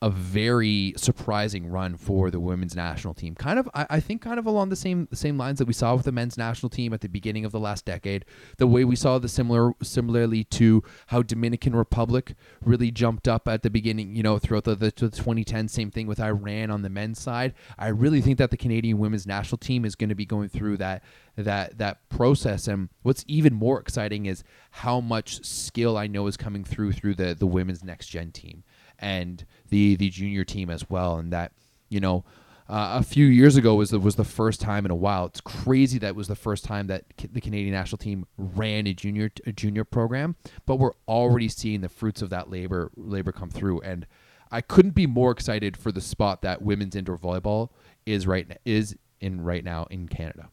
a 0.00 0.10
very 0.10 0.94
surprising 0.96 1.68
run 1.68 1.96
for 1.96 2.30
the 2.30 2.38
women's 2.38 2.76
national 2.76 3.14
team. 3.14 3.34
Kind 3.34 3.58
of, 3.58 3.68
I, 3.74 3.86
I, 3.90 4.00
think, 4.00 4.22
kind 4.22 4.38
of 4.38 4.46
along 4.46 4.68
the 4.68 4.76
same 4.76 5.08
the 5.10 5.16
same 5.16 5.36
lines 5.36 5.58
that 5.58 5.66
we 5.66 5.72
saw 5.72 5.96
with 5.96 6.04
the 6.04 6.12
men's 6.12 6.38
national 6.38 6.70
team 6.70 6.92
at 6.92 7.00
the 7.00 7.08
beginning 7.08 7.44
of 7.44 7.50
the 7.50 7.58
last 7.58 7.84
decade. 7.84 8.24
The 8.58 8.66
way 8.68 8.84
we 8.84 8.94
saw 8.94 9.18
the 9.18 9.28
similar, 9.28 9.72
similarly 9.82 10.44
to 10.44 10.84
how 11.08 11.22
Dominican 11.22 11.74
Republic 11.74 12.34
really 12.62 12.92
jumped 12.92 13.26
up 13.26 13.48
at 13.48 13.62
the 13.62 13.70
beginning. 13.70 14.14
You 14.14 14.22
know, 14.22 14.38
throughout 14.38 14.64
the, 14.64 14.76
the, 14.76 14.92
the 14.96 15.10
2010, 15.10 15.66
same 15.66 15.90
thing 15.90 16.06
with 16.06 16.20
Iran 16.20 16.70
on 16.70 16.82
the 16.82 16.90
men's 16.90 17.20
side. 17.20 17.54
I 17.76 17.88
really 17.88 18.20
think 18.20 18.38
that 18.38 18.52
the 18.52 18.56
Canadian 18.56 18.98
women's 18.98 19.26
national 19.26 19.58
team 19.58 19.84
is 19.84 19.96
going 19.96 20.10
to 20.10 20.14
be 20.14 20.26
going 20.26 20.48
through 20.48 20.76
that 20.76 21.02
that 21.36 21.78
that 21.78 22.08
process. 22.08 22.68
And 22.68 22.88
what's 23.02 23.24
even 23.26 23.52
more 23.52 23.80
exciting 23.80 24.26
is 24.26 24.44
how 24.70 25.00
much 25.00 25.44
skill 25.44 25.96
I 25.96 26.06
know 26.06 26.28
is 26.28 26.36
coming 26.36 26.62
through 26.62 26.92
through 26.92 27.16
the 27.16 27.34
the 27.34 27.48
women's 27.48 27.82
next 27.82 28.06
gen 28.06 28.30
team 28.30 28.62
and 28.98 29.44
the 29.68 29.96
the 29.96 30.10
junior 30.10 30.44
team 30.44 30.70
as 30.70 30.88
well. 30.88 31.16
And 31.16 31.32
that 31.32 31.52
you 31.88 32.00
know. 32.00 32.24
Uh, 32.70 32.98
a 33.00 33.02
few 33.02 33.24
years 33.24 33.56
ago 33.56 33.76
was 33.76 33.92
was 33.92 34.16
the 34.16 34.24
first 34.24 34.60
time 34.60 34.84
in 34.84 34.90
a 34.90 34.94
while. 34.94 35.24
It's 35.24 35.40
crazy 35.40 35.98
that 36.00 36.14
was 36.14 36.28
the 36.28 36.36
first 36.36 36.64
time 36.66 36.86
that 36.88 37.04
the 37.32 37.40
Canadian 37.40 37.72
national 37.72 37.96
team 37.96 38.26
ran 38.36 38.86
a 38.86 38.92
junior 38.92 39.30
a 39.46 39.52
junior 39.52 39.84
program, 39.84 40.36
but 40.66 40.76
we're 40.76 40.92
already 41.08 41.48
seeing 41.48 41.80
the 41.80 41.88
fruits 41.88 42.20
of 42.20 42.28
that 42.28 42.50
labor 42.50 42.90
labor 42.94 43.32
come 43.32 43.48
through. 43.48 43.80
And 43.80 44.06
I 44.50 44.60
couldn't 44.60 44.90
be 44.90 45.06
more 45.06 45.30
excited 45.30 45.78
for 45.78 45.92
the 45.92 46.02
spot 46.02 46.42
that 46.42 46.62
women's 46.62 46.94
indoor 46.94 47.16
volleyball 47.16 47.70
is 48.06 48.26
right 48.26 48.58
is 48.64 48.96
in 49.20 49.40
right 49.40 49.64
now 49.64 49.86
in 49.90 50.08
Canada. 50.08 50.48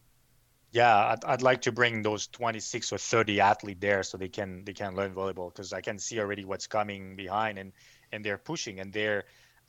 Yeah, 0.72 0.94
I'd, 0.94 1.24
I'd 1.24 1.42
like 1.42 1.62
to 1.62 1.72
bring 1.72 2.02
those 2.02 2.26
26 2.26 2.92
or 2.92 2.98
30 2.98 3.40
athletes 3.40 3.80
there 3.80 4.02
so 4.02 4.18
they 4.18 4.28
can 4.28 4.64
they 4.64 4.74
can 4.74 4.94
learn 4.94 5.14
volleyball 5.14 5.52
because 5.52 5.72
I 5.72 5.80
can 5.80 5.98
see 5.98 6.20
already 6.20 6.44
what's 6.44 6.66
coming 6.66 7.16
behind 7.16 7.58
and 7.58 7.72
and 8.12 8.24
they're 8.24 8.38
pushing 8.38 8.80
and 8.80 8.92
they're 8.92 9.24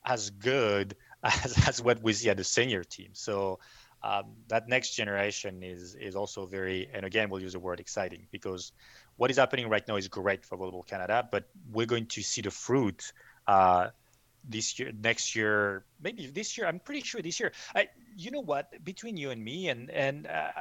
as 0.06 0.30
good 0.30 0.96
as, 1.24 1.68
as 1.68 1.82
what 1.82 2.02
we 2.02 2.14
see 2.14 2.30
at 2.30 2.38
the 2.38 2.44
senior 2.44 2.84
team. 2.84 3.10
So 3.14 3.60
um, 4.04 4.36
that 4.48 4.68
next 4.68 4.96
generation 4.96 5.64
is 5.64 5.96
is 5.96 6.16
also 6.16 6.46
very 6.46 6.88
and 6.94 7.04
again 7.04 7.30
we'll 7.30 7.42
use 7.42 7.54
the 7.54 7.60
word 7.60 7.80
exciting 7.80 8.28
because 8.32 8.72
what 9.16 9.32
is 9.32 9.38
happening 9.38 9.68
right 9.68 9.86
now 9.88 9.96
is 9.96 10.08
great 10.08 10.46
for 10.46 10.58
volleyball 10.58 10.86
Canada, 10.86 11.28
but 11.32 11.46
we're 11.72 11.88
going 11.88 12.06
to 12.06 12.22
see 12.22 12.42
the 12.42 12.52
fruit 12.52 13.12
uh, 13.48 13.90
this 14.48 14.80
year, 14.80 14.92
next 15.02 15.36
year, 15.36 15.84
maybe 16.02 16.28
this 16.28 16.58
year. 16.58 16.68
I'm 16.68 16.80
pretty 16.80 17.02
sure 17.02 17.22
this 17.22 17.40
year. 17.40 17.52
I, 17.76 17.88
you 18.16 18.32
know 18.32 18.42
what? 18.42 18.84
Between 18.84 19.18
you 19.18 19.32
and 19.32 19.44
me, 19.44 19.70
and 19.70 19.90
and 19.90 20.28
uh, 20.28 20.52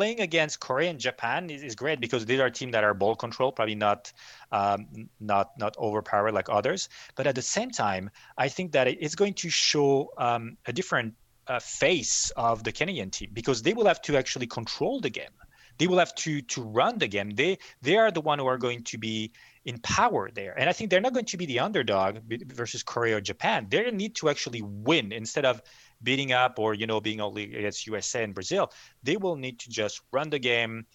playing 0.00 0.20
against 0.20 0.60
Korea 0.60 0.88
and 0.88 0.98
Japan 0.98 1.50
is, 1.50 1.62
is, 1.62 1.74
great 1.74 2.00
because 2.00 2.24
these 2.24 2.40
are 2.40 2.48
teams 2.48 2.72
that 2.72 2.84
are 2.84 2.94
ball 2.94 3.14
control, 3.14 3.52
probably 3.52 3.74
not 3.74 4.10
um, 4.50 4.86
not 5.32 5.46
not 5.58 5.76
overpowered 5.76 6.32
like 6.32 6.48
others. 6.48 6.88
But 7.16 7.26
at 7.26 7.34
the 7.34 7.46
same 7.56 7.70
time, 7.70 8.08
I 8.38 8.48
think 8.48 8.72
that 8.72 8.88
it's 8.88 9.14
going 9.14 9.34
to 9.42 9.50
show 9.50 10.10
um, 10.16 10.56
a 10.64 10.72
different 10.72 11.12
uh, 11.46 11.58
face 11.58 12.32
of 12.48 12.64
the 12.64 12.72
Canadian 12.72 13.10
team 13.10 13.30
because 13.34 13.60
they 13.60 13.74
will 13.74 13.88
have 13.92 14.00
to 14.08 14.16
actually 14.16 14.46
control 14.46 15.00
the 15.00 15.10
game. 15.10 15.36
They 15.76 15.86
will 15.86 15.98
have 16.04 16.14
to 16.24 16.32
to 16.54 16.58
run 16.62 16.94
the 16.96 17.08
game. 17.16 17.28
They 17.40 17.58
they 17.82 17.96
are 18.02 18.10
the 18.10 18.24
one 18.30 18.38
who 18.38 18.46
are 18.46 18.60
going 18.66 18.82
to 18.92 18.96
be 18.96 19.32
in 19.66 19.76
power 19.80 20.30
there. 20.40 20.54
And 20.58 20.70
I 20.70 20.72
think 20.72 20.88
they're 20.88 21.06
not 21.06 21.12
going 21.12 21.30
to 21.32 21.36
be 21.36 21.46
the 21.52 21.60
underdog 21.60 22.10
versus 22.60 22.82
Korea 22.82 23.18
or 23.18 23.20
Japan. 23.32 23.66
They 23.68 23.90
need 23.90 24.14
to 24.20 24.30
actually 24.30 24.62
win 24.62 25.12
instead 25.12 25.44
of 25.44 25.60
beating 26.02 26.32
up 26.32 26.58
or 26.58 26.74
you 26.74 26.86
know 26.86 27.00
being 27.00 27.20
only 27.20 27.44
against 27.44 27.86
USA 27.86 28.24
and 28.24 28.34
Brazil. 28.34 28.72
They 29.02 29.16
will 29.16 29.36
need 29.36 29.58
to 29.60 29.70
just 29.70 30.00
run 30.12 30.30
the 30.30 30.38
game. 30.38 30.86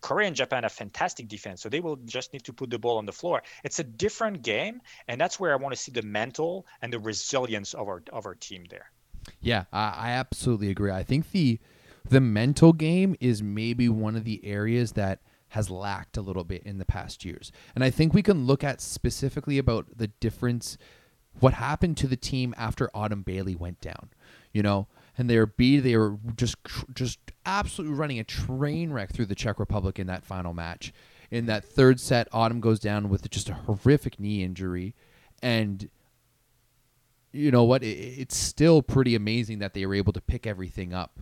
Korea 0.00 0.28
and 0.28 0.36
Japan 0.36 0.62
have 0.62 0.72
fantastic 0.72 1.28
defense, 1.28 1.60
so 1.60 1.68
they 1.68 1.80
will 1.80 1.96
just 1.96 2.32
need 2.32 2.42
to 2.44 2.54
put 2.54 2.70
the 2.70 2.78
ball 2.78 2.96
on 2.96 3.04
the 3.04 3.12
floor. 3.12 3.42
It's 3.64 3.80
a 3.80 3.84
different 3.84 4.42
game, 4.42 4.80
and 5.08 5.20
that's 5.20 5.38
where 5.38 5.52
I 5.52 5.56
want 5.56 5.74
to 5.74 5.80
see 5.80 5.92
the 5.92 6.02
mental 6.02 6.66
and 6.80 6.90
the 6.92 6.98
resilience 6.98 7.74
of 7.74 7.86
our 7.88 8.02
of 8.12 8.26
our 8.26 8.34
team 8.34 8.64
there. 8.70 8.90
Yeah, 9.40 9.64
I, 9.72 9.94
I 9.96 10.10
absolutely 10.12 10.70
agree. 10.70 10.90
I 10.90 11.02
think 11.02 11.30
the 11.32 11.58
the 12.08 12.20
mental 12.20 12.72
game 12.72 13.14
is 13.20 13.42
maybe 13.42 13.88
one 13.88 14.16
of 14.16 14.24
the 14.24 14.44
areas 14.44 14.92
that 14.92 15.20
has 15.50 15.68
lacked 15.68 16.16
a 16.16 16.22
little 16.22 16.44
bit 16.44 16.62
in 16.62 16.78
the 16.78 16.84
past 16.84 17.24
years. 17.24 17.50
And 17.74 17.82
I 17.82 17.90
think 17.90 18.14
we 18.14 18.22
can 18.22 18.46
look 18.46 18.62
at 18.62 18.80
specifically 18.80 19.58
about 19.58 19.86
the 19.96 20.06
difference 20.06 20.78
what 21.38 21.54
happened 21.54 21.96
to 21.98 22.06
the 22.06 22.16
team 22.16 22.54
after 22.56 22.90
Autumn 22.94 23.22
Bailey 23.22 23.54
went 23.54 23.80
down, 23.80 24.10
you 24.52 24.62
know, 24.62 24.88
and 25.16 25.28
they 25.28 25.38
were 25.38 25.46
beat. 25.46 25.80
They 25.80 25.96
were 25.96 26.18
just 26.36 26.56
just 26.94 27.18
absolutely 27.46 27.96
running 27.96 28.18
a 28.18 28.24
train 28.24 28.92
wreck 28.92 29.12
through 29.12 29.26
the 29.26 29.34
Czech 29.34 29.58
Republic 29.58 29.98
in 29.98 30.06
that 30.08 30.24
final 30.24 30.52
match. 30.52 30.92
In 31.30 31.46
that 31.46 31.64
third 31.64 32.00
set, 32.00 32.26
Autumn 32.32 32.60
goes 32.60 32.80
down 32.80 33.08
with 33.08 33.30
just 33.30 33.48
a 33.48 33.54
horrific 33.54 34.18
knee 34.18 34.42
injury, 34.42 34.94
and 35.42 35.88
you 37.32 37.50
know 37.50 37.64
what? 37.64 37.82
It, 37.82 37.96
it's 37.96 38.36
still 38.36 38.82
pretty 38.82 39.14
amazing 39.14 39.60
that 39.60 39.74
they 39.74 39.86
were 39.86 39.94
able 39.94 40.12
to 40.12 40.20
pick 40.20 40.46
everything 40.46 40.92
up 40.92 41.20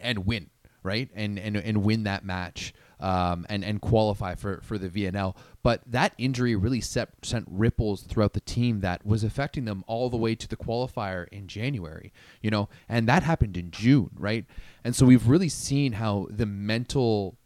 and 0.00 0.26
win, 0.26 0.50
right? 0.82 1.10
And 1.14 1.38
and 1.38 1.56
and 1.56 1.82
win 1.82 2.04
that 2.04 2.24
match 2.24 2.72
um, 3.00 3.46
and 3.48 3.64
and 3.64 3.80
qualify 3.80 4.34
for 4.34 4.60
for 4.62 4.78
the 4.78 4.88
VNL. 4.88 5.36
But 5.62 5.82
that 5.86 6.14
injury 6.16 6.54
really 6.54 6.80
set, 6.80 7.10
sent 7.22 7.46
ripples 7.50 8.02
throughout 8.02 8.32
the 8.32 8.40
team 8.40 8.80
that 8.80 9.04
was 9.04 9.24
affecting 9.24 9.64
them 9.64 9.84
all 9.86 10.08
the 10.08 10.16
way 10.16 10.34
to 10.34 10.48
the 10.48 10.56
qualifier 10.56 11.28
in 11.28 11.48
January. 11.48 12.12
You 12.40 12.50
know, 12.50 12.68
and 12.88 13.08
that 13.08 13.22
happened 13.22 13.56
in 13.56 13.70
June, 13.70 14.10
right? 14.14 14.44
And 14.84 14.94
so 14.94 15.06
we've 15.06 15.28
really 15.28 15.48
seen 15.48 15.92
how 15.92 16.28
the 16.30 16.46
mental 16.46 17.36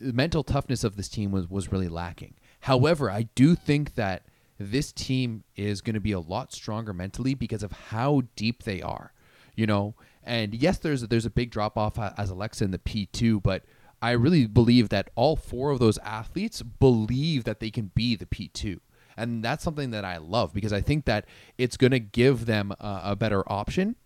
the 0.00 0.12
mental 0.12 0.44
toughness 0.44 0.84
of 0.84 0.96
this 0.96 1.08
team 1.08 1.30
was 1.30 1.48
was 1.48 1.72
really 1.72 1.88
lacking. 1.88 2.34
However, 2.60 3.10
I 3.10 3.28
do 3.34 3.54
think 3.54 3.94
that 3.94 4.24
this 4.58 4.92
team 4.92 5.44
is 5.56 5.80
going 5.80 5.94
to 5.94 6.00
be 6.00 6.12
a 6.12 6.20
lot 6.20 6.52
stronger 6.52 6.92
mentally 6.92 7.34
because 7.34 7.62
of 7.62 7.70
how 7.72 8.22
deep 8.34 8.64
they 8.64 8.82
are. 8.82 9.12
You 9.54 9.66
know, 9.66 9.94
and 10.22 10.54
yes, 10.54 10.78
there's 10.78 11.02
there's 11.02 11.26
a 11.26 11.30
big 11.30 11.50
drop 11.50 11.76
off 11.76 11.98
as 11.98 12.30
Alexa 12.30 12.64
in 12.64 12.70
the 12.70 12.78
P 12.78 13.06
two, 13.06 13.40
but 13.40 13.64
I 14.00 14.12
really 14.12 14.46
believe 14.46 14.88
that 14.90 15.10
all 15.14 15.36
four 15.36 15.70
of 15.70 15.78
those 15.78 15.98
athletes 15.98 16.62
believe 16.62 17.44
that 17.44 17.60
they 17.60 17.70
can 17.70 17.90
be 17.94 18.16
the 18.16 18.26
P 18.26 18.48
two. 18.48 18.80
And 19.16 19.44
that's 19.44 19.64
something 19.64 19.90
that 19.90 20.04
I 20.04 20.18
love 20.18 20.54
because 20.54 20.72
I 20.72 20.80
think 20.80 21.04
that 21.06 21.26
it's 21.56 21.76
going 21.76 21.90
to 21.90 21.98
give 21.98 22.46
them 22.46 22.72
a, 22.78 23.00
a 23.04 23.16
better 23.16 23.42
option 23.50 23.96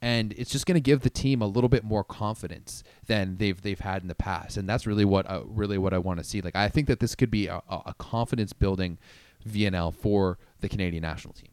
and 0.00 0.32
it's 0.36 0.50
just 0.50 0.66
going 0.66 0.74
to 0.74 0.80
give 0.80 1.00
the 1.00 1.10
team 1.10 1.42
a 1.42 1.46
little 1.46 1.68
bit 1.68 1.84
more 1.84 2.04
confidence 2.04 2.82
than 3.06 3.36
they've 3.36 3.60
they've 3.60 3.80
had 3.80 4.02
in 4.02 4.08
the 4.08 4.14
past, 4.14 4.56
and 4.56 4.68
that's 4.68 4.86
really 4.86 5.04
what 5.04 5.28
uh, 5.28 5.42
really 5.44 5.78
what 5.78 5.92
I 5.94 5.98
want 5.98 6.18
to 6.18 6.24
see. 6.24 6.40
Like 6.40 6.56
I 6.56 6.68
think 6.68 6.86
that 6.88 7.00
this 7.00 7.14
could 7.14 7.30
be 7.30 7.46
a, 7.46 7.62
a 7.68 7.94
confidence 7.98 8.52
building 8.52 8.98
VNL 9.48 9.94
for 9.94 10.38
the 10.60 10.68
Canadian 10.68 11.02
national 11.02 11.34
team. 11.34 11.50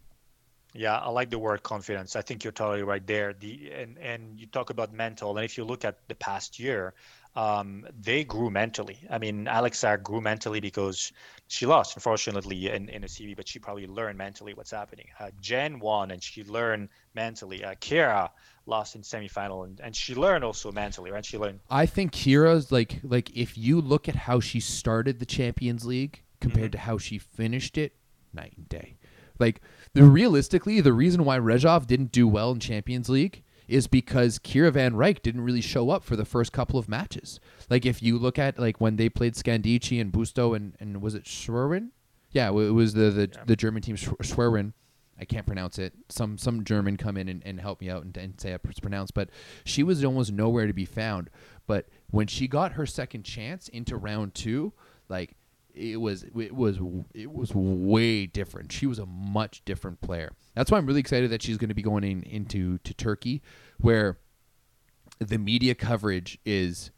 Yeah, 0.73 0.97
I 0.97 1.09
like 1.09 1.29
the 1.29 1.39
word 1.39 1.63
confidence. 1.63 2.15
I 2.15 2.21
think 2.21 2.43
you're 2.43 2.51
totally 2.51 2.83
right 2.83 3.05
there. 3.05 3.33
The 3.33 3.71
and 3.71 3.97
and 3.97 4.39
you 4.39 4.47
talk 4.47 4.69
about 4.69 4.93
mental, 4.93 5.35
and 5.37 5.45
if 5.45 5.57
you 5.57 5.63
look 5.63 5.85
at 5.85 6.07
the 6.07 6.15
past 6.15 6.59
year, 6.59 6.93
um, 7.36 7.86
they 7.99 8.23
grew 8.23 8.49
mentally. 8.49 8.99
I 9.09 9.17
mean, 9.17 9.47
Alexa 9.47 9.99
grew 10.03 10.21
mentally 10.21 10.61
because 10.61 11.11
she 11.47 11.65
lost, 11.65 11.95
unfortunately, 11.95 12.69
in, 12.69 12.88
in 12.89 13.03
a 13.03 13.07
CEV, 13.07 13.36
but 13.36 13.47
she 13.47 13.59
probably 13.59 13.88
learned 13.88 14.17
mentally 14.17 14.53
what's 14.53 14.71
happening. 14.71 15.07
Uh, 15.19 15.31
Jen 15.41 15.79
won 15.79 16.11
and 16.11 16.23
she 16.23 16.43
learned 16.45 16.89
mentally. 17.13 17.63
Uh, 17.63 17.75
Kira 17.75 18.29
lost 18.65 18.95
in 18.95 19.01
semifinal 19.01 19.65
and, 19.65 19.79
and 19.81 19.95
she 19.95 20.15
learned 20.15 20.43
also 20.43 20.71
mentally, 20.71 21.11
right? 21.11 21.25
She 21.25 21.38
learned. 21.38 21.59
I 21.69 21.86
think 21.86 22.13
Kira's 22.13 22.71
like 22.71 22.99
like 23.03 23.36
if 23.36 23.57
you 23.57 23.81
look 23.81 24.07
at 24.07 24.15
how 24.15 24.39
she 24.39 24.59
started 24.59 25.19
the 25.19 25.25
Champions 25.25 25.86
League 25.86 26.23
compared 26.39 26.71
mm-hmm. 26.71 26.79
to 26.79 26.79
how 26.79 26.97
she 26.97 27.17
finished 27.17 27.77
it, 27.77 27.93
night 28.33 28.53
and 28.55 28.67
day. 28.69 28.95
Like 29.39 29.61
the 29.93 30.03
realistically, 30.03 30.79
the 30.79 30.93
reason 30.93 31.25
why 31.25 31.38
Rzeszów 31.39 31.86
didn't 31.86 32.11
do 32.11 32.27
well 32.27 32.51
in 32.51 32.59
Champions 32.59 33.09
League 33.09 33.43
is 33.68 33.88
because 33.88 34.39
Kira 34.39 34.72
Van 34.72 34.93
Ryk 34.93 35.22
didn't 35.22 35.41
really 35.41 35.61
show 35.61 35.89
up 35.89 36.03
for 36.03 36.16
the 36.16 36.26
first 36.26 36.51
couple 36.51 36.80
of 36.80 36.88
matches. 36.88 37.39
Like 37.70 37.86
if 37.86 38.01
you 38.03 38.18
look 38.18 38.38
at 38.38 38.59
like 38.59 38.80
when 38.80 38.95
they 38.95 39.09
played 39.09 39.36
Scandicci 39.36 39.99
and 39.99 40.11
Busto 40.11 40.55
and, 40.55 40.76
and 40.80 41.01
was 41.01 41.16
it 41.16 41.26
Schwerin? 41.26 41.89
Yeah, 42.32 42.49
it 42.49 42.74
was 42.74 42.93
the 42.93 43.09
the, 43.11 43.30
yeah. 43.34 43.43
the 43.45 43.55
German 43.55 43.82
team 43.82 43.95
Schwerin. 43.95 44.74
I 45.20 45.24
can't 45.24 45.47
pronounce 45.47 45.80
it. 45.80 45.93
Some 46.09 46.38
some 46.38 46.63
German 46.63 46.97
come 46.97 47.18
in 47.18 47.30
and, 47.30 47.41
and 47.45 47.59
help 47.59 47.80
me 47.80 47.89
out 47.89 48.03
and, 48.03 48.16
and 48.18 48.39
say 48.39 48.51
it's 48.51 48.80
pronounced, 48.80 49.13
but 49.13 49.30
she 49.63 49.82
was 49.82 50.03
almost 50.03 50.32
nowhere 50.32 50.68
to 50.68 50.74
be 50.74 50.86
found. 50.86 51.30
But 51.68 51.88
when 52.11 52.28
she 52.28 52.47
got 52.47 52.74
her 52.74 52.86
second 52.86 53.24
chance 53.24 53.70
into 53.70 53.95
round 53.95 54.36
two, 54.36 54.74
like 55.07 55.36
it 55.76 55.97
was 55.97 56.23
it 56.23 56.55
was 56.55 56.80
it 57.13 57.32
was 57.32 57.53
way 57.53 58.26
different. 58.26 58.71
She 58.71 58.88
was 58.88 58.99
a 58.99 59.05
much 59.05 59.63
different 59.65 60.01
player. 60.01 60.32
That's 60.55 60.71
why 60.71 60.78
I'm 60.78 60.86
really 60.86 60.99
excited 60.99 61.30
that 61.32 61.41
she's 61.41 61.57
going 61.57 61.69
to 61.69 61.76
be 61.76 61.82
going 61.82 62.03
in, 62.03 62.23
into 62.23 62.78
to 62.80 62.93
Turkey, 62.93 63.41
where 63.80 64.17
the 65.19 65.38
media 65.38 65.76
coverage 65.76 66.39
is 66.45 66.91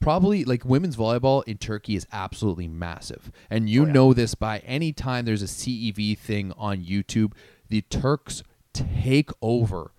probably 0.00 0.44
like 0.44 0.64
women's 0.64 0.96
volleyball 0.96 1.42
in 1.46 1.58
Turkey 1.58 1.96
is 1.96 2.06
absolutely 2.12 2.68
massive. 2.68 3.30
And 3.50 3.68
you 3.68 3.82
oh, 3.82 3.86
yeah. 3.86 3.92
know 3.92 4.14
this 4.14 4.34
by 4.34 4.58
any 4.60 4.92
time 4.92 5.24
there's 5.24 5.42
a 5.42 5.46
CEV 5.46 6.18
thing 6.18 6.52
on 6.56 6.78
YouTube, 6.78 7.32
the 7.68 7.82
Turks 7.82 8.42
take 8.72 9.30
over 9.42 9.92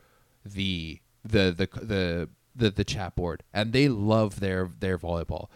the 0.45 0.99
the 1.23 1.51
the 1.51 1.69
the 1.81 2.29
the, 2.53 2.71
the 2.71 2.83
chat 2.83 3.15
board 3.15 3.43
and 3.53 3.73
they 3.73 3.87
love 3.87 4.39
their 4.39 4.69
their 4.79 4.97
volleyball. 4.97 5.47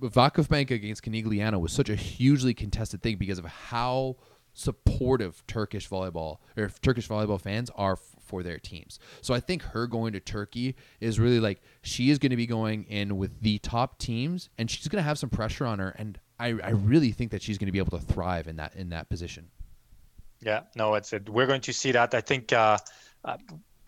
Like 0.00 0.12
VakifBank 0.12 0.70
against 0.70 1.02
Conegliano 1.02 1.60
was 1.60 1.72
such 1.72 1.88
a 1.88 1.94
hugely 1.94 2.54
contested 2.54 3.02
thing 3.02 3.16
because 3.16 3.38
of 3.38 3.44
how 3.44 4.16
supportive 4.54 5.46
Turkish 5.46 5.88
volleyball 5.88 6.38
or 6.56 6.70
Turkish 6.82 7.08
volleyball 7.08 7.40
fans 7.40 7.70
are 7.76 7.92
f- 7.92 8.00
for 8.20 8.42
their 8.42 8.58
teams. 8.58 8.98
So 9.20 9.32
I 9.32 9.40
think 9.40 9.62
her 9.62 9.86
going 9.86 10.12
to 10.14 10.20
Turkey 10.20 10.74
is 11.00 11.20
really 11.20 11.40
like 11.40 11.60
she 11.82 12.10
is 12.10 12.18
going 12.18 12.30
to 12.30 12.36
be 12.36 12.46
going 12.46 12.84
in 12.84 13.16
with 13.16 13.40
the 13.40 13.58
top 13.58 13.98
teams 13.98 14.48
and 14.58 14.70
she's 14.70 14.88
going 14.88 15.02
to 15.02 15.06
have 15.06 15.18
some 15.18 15.30
pressure 15.30 15.64
on 15.64 15.78
her 15.78 15.90
and 15.90 16.18
I, 16.40 16.48
I 16.62 16.70
really 16.70 17.12
think 17.12 17.30
that 17.32 17.42
she's 17.42 17.58
going 17.58 17.66
to 17.66 17.72
be 17.72 17.78
able 17.78 17.98
to 17.98 18.04
thrive 18.04 18.46
in 18.48 18.56
that 18.56 18.74
in 18.76 18.90
that 18.90 19.08
position. 19.08 19.48
Yeah, 20.40 20.62
no, 20.76 20.94
it's 20.94 21.12
it. 21.12 21.28
We're 21.28 21.46
going 21.46 21.62
to 21.62 21.72
see 21.72 21.92
that. 21.92 22.14
I 22.14 22.20
think 22.20 22.52
uh, 22.52 22.78
uh, 23.24 23.38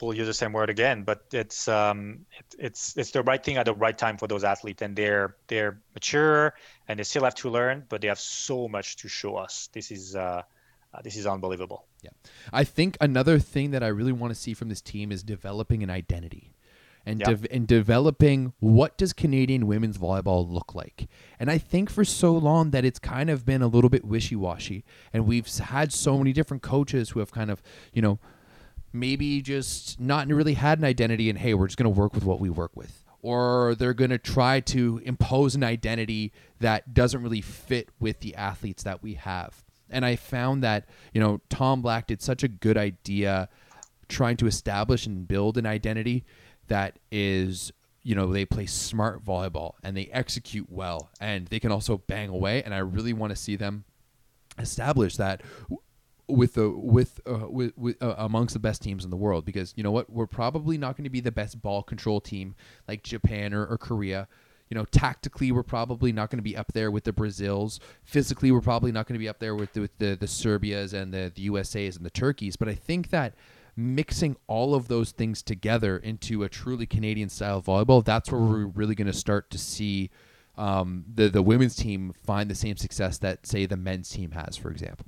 we'll 0.03 0.17
use 0.17 0.27
the 0.27 0.35
same 0.35 0.53
word 0.53 0.71
again, 0.71 1.03
but 1.05 1.25
it's 1.33 1.69
um, 1.69 2.25
it, 2.39 2.57
it's 2.59 2.97
it's 2.97 3.11
the 3.11 3.23
right 3.23 3.43
thing 3.43 3.57
at 3.57 3.67
the 3.67 3.75
right 3.75 3.97
time 3.97 4.17
for 4.17 4.27
those 4.27 4.45
athletes, 4.45 4.83
and 4.83 4.97
they're 4.97 5.37
they're 5.47 5.81
mature 5.95 6.55
and 6.89 6.99
they 6.99 7.05
still 7.05 7.25
have 7.25 7.35
to 7.37 7.51
learn, 7.51 7.85
but 7.89 8.01
they 8.01 8.09
have 8.09 8.21
so 8.21 8.69
much 8.69 8.97
to 8.97 9.09
show 9.09 9.37
us. 9.37 9.69
This 9.73 9.91
is 9.91 10.17
uh, 10.17 10.43
uh, 10.93 11.03
this 11.03 11.17
is 11.17 11.27
unbelievable. 11.27 11.87
Yeah, 12.03 12.11
I 12.53 12.65
think 12.65 12.97
another 13.01 13.39
thing 13.39 13.71
that 13.73 13.83
I 13.83 13.89
really 13.89 14.13
want 14.13 14.33
to 14.33 14.41
see 14.41 14.55
from 14.55 14.69
this 14.69 14.81
team 14.81 15.13
is 15.13 15.23
developing 15.23 15.83
an 15.83 15.91
identity. 15.91 16.53
And, 17.07 17.21
yeah. 17.21 17.33
de- 17.33 17.53
and 17.53 17.67
developing 17.67 18.53
what 18.61 18.99
does 18.99 19.15
Canadian 19.15 19.67
women's 19.67 19.97
volleyball 19.97 20.47
look 20.47 20.75
like. 20.75 21.09
And 21.39 21.51
I 21.51 21.57
think 21.57 21.89
for 21.89 22.05
so 22.05 22.37
long 22.37 22.73
that 22.73 22.85
it's 22.85 22.99
kind 22.99 23.31
of 23.31 23.47
been 23.47 23.63
a 23.63 23.69
little 23.69 23.89
bit 23.89 24.05
wishy-washy 24.05 24.85
and 25.11 25.27
we've 25.27 25.49
had 25.49 25.95
so 25.95 26.19
many 26.19 26.35
different 26.35 26.63
coaches 26.63 27.09
who 27.09 27.21
have 27.21 27.33
kind 27.33 27.51
of, 27.51 27.63
you 27.95 28.03
know, 28.03 28.19
maybe 28.93 29.41
just 29.43 30.01
not 30.01 30.27
really 30.29 30.55
had 30.55 30.79
an 30.79 30.85
identity 30.85 31.31
and 31.31 31.39
hey, 31.39 31.55
we're 31.55 31.67
just 31.67 31.79
going 31.79 31.93
to 31.93 32.01
work 32.01 32.15
with 32.15 32.25
what 32.25 32.41
we 32.41 32.51
work 32.51 32.73
with. 32.75 33.05
Or 33.23 33.75
they're 33.75 33.95
going 33.95 34.11
to 34.11 34.19
try 34.19 34.61
to 34.61 35.01
impose 35.05 35.55
an 35.55 35.63
identity 35.63 36.33
that 36.61 36.95
doesn't 36.95 37.23
really 37.23 37.43
fit 37.43 37.91
with 38.01 38.21
the 38.21 38.35
athletes 38.35 38.83
that 38.85 39.03
we 39.03 39.15
have. 39.15 39.63
And 39.91 40.05
I 40.05 40.17
found 40.17 40.63
that, 40.63 40.89
you 41.13 41.21
know, 41.21 41.41
Tom 41.51 41.83
Black 41.83 42.07
did 42.07 42.23
such 42.23 42.43
a 42.43 42.49
good 42.49 42.79
idea 42.79 43.49
trying 44.09 44.37
to 44.39 44.47
establish 44.47 45.07
and 45.07 45.27
build 45.27 45.57
an 45.57 45.67
identity 45.67 46.25
that 46.69 46.99
is 47.11 47.73
you 48.03 48.15
know 48.15 48.33
they 48.33 48.45
play 48.45 48.67
smart 48.67 49.25
volleyball 49.25 49.75
and 49.83 49.97
they 49.97 50.07
execute 50.07 50.67
well 50.71 51.11
and 51.21 51.47
they 51.49 51.61
can 51.61 51.71
also 51.71 51.99
bang 51.99 52.29
away 52.29 52.63
and 52.63 52.75
i 52.75 52.79
really 52.79 53.13
want 53.13 53.31
to 53.31 53.37
see 53.37 53.57
them 53.57 53.85
establish 54.59 55.17
that 55.17 55.43
with 56.31 56.55
the 56.55 56.71
with 56.71 57.21
uh, 57.27 57.49
with, 57.49 57.77
with 57.77 58.03
uh, 58.03 58.15
amongst 58.19 58.55
the 58.55 58.61
best 58.61 58.83
teams 58.83 59.05
in 59.05 59.11
the 59.11 59.17
world 59.17 59.45
because 59.45 59.73
you 59.77 59.83
know 59.83 59.91
what 59.91 60.11
we're 60.11 60.27
probably 60.27 60.79
not 60.79 60.97
going 60.97 61.05
to 61.05 61.11
be 61.11 61.21
the 61.21 61.33
best 61.33 61.61
ball 61.61 61.83
control 61.83 62.21
team 62.21 62.55
like 62.89 63.03
Japan 63.03 63.55
or, 63.55 63.67
or 63.67 63.79
Korea. 63.79 64.29
You 64.69 64.77
know, 64.77 64.85
tactically 64.85 65.51
we're 65.51 65.65
probably 65.65 66.13
not 66.13 66.31
going 66.31 66.39
to 66.39 66.45
be 66.45 66.57
up 66.57 66.73
there 66.73 66.93
with 66.93 67.03
the 67.03 67.13
Brazils. 67.13 67.81
Physically 68.05 68.53
we're 68.53 68.61
probably 68.61 68.93
not 68.93 69.07
going 69.07 69.15
to 69.15 69.19
be 69.19 69.29
up 69.29 69.41
there 69.41 69.55
with 69.57 69.73
the, 69.73 69.81
with 69.81 69.99
the 69.99 70.17
the 70.17 70.29
Serbias 70.29 70.93
and 70.93 71.13
the 71.13 71.33
the 71.35 71.43
USA's 71.43 71.97
and 71.97 72.07
the 72.07 72.11
Turkeys. 72.11 72.57
But 72.57 72.69
I 72.69 72.75
think 72.75 73.11
that 73.11 73.35
mixing 73.77 74.37
all 74.47 74.75
of 74.75 74.89
those 74.89 75.11
things 75.13 75.43
together 75.43 75.97
into 75.97 76.43
a 76.43 76.49
truly 76.49 76.87
Canadian 76.87 77.29
style 77.29 77.63
volleyball, 77.63 78.05
that's 78.05 78.31
where 78.31 78.41
we're 78.41 78.67
really 78.67 78.95
going 78.95 79.07
to 79.07 79.13
start 79.13 79.51
to 79.51 79.59
see 79.59 80.11
um, 80.57 81.05
the 81.13 81.29
the 81.29 81.43
women's 81.43 81.75
team 81.75 82.13
find 82.25 82.51
the 82.51 82.55
same 82.55 82.77
success 82.77 83.19
that 83.19 83.47
say 83.47 83.67
the 83.67 83.77
men's 83.77 84.11
team 84.11 84.33
has, 84.33 84.57
for 84.57 84.71
example. 84.71 85.07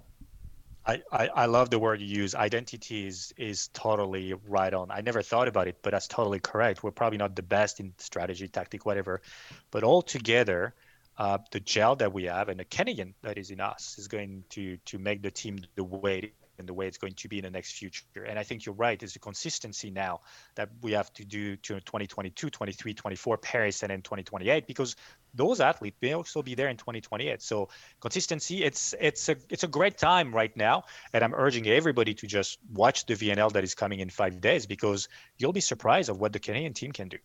I, 0.84 1.02
I, 1.12 1.46
love 1.46 1.70
the 1.70 1.78
word 1.78 2.00
you 2.00 2.06
use. 2.06 2.34
Identity 2.34 3.06
is, 3.06 3.32
is 3.36 3.68
totally 3.68 4.34
right 4.48 4.74
on. 4.74 4.90
I 4.90 5.00
never 5.00 5.22
thought 5.22 5.46
about 5.46 5.68
it, 5.68 5.76
but 5.82 5.92
that's 5.92 6.08
totally 6.08 6.40
correct. 6.40 6.82
We're 6.82 6.90
probably 6.90 7.18
not 7.18 7.36
the 7.36 7.42
best 7.42 7.78
in 7.78 7.92
strategy, 7.98 8.48
tactic, 8.48 8.84
whatever. 8.84 9.22
But 9.70 9.84
all 9.84 10.02
together, 10.02 10.74
uh, 11.16 11.38
the 11.52 11.60
gel 11.60 11.96
that 11.96 12.12
we 12.12 12.24
have 12.24 12.48
and 12.48 12.58
the 12.58 12.64
Canadian 12.64 13.14
that 13.22 13.38
is 13.38 13.50
in 13.50 13.60
us 13.60 13.96
is 13.98 14.08
going 14.08 14.44
to 14.50 14.78
to 14.86 14.98
make 14.98 15.22
the 15.22 15.30
team 15.30 15.58
the 15.76 15.84
way 15.84 16.32
and 16.58 16.68
the 16.68 16.74
way 16.74 16.86
it's 16.86 16.98
going 16.98 17.14
to 17.14 17.28
be 17.28 17.38
in 17.38 17.44
the 17.44 17.50
next 17.50 17.72
future. 17.72 18.24
And 18.26 18.38
I 18.38 18.42
think 18.42 18.66
you're 18.66 18.74
right. 18.74 19.02
It's 19.02 19.16
a 19.16 19.18
consistency 19.18 19.90
now 19.90 20.20
that 20.54 20.68
we 20.82 20.92
have 20.92 21.12
to 21.14 21.24
do 21.24 21.56
to 21.56 21.80
2022, 21.80 22.50
23, 22.50 22.94
24, 22.94 23.38
Paris, 23.38 23.82
and 23.82 23.90
then 23.90 24.02
2028 24.02 24.66
because 24.66 24.96
those 25.34 25.60
athletes 25.60 25.96
may 26.02 26.12
also 26.12 26.42
be 26.42 26.54
there 26.54 26.68
in 26.68 26.76
2028. 26.76 27.40
So 27.42 27.68
consistency, 28.00 28.62
it's 28.62 28.94
it's 29.00 29.28
a 29.28 29.36
it's 29.48 29.64
a 29.64 29.68
great 29.68 29.98
time 29.98 30.34
right 30.34 30.54
now, 30.56 30.84
and 31.12 31.24
I'm 31.24 31.34
urging 31.34 31.66
everybody 31.66 32.14
to 32.14 32.26
just 32.26 32.58
watch 32.72 33.06
the 33.06 33.14
VNL 33.14 33.52
that 33.52 33.64
is 33.64 33.74
coming 33.74 34.00
in 34.00 34.10
five 34.10 34.40
days 34.40 34.66
because 34.66 35.08
you'll 35.38 35.52
be 35.52 35.60
surprised 35.60 36.08
of 36.08 36.20
what 36.20 36.32
the 36.32 36.38
Canadian 36.38 36.74
team 36.74 36.92
can 36.92 37.08
do. 37.08 37.18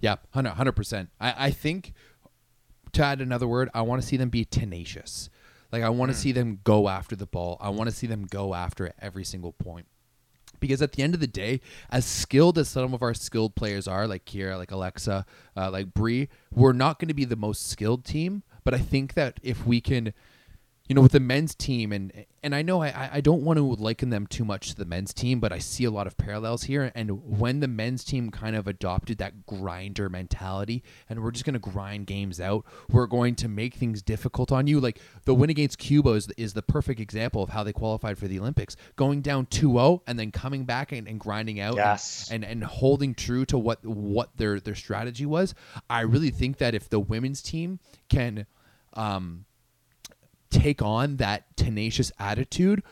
Yeah, 0.00 0.16
hundred 0.32 0.72
percent. 0.72 1.10
I 1.20 1.46
I 1.46 1.50
think 1.50 1.92
to 2.92 3.04
add 3.04 3.20
another 3.20 3.46
word, 3.46 3.70
I 3.74 3.82
want 3.82 4.02
to 4.02 4.08
see 4.08 4.16
them 4.16 4.30
be 4.30 4.44
tenacious. 4.44 5.30
Like 5.72 5.82
I 5.82 5.88
want 5.90 6.10
to 6.10 6.16
mm. 6.16 6.20
see 6.20 6.32
them 6.32 6.60
go 6.64 6.88
after 6.88 7.14
the 7.14 7.26
ball. 7.26 7.56
I 7.60 7.68
want 7.70 7.88
to 7.88 7.94
see 7.94 8.06
them 8.06 8.26
go 8.26 8.54
after 8.54 8.92
every 9.00 9.24
single 9.24 9.52
point. 9.52 9.86
Because 10.60 10.82
at 10.82 10.92
the 10.92 11.02
end 11.02 11.14
of 11.14 11.20
the 11.20 11.26
day, 11.26 11.60
as 11.90 12.04
skilled 12.04 12.58
as 12.58 12.68
some 12.68 12.94
of 12.94 13.02
our 13.02 13.14
skilled 13.14 13.54
players 13.54 13.88
are, 13.88 14.06
like 14.06 14.24
Kira, 14.24 14.56
like 14.56 14.70
Alexa, 14.70 15.26
uh, 15.56 15.70
like 15.70 15.94
Brie, 15.94 16.28
we're 16.52 16.72
not 16.72 16.98
going 16.98 17.08
to 17.08 17.14
be 17.14 17.24
the 17.24 17.36
most 17.36 17.68
skilled 17.68 18.04
team. 18.04 18.42
But 18.62 18.74
I 18.74 18.78
think 18.78 19.14
that 19.14 19.40
if 19.42 19.66
we 19.66 19.80
can, 19.80 20.12
you 20.90 20.94
know, 20.94 21.02
with 21.02 21.12
the 21.12 21.20
men's 21.20 21.54
team, 21.54 21.92
and 21.92 22.12
and 22.42 22.52
I 22.52 22.62
know 22.62 22.82
I, 22.82 23.10
I 23.12 23.20
don't 23.20 23.42
want 23.42 23.58
to 23.58 23.62
liken 23.62 24.10
them 24.10 24.26
too 24.26 24.44
much 24.44 24.70
to 24.70 24.74
the 24.74 24.84
men's 24.84 25.14
team, 25.14 25.38
but 25.38 25.52
I 25.52 25.60
see 25.60 25.84
a 25.84 25.90
lot 25.90 26.08
of 26.08 26.16
parallels 26.16 26.64
here. 26.64 26.90
And 26.96 27.38
when 27.38 27.60
the 27.60 27.68
men's 27.68 28.02
team 28.02 28.32
kind 28.32 28.56
of 28.56 28.66
adopted 28.66 29.18
that 29.18 29.46
grinder 29.46 30.08
mentality, 30.08 30.82
and 31.08 31.22
we're 31.22 31.30
just 31.30 31.44
going 31.44 31.54
to 31.54 31.60
grind 31.60 32.08
games 32.08 32.40
out, 32.40 32.64
we're 32.90 33.06
going 33.06 33.36
to 33.36 33.46
make 33.46 33.74
things 33.74 34.02
difficult 34.02 34.50
on 34.50 34.66
you. 34.66 34.80
Like 34.80 35.00
the 35.26 35.32
win 35.32 35.48
against 35.48 35.78
Cuba 35.78 36.10
is, 36.10 36.26
is 36.36 36.54
the 36.54 36.62
perfect 36.62 36.98
example 36.98 37.44
of 37.44 37.50
how 37.50 37.62
they 37.62 37.72
qualified 37.72 38.18
for 38.18 38.26
the 38.26 38.40
Olympics, 38.40 38.74
going 38.96 39.20
down 39.20 39.46
2-0 39.46 40.00
and 40.08 40.18
then 40.18 40.32
coming 40.32 40.64
back 40.64 40.90
and, 40.90 41.06
and 41.06 41.20
grinding 41.20 41.60
out 41.60 41.76
yes. 41.76 42.28
and, 42.32 42.42
and, 42.42 42.50
and 42.50 42.64
holding 42.64 43.14
true 43.14 43.44
to 43.44 43.56
what 43.56 43.86
what 43.86 44.36
their 44.38 44.58
their 44.58 44.74
strategy 44.74 45.24
was. 45.24 45.54
I 45.88 46.00
really 46.00 46.30
think 46.30 46.58
that 46.58 46.74
if 46.74 46.88
the 46.88 46.98
women's 46.98 47.42
team 47.42 47.78
can. 48.08 48.46
Um, 48.94 49.44
take 50.50 50.82
on 50.82 51.16
that 51.16 51.56
tenacious 51.56 52.12
attitude 52.18 52.82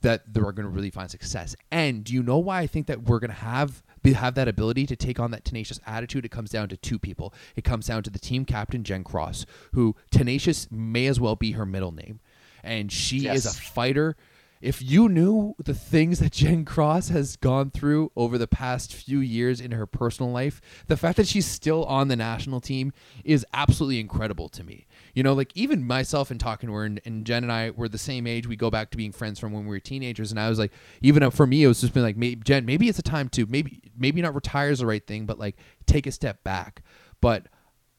that 0.00 0.32
they're 0.32 0.52
going 0.52 0.62
to 0.64 0.68
really 0.68 0.90
find 0.90 1.10
success. 1.10 1.56
And 1.70 2.04
do 2.04 2.14
you 2.14 2.22
know 2.22 2.38
why 2.38 2.60
I 2.60 2.66
think 2.66 2.86
that 2.86 3.02
we're 3.02 3.18
going 3.18 3.30
to 3.30 3.36
have 3.36 3.82
have 4.14 4.36
that 4.36 4.48
ability 4.48 4.86
to 4.86 4.96
take 4.96 5.20
on 5.20 5.32
that 5.32 5.44
tenacious 5.44 5.78
attitude? 5.86 6.24
It 6.24 6.30
comes 6.30 6.50
down 6.50 6.70
to 6.70 6.78
two 6.78 6.98
people. 6.98 7.34
It 7.56 7.64
comes 7.64 7.86
down 7.86 8.02
to 8.04 8.10
the 8.10 8.18
team 8.18 8.46
captain 8.46 8.82
Jen 8.82 9.04
Cross, 9.04 9.44
who 9.74 9.96
tenacious 10.10 10.70
may 10.70 11.06
as 11.08 11.20
well 11.20 11.36
be 11.36 11.52
her 11.52 11.66
middle 11.66 11.92
name, 11.92 12.20
and 12.62 12.90
she 12.90 13.18
yes. 13.18 13.36
is 13.36 13.46
a 13.46 13.60
fighter 13.60 14.16
if 14.60 14.82
you 14.82 15.08
knew 15.08 15.54
the 15.62 15.74
things 15.74 16.18
that 16.18 16.32
Jen 16.38 16.64
Cross 16.64 17.08
has 17.08 17.36
gone 17.36 17.70
through 17.70 18.10
over 18.16 18.38
the 18.38 18.48
past 18.48 18.94
few 18.94 19.20
years 19.20 19.60
in 19.60 19.72
her 19.72 19.86
personal 19.86 20.32
life, 20.32 20.60
the 20.86 20.96
fact 20.96 21.16
that 21.16 21.28
she's 21.28 21.46
still 21.46 21.84
on 21.84 22.08
the 22.08 22.16
national 22.16 22.60
team 22.60 22.92
is 23.24 23.46
absolutely 23.54 24.00
incredible 24.00 24.48
to 24.50 24.64
me. 24.64 24.86
You 25.18 25.24
know, 25.24 25.32
like 25.32 25.50
even 25.56 25.84
myself 25.84 26.30
and 26.30 26.38
talking 26.38 26.68
to 26.68 26.74
her, 26.76 26.84
and, 26.84 27.00
and 27.04 27.26
Jen 27.26 27.42
and 27.42 27.50
I 27.50 27.70
were 27.70 27.88
the 27.88 27.98
same 27.98 28.24
age. 28.24 28.46
We 28.46 28.54
go 28.54 28.70
back 28.70 28.92
to 28.92 28.96
being 28.96 29.10
friends 29.10 29.40
from 29.40 29.52
when 29.52 29.64
we 29.64 29.70
were 29.70 29.80
teenagers, 29.80 30.30
and 30.30 30.38
I 30.38 30.48
was 30.48 30.60
like, 30.60 30.70
even 31.02 31.28
for 31.32 31.44
me, 31.44 31.64
it 31.64 31.66
was 31.66 31.80
just 31.80 31.92
been 31.92 32.04
like, 32.04 32.16
maybe, 32.16 32.40
Jen, 32.44 32.64
maybe 32.64 32.88
it's 32.88 33.00
a 33.00 33.02
time 33.02 33.28
to 33.30 33.44
maybe 33.46 33.82
maybe 33.98 34.22
not 34.22 34.36
retire 34.36 34.70
is 34.70 34.78
the 34.78 34.86
right 34.86 35.04
thing, 35.04 35.26
but 35.26 35.36
like 35.36 35.56
take 35.86 36.06
a 36.06 36.12
step 36.12 36.44
back. 36.44 36.84
But 37.20 37.48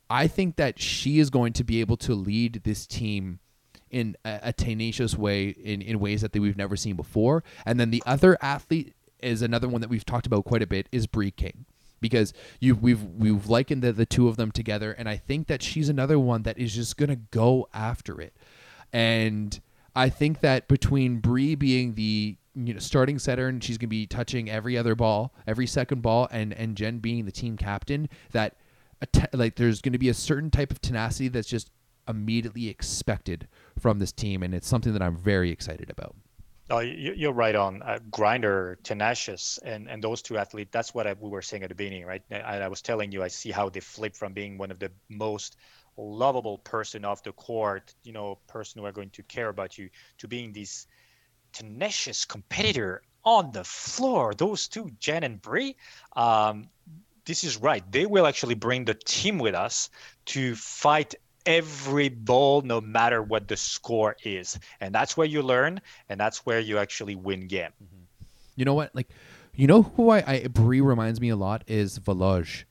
I 0.09 0.27
think 0.27 0.55
that 0.55 0.79
she 0.79 1.19
is 1.19 1.29
going 1.29 1.51
to 1.51 1.65
be 1.65 1.81
able 1.81 1.97
to 1.97 2.15
lead 2.15 2.61
this 2.63 2.87
team 2.87 3.39
in 3.91 4.15
a, 4.23 4.39
a 4.43 4.53
tenacious 4.53 5.17
way 5.17 5.49
in, 5.49 5.81
in 5.81 5.99
ways 5.99 6.21
that 6.21 6.33
we've 6.33 6.55
never 6.55 6.77
seen 6.77 6.95
before. 6.95 7.43
And 7.65 7.81
then 7.81 7.91
the 7.91 8.01
other 8.05 8.37
athlete 8.41 8.93
is 9.21 9.41
another 9.41 9.67
one 9.67 9.81
that 9.81 9.89
we've 9.89 10.05
talked 10.05 10.25
about 10.25 10.45
quite 10.45 10.61
a 10.61 10.67
bit 10.67 10.87
is 10.93 11.05
Brie 11.05 11.31
King 11.31 11.65
because 12.01 12.33
you 12.59 12.75
we've 12.75 13.03
we've 13.03 13.47
likened 13.47 13.81
the, 13.81 13.91
the 13.91 14.05
two 14.05 14.27
of 14.27 14.37
them 14.37 14.51
together 14.51 14.91
and 14.91 15.07
I 15.09 15.17
think 15.17 15.47
that 15.47 15.61
she's 15.61 15.89
another 15.89 16.19
one 16.19 16.43
that 16.43 16.57
is 16.57 16.73
just 16.73 16.97
to 17.09 17.15
go 17.15 17.67
after 17.73 18.19
it. 18.21 18.35
And 18.91 19.59
I 19.95 20.09
think 20.09 20.41
that 20.41 20.67
between 20.67 21.19
Brie 21.19 21.55
being 21.55 21.95
the 21.95 22.37
you 22.55 22.73
know 22.73 22.79
starting 22.79 23.19
setter 23.19 23.47
and 23.47 23.63
she's 23.63 23.77
to 23.89 23.95
be 23.95 24.07
touching 24.07 24.49
every 24.49 24.77
other 24.77 24.95
ball, 24.95 25.33
every 25.47 25.67
second 25.67 26.01
ball 26.01 26.27
and 26.31 26.53
and 26.53 26.75
Jen 26.75 26.99
being 26.99 27.25
the 27.25 27.31
team 27.31 27.57
captain 27.57 28.09
that 28.31 28.55
like 29.33 29.55
there's 29.55 29.81
to 29.93 29.99
be 29.99 30.09
a 30.09 30.13
certain 30.13 30.51
type 30.51 30.71
of 30.71 30.81
tenacity 30.81 31.29
that's 31.29 31.47
just 31.47 31.71
immediately 32.07 32.67
expected 32.67 33.47
from 33.77 33.99
this 33.99 34.11
team, 34.11 34.43
and 34.43 34.53
it's 34.53 34.67
something 34.67 34.93
that 34.93 35.01
I'm 35.01 35.15
very 35.15 35.51
excited 35.51 35.89
about. 35.89 36.15
Oh, 36.71 36.79
you're 36.79 37.33
right 37.33 37.55
on. 37.55 37.81
Uh, 37.81 37.97
Grinder, 38.11 38.77
tenacious, 38.83 39.57
and, 39.65 39.89
and 39.89 40.03
those 40.03 40.21
two 40.21 40.37
athletes, 40.37 40.69
that's 40.71 40.93
what 40.93 41.07
I, 41.07 41.15
we 41.19 41.29
were 41.29 41.41
saying 41.41 41.63
at 41.63 41.69
the 41.69 41.75
beginning, 41.75 42.05
right? 42.05 42.21
I, 42.31 42.59
I 42.59 42.67
was 42.67 42.81
telling 42.81 43.11
you, 43.11 43.23
I 43.23 43.27
see 43.27 43.49
how 43.49 43.69
they 43.69 43.79
flip 43.79 44.15
from 44.15 44.33
being 44.33 44.57
one 44.57 44.69
of 44.69 44.77
the 44.77 44.91
most 45.09 45.57
lovable 45.97 46.59
person 46.59 47.05
off 47.05 47.23
the 47.23 47.31
court, 47.31 47.95
you 48.03 48.13
know, 48.13 48.37
person 48.47 48.81
who 48.81 48.85
are 48.85 48.91
going 48.91 49.09
to 49.11 49.23
care 49.23 49.49
about 49.49 49.79
you, 49.79 49.89
to 50.19 50.27
being 50.27 50.53
this 50.53 50.85
tenacious 51.53 52.23
competitor 52.23 53.01
on 53.25 53.51
the 53.51 53.63
floor. 53.63 54.35
Those 54.35 54.67
two, 54.67 54.91
Jen 54.99 55.23
and 55.23 55.41
Brie, 55.41 55.75
um, 56.15 56.69
this 57.25 57.43
is 57.43 57.57
right. 57.57 57.83
They 57.91 58.05
will 58.05 58.27
actually 58.27 58.55
bring 58.55 58.85
the 58.85 58.93
team 58.93 59.39
with 59.39 59.55
us 59.55 59.89
to 60.27 60.55
fight 60.55 61.15
every 61.45 62.09
ball, 62.09 62.61
no 62.61 62.81
matter 62.81 63.21
what 63.21 63.47
the 63.47 63.57
score 63.57 64.15
is. 64.23 64.59
And 64.81 64.93
that's 64.93 65.17
where 65.17 65.27
you 65.27 65.41
learn, 65.41 65.81
and 66.09 66.19
that's 66.19 66.45
where 66.45 66.59
you 66.59 66.77
actually 66.77 67.15
win 67.15 67.47
game. 67.47 67.71
Mm-hmm. 67.83 68.03
You 68.55 68.65
know 68.65 68.73
what? 68.73 68.93
Like, 68.93 69.09
you 69.55 69.67
know 69.67 69.83
who 69.83 70.09
I, 70.09 70.23
I 70.25 70.47
Brie 70.47 70.81
reminds 70.81 71.19
me 71.19 71.29
a 71.29 71.35
lot 71.35 71.63
is 71.67 71.99
Wołosz, 71.99 72.63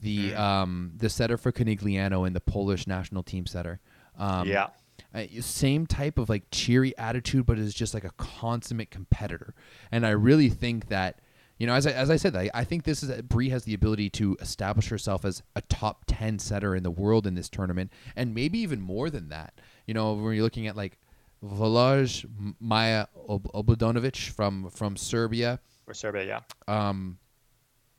the 0.00 0.32
mm. 0.32 0.38
um 0.38 0.92
the 0.96 1.08
setter 1.08 1.36
for 1.36 1.52
Conegliano 1.52 2.26
and 2.26 2.34
the 2.34 2.40
Polish 2.40 2.86
national 2.86 3.22
team 3.22 3.46
setter. 3.46 3.80
Um, 4.18 4.48
yeah. 4.48 4.68
Uh, 5.14 5.24
same 5.40 5.86
type 5.86 6.18
of 6.18 6.28
like 6.28 6.44
cheery 6.50 6.96
attitude, 6.96 7.44
but 7.44 7.58
is 7.58 7.74
just 7.74 7.92
like 7.92 8.04
a 8.04 8.12
consummate 8.16 8.90
competitor. 8.90 9.54
And 9.90 10.06
I 10.06 10.10
really 10.10 10.48
think 10.48 10.88
that 10.88 11.20
you 11.62 11.68
know, 11.68 11.74
as 11.74 11.86
I, 11.86 11.92
as 11.92 12.10
I 12.10 12.16
said, 12.16 12.34
I, 12.34 12.50
I 12.52 12.64
think 12.64 12.82
this 12.82 13.04
is 13.04 13.22
Brie 13.22 13.50
has 13.50 13.62
the 13.62 13.72
ability 13.72 14.10
to 14.10 14.36
establish 14.40 14.88
herself 14.88 15.24
as 15.24 15.44
a 15.54 15.60
top 15.60 16.02
ten 16.08 16.40
setter 16.40 16.74
in 16.74 16.82
the 16.82 16.90
world 16.90 17.24
in 17.24 17.36
this 17.36 17.48
tournament, 17.48 17.92
and 18.16 18.34
maybe 18.34 18.58
even 18.58 18.80
more 18.80 19.10
than 19.10 19.28
that. 19.28 19.54
You 19.86 19.94
know, 19.94 20.12
when 20.12 20.34
you're 20.34 20.42
looking 20.42 20.66
at 20.66 20.74
like 20.74 20.98
Wołosz, 21.40 22.28
Maja 22.58 23.06
Obradović 23.28 24.30
from 24.30 24.70
from 24.70 24.96
Serbia. 24.96 25.60
Or 25.86 25.94
Serbia, 25.94 26.24
yeah. 26.24 26.40
Um, 26.66 27.18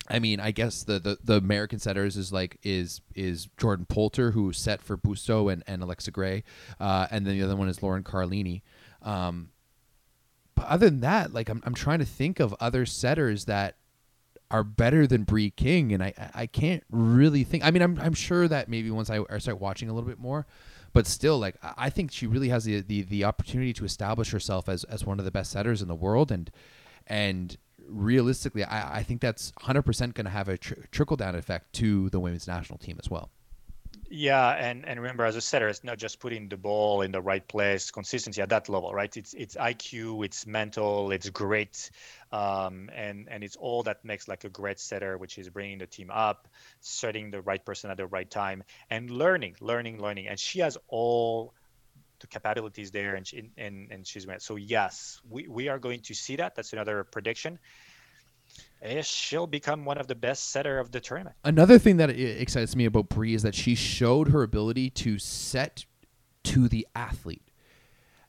I 0.10 0.20
mean, 0.20 0.42
I 0.42 0.52
guess 0.52 0.84
the, 0.84 1.00
the, 1.00 1.18
the 1.24 1.36
American 1.36 1.80
setters 1.80 2.18
is 2.18 2.34
like 2.34 2.60
is 2.64 3.00
is 3.16 3.48
Jordan 3.58 3.86
Poulter 3.86 4.32
who 4.32 4.52
set 4.52 4.82
for 4.82 4.98
Busto 4.98 5.50
and, 5.50 5.64
and 5.68 5.82
Alexa 5.82 6.12
Gray, 6.12 6.44
uh, 6.82 7.08
and 7.10 7.26
then 7.26 7.40
the 7.40 7.46
other 7.46 7.56
one 7.56 7.70
is 7.70 7.82
Lauren 7.82 8.04
Carlini. 8.04 8.62
Um, 9.02 9.52
but 10.56 10.66
other 10.66 10.90
than 10.90 11.02
that, 11.02 11.34
like 11.34 11.50
I'm 11.50 11.62
I'm 11.66 11.74
trying 11.74 12.00
to 12.00 12.06
think 12.06 12.40
of 12.40 12.56
other 12.60 12.86
setters 12.86 13.46
that 13.46 13.76
are 14.52 14.64
better 14.64 15.08
than 15.08 15.24
Brie 15.24 15.50
King, 15.50 15.92
and 15.92 16.04
I 16.04 16.14
I 16.34 16.46
can't 16.46 16.84
really 16.90 17.44
think. 17.44 17.64
I 17.64 17.72
mean, 17.72 17.82
I'm 17.82 18.00
I'm 18.00 18.14
sure 18.14 18.48
that 18.48 18.70
maybe 18.70 18.92
once 18.92 19.10
I, 19.10 19.20
start 19.40 19.60
watching 19.60 19.90
a 19.90 19.94
little 19.94 20.08
bit 20.08 20.20
more, 20.20 20.46
but 20.94 21.08
still, 21.08 21.40
like 21.40 21.56
I 21.62 21.90
think 21.90 22.12
she 22.12 22.28
really 22.28 22.50
has 22.50 22.66
the, 22.66 22.82
the 22.82 23.02
the 23.02 23.24
opportunity 23.24 23.74
to 23.74 23.86
establish 23.86 24.32
herself 24.32 24.70
as 24.70 24.84
as 24.86 25.06
one 25.06 25.20
of 25.20 25.26
the 25.26 25.32
best 25.32 25.52
setters 25.52 25.82
in 25.82 25.88
the 25.88 25.96
world, 25.96 26.32
and 26.32 26.52
and 27.08 27.58
realistically, 27.88 28.64
I 28.64 29.00
I 29.00 29.04
think 29.04 29.22
that's 29.22 29.52
100% 29.64 30.14
going 30.14 30.26
to 30.26 30.32
have 30.32 30.48
a 30.50 30.58
tr- 30.58 30.74
trickle 30.92 31.18
down 31.18 31.36
effect 31.36 31.74
to 31.74 32.10
the 32.10 32.20
women's 32.20 32.48
national 32.48 32.78
team 32.78 32.98
as 33.02 33.10
well. 33.10 33.32
Yeah, 34.16 34.50
and 34.52 34.86
and 34.86 35.00
remember, 35.02 35.26
as 35.26 35.36
a 35.36 35.42
setter, 35.42 35.68
it's 35.68 35.84
not 35.84 35.98
just 35.98 36.20
putting 36.20 36.48
the 36.48 36.56
ball 36.56 37.02
in 37.02 37.12
the 37.12 37.20
right 37.22 37.46
place, 37.48 37.90
consistency 37.90 38.44
at 38.44 38.50
that 38.50 38.70
level, 38.70 38.94
right? 38.94 39.16
It's 39.18 39.34
it's 39.34 39.58
IQ, 39.58 40.22
it's 40.22 40.46
mental, 40.46 41.12
it's 41.12 41.30
great, 41.32 41.90
um, 42.32 42.92
and 42.94 43.28
and 43.28 43.44
it's 43.44 43.56
all 43.56 43.82
that 43.84 44.06
makes 44.06 44.28
like 44.28 44.44
a 44.44 44.50
great 44.50 44.80
setter, 44.80 45.18
which 45.18 45.40
is 45.40 45.50
bringing 45.50 45.80
the 45.80 45.88
team 45.88 46.12
up, 46.12 46.48
setting 46.80 47.32
the 47.32 47.42
right 47.42 47.66
person 47.66 47.90
at 47.90 47.98
the 47.98 48.06
right 48.06 48.30
time, 48.30 48.64
and 48.92 49.10
learning, 49.10 49.56
learning, 49.62 50.00
learning. 50.00 50.28
And 50.28 50.40
she 50.40 50.60
has 50.60 50.78
all 50.90 51.56
the 52.20 52.28
capabilities 52.28 52.92
there, 52.92 53.16
and 53.16 53.28
she, 53.28 53.52
and 53.58 53.92
and 53.92 54.08
she's 54.08 54.26
great. 54.26 54.42
So 54.42 54.56
yes, 54.58 55.20
we 55.28 55.48
we 55.48 55.70
are 55.70 55.80
going 55.80 56.02
to 56.04 56.14
see 56.14 56.36
that. 56.38 56.56
That's 56.56 56.74
another 56.74 57.04
prediction 57.04 57.60
she'll 59.02 59.48
become 59.48 59.86
one 59.86 59.98
of 59.98 60.08
the 60.08 60.16
best 60.16 60.52
setter 60.52 60.80
of 60.80 60.92
the 60.92 61.00
tournament. 61.00 61.36
Another 61.44 61.80
thing 61.80 61.98
that 61.98 62.10
excites 62.10 62.76
me 62.76 62.86
about 62.86 63.10
Brie 63.10 63.34
is 63.34 63.44
that 63.44 63.56
she 63.56 63.76
showed 63.76 64.30
her 64.30 64.44
ability 64.44 64.90
to 64.92 65.20
set 65.20 65.86
to 66.44 66.68
the 66.68 66.88
athlete. 66.96 67.42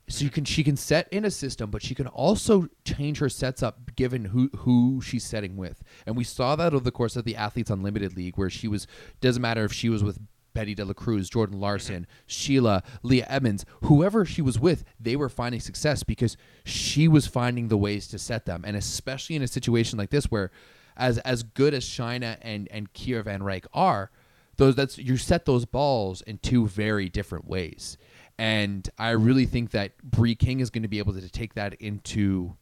So 0.08 0.22
you 0.22 0.28
mm-hmm. 0.28 0.34
can 0.34 0.44
she 0.44 0.64
can 0.64 0.76
set 0.76 1.08
in 1.10 1.24
a 1.24 1.30
system, 1.30 1.70
but 1.70 1.82
she 1.82 1.94
can 1.94 2.06
also 2.06 2.68
change 2.84 3.18
her 3.18 3.28
sets 3.28 3.62
up 3.62 3.96
given 3.96 4.26
who 4.26 4.50
who 4.58 5.00
she's 5.00 5.24
setting 5.24 5.56
with. 5.56 5.82
And 6.06 6.16
we 6.16 6.24
saw 6.24 6.56
that 6.56 6.74
over 6.74 6.84
the 6.84 6.90
course 6.90 7.16
of 7.16 7.24
the 7.24 7.36
Athletes 7.36 7.70
Unlimited 7.70 8.16
League, 8.16 8.36
where 8.36 8.50
she 8.50 8.68
was 8.68 8.86
doesn't 9.20 9.40
matter 9.40 9.64
if 9.64 9.72
she 9.72 9.88
was 9.88 10.04
with 10.04 10.18
Betty 10.54 10.74
De 10.74 10.84
La 10.84 10.92
Cruz, 10.92 11.28
Jordan 11.28 11.60
Larson, 11.60 12.06
Sheila, 12.26 12.82
Leah 13.02 13.26
Edmond, 13.28 13.64
whoever 13.82 14.24
she 14.24 14.40
was 14.40 14.58
with, 14.58 14.84
they 14.98 15.16
were 15.16 15.28
finding 15.28 15.60
success 15.60 16.02
because 16.02 16.36
she 16.64 17.08
was 17.08 17.26
finding 17.26 17.68
the 17.68 17.76
ways 17.76 18.08
to 18.08 18.18
set 18.18 18.46
them. 18.46 18.64
And 18.66 18.76
especially 18.76 19.36
in 19.36 19.42
a 19.42 19.48
situation 19.48 19.98
like 19.98 20.10
this 20.10 20.26
where 20.26 20.50
as 20.96 21.18
as 21.18 21.42
good 21.42 21.74
as 21.74 21.84
Shainah 21.84 22.38
and, 22.40 22.68
and 22.70 22.92
Kira 22.92 23.24
Van 23.24 23.40
Ryk 23.40 23.66
are, 23.72 24.10
those 24.56 24.76
that's 24.76 24.98
you 24.98 25.16
set 25.16 25.44
those 25.44 25.64
balls 25.64 26.22
in 26.22 26.38
two 26.38 26.66
very 26.66 27.08
different 27.08 27.46
ways. 27.46 27.98
And 28.38 28.88
I 28.98 29.10
really 29.10 29.46
think 29.46 29.70
that 29.72 29.96
Brie 30.02 30.34
King 30.34 30.60
is 30.60 30.70
going 30.70 30.82
to 30.82 30.88
be 30.88 30.98
able 30.98 31.12
to 31.12 31.28
take 31.28 31.54
that 31.54 31.74
into 31.74 32.56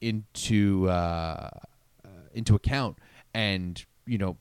into 0.00 0.88
uh, 0.88 1.50
uh, 2.04 2.08
into 2.32 2.54
account 2.54 2.98
and 3.34 3.84
you 4.06 4.18
know 4.18 4.36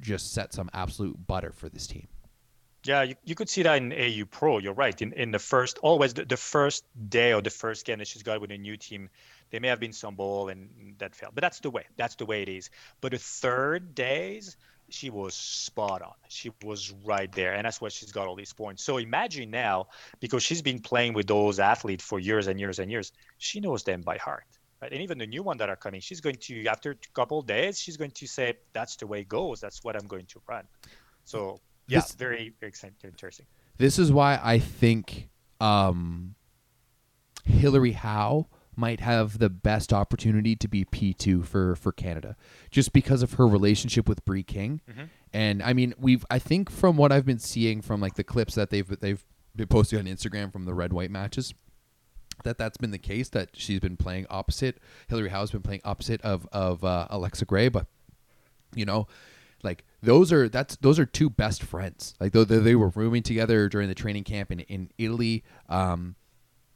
just 0.00 0.32
set 0.32 0.52
some 0.52 0.70
absolute 0.72 1.26
butter 1.26 1.52
for 1.52 1.68
this 1.68 1.86
team. 1.86 2.08
Yeah, 2.86 3.02
you, 3.02 3.14
you 3.24 3.34
could 3.34 3.48
see 3.48 3.62
that 3.64 3.76
in 3.78 3.92
AU 3.92 4.26
Pro. 4.30 4.58
You're 4.58 4.72
right. 4.72 5.00
In 5.02 5.12
in 5.14 5.32
the 5.32 5.40
first, 5.40 5.78
always 5.82 6.14
the, 6.14 6.24
the 6.24 6.36
first 6.36 6.84
day 7.08 7.32
or 7.32 7.42
the 7.42 7.50
first 7.50 7.84
game 7.84 7.98
that 7.98 8.06
she's 8.06 8.22
got 8.22 8.40
with 8.40 8.52
a 8.52 8.58
new 8.58 8.76
team, 8.76 9.08
there 9.50 9.60
may 9.60 9.68
have 9.68 9.80
been 9.80 9.92
some 9.92 10.14
ball 10.14 10.48
and 10.48 10.94
that 10.98 11.16
failed. 11.16 11.34
But 11.34 11.42
that's 11.42 11.60
the 11.60 11.70
way. 11.70 11.84
That's 11.96 12.14
the 12.14 12.26
way 12.26 12.42
it 12.42 12.48
is. 12.48 12.70
But 13.00 13.10
the 13.10 13.18
third 13.18 13.94
days, 13.96 14.56
she 14.88 15.10
was 15.10 15.34
spot 15.34 16.02
on. 16.02 16.14
She 16.28 16.52
was 16.62 16.92
right 17.04 17.30
there, 17.32 17.54
and 17.54 17.64
that's 17.64 17.80
why 17.80 17.88
she's 17.88 18.12
got 18.12 18.28
all 18.28 18.36
these 18.36 18.52
points. 18.52 18.84
So 18.84 18.98
imagine 18.98 19.50
now, 19.50 19.88
because 20.20 20.44
she's 20.44 20.62
been 20.62 20.78
playing 20.78 21.14
with 21.14 21.26
those 21.26 21.58
athletes 21.58 22.04
for 22.04 22.20
years 22.20 22.46
and 22.46 22.60
years 22.60 22.78
and 22.78 22.88
years, 22.88 23.12
she 23.38 23.58
knows 23.58 23.82
them 23.82 24.02
by 24.02 24.16
heart. 24.18 24.44
Right? 24.80 24.92
And 24.92 25.02
even 25.02 25.18
the 25.18 25.26
new 25.26 25.42
one 25.42 25.56
that 25.56 25.68
are 25.68 25.76
coming, 25.76 26.00
she's 26.00 26.20
going 26.20 26.36
to 26.36 26.66
after 26.66 26.92
a 26.92 26.96
couple 27.14 27.42
days, 27.42 27.80
she's 27.80 27.96
going 27.96 28.12
to 28.12 28.26
say, 28.28 28.54
"That's 28.72 28.94
the 28.94 29.08
way 29.08 29.22
it 29.22 29.28
goes. 29.28 29.60
That's 29.60 29.82
what 29.82 29.96
I'm 29.96 30.06
going 30.06 30.26
to 30.26 30.40
run." 30.46 30.68
So 31.24 31.60
yeah, 31.88 32.00
this, 32.00 32.12
very, 32.12 32.52
very 32.60 32.72
interesting. 33.04 33.46
This 33.78 33.98
is 33.98 34.12
why 34.12 34.40
I 34.42 34.58
think 34.58 35.28
um, 35.60 36.34
Hillary 37.44 37.92
Howe 37.92 38.46
might 38.74 39.00
have 39.00 39.38
the 39.38 39.48
best 39.48 39.92
opportunity 39.92 40.54
to 40.54 40.68
be 40.68 40.84
P2 40.84 41.44
for 41.46 41.76
for 41.76 41.92
Canada 41.92 42.36
just 42.70 42.92
because 42.92 43.22
of 43.22 43.34
her 43.34 43.46
relationship 43.46 44.08
with 44.08 44.24
Brie 44.24 44.42
King. 44.42 44.80
Mm-hmm. 44.90 45.04
And 45.32 45.62
I 45.62 45.72
mean, 45.72 45.94
we've 45.98 46.24
I 46.30 46.38
think 46.38 46.70
from 46.70 46.96
what 46.96 47.12
I've 47.12 47.24
been 47.24 47.38
seeing 47.38 47.80
from 47.80 48.00
like 48.00 48.14
the 48.14 48.24
clips 48.24 48.54
that 48.54 48.70
they've 48.70 49.00
they've 49.00 49.24
been 49.54 49.68
posting 49.68 49.98
on 49.98 50.04
Instagram 50.04 50.52
from 50.52 50.64
the 50.66 50.74
red 50.74 50.92
white 50.92 51.10
matches 51.10 51.54
that 52.44 52.58
that's 52.58 52.76
been 52.76 52.90
the 52.90 52.98
case 52.98 53.28
that 53.30 53.50
she's 53.54 53.80
been 53.80 53.96
playing 53.96 54.26
opposite 54.28 54.78
Hillary 55.08 55.30
Howe's 55.30 55.50
been 55.50 55.62
playing 55.62 55.80
opposite 55.84 56.20
of 56.22 56.46
of 56.52 56.84
uh, 56.84 57.06
Alexa 57.10 57.46
Gray 57.46 57.68
but 57.68 57.86
you 58.74 58.84
know 58.84 59.06
like 59.62 59.84
those 60.02 60.32
are 60.32 60.48
that's 60.48 60.76
those 60.76 60.98
are 60.98 61.06
two 61.06 61.30
best 61.30 61.62
friends. 61.62 62.14
Like 62.20 62.32
though 62.32 62.44
they, 62.44 62.74
were 62.74 62.90
rooming 62.90 63.22
together 63.22 63.68
during 63.68 63.88
the 63.88 63.94
training 63.94 64.24
camp 64.24 64.50
in 64.50 64.60
in 64.60 64.90
Italy. 64.98 65.44
Um 65.68 66.16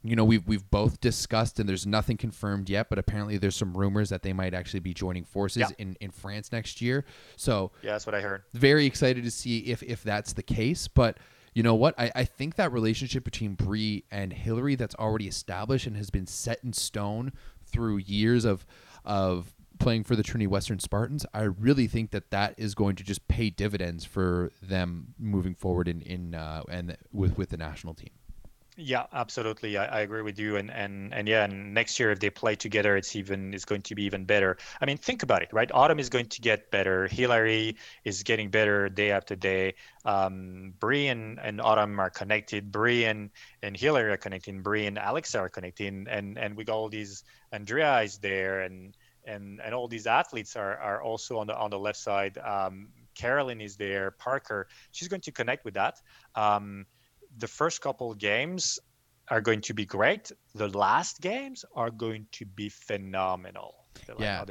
you 0.03 0.15
know 0.15 0.25
we've 0.25 0.45
we've 0.47 0.69
both 0.71 0.99
discussed 0.99 1.59
and 1.59 1.69
there's 1.69 1.85
nothing 1.85 2.17
confirmed 2.17 2.71
yet 2.71 2.89
but 2.89 2.97
apparently 2.97 3.37
there's 3.37 3.55
some 3.55 3.77
rumors 3.77 4.09
that 4.09 4.23
they 4.23 4.33
might 4.33 4.55
actually 4.55 4.79
be 4.79 4.95
joining 4.95 5.23
forces 5.23 5.61
yeah. 5.61 5.67
in 5.77 5.95
in 6.01 6.11
France 6.11 6.51
next 6.51 6.81
year. 6.81 7.05
So 7.35 7.71
yeah 7.81 7.91
that's 7.91 8.05
what 8.05 8.15
I 8.15 8.21
heard. 8.21 8.43
very 8.53 8.85
excited 8.85 9.23
to 9.23 9.31
see 9.31 9.59
if 9.59 9.83
if 9.83 10.03
that's 10.03 10.33
the 10.33 10.43
case. 10.43 10.87
But 10.87 11.17
you 11.53 11.63
know 11.63 11.75
what? 11.75 11.95
I, 11.99 12.11
I 12.15 12.23
think 12.23 12.55
that 12.55 12.71
relationship 12.71 13.23
between 13.25 13.55
Brie 13.55 14.05
and 14.09 14.31
Hillary 14.31 14.75
that's 14.75 14.95
already 14.95 15.27
established 15.27 15.85
and 15.85 15.97
has 15.97 16.09
been 16.09 16.25
set 16.25 16.63
in 16.63 16.71
stone 16.71 17.33
through 17.65 17.97
years 17.97 18.45
of 18.45 18.65
of 19.03 19.53
playing 19.81 20.03
for 20.03 20.15
the 20.15 20.23
Trinity 20.23 20.47
Western 20.47 20.79
Spartans, 20.79 21.25
I 21.33 21.41
really 21.41 21.87
think 21.87 22.11
that 22.11 22.29
that 22.31 22.53
is 22.57 22.75
going 22.75 22.95
to 22.97 23.03
just 23.03 23.27
pay 23.27 23.49
dividends 23.49 24.05
for 24.05 24.51
them 24.61 25.13
moving 25.17 25.55
forward 25.55 25.87
in 25.87 26.01
in 26.01 26.35
uh, 26.35 26.63
and 26.69 26.95
with 27.11 27.37
with 27.37 27.49
the 27.49 27.57
national 27.57 27.95
team. 27.95 28.11
Yeah, 28.77 29.05
absolutely. 29.11 29.77
I, 29.77 29.85
I, 29.85 29.99
agree 29.99 30.21
with 30.21 30.39
you. 30.39 30.55
And 30.55 30.71
and 30.71 31.13
and 31.13 31.27
yeah, 31.27 31.43
and 31.43 31.73
next 31.73 31.99
year 31.99 32.09
if 32.11 32.19
they 32.19 32.29
play 32.29 32.55
together, 32.55 32.95
it's 32.95 33.15
even 33.15 33.53
it's 33.53 33.65
going 33.65 33.81
to 33.81 33.95
be 33.95 34.03
even 34.03 34.23
better. 34.23 34.57
I 34.79 34.85
mean, 34.85 34.97
think 34.97 35.23
about 35.23 35.41
it, 35.41 35.49
right? 35.51 35.69
Autumn 35.73 35.99
is 35.99 36.09
going 36.09 36.27
to 36.27 36.41
get 36.41 36.71
better. 36.71 37.07
Hillary 37.07 37.75
is 38.05 38.23
getting 38.23 38.49
better 38.49 38.87
day 38.87 39.11
after 39.11 39.35
day. 39.35 39.75
Um, 40.05 40.73
Brie 40.79 41.07
and, 41.07 41.37
and 41.39 41.59
Autumn 41.59 41.99
are 41.99 42.09
connected. 42.09 42.71
Brie 42.71 43.05
and, 43.05 43.29
and 43.61 43.75
Hillary 43.75 44.11
are 44.11 44.17
connecting. 44.17 44.61
Brie 44.61 44.85
and 44.87 44.97
Alex 44.97 45.35
are 45.35 45.49
connecting. 45.49 46.07
And 46.09 46.37
and 46.37 46.55
we 46.55 46.63
got 46.63 46.75
all 46.75 46.89
these. 46.89 47.23
Andrea 47.51 47.99
is 47.99 48.19
there, 48.19 48.61
and 48.61 48.95
and 49.25 49.61
and 49.63 49.73
all 49.73 49.87
these 49.87 50.07
athletes 50.07 50.55
are 50.55 50.77
are 50.77 51.01
also 51.01 51.39
on 51.39 51.47
the 51.47 51.55
on 51.55 51.69
the 51.69 51.79
left 51.79 51.99
side. 51.99 52.37
Um, 52.37 52.89
Carolyn 53.15 53.61
is 53.61 53.75
there. 53.75 54.11
Parker. 54.11 54.67
She's 54.91 55.07
going 55.07 55.21
to 55.21 55.31
connect 55.31 55.65
with 55.65 55.73
that. 55.75 56.01
Um, 56.35 56.85
the 57.37 57.47
first 57.47 57.81
couple 57.81 58.13
games 58.13 58.79
are 59.29 59.41
going 59.41 59.61
to 59.61 59.73
be 59.73 59.85
great. 59.85 60.31
The 60.55 60.67
last 60.69 61.21
games 61.21 61.63
are 61.75 61.89
going 61.89 62.27
to 62.33 62.45
be 62.45 62.69
phenomenal. 62.69 63.75
Yeah. 64.19 64.43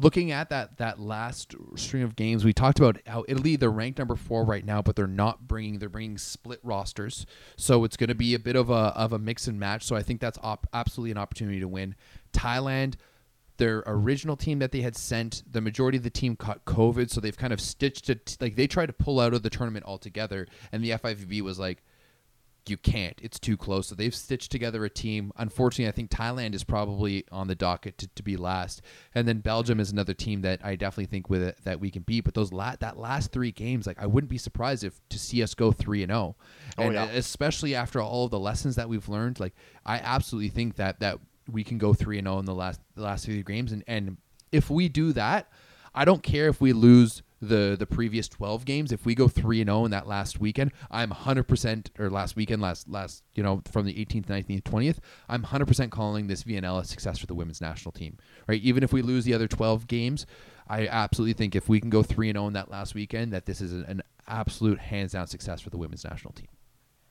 Looking 0.00 0.32
at 0.32 0.50
that 0.50 0.78
that 0.78 0.98
last 0.98 1.54
string 1.76 2.02
of 2.02 2.16
games, 2.16 2.44
we 2.44 2.52
talked 2.52 2.78
about 2.78 2.98
how 3.06 3.24
Italy 3.28 3.56
they're 3.56 3.70
ranked 3.70 3.98
number 3.98 4.16
four 4.16 4.44
right 4.44 4.64
now, 4.64 4.82
but 4.82 4.96
they're 4.96 5.06
not 5.06 5.46
bringing 5.46 5.78
they're 5.78 5.88
bringing 5.88 6.18
split 6.18 6.60
rosters, 6.62 7.26
so 7.56 7.84
it's 7.84 7.96
going 7.96 8.08
to 8.08 8.14
be 8.14 8.34
a 8.34 8.38
bit 8.38 8.56
of 8.56 8.70
a 8.70 8.92
of 8.96 9.12
a 9.12 9.18
mix 9.18 9.46
and 9.46 9.58
match. 9.58 9.84
So 9.84 9.96
I 9.96 10.02
think 10.02 10.20
that's 10.20 10.38
op- 10.42 10.66
absolutely 10.72 11.12
an 11.12 11.18
opportunity 11.18 11.60
to 11.60 11.68
win. 11.68 11.94
Thailand, 12.32 12.94
their 13.58 13.82
original 13.86 14.36
team 14.36 14.58
that 14.60 14.72
they 14.72 14.80
had 14.80 14.96
sent, 14.96 15.42
the 15.50 15.60
majority 15.60 15.98
of 15.98 16.04
the 16.04 16.10
team 16.10 16.36
caught 16.36 16.64
COVID, 16.64 17.10
so 17.10 17.20
they've 17.20 17.36
kind 17.36 17.52
of 17.52 17.60
stitched 17.60 18.08
it. 18.08 18.36
Like 18.40 18.56
they 18.56 18.66
tried 18.66 18.86
to 18.86 18.92
pull 18.92 19.20
out 19.20 19.34
of 19.34 19.42
the 19.42 19.50
tournament 19.50 19.84
altogether, 19.84 20.46
and 20.72 20.82
the 20.82 20.90
FIVB 20.90 21.42
was 21.42 21.58
like, 21.58 21.82
you 22.68 22.76
can't. 22.76 23.18
It's 23.22 23.38
too 23.38 23.56
close. 23.56 23.88
So 23.88 23.94
they've 23.94 24.14
stitched 24.14 24.50
together 24.50 24.84
a 24.84 24.90
team. 24.90 25.32
Unfortunately, 25.36 25.88
I 25.88 25.92
think 25.92 26.10
Thailand 26.10 26.54
is 26.54 26.64
probably 26.64 27.24
on 27.32 27.48
the 27.48 27.54
docket 27.54 27.98
to, 27.98 28.08
to 28.08 28.22
be 28.22 28.36
last, 28.36 28.82
and 29.14 29.26
then 29.26 29.38
Belgium 29.38 29.80
is 29.80 29.90
another 29.90 30.14
team 30.14 30.42
that 30.42 30.60
I 30.64 30.76
definitely 30.76 31.06
think 31.06 31.30
with 31.30 31.42
it 31.42 31.58
that 31.64 31.80
we 31.80 31.90
can 31.90 32.02
beat. 32.02 32.24
But 32.24 32.34
those 32.34 32.52
la- 32.52 32.76
that 32.80 32.98
last 32.98 33.32
three 33.32 33.52
games, 33.52 33.86
like 33.86 34.00
I 34.00 34.06
wouldn't 34.06 34.30
be 34.30 34.38
surprised 34.38 34.84
if 34.84 35.00
to 35.08 35.18
see 35.18 35.42
us 35.42 35.54
go 35.54 35.72
three 35.72 36.02
and 36.02 36.10
zero, 36.10 36.36
oh. 36.76 36.82
and 36.82 36.96
oh, 36.96 37.04
yeah. 37.04 37.04
Uh, 37.04 37.16
especially 37.16 37.74
after 37.74 38.00
all 38.00 38.24
of 38.24 38.30
the 38.30 38.38
lessons 38.38 38.76
that 38.76 38.88
we've 38.88 39.08
learned, 39.08 39.40
like 39.40 39.54
I 39.84 39.98
absolutely 39.98 40.50
think 40.50 40.76
that 40.76 41.00
that 41.00 41.18
we 41.50 41.64
can 41.64 41.78
go 41.78 41.94
three 41.94 42.18
and 42.18 42.26
zero 42.26 42.38
in 42.38 42.44
the 42.44 42.54
last 42.54 42.80
the 42.94 43.02
last 43.02 43.24
three 43.24 43.42
games, 43.42 43.72
and 43.72 43.82
and 43.86 44.18
if 44.52 44.70
we 44.70 44.88
do 44.88 45.12
that, 45.12 45.48
I 45.94 46.04
don't 46.04 46.22
care 46.22 46.48
if 46.48 46.60
we 46.60 46.72
lose 46.72 47.22
the 47.40 47.76
the 47.78 47.86
previous 47.86 48.28
12 48.28 48.64
games. 48.64 48.92
If 48.92 49.06
we 49.06 49.14
go 49.14 49.28
3 49.28 49.60
and 49.60 49.68
0 49.68 49.84
in 49.86 49.90
that 49.92 50.06
last 50.06 50.40
weekend 50.40 50.72
i'm 50.90 51.10
100% 51.10 51.86
or 51.98 52.10
last 52.10 52.36
weekend 52.36 52.60
last 52.60 52.88
last 52.88 53.22
you 53.34 53.42
know 53.42 53.62
from 53.70 53.86
the 53.86 53.94
18th 53.94 54.26
19th 54.26 54.62
20th 54.62 54.98
i'm 55.28 55.42
100% 55.44 55.90
calling 55.90 56.26
this 56.26 56.44
VNL 56.44 56.80
a 56.80 56.84
success 56.84 57.18
for 57.18 57.26
the 57.26 57.34
women's 57.34 57.60
national 57.60 57.92
team 57.92 58.18
right? 58.46 58.60
Even 58.62 58.82
if 58.82 58.92
we 58.92 59.02
lose 59.02 59.24
the 59.24 59.34
other 59.34 59.46
12 59.46 59.86
games 59.86 60.26
i 60.68 60.86
absolutely 60.88 61.32
think 61.32 61.54
if 61.54 61.68
we 61.68 61.80
can 61.80 61.90
go 61.90 62.02
3 62.02 62.30
and 62.30 62.36
0 62.36 62.48
in 62.48 62.52
that 62.54 62.70
last 62.70 62.94
weekend 62.94 63.32
that 63.32 63.46
this 63.46 63.60
is 63.60 63.72
an 63.72 64.02
absolute 64.26 64.78
hands 64.78 65.12
down 65.12 65.26
success 65.26 65.60
for 65.60 65.70
the 65.70 65.78
women's 65.78 66.04
national 66.04 66.32
team 66.32 66.48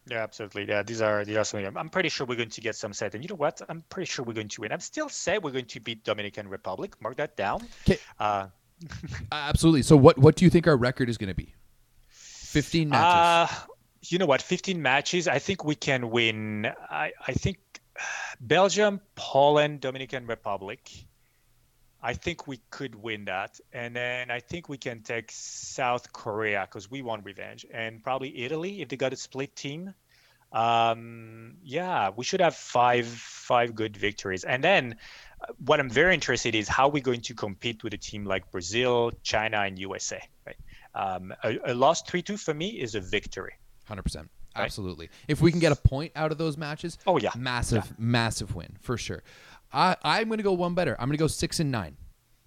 yeah, 0.10 0.24
absolutely. 0.24 0.68
Yeah, 0.68 0.84
these 0.84 1.02
are 1.02 1.26
these 1.26 1.38
are 1.38 1.44
something. 1.44 1.76
I'm 1.76 1.90
pretty 1.90 2.10
sure 2.10 2.26
we're 2.26 2.36
going 2.36 2.50
to 2.50 2.62
get 2.62 2.76
some 2.76 2.94
set, 2.94 3.14
and 3.16 3.24
you 3.24 3.30
know 3.30 3.36
what? 3.36 3.62
I'm 3.70 3.84
pretty 3.90 4.08
sure 4.08 4.26
we're 4.26 4.34
going 4.34 4.50
to 4.50 4.62
win. 4.62 4.72
I'm 4.72 4.80
still 4.80 5.10
say 5.10 5.38
we're 5.38 5.52
going 5.52 5.66
to 5.66 5.80
beat 5.80 6.04
Dominican 6.04 6.48
Republic. 6.48 6.96
Mark 7.02 7.18
that 7.18 7.36
down. 7.36 7.68
Okay. 7.86 8.00
Uh, 8.20 8.48
Absolutely. 9.32 9.84
So 9.84 9.98
what 9.98 10.18
what 10.18 10.36
do 10.36 10.46
you 10.46 10.52
think 10.52 10.68
our 10.68 10.78
record 10.78 11.10
is 11.10 11.18
going 11.18 11.30
to 11.30 11.36
be? 11.36 11.54
15 12.10 12.90
matches. 12.90 13.54
Uh, 13.54 13.66
you 14.04 14.18
know 14.18 14.26
what? 14.26 14.42
15 14.42 14.82
matches. 14.82 15.28
I 15.28 15.40
think 15.40 15.66
we 15.66 15.76
can 15.76 16.10
win. 16.10 16.68
I, 16.90 17.12
I 17.28 17.34
think 17.34 17.58
Belgium, 18.40 19.02
Poland, 19.16 19.82
Dominican 19.82 20.26
Republic. 20.28 20.90
I 22.02 22.14
think 22.14 22.48
we 22.48 22.60
could 22.70 22.96
win 22.96 23.26
that. 23.26 23.60
And 23.74 23.96
then 23.96 24.30
I 24.32 24.40
think 24.40 24.70
we 24.70 24.78
can 24.78 25.02
take 25.02 25.32
South 25.32 26.14
Korea 26.14 26.68
because 26.70 26.90
we 26.90 27.02
want 27.02 27.26
revenge. 27.26 27.66
And 27.72 28.04
probably 28.04 28.44
Italy 28.44 28.82
if 28.82 28.90
they 28.90 28.98
got 28.98 29.14
a 29.14 29.16
split 29.16 29.56
team. 29.56 29.94
Um, 30.54 31.56
yeah, 31.64 32.12
we 32.16 32.24
should 32.24 32.40
have 32.40 32.56
five 32.56 33.06
five 33.08 33.76
good 33.76 33.98
victories. 33.98 34.46
And 34.46 34.64
then 34.64 34.96
what 35.66 35.80
I'm 35.80 35.90
very 35.90 36.14
interested 36.14 36.56
in 36.56 36.62
is 36.62 36.68
how 36.68 36.88
we're 36.88 37.04
going 37.04 37.22
to 37.22 37.34
compete 37.34 37.84
with 37.84 37.94
a 37.94 37.98
team 37.98 38.26
like 38.26 38.50
Brazil, 38.52 39.12
China, 39.24 39.58
and 39.58 39.78
USA. 39.78 40.22
Right? 40.46 40.56
Um, 40.96 41.34
a, 41.44 41.72
a 41.72 41.74
loss 41.74 42.02
three 42.02 42.22
two 42.22 42.38
for 42.38 42.54
me 42.54 42.70
is 42.70 42.96
a 42.96 43.02
victory. 43.02 43.54
Hundred 43.86 44.04
percent. 44.04 44.30
Absolutely. 44.56 45.10
If 45.28 45.42
we 45.42 45.52
can 45.52 45.60
get 45.60 45.72
a 45.72 45.76
point 45.76 46.12
out 46.16 46.32
of 46.32 46.38
those 46.38 46.58
matches, 46.58 46.98
oh 47.06 47.18
yeah, 47.18 47.32
massive, 47.38 47.86
yeah. 47.86 47.94
massive 47.98 48.56
win 48.56 48.78
for 48.82 48.98
sure. 48.98 49.24
I 49.72 49.96
I'm 50.04 50.28
going 50.28 50.38
to 50.38 50.44
go 50.44 50.54
one 50.54 50.74
better. 50.74 50.96
I'm 51.00 51.08
going 51.08 51.18
to 51.18 51.24
go 51.24 51.28
six 51.28 51.60
and 51.60 51.72
nine. 51.72 51.98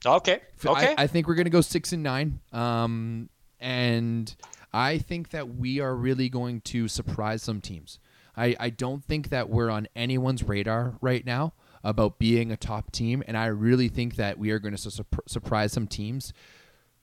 Okay. 0.05 0.41
Okay. 0.65 0.95
I, 0.97 1.05
I 1.05 1.07
think 1.07 1.29
we're 1.29 1.35
going 1.35 1.45
to 1.45 1.51
go 1.51 1.61
six 1.61 1.93
and 1.93 2.03
nine. 2.03 2.41
Um, 2.53 3.29
and 3.59 4.35
I 4.73 4.99
think 4.99 5.31
that 5.31 5.57
we 5.57 5.81
are 5.81 5.95
really 5.95 6.29
going 6.29 6.63
to 6.63 6.89
surprise 6.89 7.43
some 7.43 7.61
teams. 7.61 7.99
I, 8.37 8.57
I 8.59 8.71
don't 8.71 9.05
think 9.05 9.29
that 9.31 9.51
we're 9.51 9.71
on 9.71 9.89
anyone's 9.95 10.43
radar 10.43 10.95
right 11.01 11.25
now 11.27 11.53
about 11.83 12.19
being 12.19 12.51
a 12.51 12.57
top 12.57 12.93
team, 12.93 13.23
and 13.27 13.37
I 13.37 13.47
really 13.47 13.89
think 13.89 14.17
that 14.17 14.39
we 14.39 14.51
are 14.51 14.59
going 14.59 14.77
to 14.77 14.91
su- 14.91 15.05
surprise 15.27 15.73
some 15.73 15.87
teams 15.87 16.33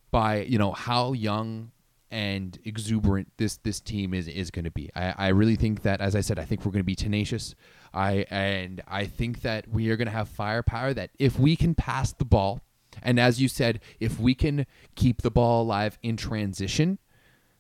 by 0.10 0.42
you 0.44 0.58
know 0.58 0.72
how 0.72 1.14
young 1.14 1.72
and 2.10 2.58
exuberant 2.64 3.30
this 3.38 3.58
this 3.58 3.80
team 3.80 4.14
is 4.14 4.28
is 4.28 4.50
going 4.52 4.66
to 4.66 4.72
be. 4.72 4.90
I, 4.96 5.14
I 5.18 5.28
really 5.30 5.56
think 5.56 5.82
that, 5.82 6.00
as 6.00 6.16
I 6.16 6.22
said, 6.22 6.40
I 6.40 6.46
think 6.46 6.66
we're 6.66 6.72
going 6.72 6.80
to 6.80 6.86
be 6.86 6.96
tenacious. 6.96 7.54
I 7.94 8.26
and 8.30 8.82
I 8.88 9.06
think 9.06 9.42
that 9.42 9.68
we 9.68 9.90
are 9.90 9.98
going 9.98 10.08
to 10.08 10.12
have 10.12 10.30
firepower. 10.30 10.94
That 10.94 11.12
if 11.20 11.40
we 11.40 11.56
can 11.56 11.76
pass 11.76 12.14
the 12.14 12.26
ball, 12.26 12.62
and 13.02 13.20
as 13.20 13.42
you 13.42 13.48
said, 13.48 13.80
if 14.00 14.20
we 14.20 14.36
can 14.36 14.66
keep 14.96 15.22
the 15.22 15.32
ball 15.32 15.64
alive 15.64 15.98
in 16.02 16.18
transition, 16.18 17.00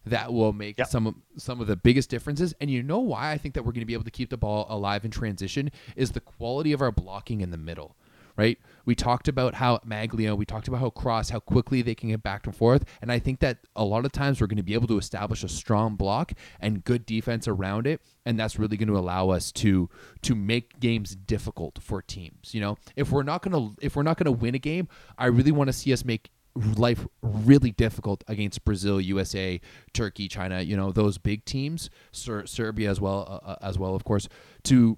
that 0.05 0.33
will 0.33 0.53
make 0.53 0.77
yep. 0.77 0.87
some 0.87 1.23
some 1.37 1.61
of 1.61 1.67
the 1.67 1.75
biggest 1.75 2.09
differences. 2.09 2.53
And 2.59 2.69
you 2.69 2.83
know 2.83 2.99
why 2.99 3.31
I 3.31 3.37
think 3.37 3.53
that 3.55 3.63
we're 3.63 3.71
going 3.71 3.81
to 3.81 3.85
be 3.85 3.93
able 3.93 4.03
to 4.05 4.11
keep 4.11 4.29
the 4.29 4.37
ball 4.37 4.65
alive 4.69 5.05
in 5.05 5.11
transition 5.11 5.71
is 5.95 6.11
the 6.11 6.19
quality 6.19 6.71
of 6.73 6.81
our 6.81 6.91
blocking 6.91 7.41
in 7.41 7.51
the 7.51 7.57
middle. 7.57 7.95
Right? 8.37 8.59
We 8.85 8.95
talked 8.95 9.27
about 9.27 9.55
how 9.55 9.79
Maglio, 9.79 10.37
we 10.37 10.45
talked 10.45 10.67
about 10.67 10.79
how 10.79 10.91
Cross, 10.91 11.29
how 11.29 11.39
quickly 11.39 11.81
they 11.81 11.95
can 11.95 12.09
get 12.09 12.23
back 12.23 12.45
and 12.45 12.55
forth. 12.55 12.85
And 13.01 13.11
I 13.11 13.19
think 13.19 13.39
that 13.39 13.57
a 13.75 13.83
lot 13.83 14.05
of 14.05 14.11
times 14.11 14.39
we're 14.39 14.47
going 14.47 14.57
to 14.57 14.63
be 14.63 14.75
able 14.75 14.87
to 14.87 14.97
establish 14.97 15.43
a 15.43 15.49
strong 15.49 15.95
block 15.95 16.33
and 16.59 16.83
good 16.83 17.05
defense 17.05 17.47
around 17.47 17.87
it. 17.87 18.01
And 18.25 18.39
that's 18.39 18.59
really 18.59 18.77
going 18.77 18.89
to 18.89 18.97
allow 18.97 19.29
us 19.29 19.51
to 19.53 19.89
to 20.21 20.35
make 20.35 20.79
games 20.79 21.15
difficult 21.15 21.79
for 21.81 22.01
teams. 22.01 22.53
You 22.53 22.61
know, 22.61 22.77
if 22.95 23.11
we're 23.11 23.23
not 23.23 23.41
gonna 23.41 23.73
if 23.81 23.95
we're 23.95 24.03
not 24.03 24.17
gonna 24.17 24.31
win 24.31 24.55
a 24.55 24.59
game, 24.59 24.87
I 25.17 25.25
really 25.27 25.51
want 25.51 25.69
to 25.69 25.73
see 25.73 25.91
us 25.91 26.05
make 26.05 26.29
life 26.75 27.05
really 27.21 27.71
difficult 27.71 28.23
against 28.27 28.65
Brazil, 28.65 28.99
USA, 28.99 29.59
Turkey, 29.93 30.27
China. 30.27 30.61
You 30.61 30.77
know 30.77 30.91
those 30.91 31.17
big 31.17 31.45
teams, 31.45 31.89
Ser- 32.11 32.45
Serbia 32.45 32.89
as 32.89 32.99
well, 32.99 33.25
uh, 33.27 33.51
uh 33.51 33.55
as 33.61 33.77
well, 33.77 33.95
of 33.95 34.03
course, 34.03 34.27
to 34.63 34.97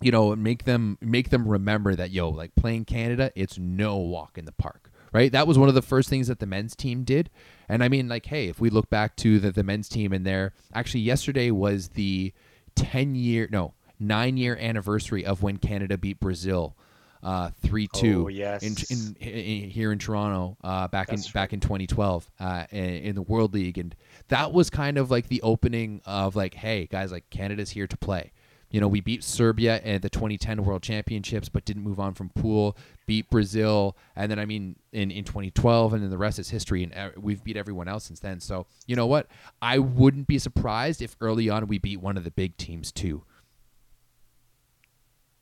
you 0.00 0.10
know 0.10 0.34
make 0.36 0.64
them 0.64 0.98
make 1.00 1.30
them 1.30 1.46
remember 1.46 1.94
that 1.94 2.10
yo, 2.10 2.28
like 2.28 2.54
playing 2.54 2.84
Canada, 2.84 3.30
it's 3.34 3.58
no 3.58 3.96
walk 3.96 4.38
in 4.38 4.44
the 4.44 4.52
park. 4.52 4.90
Right, 5.12 5.32
that 5.32 5.48
was 5.48 5.58
one 5.58 5.68
of 5.68 5.74
the 5.74 5.82
first 5.82 6.08
things 6.08 6.28
that 6.28 6.38
the 6.38 6.46
men's 6.46 6.76
team 6.76 7.02
did, 7.02 7.30
and 7.68 7.82
I 7.82 7.88
mean, 7.88 8.06
like, 8.08 8.26
hey, 8.26 8.46
if 8.46 8.60
we 8.60 8.70
look 8.70 8.88
back 8.90 9.16
to 9.16 9.40
the, 9.40 9.50
the 9.50 9.64
men's 9.64 9.88
team 9.88 10.12
and 10.12 10.24
there, 10.24 10.52
actually, 10.72 11.00
yesterday 11.00 11.50
was 11.50 11.88
the 11.88 12.32
ten 12.76 13.16
year, 13.16 13.48
no, 13.50 13.74
nine 13.98 14.36
year 14.36 14.56
anniversary 14.56 15.26
of 15.26 15.42
when 15.42 15.56
Canada 15.56 15.98
beat 15.98 16.20
Brazil 16.20 16.76
uh, 17.22 17.50
three 17.62 17.86
two. 17.86 18.24
Oh, 18.26 18.28
yes. 18.28 18.62
in, 18.62 18.96
in, 18.96 19.16
in, 19.28 19.70
here 19.70 19.92
in 19.92 19.98
Toronto 19.98 20.56
uh, 20.62 20.88
back 20.88 21.08
That's 21.08 21.26
in 21.26 21.32
back 21.32 21.52
in 21.52 21.60
2012 21.60 22.30
uh, 22.40 22.66
in, 22.70 22.84
in, 22.84 23.14
the 23.14 23.22
World 23.22 23.54
League, 23.54 23.78
and 23.78 23.94
that 24.28 24.52
was 24.52 24.70
kind 24.70 24.98
of 24.98 25.10
like 25.10 25.28
the 25.28 25.42
opening 25.42 26.00
of 26.06 26.36
like, 26.36 26.54
hey 26.54 26.86
guys, 26.86 27.12
like 27.12 27.28
Canada's 27.30 27.70
here 27.70 27.86
to 27.86 27.96
play. 27.96 28.32
You 28.70 28.80
know, 28.80 28.86
we 28.86 29.00
beat 29.00 29.24
Serbia 29.24 29.80
at 29.82 30.02
the 30.02 30.08
2010 30.08 30.64
World 30.64 30.82
Championships, 30.82 31.48
but 31.48 31.64
didn't 31.64 31.82
move 31.82 31.98
on 31.98 32.14
from 32.14 32.28
pool. 32.30 32.76
Beat 33.06 33.28
Brazil, 33.28 33.96
and 34.14 34.30
then 34.30 34.38
I 34.38 34.44
mean, 34.44 34.76
in, 34.92 35.10
in 35.10 35.24
2012, 35.24 35.92
and 35.92 36.02
then 36.02 36.10
the 36.10 36.18
rest 36.18 36.38
is 36.38 36.50
history. 36.50 36.88
And 36.92 37.12
we've 37.16 37.42
beat 37.42 37.56
everyone 37.56 37.88
else 37.88 38.04
since 38.04 38.20
then. 38.20 38.38
So 38.38 38.66
you 38.86 38.94
know 38.94 39.06
what? 39.06 39.26
I 39.60 39.78
wouldn't 39.78 40.28
be 40.28 40.38
surprised 40.38 41.02
if 41.02 41.16
early 41.20 41.50
on 41.50 41.66
we 41.66 41.78
beat 41.78 42.00
one 42.00 42.16
of 42.16 42.22
the 42.22 42.30
big 42.30 42.56
teams 42.56 42.92
too. 42.92 43.24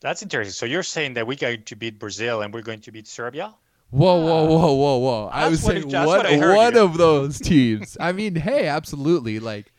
That's 0.00 0.22
interesting. 0.22 0.52
So 0.52 0.64
you're 0.64 0.82
saying 0.82 1.14
that 1.14 1.26
we're 1.26 1.36
going 1.36 1.64
to 1.64 1.76
beat 1.76 1.98
Brazil 1.98 2.42
and 2.42 2.54
we're 2.54 2.62
going 2.62 2.80
to 2.82 2.92
beat 2.92 3.08
Serbia? 3.08 3.54
Whoa, 3.90 4.16
whoa, 4.20 4.44
whoa, 4.44 4.72
whoa, 4.74 4.96
whoa! 4.98 5.26
I 5.32 5.48
was 5.48 5.62
saying 5.62 5.90
what, 5.90 6.30
one 6.30 6.76
of 6.76 6.98
those 6.98 7.38
teams. 7.40 7.96
I 7.98 8.12
mean, 8.12 8.34
hey, 8.34 8.66
absolutely. 8.66 9.40
Like, 9.40 9.72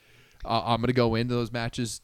uh, 0.44 0.64
I'm 0.66 0.82
gonna 0.82 0.94
go 0.94 1.16
into 1.16 1.36
those 1.36 1.52
matches 1.52 2.02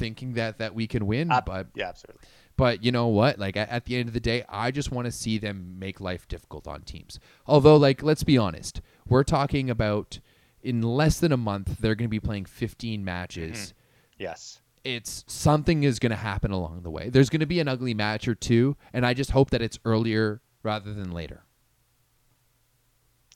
thinking 0.00 0.32
that 0.34 0.58
that 0.58 0.74
we 0.74 0.88
can 0.88 1.06
win, 1.06 1.30
uh, 1.30 1.40
but 1.40 1.68
yeah, 1.76 1.88
absolutely. 1.88 2.26
But 2.56 2.82
you 2.82 2.90
know 2.90 3.06
what? 3.06 3.38
Like 3.38 3.56
at, 3.56 3.68
at 3.68 3.84
the 3.84 3.96
end 3.96 4.08
of 4.08 4.14
the 4.14 4.20
day, 4.20 4.44
I 4.48 4.70
just 4.70 4.90
want 4.90 5.06
to 5.06 5.12
see 5.12 5.38
them 5.38 5.78
make 5.78 6.00
life 6.00 6.26
difficult 6.26 6.66
on 6.66 6.82
teams. 6.82 7.20
Although, 7.46 7.76
like, 7.76 8.02
let's 8.02 8.24
be 8.24 8.36
honest, 8.36 8.80
we're 9.06 9.22
talking 9.22 9.70
about 9.70 10.18
in 10.62 10.82
less 10.82 11.20
than 11.20 11.32
a 11.32 11.36
month 11.36 11.78
they're 11.78 11.94
going 11.94 12.08
to 12.08 12.10
be 12.10 12.20
playing 12.20 12.46
15 12.46 13.04
matches. 13.04 13.56
Mm-hmm. 13.56 14.22
Yes 14.24 14.60
it's 14.84 15.24
something 15.26 15.82
is 15.82 15.98
going 15.98 16.10
to 16.10 16.16
happen 16.16 16.50
along 16.50 16.82
the 16.82 16.90
way. 16.90 17.10
There's 17.10 17.30
going 17.30 17.40
to 17.40 17.46
be 17.46 17.60
an 17.60 17.68
ugly 17.68 17.94
match 17.94 18.26
or 18.26 18.34
two, 18.34 18.76
and 18.92 19.04
I 19.04 19.14
just 19.14 19.32
hope 19.32 19.50
that 19.50 19.62
it's 19.62 19.78
earlier 19.84 20.40
rather 20.62 20.94
than 20.94 21.12
later. 21.12 21.44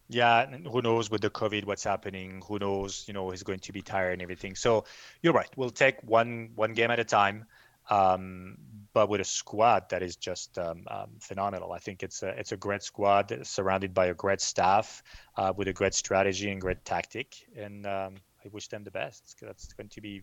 Yeah, 0.08 0.46
who 0.46 0.82
knows 0.82 1.10
with 1.10 1.22
the 1.22 1.30
COVID 1.30 1.64
what's 1.64 1.84
happening? 1.84 2.42
Who 2.46 2.58
knows? 2.58 3.04
You 3.06 3.14
know, 3.14 3.30
he's 3.30 3.42
going 3.42 3.60
to 3.60 3.72
be 3.72 3.80
tired 3.80 4.12
and 4.12 4.22
everything. 4.22 4.54
So 4.54 4.84
you're 5.22 5.32
right. 5.32 5.48
We'll 5.56 5.70
take 5.70 6.02
one 6.02 6.50
one 6.54 6.74
game 6.74 6.90
at 6.90 7.00
a 7.00 7.04
time, 7.04 7.46
um, 7.88 8.58
but 8.92 9.08
with 9.08 9.22
a 9.22 9.24
squad 9.24 9.88
that 9.88 10.02
is 10.02 10.16
just 10.16 10.58
um, 10.58 10.84
um, 10.88 11.10
phenomenal. 11.20 11.72
I 11.72 11.78
think 11.78 12.02
it's 12.02 12.22
a 12.22 12.28
it's 12.38 12.52
a 12.52 12.56
great 12.56 12.82
squad 12.82 13.34
surrounded 13.44 13.94
by 13.94 14.06
a 14.06 14.14
great 14.14 14.42
staff 14.42 15.02
uh, 15.36 15.52
with 15.56 15.68
a 15.68 15.72
great 15.72 15.94
strategy 15.94 16.50
and 16.50 16.60
great 16.60 16.84
tactic, 16.84 17.46
and 17.56 17.86
um, 17.86 18.16
I 18.44 18.48
wish 18.52 18.68
them 18.68 18.84
the 18.84 18.90
best. 18.90 19.36
That's 19.40 19.72
going 19.72 19.88
to 19.88 20.00
be 20.02 20.22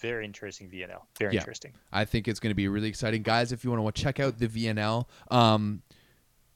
very 0.00 0.24
interesting 0.24 0.68
VNL. 0.68 1.02
Very 1.18 1.34
yeah. 1.34 1.40
interesting. 1.40 1.72
I 1.92 2.04
think 2.04 2.26
it's 2.26 2.40
going 2.40 2.50
to 2.50 2.56
be 2.56 2.68
really 2.68 2.88
exciting, 2.88 3.22
guys. 3.22 3.52
If 3.52 3.64
you 3.64 3.70
want 3.70 3.94
to 3.94 4.02
check 4.02 4.18
out 4.18 4.38
the 4.38 4.48
VNL, 4.48 5.06
um, 5.30 5.82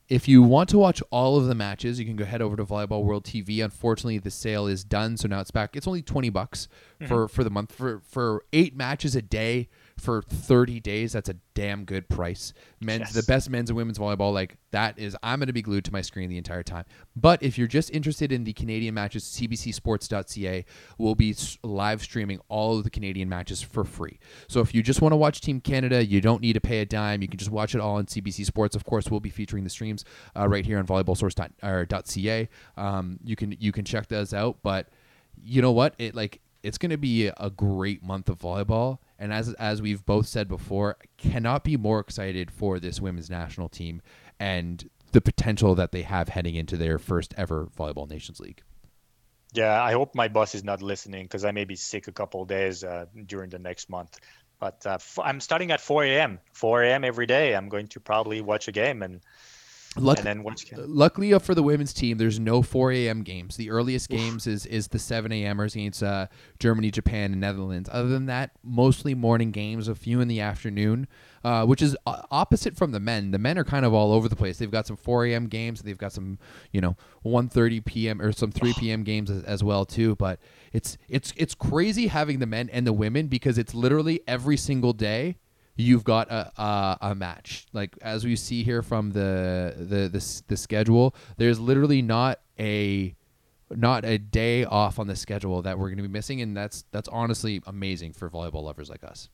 if 0.09 0.27
you 0.27 0.43
want 0.43 0.71
to 0.71 0.79
watch 0.79 1.03
all 1.11 1.37
of 1.37 1.47
the 1.47 1.55
matches, 1.55 1.99
you 2.01 2.07
can 2.07 2.17
go 2.17 2.25
head 2.25 2.41
over 2.41 2.57
to 2.57 2.65
Volleyball 2.65 3.05
World 3.05 3.25
TV. 3.25 3.63
Unfortunately, 3.63 4.19
the 4.19 4.31
sale 4.31 4.67
is 4.67 4.83
done, 4.83 5.17
so 5.17 5.29
now 5.29 5.41
it's 5.41 5.51
back. 5.51 5.77
It's 5.77 5.87
only 5.87 6.03
twenty 6.03 6.31
bucks 6.31 6.69
mm-hmm. 7.01 7.09
for 7.09 7.29
for 7.29 7.45
the 7.45 7.51
month 7.51 7.73
for 7.73 8.01
for 8.01 8.45
eight 8.53 8.75
matches 8.75 9.15
a 9.15 9.23
day 9.23 9.69
for 9.99 10.23
30 10.23 10.81
days. 10.81 11.13
That's 11.13 11.29
a 11.29 11.35
damn 11.55 11.85
good 11.85 12.09
price. 12.09 12.53
Men's 12.81 13.01
yes. 13.01 13.13
the 13.15 13.23
best 13.25 13.51
men's 13.51 13.71
and 13.71 13.77
women's 13.77 13.99
volleyball. 13.99 14.33
Like 14.33 14.57
that 14.71 14.99
is, 14.99 15.17
I'm 15.23 15.39
going 15.39 15.49
to 15.49 15.53
be 15.53 15.63
glued 15.63 15.85
to 15.87 15.93
my 15.93 16.01
screen 16.01 16.29
the 16.31 16.39
entire 16.39 16.63
time. 16.63 16.85
But 17.17 17.43
if 17.43 17.59
you're 17.59 17.67
just 17.67 17.91
interested 17.91 18.33
in 18.33 18.45
the 18.45 18.53
Canadian 18.53 18.95
matches, 18.95 19.25
CBCSports.ca 19.25 20.65
will 20.99 21.15
be 21.15 21.35
live 21.63 22.03
streaming 22.03 22.41
all 22.49 22.79
of 22.79 22.85
the 22.85 22.91
Canadian 22.91 23.29
matches 23.29 23.61
for 23.61 23.85
free. 23.85 24.19
So 24.47 24.61
if 24.61 24.75
you 24.75 24.83
just 24.83 25.03
want 25.03 25.13
to 25.13 25.17
watch 25.17 25.41
Team 25.41 25.61
Canada, 25.61 26.05
you 26.05 26.21
don't 26.21 26.41
need 26.41 26.55
to 26.55 26.61
pay 26.61 26.81
a 26.81 26.87
dime. 26.87 27.23
You 27.23 27.29
can 27.29 27.39
just 27.39 27.51
watch 27.51 27.75
it 27.75 27.81
all 27.81 27.97
on 27.97 28.07
CBC 28.07 28.45
Sports. 28.45 28.77
Of 28.77 28.85
course, 28.85 29.11
we'll 29.11 29.21
be 29.21 29.31
featuring 29.31 29.65
the 29.65 29.71
streams 29.71 30.05
uh, 30.37 30.49
right 30.49 30.65
here 30.65 30.79
on 30.79 30.87
volleyballsource.ca. 30.87 32.49
Um, 32.77 33.19
you 33.25 33.37
can 33.37 33.57
you 33.59 33.73
can 33.73 33.85
check 33.85 34.09
those 34.09 34.33
out. 34.33 34.59
But 34.63 34.89
you 35.43 35.63
know 35.63 35.73
what? 35.73 35.95
It 35.99 36.15
like 36.15 36.41
it's 36.63 36.79
going 36.79 36.91
to 36.91 36.99
be 36.99 37.27
a 37.27 37.51
great 37.51 38.03
month 38.03 38.29
of 38.29 38.39
volleyball 38.39 38.99
and 39.19 39.33
as 39.33 39.53
as 39.55 39.83
we've 39.83 40.05
both 40.07 40.27
said 40.27 40.49
before, 40.49 40.97
cannot 41.17 41.65
be 41.65 41.77
more 41.77 41.99
excited 41.99 42.51
for 42.51 42.79
this 42.79 43.01
women's 43.01 43.29
national 43.29 43.69
team 43.69 44.01
and 44.39 44.89
the 45.13 45.21
potential 45.21 45.75
that 45.75 45.93
they 45.93 46.03
have 46.03 46.29
heading 46.29 46.55
into 46.55 46.77
their 46.77 46.99
first 46.99 47.35
ever 47.37 47.67
volleyball 47.77 48.09
nations 48.09 48.39
league. 48.39 48.63
Yeah, 49.55 49.83
I 49.83 49.93
hope 49.93 50.15
my 50.15 50.29
boss 50.29 50.55
is 50.55 50.63
not 50.63 50.83
listening 50.83 51.25
because 51.25 51.45
I 51.45 51.51
may 51.51 51.65
be 51.65 51.75
sick 51.75 52.07
a 52.07 52.13
couple 52.13 52.45
days 52.45 52.85
uh, 52.85 53.07
during 53.27 53.49
the 53.49 53.59
next 53.59 53.89
month. 53.89 54.19
But 54.61 54.87
uh, 54.87 54.95
f- 54.95 55.19
I'm 55.23 55.41
starting 55.41 55.71
at 55.71 55.81
4 55.81 56.05
a.m. 56.05 56.39
4 56.53 56.83
a.m. 56.83 57.05
every 57.05 57.27
day. 57.27 57.57
I'm 57.57 57.69
going 57.69 57.87
to 57.89 58.01
probably 58.01 58.41
watch 58.43 58.69
a 58.69 58.73
game 58.73 59.03
and 59.03 59.21
Luck- 59.97 60.19
luckily 60.87 61.37
for 61.39 61.55
the 61.55 61.63
women's 61.63 61.93
team, 61.93 62.19
there's 62.19 62.39
no 62.39 62.63
4 62.63 62.93
a.m. 62.93 63.23
games. 63.23 63.57
The 63.57 63.71
earliest 63.71 64.09
games 64.11 64.47
is 64.47 64.67
is 64.67 64.89
the 64.89 64.99
7 64.99 65.33
a.m.ers 65.33 65.75
against 65.75 66.03
uh, 66.03 66.27
Germany, 66.59 66.91
Japan, 66.91 67.33
and 67.33 67.41
Netherlands. 67.41 67.89
Other 67.91 68.09
than 68.09 68.27
that, 68.27 68.51
mostly 68.63 69.15
morning 69.15 69.51
games, 69.51 69.89
a 69.89 69.95
few 69.95 70.21
in 70.21 70.29
the 70.29 70.41
afternoon, 70.41 71.09
uh, 71.43 71.65
which 71.65 71.81
is 71.81 71.97
uh, 72.07 72.23
opposite 72.31 72.77
from 72.77 72.93
the 72.93 73.01
men. 73.01 73.31
The 73.31 73.39
men 73.39 73.59
are 73.59 73.65
kind 73.65 73.87
of 73.87 73.95
all 73.95 74.13
over 74.13 74.29
the 74.29 74.37
place. 74.37 74.59
They've 74.59 74.71
got 74.71 74.87
some 74.87 74.97
4 74.97 75.27
a.m. 75.27 75.47
games. 75.47 75.81
They've 75.83 75.99
got 75.99 76.13
some, 76.13 76.39
you 76.71 76.81
know, 76.81 76.97
1:30 77.25 77.85
p.m. 77.85 78.21
or 78.21 78.33
some 78.33 78.53
3 78.53 78.75
p.m. 78.75 79.03
games 79.05 79.31
as, 79.31 79.43
as 79.45 79.65
well 79.65 79.85
too. 79.87 80.15
But 80.17 80.39
it's 80.73 80.99
it's 81.09 81.33
it's 81.37 81.55
crazy 81.55 82.09
having 82.09 82.41
the 82.41 82.47
men 82.47 82.69
and 82.71 82.87
the 82.87 82.93
women 82.93 83.27
because 83.27 83.57
it's 83.59 83.75
literally 83.75 84.21
every 84.29 84.59
single 84.59 84.93
day 84.93 85.39
you've 85.79 86.05
got 86.05 86.31
a, 86.31 86.53
a, 86.61 86.99
a 87.01 87.15
match. 87.15 87.67
Like 87.73 87.97
as 88.03 88.25
we 88.25 88.37
see 88.37 88.63
here 88.65 88.83
from 88.83 89.13
the, 89.13 89.75
the 89.79 90.09
the 90.09 90.43
the 90.49 90.57
schedule, 90.57 91.15
there's 91.39 91.59
literally 91.59 92.03
not 92.03 92.41
a 92.59 93.15
not 93.71 94.05
a 94.05 94.19
day 94.19 94.65
off 94.65 94.99
on 94.99 95.07
the 95.07 95.17
schedule 95.17 95.63
that 95.63 95.79
we're 95.79 95.89
going 95.89 95.99
to 95.99 96.03
be 96.03 96.09
missing, 96.09 96.43
and 96.43 96.57
that's 96.57 96.85
that's 96.91 97.09
honestly 97.09 97.63
amazing 97.67 98.13
for 98.13 98.29
volleyball 98.29 98.65
lovers 98.65 98.91
like 98.91 99.05
us. 99.05 99.31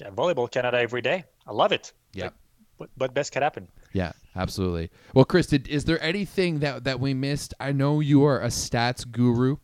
Yeah, 0.00 0.10
volleyball 0.10 0.50
Canada 0.50 0.78
every 0.78 1.00
day. 1.00 1.24
I 1.46 1.52
love 1.52 1.72
it. 1.72 1.92
Yeah. 2.12 2.24
Like, 2.24 2.32
what, 2.76 2.90
what 2.96 3.14
best 3.14 3.32
could 3.32 3.42
happen? 3.42 3.68
Yeah, 3.92 4.12
absolutely. 4.36 4.90
Well, 5.12 5.24
Chris, 5.24 5.48
did, 5.48 5.66
is 5.66 5.84
there 5.84 6.00
anything 6.02 6.60
that 6.60 6.84
that 6.84 7.00
we 7.00 7.14
missed? 7.14 7.54
I 7.58 7.72
know 7.72 8.00
you 8.00 8.24
are 8.24 8.40
a 8.40 8.48
stats 8.48 9.10
guru. 9.10 9.56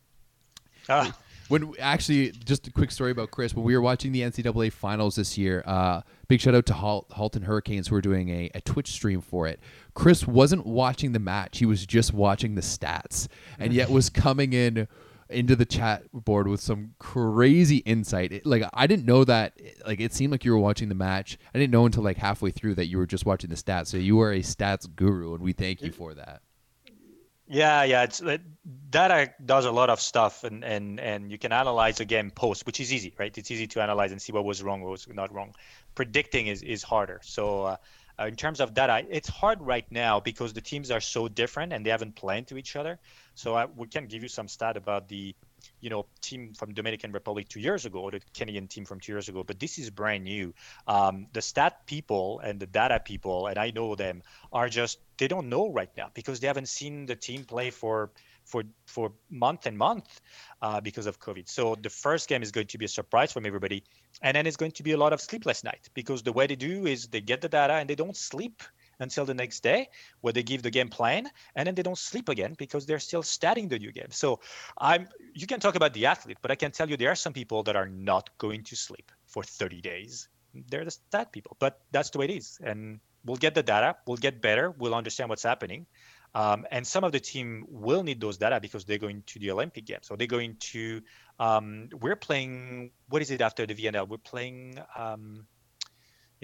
Ah 0.88 1.14
when 1.48 1.74
actually 1.78 2.30
just 2.30 2.66
a 2.66 2.72
quick 2.72 2.90
story 2.90 3.10
about 3.10 3.30
Chris 3.30 3.54
when 3.54 3.64
we 3.64 3.74
were 3.74 3.82
watching 3.82 4.12
the 4.12 4.22
NCAA 4.22 4.72
finals 4.72 5.16
this 5.16 5.36
year. 5.36 5.62
Uh, 5.66 6.02
big 6.28 6.40
shout 6.40 6.54
out 6.54 6.66
to 6.66 6.74
Halt, 6.74 7.06
Halton 7.12 7.42
Hurricanes 7.42 7.88
who 7.88 7.94
were 7.94 8.00
doing 8.00 8.30
a, 8.30 8.50
a 8.54 8.60
Twitch 8.60 8.90
stream 8.90 9.20
for 9.20 9.46
it. 9.46 9.60
Chris 9.94 10.26
wasn't 10.26 10.66
watching 10.66 11.12
the 11.12 11.18
match; 11.18 11.58
he 11.58 11.66
was 11.66 11.84
just 11.84 12.12
watching 12.12 12.54
the 12.54 12.62
stats, 12.62 13.28
and 13.58 13.72
yet 13.72 13.90
was 13.90 14.10
coming 14.10 14.52
in 14.52 14.88
into 15.30 15.56
the 15.56 15.64
chat 15.64 16.04
board 16.12 16.46
with 16.46 16.60
some 16.60 16.94
crazy 16.98 17.78
insight. 17.78 18.32
It, 18.32 18.46
like 18.46 18.64
I 18.72 18.86
didn't 18.86 19.06
know 19.06 19.24
that. 19.24 19.58
Like 19.86 20.00
it 20.00 20.12
seemed 20.12 20.32
like 20.32 20.44
you 20.44 20.52
were 20.52 20.58
watching 20.58 20.88
the 20.88 20.94
match. 20.94 21.38
I 21.54 21.58
didn't 21.58 21.72
know 21.72 21.86
until 21.86 22.02
like 22.02 22.16
halfway 22.16 22.50
through 22.50 22.76
that 22.76 22.86
you 22.86 22.98
were 22.98 23.06
just 23.06 23.26
watching 23.26 23.50
the 23.50 23.56
stats. 23.56 23.88
So 23.88 23.96
you 23.96 24.20
are 24.20 24.32
a 24.32 24.40
stats 24.40 24.88
guru, 24.94 25.34
and 25.34 25.42
we 25.42 25.52
thank 25.52 25.82
you 25.82 25.92
for 25.92 26.14
that. 26.14 26.42
Yeah, 27.46 27.82
yeah, 27.84 28.04
it's 28.04 28.22
data 28.88 29.30
does 29.44 29.66
a 29.66 29.70
lot 29.70 29.90
of 29.90 30.00
stuff, 30.00 30.44
and 30.44 30.64
and 30.64 30.98
and 30.98 31.30
you 31.30 31.36
can 31.38 31.52
analyze 31.52 32.00
again 32.00 32.30
post, 32.30 32.64
which 32.64 32.80
is 32.80 32.90
easy, 32.92 33.12
right? 33.18 33.36
It's 33.36 33.50
easy 33.50 33.66
to 33.66 33.82
analyze 33.82 34.12
and 34.12 34.22
see 34.22 34.32
what 34.32 34.46
was 34.46 34.62
wrong, 34.62 34.80
what 34.80 34.90
was 34.90 35.06
not 35.08 35.32
wrong. 35.32 35.54
Predicting 35.94 36.46
is 36.46 36.62
is 36.62 36.82
harder. 36.82 37.20
So. 37.22 37.64
Uh, 37.64 37.76
uh, 38.16 38.26
in 38.26 38.36
terms 38.36 38.60
of 38.60 38.74
data, 38.74 39.04
it's 39.10 39.28
hard 39.28 39.60
right 39.60 39.90
now 39.90 40.20
because 40.20 40.52
the 40.52 40.60
teams 40.60 40.92
are 40.92 41.00
so 41.00 41.26
different 41.26 41.72
and 41.72 41.84
they 41.84 41.90
haven't 41.90 42.14
played 42.14 42.46
to 42.46 42.56
each 42.56 42.76
other. 42.76 42.96
So 43.34 43.54
I, 43.56 43.64
we 43.64 43.88
can 43.88 44.06
give 44.06 44.22
you 44.22 44.28
some 44.28 44.46
stat 44.46 44.76
about 44.76 45.08
the 45.08 45.34
you 45.80 45.90
know 45.90 46.06
team 46.20 46.54
from 46.54 46.74
Dominican 46.74 47.12
Republic 47.12 47.48
two 47.48 47.60
years 47.60 47.86
ago 47.86 48.00
or 48.00 48.10
the 48.10 48.20
Kenyan 48.34 48.68
team 48.68 48.84
from 48.84 49.00
two 49.00 49.12
years 49.12 49.28
ago, 49.28 49.44
but 49.44 49.58
this 49.58 49.78
is 49.78 49.90
brand 49.90 50.24
new. 50.24 50.54
Um, 50.86 51.26
the 51.32 51.42
stat 51.42 51.86
people 51.86 52.40
and 52.40 52.60
the 52.60 52.66
data 52.66 53.00
people, 53.04 53.46
and 53.46 53.58
I 53.58 53.70
know 53.70 53.94
them, 53.94 54.22
are 54.52 54.68
just 54.68 54.98
they 55.18 55.28
don't 55.28 55.48
know 55.48 55.70
right 55.70 55.90
now 55.96 56.10
because 56.14 56.40
they 56.40 56.46
haven't 56.46 56.68
seen 56.68 57.06
the 57.06 57.16
team 57.16 57.44
play 57.44 57.70
for 57.70 58.10
for 58.44 58.62
for 58.86 59.12
month 59.30 59.66
and 59.66 59.76
month 59.76 60.20
uh, 60.62 60.80
because 60.80 61.06
of 61.06 61.18
COVID. 61.20 61.48
So 61.48 61.76
the 61.80 61.90
first 61.90 62.28
game 62.28 62.42
is 62.42 62.50
going 62.50 62.66
to 62.68 62.78
be 62.78 62.84
a 62.84 62.88
surprise 62.88 63.32
from 63.32 63.46
everybody, 63.46 63.84
and 64.22 64.36
then 64.36 64.46
it's 64.46 64.56
going 64.56 64.72
to 64.72 64.82
be 64.82 64.92
a 64.92 64.98
lot 64.98 65.12
of 65.12 65.20
sleepless 65.20 65.64
night 65.64 65.88
because 65.94 66.22
the 66.22 66.32
way 66.32 66.46
they 66.46 66.56
do 66.56 66.86
is 66.86 67.08
they 67.08 67.20
get 67.20 67.40
the 67.40 67.48
data 67.48 67.74
and 67.74 67.88
they 67.88 67.94
don't 67.94 68.16
sleep 68.16 68.62
until 69.00 69.24
the 69.24 69.34
next 69.34 69.62
day 69.62 69.88
where 70.20 70.32
they 70.32 70.42
give 70.42 70.62
the 70.62 70.70
game 70.70 70.88
plan 70.88 71.28
and 71.54 71.66
then 71.66 71.74
they 71.74 71.82
don't 71.82 71.98
sleep 71.98 72.28
again 72.28 72.54
because 72.58 72.86
they're 72.86 72.98
still 72.98 73.22
studying 73.22 73.68
the 73.68 73.78
new 73.78 73.92
game 73.92 74.10
so 74.10 74.40
i'm 74.78 75.08
you 75.34 75.46
can 75.46 75.60
talk 75.60 75.74
about 75.74 75.92
the 75.94 76.06
athlete 76.06 76.38
but 76.42 76.50
i 76.50 76.54
can 76.54 76.70
tell 76.70 76.88
you 76.88 76.96
there 76.96 77.10
are 77.10 77.16
some 77.16 77.32
people 77.32 77.62
that 77.62 77.76
are 77.76 77.88
not 77.88 78.30
going 78.38 78.62
to 78.62 78.76
sleep 78.76 79.10
for 79.26 79.42
30 79.42 79.80
days 79.80 80.28
they're 80.68 80.84
the 80.84 80.90
stat 80.90 81.32
people 81.32 81.56
but 81.58 81.80
that's 81.90 82.10
the 82.10 82.18
way 82.18 82.26
it 82.26 82.32
is 82.32 82.58
and 82.62 83.00
we'll 83.24 83.36
get 83.36 83.54
the 83.54 83.62
data 83.62 83.96
we'll 84.06 84.16
get 84.16 84.40
better 84.40 84.70
we'll 84.70 84.94
understand 84.94 85.28
what's 85.28 85.42
happening 85.42 85.86
um, 86.34 86.66
and 86.70 86.84
some 86.84 87.04
of 87.04 87.12
the 87.12 87.20
team 87.20 87.64
will 87.68 88.02
need 88.02 88.20
those 88.20 88.38
data 88.38 88.58
because 88.60 88.84
they're 88.84 88.98
going 88.98 89.22
to 89.26 89.38
the 89.38 89.52
Olympic 89.52 89.86
Games. 89.86 90.06
So 90.06 90.16
they're 90.16 90.26
going 90.26 90.56
to. 90.72 91.00
Um, 91.38 91.88
we're 92.00 92.16
playing. 92.16 92.90
What 93.08 93.22
is 93.22 93.30
it 93.30 93.40
after 93.40 93.66
the 93.66 93.74
VNL? 93.74 94.08
We're 94.08 94.18
playing 94.18 94.80
um, 94.96 95.46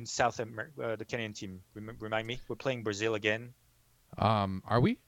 in 0.00 0.06
South 0.06 0.40
America. 0.40 0.72
Uh, 0.82 0.96
the 0.96 1.04
Canadian 1.04 1.34
team. 1.34 1.60
Remind 1.74 2.26
me. 2.26 2.40
We're 2.48 2.56
playing 2.56 2.82
Brazil 2.82 3.14
again. 3.14 3.52
Um, 4.18 4.62
are 4.66 4.80
we? 4.80 4.98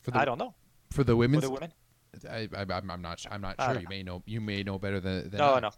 For 0.00 0.10
the, 0.10 0.18
I 0.18 0.24
don't 0.24 0.38
know. 0.38 0.54
For 0.90 1.04
the 1.04 1.14
women's. 1.14 1.44
For 1.44 1.48
the 1.48 1.52
women. 1.52 1.72
I, 2.28 2.48
I, 2.56 2.62
am 2.62 3.02
not. 3.02 3.24
I'm 3.30 3.40
not 3.40 3.56
sure. 3.60 3.74
You 3.74 3.82
know. 3.82 3.88
may 3.88 4.02
know. 4.02 4.22
You 4.26 4.40
may 4.40 4.62
know 4.62 4.78
better 4.78 5.00
than. 5.00 5.30
than 5.30 5.38
no, 5.38 5.54
I. 5.54 5.60
no. 5.60 5.70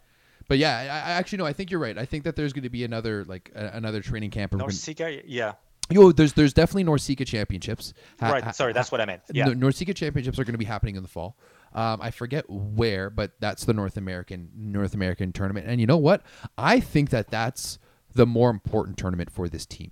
But 0.48 0.59
yeah, 0.59 0.78
I, 0.78 1.10
I 1.10 1.12
actually 1.14 1.39
no. 1.39 1.47
I 1.47 1.52
think 1.52 1.70
you're 1.70 1.81
right. 1.81 1.98
I 1.98 2.05
think 2.05 2.24
that 2.24 2.36
there's 2.36 2.52
going 2.52 2.64
to 2.64 2.70
be 2.70 2.85
another 2.85 3.24
like 3.24 3.51
another 3.55 4.01
training 4.01 4.31
camp. 4.31 4.52
NORCECA, 4.52 5.22
yeah. 5.26 5.55
Yo, 5.90 6.12
there's 6.12 6.32
there's 6.32 6.52
definitely 6.52 6.85
NORCECA 6.85 7.26
championships. 7.26 7.93
Ha, 8.20 8.31
right. 8.31 8.55
Sorry, 8.55 8.72
that's 8.72 8.93
what 8.93 9.01
I 9.01 9.05
meant. 9.05 9.22
Yeah. 9.32 9.47
NORCECA 9.48 9.94
championships 9.94 10.39
are 10.39 10.44
going 10.44 10.55
to 10.55 10.59
be 10.59 10.64
happening 10.64 10.97
in 10.97 11.02
the 11.02 11.09
fall. 11.09 11.36
Um, 11.72 12.01
I 12.01 12.10
forget 12.10 12.48
where, 12.48 13.10
but 13.10 13.32
that's 13.40 13.64
the 13.64 13.74
North 13.74 13.97
American 13.97 14.51
North 14.55 14.94
American 14.94 15.32
tournament. 15.32 15.66
And 15.66 15.81
you 15.81 15.86
know 15.86 15.98
what? 15.98 16.22
I 16.56 16.81
think 16.81 17.10
that 17.10 17.31
that's 17.31 17.78
the 18.15 18.27
more 18.27 18.51
important 18.51 18.97
tournament 18.97 19.31
for 19.31 19.49
this 19.49 19.66
team. 19.66 19.91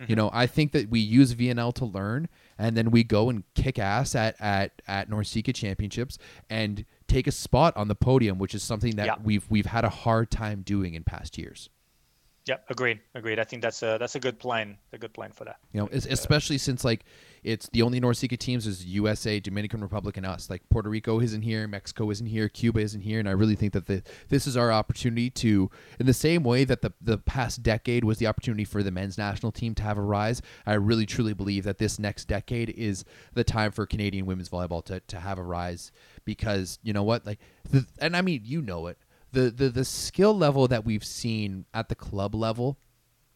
Mm-hmm. 0.00 0.12
You 0.12 0.16
know, 0.16 0.30
I 0.32 0.46
think 0.46 0.72
that 0.72 0.90
we 0.90 1.00
use 1.00 1.34
VNL 1.34 1.72
to 1.74 1.86
learn, 1.86 2.28
and 2.58 2.76
then 2.76 2.90
we 2.90 3.02
go 3.02 3.30
and 3.30 3.44
kick 3.54 3.78
ass 3.78 4.14
at 4.14 4.36
at 4.40 4.82
at 4.86 5.08
NORCECA 5.08 5.54
championships 5.54 6.18
and 6.50 6.84
take 7.08 7.26
a 7.26 7.32
spot 7.32 7.74
on 7.76 7.88
the 7.88 7.94
podium, 7.94 8.38
which 8.38 8.54
is 8.54 8.62
something 8.62 8.96
that 8.96 9.06
yeah. 9.06 9.14
we've 9.22 9.46
we've 9.48 9.66
had 9.66 9.84
a 9.84 9.88
hard 9.88 10.30
time 10.30 10.62
doing 10.62 10.94
in 10.94 11.02
past 11.02 11.38
years. 11.38 11.70
Yeah, 12.44 12.58
agreed, 12.68 13.00
agreed. 13.14 13.40
I 13.40 13.44
think 13.44 13.62
that's 13.62 13.82
a 13.82 13.96
that's 13.98 14.14
a 14.14 14.20
good 14.20 14.38
plan, 14.38 14.76
a 14.92 14.98
good 14.98 15.14
plan 15.14 15.32
for 15.32 15.44
that. 15.44 15.56
You 15.72 15.80
know, 15.80 15.88
especially 15.92 16.58
since 16.58 16.84
like 16.84 17.04
it's 17.46 17.68
the 17.68 17.82
only 17.82 18.00
NORCECA 18.00 18.36
teams 18.38 18.66
is 18.66 18.84
USA, 18.84 19.38
Dominican 19.38 19.80
Republic, 19.80 20.16
and 20.16 20.26
us. 20.26 20.50
Like 20.50 20.68
Puerto 20.68 20.90
Rico 20.90 21.20
isn't 21.20 21.42
here, 21.42 21.68
Mexico 21.68 22.10
isn't 22.10 22.26
here, 22.26 22.48
Cuba 22.48 22.80
isn't 22.80 23.02
here, 23.02 23.20
and 23.20 23.28
I 23.28 23.32
really 23.32 23.54
think 23.54 23.72
that 23.74 23.86
the 23.86 24.02
this 24.28 24.48
is 24.48 24.56
our 24.56 24.72
opportunity 24.72 25.30
to, 25.30 25.70
in 26.00 26.06
the 26.06 26.12
same 26.12 26.42
way 26.42 26.64
that 26.64 26.82
the 26.82 26.92
the 27.00 27.18
past 27.18 27.62
decade 27.62 28.02
was 28.02 28.18
the 28.18 28.26
opportunity 28.26 28.64
for 28.64 28.82
the 28.82 28.90
men's 28.90 29.16
national 29.16 29.52
team 29.52 29.76
to 29.76 29.84
have 29.84 29.96
a 29.96 30.02
rise. 30.02 30.42
I 30.66 30.74
really 30.74 31.06
truly 31.06 31.34
believe 31.34 31.62
that 31.64 31.78
this 31.78 32.00
next 32.00 32.24
decade 32.24 32.70
is 32.70 33.04
the 33.34 33.44
time 33.44 33.70
for 33.70 33.86
Canadian 33.86 34.26
women's 34.26 34.48
volleyball 34.48 34.84
to 34.86 34.98
to 34.98 35.20
have 35.20 35.38
a 35.38 35.44
rise 35.44 35.92
because 36.24 36.80
you 36.82 36.92
know 36.92 37.04
what, 37.04 37.24
like, 37.24 37.38
the, 37.70 37.86
and 38.00 38.16
I 38.16 38.22
mean 38.22 38.42
you 38.44 38.60
know 38.60 38.88
it 38.88 38.98
the, 39.30 39.50
the 39.50 39.68
the 39.68 39.84
skill 39.84 40.36
level 40.36 40.66
that 40.66 40.84
we've 40.84 41.04
seen 41.04 41.66
at 41.72 41.88
the 41.88 41.94
club 41.94 42.34
level 42.34 42.78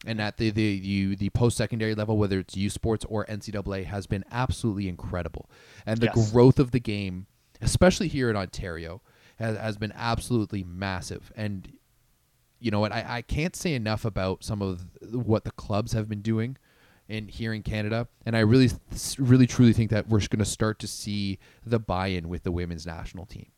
and 0.06 0.20
at 0.20 0.36
the 0.38 0.50
the 0.50 0.62
you, 0.62 1.16
the 1.16 1.30
post 1.30 1.56
secondary 1.56 1.94
level, 1.94 2.16
whether 2.16 2.38
it's 2.38 2.56
U 2.56 2.70
Sports 2.70 3.04
or 3.08 3.26
NCAA, 3.26 3.84
has 3.84 4.06
been 4.06 4.24
absolutely 4.30 4.88
incredible. 4.88 5.50
And 5.86 6.00
the 6.00 6.10
yes. 6.14 6.30
growth 6.30 6.58
of 6.58 6.70
the 6.70 6.80
game, 6.80 7.26
especially 7.60 8.08
here 8.08 8.30
in 8.30 8.36
Ontario, 8.36 9.02
has, 9.38 9.56
has 9.56 9.76
been 9.76 9.92
absolutely 9.94 10.64
massive. 10.64 11.32
And 11.36 11.72
you 12.60 12.70
know 12.70 12.80
what? 12.80 12.92
I, 12.92 13.04
I 13.08 13.22
can't 13.22 13.56
say 13.56 13.74
enough 13.74 14.04
about 14.04 14.44
some 14.44 14.62
of 14.62 14.86
what 15.12 15.44
the 15.44 15.50
clubs 15.52 15.92
have 15.92 16.08
been 16.08 16.22
doing 16.22 16.56
in 17.08 17.26
here 17.26 17.52
in 17.52 17.62
Canada, 17.62 18.06
and 18.24 18.36
I 18.36 18.40
really, 18.40 18.70
really, 19.18 19.46
truly 19.46 19.72
think 19.72 19.90
that 19.90 20.08
we're 20.08 20.20
going 20.20 20.38
to 20.38 20.44
start 20.44 20.78
to 20.78 20.86
see 20.86 21.38
the 21.66 21.80
buy-in 21.80 22.28
with 22.28 22.44
the 22.44 22.52
women's 22.52 22.86
national 22.86 23.26
team. 23.26 23.50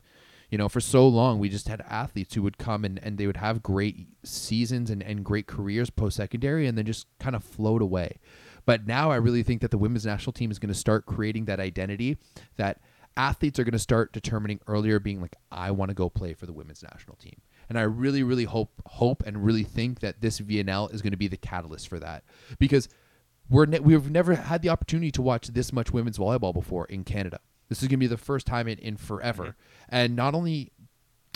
You 0.53 0.59
know, 0.59 0.69
for 0.69 0.81
so 0.81 1.07
long, 1.07 1.39
we 1.39 1.49
just 1.49 1.67
had 1.67 1.81
athletes 1.89 2.35
who 2.35 2.43
would 2.43 2.59
come 2.59 2.85
and, 2.85 2.99
and 3.01 3.17
they 3.17 3.25
would 3.25 3.37
have 3.37 3.63
great 3.63 4.05
seasons 4.23 4.91
and, 4.91 5.01
and 5.01 5.25
great 5.25 5.47
careers 5.47 5.89
post 5.89 6.17
secondary 6.17 6.67
and 6.67 6.77
then 6.77 6.85
just 6.85 7.07
kind 7.17 7.35
of 7.35 7.43
float 7.43 7.81
away. 7.81 8.19
But 8.63 8.85
now 8.85 9.09
I 9.09 9.15
really 9.15 9.41
think 9.41 9.61
that 9.61 9.71
the 9.71 9.79
women's 9.79 10.05
national 10.05 10.33
team 10.33 10.51
is 10.51 10.59
going 10.59 10.71
to 10.71 10.79
start 10.79 11.07
creating 11.07 11.45
that 11.45 11.59
identity 11.59 12.19
that 12.57 12.81
athletes 13.17 13.57
are 13.57 13.63
going 13.63 13.71
to 13.71 13.79
start 13.79 14.13
determining 14.13 14.59
earlier, 14.67 14.99
being 14.99 15.21
like, 15.21 15.35
I 15.51 15.71
want 15.71 15.89
to 15.89 15.95
go 15.95 16.07
play 16.07 16.35
for 16.35 16.45
the 16.45 16.53
women's 16.53 16.83
national 16.83 17.15
team. 17.15 17.41
And 17.67 17.79
I 17.79 17.81
really, 17.81 18.21
really 18.21 18.43
hope, 18.43 18.79
hope, 18.85 19.23
and 19.25 19.43
really 19.43 19.63
think 19.63 20.01
that 20.01 20.21
this 20.21 20.39
VNL 20.39 20.93
is 20.93 21.01
going 21.01 21.13
to 21.13 21.17
be 21.17 21.27
the 21.27 21.35
catalyst 21.35 21.87
for 21.87 21.97
that 21.97 22.25
because 22.59 22.89
we're 23.49 23.65
ne- 23.65 23.79
we've 23.79 24.11
never 24.11 24.35
had 24.35 24.61
the 24.61 24.69
opportunity 24.69 25.09
to 25.13 25.23
watch 25.23 25.47
this 25.47 25.73
much 25.73 25.91
women's 25.91 26.19
volleyball 26.19 26.53
before 26.53 26.85
in 26.85 27.03
Canada. 27.03 27.39
This 27.69 27.81
is 27.81 27.87
going 27.87 27.99
to 27.99 28.03
be 28.03 28.07
the 28.07 28.17
first 28.17 28.45
time 28.45 28.67
in, 28.67 28.77
in 28.79 28.97
forever. 28.97 29.43
Mm-hmm. 29.43 29.89
And 29.89 30.15
not 30.15 30.35
only 30.35 30.71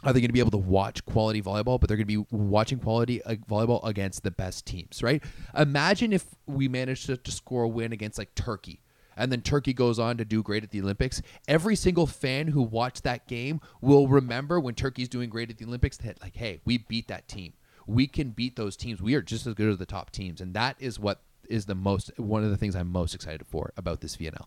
are 0.04 0.14
they 0.14 0.20
going 0.20 0.30
to 0.30 0.34
be 0.34 0.40
able 0.40 0.52
to 0.52 0.58
watch 0.58 1.04
quality 1.06 1.42
volleyball, 1.42 1.80
but 1.80 1.88
they're 1.88 1.98
going 1.98 2.08
to 2.08 2.24
be 2.24 2.26
watching 2.30 2.80
quality 2.80 3.24
uh, 3.24 3.36
volleyball 3.50 3.84
against 3.86 4.24
the 4.24 4.32
best 4.32 4.66
teams, 4.66 5.02
right? 5.02 5.24
Imagine 5.58 6.14
if 6.14 6.26
we 6.46 6.68
managed 6.68 7.08
to, 7.08 7.18
to 7.18 7.32
score 7.32 7.64
a 7.64 7.68
win 7.68 7.92
against 7.92 8.18
like 8.18 8.36
Turkey 8.36 8.82
and 9.18 9.32
then 9.32 9.42
Turkey 9.42 9.74
goes 9.74 10.00
on 10.00 10.18
to 10.18 10.26
do 10.26 10.44
great 10.44 10.64
at 10.64 10.70
the 10.70 10.80
Olympics. 10.80 11.22
Every 11.48 11.76
single 11.76 12.06
fan 12.06 12.48
who 12.48 12.62
watched 12.62 13.04
that 13.04 13.28
game 13.28 13.60
will 13.82 14.08
remember 14.08 14.60
when 14.60 14.76
Turkey's 14.76 15.10
doing 15.10 15.30
great 15.30 15.50
at 15.50 15.58
the 15.58 15.66
Olympics 15.66 15.98
that 15.98 16.22
like, 16.22 16.36
hey, 16.36 16.62
we 16.64 16.78
beat 16.78 17.08
that 17.08 17.28
team. 17.28 17.54
We 17.88 18.06
can 18.06 18.30
beat 18.30 18.56
those 18.56 18.78
teams. 18.78 19.02
We 19.02 19.16
are 19.16 19.22
just 19.22 19.48
as 19.48 19.56
good 19.56 19.70
as 19.70 19.78
the 19.78 19.86
top 19.86 20.12
teams, 20.12 20.40
and 20.40 20.54
that 20.54 20.76
is 20.80 21.00
what 21.00 21.22
is 21.50 21.66
the 21.66 21.76
most 21.76 22.12
one 22.18 22.44
of 22.44 22.50
the 22.50 22.58
things 22.58 22.76
I'm 22.76 22.92
most 22.92 23.16
excited 23.16 23.48
for 23.48 23.72
about 23.78 24.02
this 24.02 24.18
VNL. 24.18 24.46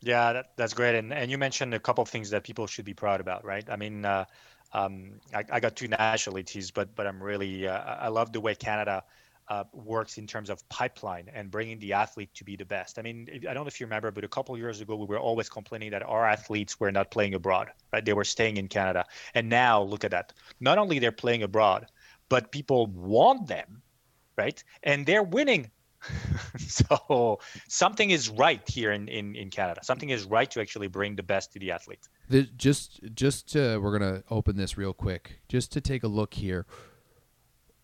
Yeah, 0.00 0.32
that, 0.34 0.56
that's 0.56 0.74
great. 0.74 0.94
And 0.94 1.12
and 1.12 1.30
you 1.30 1.38
mentioned 1.38 1.74
a 1.74 1.80
couple 1.80 2.02
of 2.02 2.08
things 2.08 2.30
that 2.30 2.44
people 2.44 2.66
should 2.66 2.84
be 2.84 2.94
proud 2.94 3.20
about, 3.20 3.44
right? 3.44 3.68
I 3.68 3.76
mean, 3.76 4.04
uh, 4.04 4.24
um, 4.72 5.20
I, 5.34 5.44
I, 5.50 5.60
got 5.60 5.76
two 5.76 5.88
nationalities, 5.88 6.70
but 6.70 6.94
but 6.94 7.06
I'm 7.06 7.22
really 7.22 7.66
uh, 7.66 7.78
I 7.78 8.08
love 8.08 8.32
the 8.32 8.40
way 8.40 8.54
Canada 8.54 9.04
uh, 9.48 9.64
works 9.72 10.18
in 10.18 10.26
terms 10.26 10.50
of 10.50 10.68
pipeline 10.68 11.30
and 11.32 11.50
bringing 11.50 11.78
the 11.78 11.92
athlete 11.94 12.34
to 12.34 12.44
be 12.44 12.56
the 12.56 12.64
best. 12.64 12.98
I 12.98 13.02
mean, 13.02 13.28
I 13.48 13.54
don't 13.54 13.64
know 13.64 13.68
if 13.68 13.80
you 13.80 13.86
remember, 13.86 14.10
but 14.10 14.24
a 14.24 14.28
couple 14.28 14.56
years 14.58 14.80
ago 14.80 14.96
we 14.96 15.06
were 15.06 15.18
always 15.18 15.48
complaining 15.48 15.90
that 15.92 16.02
our 16.02 16.26
athletes 16.26 16.78
were 16.78 16.92
not 16.92 17.10
playing 17.10 17.34
abroad, 17.34 17.70
right? 17.92 18.04
They 18.04 18.12
were 18.12 18.24
staying 18.24 18.56
in 18.58 18.68
Canada, 18.68 19.06
and 19.34 19.48
now 19.48 19.82
look 19.82 20.04
at 20.04 20.10
that. 20.10 20.32
Not 20.60 20.78
only 20.78 20.98
they're 20.98 21.12
playing 21.12 21.42
abroad, 21.42 21.86
but 22.28 22.52
people 22.52 22.88
want 22.88 23.46
them, 23.46 23.82
right? 24.36 24.62
And 24.82 25.06
they're 25.06 25.22
winning 25.22 25.70
so 26.58 27.38
something 27.68 28.10
is 28.10 28.28
right 28.28 28.66
here 28.68 28.92
in, 28.92 29.08
in, 29.08 29.34
in 29.34 29.50
Canada. 29.50 29.80
Something 29.82 30.10
is 30.10 30.24
right 30.24 30.50
to 30.50 30.60
actually 30.60 30.88
bring 30.88 31.16
the 31.16 31.22
best 31.22 31.52
to 31.52 31.58
the 31.58 31.70
athlete. 31.70 32.08
The, 32.28 32.42
just 32.56 33.00
just 33.14 33.52
to, 33.52 33.78
we're 33.78 33.98
gonna 33.98 34.22
open 34.30 34.56
this 34.56 34.76
real 34.76 34.92
quick, 34.92 35.40
just 35.48 35.72
to 35.72 35.80
take 35.80 36.02
a 36.02 36.08
look 36.08 36.34
here. 36.34 36.66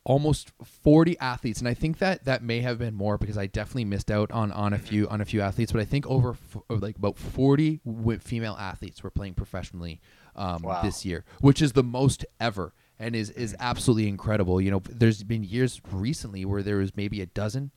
Almost 0.04 0.50
40 0.64 1.16
athletes, 1.20 1.60
and 1.60 1.68
I 1.68 1.74
think 1.74 1.98
that 1.98 2.24
that 2.24 2.42
may 2.42 2.60
have 2.60 2.76
been 2.76 2.92
more 2.92 3.16
because 3.16 3.38
I 3.38 3.46
definitely 3.46 3.84
missed 3.84 4.10
out 4.10 4.32
on 4.32 4.50
on 4.50 4.72
a 4.72 4.76
mm-hmm. 4.76 4.84
few 4.84 5.08
on 5.08 5.20
a 5.20 5.24
few 5.24 5.40
athletes. 5.40 5.70
But 5.70 5.80
I 5.80 5.84
think 5.84 6.08
over 6.08 6.36
like 6.68 6.96
about 6.96 7.16
40 7.18 7.80
female 8.18 8.56
athletes 8.58 9.04
were 9.04 9.10
playing 9.10 9.34
professionally 9.34 10.00
um, 10.34 10.62
wow. 10.62 10.82
this 10.82 11.04
year, 11.04 11.24
which 11.40 11.62
is 11.62 11.74
the 11.74 11.84
most 11.84 12.24
ever 12.40 12.74
and 13.02 13.16
is 13.16 13.30
is 13.30 13.52
mm-hmm. 13.52 13.62
absolutely 13.62 14.08
incredible. 14.08 14.60
You 14.60 14.70
know, 14.70 14.82
there's 14.88 15.22
been 15.24 15.42
years 15.42 15.80
recently 15.90 16.44
where 16.44 16.62
there 16.62 16.76
was 16.76 16.96
maybe 16.96 17.20
a 17.20 17.26
dozen 17.26 17.72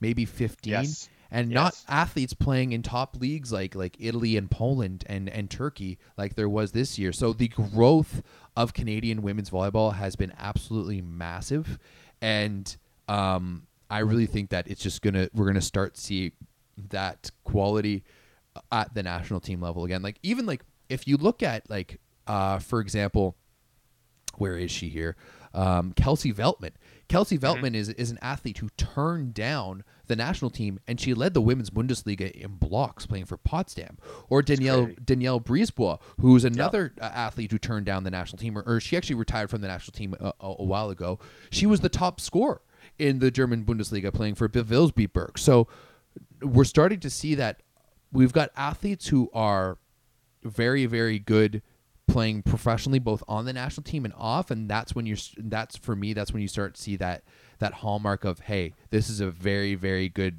maybe 0.00 0.24
15 0.24 0.70
yes. 0.70 1.08
and 1.30 1.50
yes. 1.50 1.54
not 1.54 1.84
athletes 1.88 2.34
playing 2.34 2.72
in 2.72 2.82
top 2.82 3.16
leagues 3.16 3.52
like 3.52 3.74
like 3.74 3.96
Italy 3.98 4.36
and 4.36 4.50
Poland 4.50 5.04
and 5.06 5.28
and 5.28 5.50
Turkey 5.50 5.98
like 6.16 6.34
there 6.34 6.48
was 6.48 6.72
this 6.72 6.98
year. 6.98 7.12
So 7.12 7.32
the 7.32 7.48
growth 7.48 8.22
of 8.56 8.74
Canadian 8.74 9.22
women's 9.22 9.50
volleyball 9.50 9.94
has 9.94 10.16
been 10.16 10.32
absolutely 10.38 11.02
massive 11.02 11.78
and 12.20 12.76
um, 13.08 13.66
I 13.90 14.00
really 14.00 14.26
think 14.26 14.50
that 14.50 14.68
it's 14.68 14.82
just 14.82 15.02
going 15.02 15.14
to 15.14 15.30
we're 15.32 15.44
going 15.44 15.54
to 15.54 15.60
start 15.60 15.96
see 15.96 16.32
that 16.90 17.30
quality 17.44 18.04
at 18.72 18.94
the 18.94 19.02
national 19.02 19.40
team 19.40 19.60
level 19.60 19.84
again. 19.84 20.02
Like 20.02 20.18
even 20.22 20.46
like 20.46 20.62
if 20.88 21.06
you 21.06 21.16
look 21.16 21.42
at 21.42 21.68
like 21.70 22.00
uh, 22.26 22.58
for 22.58 22.80
example 22.80 23.36
where 24.38 24.56
is 24.56 24.70
she 24.70 24.88
here? 24.88 25.16
Um, 25.54 25.92
Kelsey 25.92 26.32
Veltman. 26.32 26.72
Kelsey 27.08 27.38
mm-hmm. 27.38 27.46
Veltman 27.46 27.68
mm-hmm. 27.68 27.74
is 27.76 27.88
is 27.90 28.10
an 28.10 28.18
athlete 28.22 28.58
who 28.58 28.68
turned 28.76 29.34
down 29.34 29.84
the 30.06 30.16
national 30.16 30.50
team, 30.50 30.78
and 30.86 31.00
she 31.00 31.14
led 31.14 31.34
the 31.34 31.40
women's 31.40 31.70
Bundesliga 31.70 32.30
in 32.30 32.52
blocks 32.56 33.06
playing 33.06 33.26
for 33.26 33.36
Potsdam. 33.36 33.98
Or 34.28 34.42
Danielle 34.42 34.90
Danielle 35.04 35.40
Brisebois, 35.40 35.98
who's 36.20 36.44
another 36.44 36.92
yep. 36.96 37.12
athlete 37.14 37.52
who 37.52 37.58
turned 37.58 37.86
down 37.86 38.04
the 38.04 38.10
national 38.10 38.38
team, 38.38 38.56
or, 38.58 38.62
or, 38.62 38.80
she 38.80 38.96
actually 38.96 39.16
retired 39.16 39.50
from 39.50 39.60
the 39.60 39.68
national 39.68 39.92
team 39.92 40.14
a, 40.20 40.32
a, 40.40 40.54
a, 40.58 40.64
while 40.64 40.90
ago. 40.90 41.18
She 41.50 41.66
was 41.66 41.80
the 41.80 41.88
top 41.88 42.20
scorer 42.20 42.60
in 42.98 43.18
the 43.18 43.30
German 43.30 43.64
Bundesliga 43.64 44.12
playing 44.12 44.36
for 44.36 44.48
Vilsbiburg. 44.48 45.38
So 45.38 45.68
we're 46.40 46.64
starting 46.64 47.00
to 47.00 47.10
see 47.10 47.34
that 47.34 47.62
we've 48.12 48.32
got 48.32 48.50
athletes 48.56 49.08
who 49.08 49.30
are 49.32 49.78
very 50.42 50.86
very 50.86 51.18
good 51.18 51.62
playing 52.08 52.42
professionally 52.42 52.98
both 52.98 53.22
on 53.26 53.44
the 53.44 53.52
national 53.52 53.82
team 53.82 54.04
and 54.04 54.14
off 54.16 54.50
and 54.50 54.70
that's 54.70 54.94
when 54.94 55.06
you're 55.06 55.16
that's 55.38 55.76
for 55.76 55.96
me 55.96 56.12
that's 56.12 56.32
when 56.32 56.40
you 56.40 56.48
start 56.48 56.74
to 56.74 56.80
see 56.80 56.96
that 56.96 57.24
that 57.58 57.72
hallmark 57.72 58.24
of 58.24 58.38
hey 58.40 58.72
this 58.90 59.10
is 59.10 59.20
a 59.20 59.30
very 59.30 59.74
very 59.74 60.08
good 60.08 60.38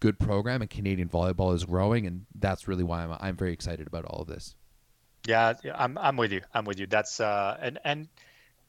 good 0.00 0.18
program, 0.18 0.62
and 0.62 0.70
Canadian 0.70 1.08
volleyball 1.08 1.54
is 1.54 1.64
growing, 1.64 2.06
and 2.06 2.26
that's 2.34 2.66
really 2.66 2.82
why 2.82 3.04
I'm 3.04 3.16
I'm 3.20 3.36
very 3.36 3.52
excited 3.52 3.86
about 3.86 4.06
all 4.06 4.22
of 4.22 4.28
this. 4.28 4.56
Yeah, 5.26 5.52
I'm 5.74 5.96
I'm 5.98 6.16
with 6.16 6.32
you. 6.32 6.40
I'm 6.52 6.64
with 6.64 6.80
you. 6.80 6.86
That's 6.86 7.20
uh 7.20 7.56
and 7.60 7.78
and 7.84 8.08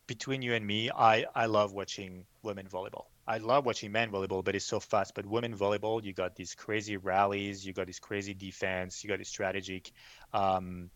between 0.06 0.42
you 0.42 0.54
and 0.54 0.68
me, 0.68 0.92
I 0.92 1.26
I 1.34 1.46
love 1.46 1.74
watching 1.74 2.26
women 2.44 2.68
volleyball. 2.68 3.06
I 3.28 3.38
love 3.38 3.66
watching 3.66 3.92
men 3.92 4.12
volleyball, 4.12 4.44
but 4.44 4.56
it's 4.56 4.66
so 4.66 4.80
fast. 4.80 5.16
But 5.16 5.26
women 5.26 5.56
volleyball, 5.56 6.04
you 6.04 6.12
got 6.12 6.36
these 6.36 6.54
crazy 6.54 6.98
rallies, 6.98 7.66
you 7.66 7.72
got 7.72 7.88
this 7.88 8.00
crazy 8.00 8.34
defense, 8.34 9.04
you 9.04 9.10
got 9.10 9.20
this 9.20 9.30
strategic. 9.30 9.92
Um, 10.34 10.90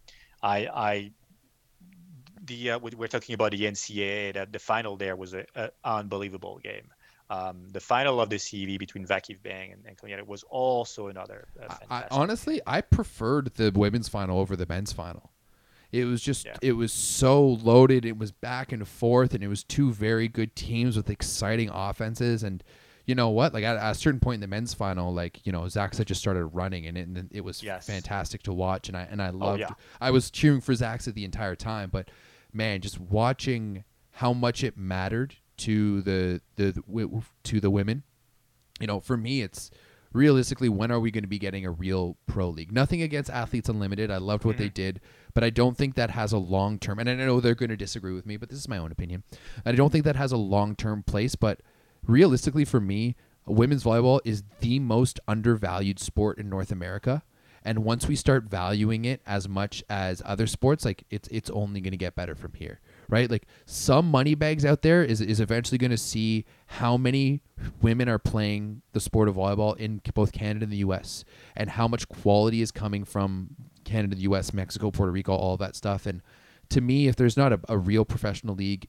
I 0.45 0.57
I 0.73 1.11
the 2.45 2.71
uh, 2.71 2.79
we're 2.79 3.07
talking 3.07 3.33
about 3.33 3.51
the 3.51 3.63
NCAA. 3.63 4.33
That 4.35 4.53
the 4.53 4.59
final 4.59 4.95
there 4.95 5.15
was 5.15 5.33
an 5.33 5.45
unbelievable 5.83 6.59
game. 6.63 6.91
Um, 7.27 7.67
the 7.71 7.79
final 7.79 8.21
of 8.21 8.29
the 8.29 8.35
CEV 8.35 8.77
between 8.77 9.07
VakifBank 9.07 9.73
and, 9.73 9.97
and 10.03 10.27
was 10.27 10.43
also 10.43 11.07
another. 11.07 11.47
Uh, 11.59 11.73
I, 11.89 12.03
honestly, 12.11 12.61
I 12.67 12.81
preferred 12.81 13.55
the 13.55 13.71
women's 13.73 14.07
final 14.07 14.39
over 14.39 14.55
the 14.55 14.67
men's 14.67 14.93
final. 14.93 15.31
It 15.91 16.05
was 16.05 16.21
just 16.21 16.45
yeah. 16.45 16.57
it 16.61 16.73
was 16.73 16.93
so 16.93 17.43
loaded. 17.43 18.05
It 18.05 18.19
was 18.19 18.31
back 18.31 18.71
and 18.71 18.87
forth, 18.87 19.33
and 19.33 19.43
it 19.43 19.47
was 19.47 19.63
two 19.63 19.91
very 19.91 20.27
good 20.27 20.55
teams 20.55 20.95
with 20.95 21.09
exciting 21.09 21.69
offenses. 21.73 22.43
And 22.43 22.63
you 23.05 23.15
know 23.15 23.29
what? 23.29 23.53
Like 23.53 23.63
at, 23.63 23.77
at 23.77 23.91
a 23.91 23.95
certain 23.95 24.19
point 24.19 24.35
in 24.35 24.41
the 24.41 24.47
men's 24.47 24.73
final, 24.73 25.13
like 25.13 25.45
you 25.45 25.51
know, 25.51 25.61
Zaksa 25.61 26.05
just 26.05 26.21
started 26.21 26.45
running, 26.47 26.85
and 26.87 26.97
it, 26.97 27.07
and 27.07 27.29
it 27.31 27.41
was 27.41 27.61
yes. 27.61 27.87
fantastic 27.87 28.43
to 28.43 28.53
watch. 28.53 28.87
And 28.87 28.97
I 28.97 29.03
and 29.03 29.21
I 29.21 29.29
oh, 29.29 29.37
loved. 29.37 29.63
Oh, 29.63 29.67
yeah. 29.69 29.75
I 30.01 30.11
was 30.11 30.31
cheering 30.31 30.61
for 30.61 30.73
Zaksa 30.73 31.13
the 31.13 31.25
entire 31.25 31.55
time, 31.55 31.89
but 31.91 32.09
man, 32.53 32.81
just 32.81 32.99
watching 32.99 33.83
how 34.11 34.33
much 34.33 34.63
it 34.63 34.77
mattered 34.77 35.35
to 35.57 36.01
the 36.01 36.41
the 36.55 36.81
to 37.43 37.59
the 37.59 37.69
women. 37.69 38.03
You 38.79 38.87
know, 38.87 38.99
for 38.99 39.17
me, 39.17 39.41
it's 39.41 39.69
realistically 40.11 40.69
when 40.69 40.91
are 40.91 40.99
we 40.99 41.11
going 41.11 41.23
to 41.23 41.29
be 41.29 41.37
getting 41.37 41.65
a 41.65 41.71
real 41.71 42.17
pro 42.25 42.49
league? 42.49 42.71
Nothing 42.71 43.01
against 43.01 43.29
Athletes 43.29 43.69
Unlimited. 43.69 44.09
I 44.09 44.17
loved 44.17 44.45
what 44.45 44.55
mm-hmm. 44.55 44.63
they 44.63 44.69
did, 44.69 45.01
but 45.33 45.43
I 45.43 45.49
don't 45.49 45.77
think 45.77 45.95
that 45.95 46.09
has 46.09 46.33
a 46.33 46.37
long 46.37 46.79
term. 46.79 46.99
And 46.99 47.09
I 47.09 47.15
know 47.15 47.39
they're 47.39 47.55
going 47.55 47.69
to 47.69 47.77
disagree 47.77 48.13
with 48.13 48.25
me, 48.25 48.37
but 48.37 48.49
this 48.49 48.57
is 48.57 48.67
my 48.67 48.77
own 48.77 48.91
opinion. 48.91 49.23
I 49.65 49.73
don't 49.73 49.91
think 49.91 50.05
that 50.05 50.15
has 50.15 50.31
a 50.31 50.37
long 50.37 50.75
term 50.75 51.03
place. 51.03 51.35
But 51.35 51.61
realistically, 52.07 52.65
for 52.65 52.79
me, 52.79 53.15
women's 53.45 53.83
volleyball 53.83 54.19
is 54.23 54.43
the 54.59 54.79
most 54.79 55.19
undervalued 55.27 55.99
sport 55.99 56.37
in 56.37 56.49
North 56.49 56.71
America. 56.71 57.23
And 57.63 57.83
once 57.83 58.07
we 58.07 58.15
start 58.15 58.43
valuing 58.43 59.05
it 59.05 59.21
as 59.25 59.49
much 59.49 59.83
as 59.89 60.21
other 60.23 60.45
sports, 60.45 60.85
like 60.85 61.03
it's 61.09 61.27
it's 61.29 61.49
only 61.49 61.81
going 61.81 61.91
to 61.91 61.97
get 61.97 62.15
better 62.15 62.35
from 62.35 62.53
here 62.53 62.79
right? 63.07 63.29
Like 63.29 63.47
some 63.65 64.09
money 64.09 64.35
bags 64.35 64.65
out 64.65 64.81
there 64.81 65.03
is 65.03 65.21
is 65.21 65.39
eventually 65.39 65.77
going 65.77 65.91
to 65.91 65.97
see 65.97 66.45
how 66.67 66.97
many 66.97 67.41
women 67.81 68.09
are 68.09 68.19
playing 68.19 68.81
the 68.93 68.99
sport 68.99 69.27
of 69.27 69.35
volleyball 69.35 69.77
in 69.77 70.01
both 70.13 70.31
Canada 70.31 70.63
and 70.63 70.71
the 70.71 70.77
U.S. 70.77 71.23
and 71.55 71.71
how 71.71 71.87
much 71.87 72.07
quality 72.07 72.61
is 72.61 72.71
coming 72.71 73.03
from 73.03 73.49
Canada, 73.83 74.15
the 74.15 74.23
U.S., 74.23 74.53
Mexico, 74.53 74.91
Puerto 74.91 75.11
Rico, 75.11 75.35
all 75.35 75.57
that 75.57 75.75
stuff. 75.75 76.05
And 76.05 76.21
to 76.69 76.81
me, 76.81 77.07
if 77.07 77.15
there's 77.15 77.37
not 77.37 77.53
a, 77.53 77.59
a 77.69 77.77
real 77.77 78.05
professional 78.05 78.55
league 78.55 78.87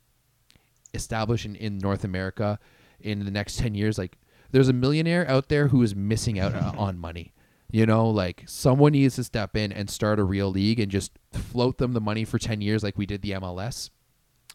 established 0.95 1.45
in, 1.45 1.57
in 1.57 1.79
North 1.79 2.05
America 2.05 2.59
in 3.07 3.25
the 3.25 3.31
next 3.31 3.59
ten 3.59 3.75
years, 3.75 3.99
like 3.99 4.19
there's 4.51 4.69
a 4.69 4.73
millionaire 4.73 5.29
out 5.29 5.49
there 5.49 5.69
who 5.69 5.83
is 5.83 5.95
missing 5.95 6.39
out 6.39 6.55
on 6.77 6.99
money. 6.99 7.33
You 7.71 7.85
know, 7.85 8.09
like 8.09 8.45
someone 8.47 8.93
needs 8.93 9.17
to 9.17 9.25
step 9.25 9.57
in 9.57 9.73
and 9.73 9.91
start 9.91 10.21
a 10.21 10.25
real 10.25 10.51
league 10.51 10.79
and 10.79 10.91
just 10.91 11.19
float 11.33 11.79
them 11.79 11.95
the 11.95 12.01
money 12.01 12.25
for 12.25 12.39
10 12.39 12.61
years 12.61 12.85
like 12.85 12.97
we 12.97 13.07
did 13.07 13.23
the 13.23 13.33
MLS 13.33 13.91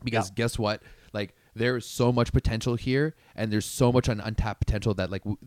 because 0.03 0.29
yeah. 0.29 0.35
guess 0.35 0.57
what? 0.57 0.81
Like 1.13 1.35
there 1.53 1.77
is 1.77 1.85
so 1.85 2.11
much 2.11 2.31
potential 2.31 2.75
here, 2.75 3.15
and 3.35 3.51
there's 3.51 3.65
so 3.65 3.91
much 3.91 4.09
un- 4.09 4.21
untapped 4.21 4.61
potential 4.65 4.93
that 4.95 5.11
like 5.11 5.23
w- 5.23 5.37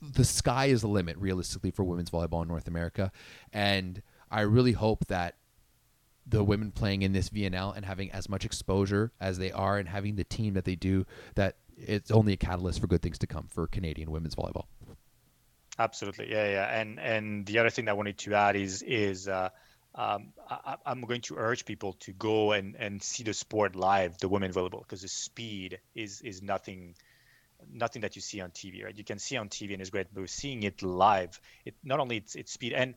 the 0.00 0.24
sky 0.24 0.66
is 0.66 0.82
the 0.82 0.88
limit 0.88 1.16
realistically 1.18 1.70
for 1.70 1.84
women's 1.84 2.10
volleyball 2.10 2.42
in 2.42 2.48
North 2.48 2.68
America, 2.68 3.10
and 3.52 4.02
I 4.30 4.42
really 4.42 4.72
hope 4.72 5.06
that 5.06 5.36
the 6.28 6.42
women 6.42 6.72
playing 6.72 7.02
in 7.02 7.12
this 7.12 7.30
VNL 7.30 7.76
and 7.76 7.84
having 7.84 8.10
as 8.10 8.28
much 8.28 8.44
exposure 8.44 9.12
as 9.20 9.38
they 9.38 9.52
are 9.52 9.78
and 9.78 9.88
having 9.88 10.16
the 10.16 10.24
team 10.24 10.54
that 10.54 10.64
they 10.64 10.74
do 10.74 11.06
that 11.36 11.56
it's 11.76 12.10
only 12.10 12.32
a 12.32 12.36
catalyst 12.36 12.80
for 12.80 12.86
good 12.86 13.02
things 13.02 13.18
to 13.18 13.26
come 13.26 13.48
for 13.48 13.66
Canadian 13.66 14.10
women's 14.10 14.34
volleyball. 14.34 14.64
Absolutely, 15.78 16.30
yeah, 16.30 16.48
yeah, 16.48 16.80
and 16.80 16.98
and 16.98 17.46
the 17.46 17.58
other 17.58 17.70
thing 17.70 17.88
I 17.88 17.92
wanted 17.92 18.18
to 18.18 18.34
add 18.34 18.56
is 18.56 18.82
is 18.82 19.28
uh, 19.28 19.50
um, 19.94 20.32
I, 20.48 20.76
am 20.86 21.02
going 21.02 21.20
to 21.22 21.36
urge 21.36 21.64
people 21.64 21.94
to 22.00 22.12
go 22.12 22.52
and, 22.52 22.76
and 22.76 23.02
see 23.02 23.24
the 23.24 23.34
sport 23.34 23.76
live, 23.76 24.18
the 24.18 24.28
women 24.28 24.52
volleyball, 24.52 24.80
because 24.80 25.02
the 25.02 25.08
speed 25.08 25.80
is 25.94 26.22
is 26.22 26.42
nothing 26.42 26.94
nothing 27.72 28.02
that 28.02 28.16
you 28.16 28.22
see 28.22 28.40
on 28.40 28.50
TV, 28.50 28.84
right? 28.84 28.96
You 28.96 29.04
can 29.04 29.18
see 29.18 29.36
on 29.36 29.48
TV 29.48 29.72
and 29.72 29.80
it's 29.80 29.90
great, 29.90 30.06
but 30.12 30.28
seeing 30.28 30.62
it 30.62 30.82
live, 30.82 31.40
it 31.64 31.74
not 31.84 32.00
only 32.00 32.18
it's, 32.18 32.34
it's 32.34 32.52
speed. 32.52 32.72
And 32.72 32.94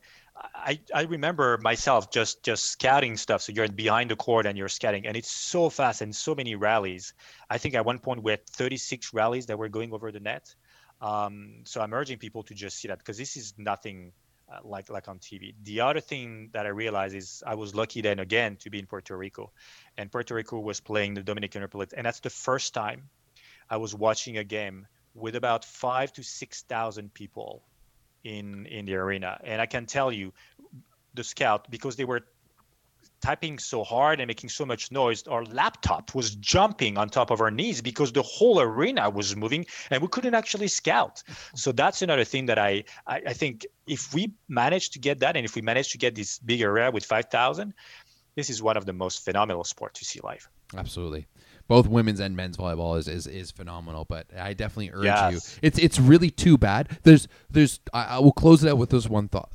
I, 0.54 0.80
I 0.94 1.02
remember 1.02 1.58
myself 1.58 2.10
just 2.10 2.42
just 2.42 2.70
scouting 2.70 3.16
stuff. 3.16 3.42
So 3.42 3.52
you're 3.52 3.68
behind 3.68 4.10
the 4.10 4.16
court 4.16 4.46
and 4.46 4.56
you're 4.56 4.68
scouting, 4.68 5.06
and 5.06 5.16
it's 5.16 5.30
so 5.30 5.68
fast 5.68 6.00
and 6.00 6.14
so 6.14 6.34
many 6.34 6.54
rallies. 6.54 7.14
I 7.48 7.58
think 7.58 7.74
at 7.74 7.84
one 7.84 7.98
point 7.98 8.22
we 8.22 8.32
had 8.32 8.46
36 8.46 9.12
rallies 9.12 9.46
that 9.46 9.58
were 9.58 9.68
going 9.68 9.92
over 9.92 10.10
the 10.10 10.20
net. 10.20 10.54
Um, 11.00 11.62
so 11.64 11.80
I'm 11.80 11.92
urging 11.94 12.18
people 12.18 12.42
to 12.44 12.54
just 12.54 12.78
see 12.78 12.88
that 12.88 12.98
because 12.98 13.16
this 13.16 13.36
is 13.36 13.54
nothing 13.56 14.12
uh, 14.50 14.58
like 14.64 14.90
like 14.90 15.08
on 15.08 15.18
TV. 15.18 15.54
The 15.62 15.80
other 15.80 16.00
thing 16.00 16.50
that 16.52 16.66
I 16.66 16.70
realized 16.70 17.14
is 17.14 17.42
I 17.46 17.54
was 17.54 17.74
lucky 17.74 18.00
then 18.00 18.18
again 18.18 18.56
to 18.56 18.70
be 18.70 18.78
in 18.78 18.86
Puerto 18.86 19.16
Rico, 19.16 19.52
and 19.96 20.10
Puerto 20.10 20.34
Rico 20.34 20.58
was 20.58 20.80
playing 20.80 21.14
the 21.14 21.22
Dominican 21.22 21.62
Republic, 21.62 21.90
and 21.96 22.06
that's 22.06 22.20
the 22.20 22.30
first 22.30 22.74
time 22.74 23.08
I 23.70 23.76
was 23.76 23.94
watching 23.94 24.38
a 24.38 24.44
game 24.44 24.86
with 25.14 25.36
about 25.36 25.64
five 25.64 26.12
to 26.14 26.22
six 26.22 26.62
thousand 26.62 27.14
people 27.14 27.62
in 28.24 28.66
in 28.66 28.84
the 28.86 28.96
arena, 28.96 29.40
and 29.44 29.62
I 29.62 29.66
can 29.66 29.86
tell 29.86 30.12
you, 30.12 30.32
the 31.14 31.24
scout 31.24 31.70
because 31.70 31.96
they 31.96 32.04
were 32.04 32.22
typing 33.20 33.58
so 33.58 33.84
hard 33.84 34.20
and 34.20 34.28
making 34.28 34.48
so 34.48 34.64
much 34.64 34.90
noise, 34.90 35.26
our 35.28 35.44
laptop 35.44 36.14
was 36.14 36.34
jumping 36.36 36.96
on 36.96 37.08
top 37.08 37.30
of 37.30 37.40
our 37.40 37.50
knees 37.50 37.82
because 37.82 38.12
the 38.12 38.22
whole 38.22 38.60
arena 38.60 39.10
was 39.10 39.36
moving 39.36 39.66
and 39.90 40.02
we 40.02 40.08
couldn't 40.08 40.34
actually 40.34 40.68
scout. 40.68 41.22
So 41.54 41.72
that's 41.72 42.02
another 42.02 42.24
thing 42.24 42.46
that 42.46 42.58
I, 42.58 42.84
I, 43.06 43.22
I 43.28 43.32
think 43.32 43.66
if 43.86 44.14
we 44.14 44.32
manage 44.48 44.90
to 44.90 44.98
get 44.98 45.20
that 45.20 45.36
and 45.36 45.44
if 45.44 45.54
we 45.54 45.62
manage 45.62 45.90
to 45.92 45.98
get 45.98 46.14
this 46.14 46.38
big 46.38 46.60
area 46.60 46.90
with 46.90 47.04
5,000, 47.04 47.74
this 48.40 48.48
is 48.48 48.62
one 48.62 48.78
of 48.78 48.86
the 48.86 48.94
most 48.94 49.22
phenomenal 49.22 49.64
sports 49.64 50.00
to 50.00 50.06
see 50.06 50.18
live. 50.22 50.48
Absolutely. 50.74 51.26
Both 51.68 51.86
women's 51.86 52.20
and 52.20 52.34
men's 52.34 52.56
volleyball 52.56 52.98
is, 52.98 53.06
is, 53.06 53.26
is 53.26 53.50
phenomenal, 53.50 54.06
but 54.06 54.26
I 54.36 54.54
definitely 54.54 54.90
urge 54.92 55.04
yes. 55.04 55.32
you. 55.34 55.58
It's 55.62 55.78
it's 55.78 56.00
really 56.00 56.30
too 56.30 56.56
bad. 56.56 56.98
There's 57.02 57.28
there's 57.50 57.80
I, 57.92 58.04
I 58.04 58.18
will 58.18 58.32
close 58.32 58.64
it 58.64 58.70
out 58.70 58.78
with 58.78 58.88
this 58.88 59.08
one 59.08 59.28
thought, 59.28 59.52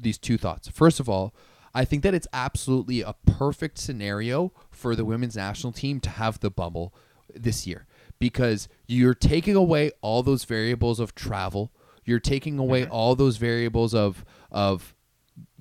these 0.00 0.16
two 0.16 0.38
thoughts. 0.38 0.68
First 0.68 0.98
of 0.98 1.10
all, 1.10 1.34
I 1.74 1.84
think 1.84 2.02
that 2.04 2.14
it's 2.14 2.26
absolutely 2.32 3.02
a 3.02 3.14
perfect 3.26 3.76
scenario 3.76 4.50
for 4.70 4.96
the 4.96 5.04
women's 5.04 5.36
national 5.36 5.74
team 5.74 6.00
to 6.00 6.10
have 6.10 6.40
the 6.40 6.50
bubble 6.50 6.94
this 7.34 7.66
year 7.66 7.86
because 8.18 8.66
you're 8.86 9.14
taking 9.14 9.56
away 9.56 9.92
all 10.00 10.22
those 10.22 10.44
variables 10.44 10.98
of 10.98 11.14
travel. 11.14 11.70
You're 12.06 12.18
taking 12.18 12.58
away 12.58 12.84
mm-hmm. 12.84 12.92
all 12.92 13.14
those 13.14 13.36
variables 13.36 13.94
of 13.94 14.24
of 14.50 14.95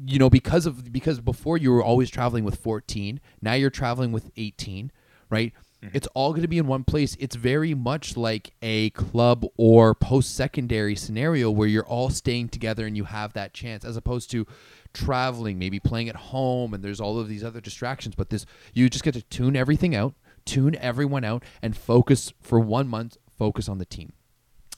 you 0.06 0.20
know 0.20 0.30
because 0.30 0.66
of 0.66 0.92
because 0.92 1.20
before 1.20 1.58
you 1.58 1.72
were 1.72 1.84
always 1.84 2.10
traveling 2.10 2.44
with 2.44 2.56
14, 2.60 3.20
now 3.42 3.54
you're 3.54 3.70
traveling 3.70 4.12
with 4.12 4.32
18, 4.38 4.92
right? 5.30 5.54
Mm-hmm. 5.84 5.96
It's 5.96 6.08
all 6.14 6.32
going 6.32 6.42
to 6.42 6.48
be 6.48 6.58
in 6.58 6.68
one 6.68 6.84
place. 6.84 7.16
It's 7.20 7.36
very 7.36 7.74
much 7.74 8.18
like 8.18 8.54
a 8.62 8.90
club 8.92 9.46
or 9.58 9.94
post 9.94 10.36
secondary 10.36 10.96
scenario 10.96 11.52
where 11.52 11.68
you're 11.68 11.86
all 11.86 12.10
staying 12.10 12.50
together 12.50 12.86
and 12.86 12.96
you 12.96 13.06
have 13.06 13.34
that 13.34 13.54
chance, 13.54 13.86
as 13.86 13.98
opposed 13.98 14.32
to 14.32 14.48
traveling, 14.94 15.60
maybe 15.60 15.80
playing 15.80 16.10
at 16.10 16.16
home, 16.16 16.74
and 16.74 16.84
there's 16.84 17.02
all 17.02 17.20
of 17.20 17.28
these 17.28 17.44
other 17.44 17.62
distractions. 17.62 18.16
But 18.16 18.30
this, 18.30 18.46
you 18.74 18.90
just 18.90 19.04
get 19.04 19.14
to 19.14 19.22
tune 19.22 19.56
everything 19.56 19.96
out, 19.96 20.14
tune 20.46 20.76
everyone 20.76 21.24
out, 21.24 21.44
and 21.62 21.76
focus 21.76 22.34
for 22.42 22.60
one 22.60 22.88
month, 22.88 23.18
focus 23.38 23.70
on 23.70 23.78
the 23.78 23.86
team. 23.86 24.14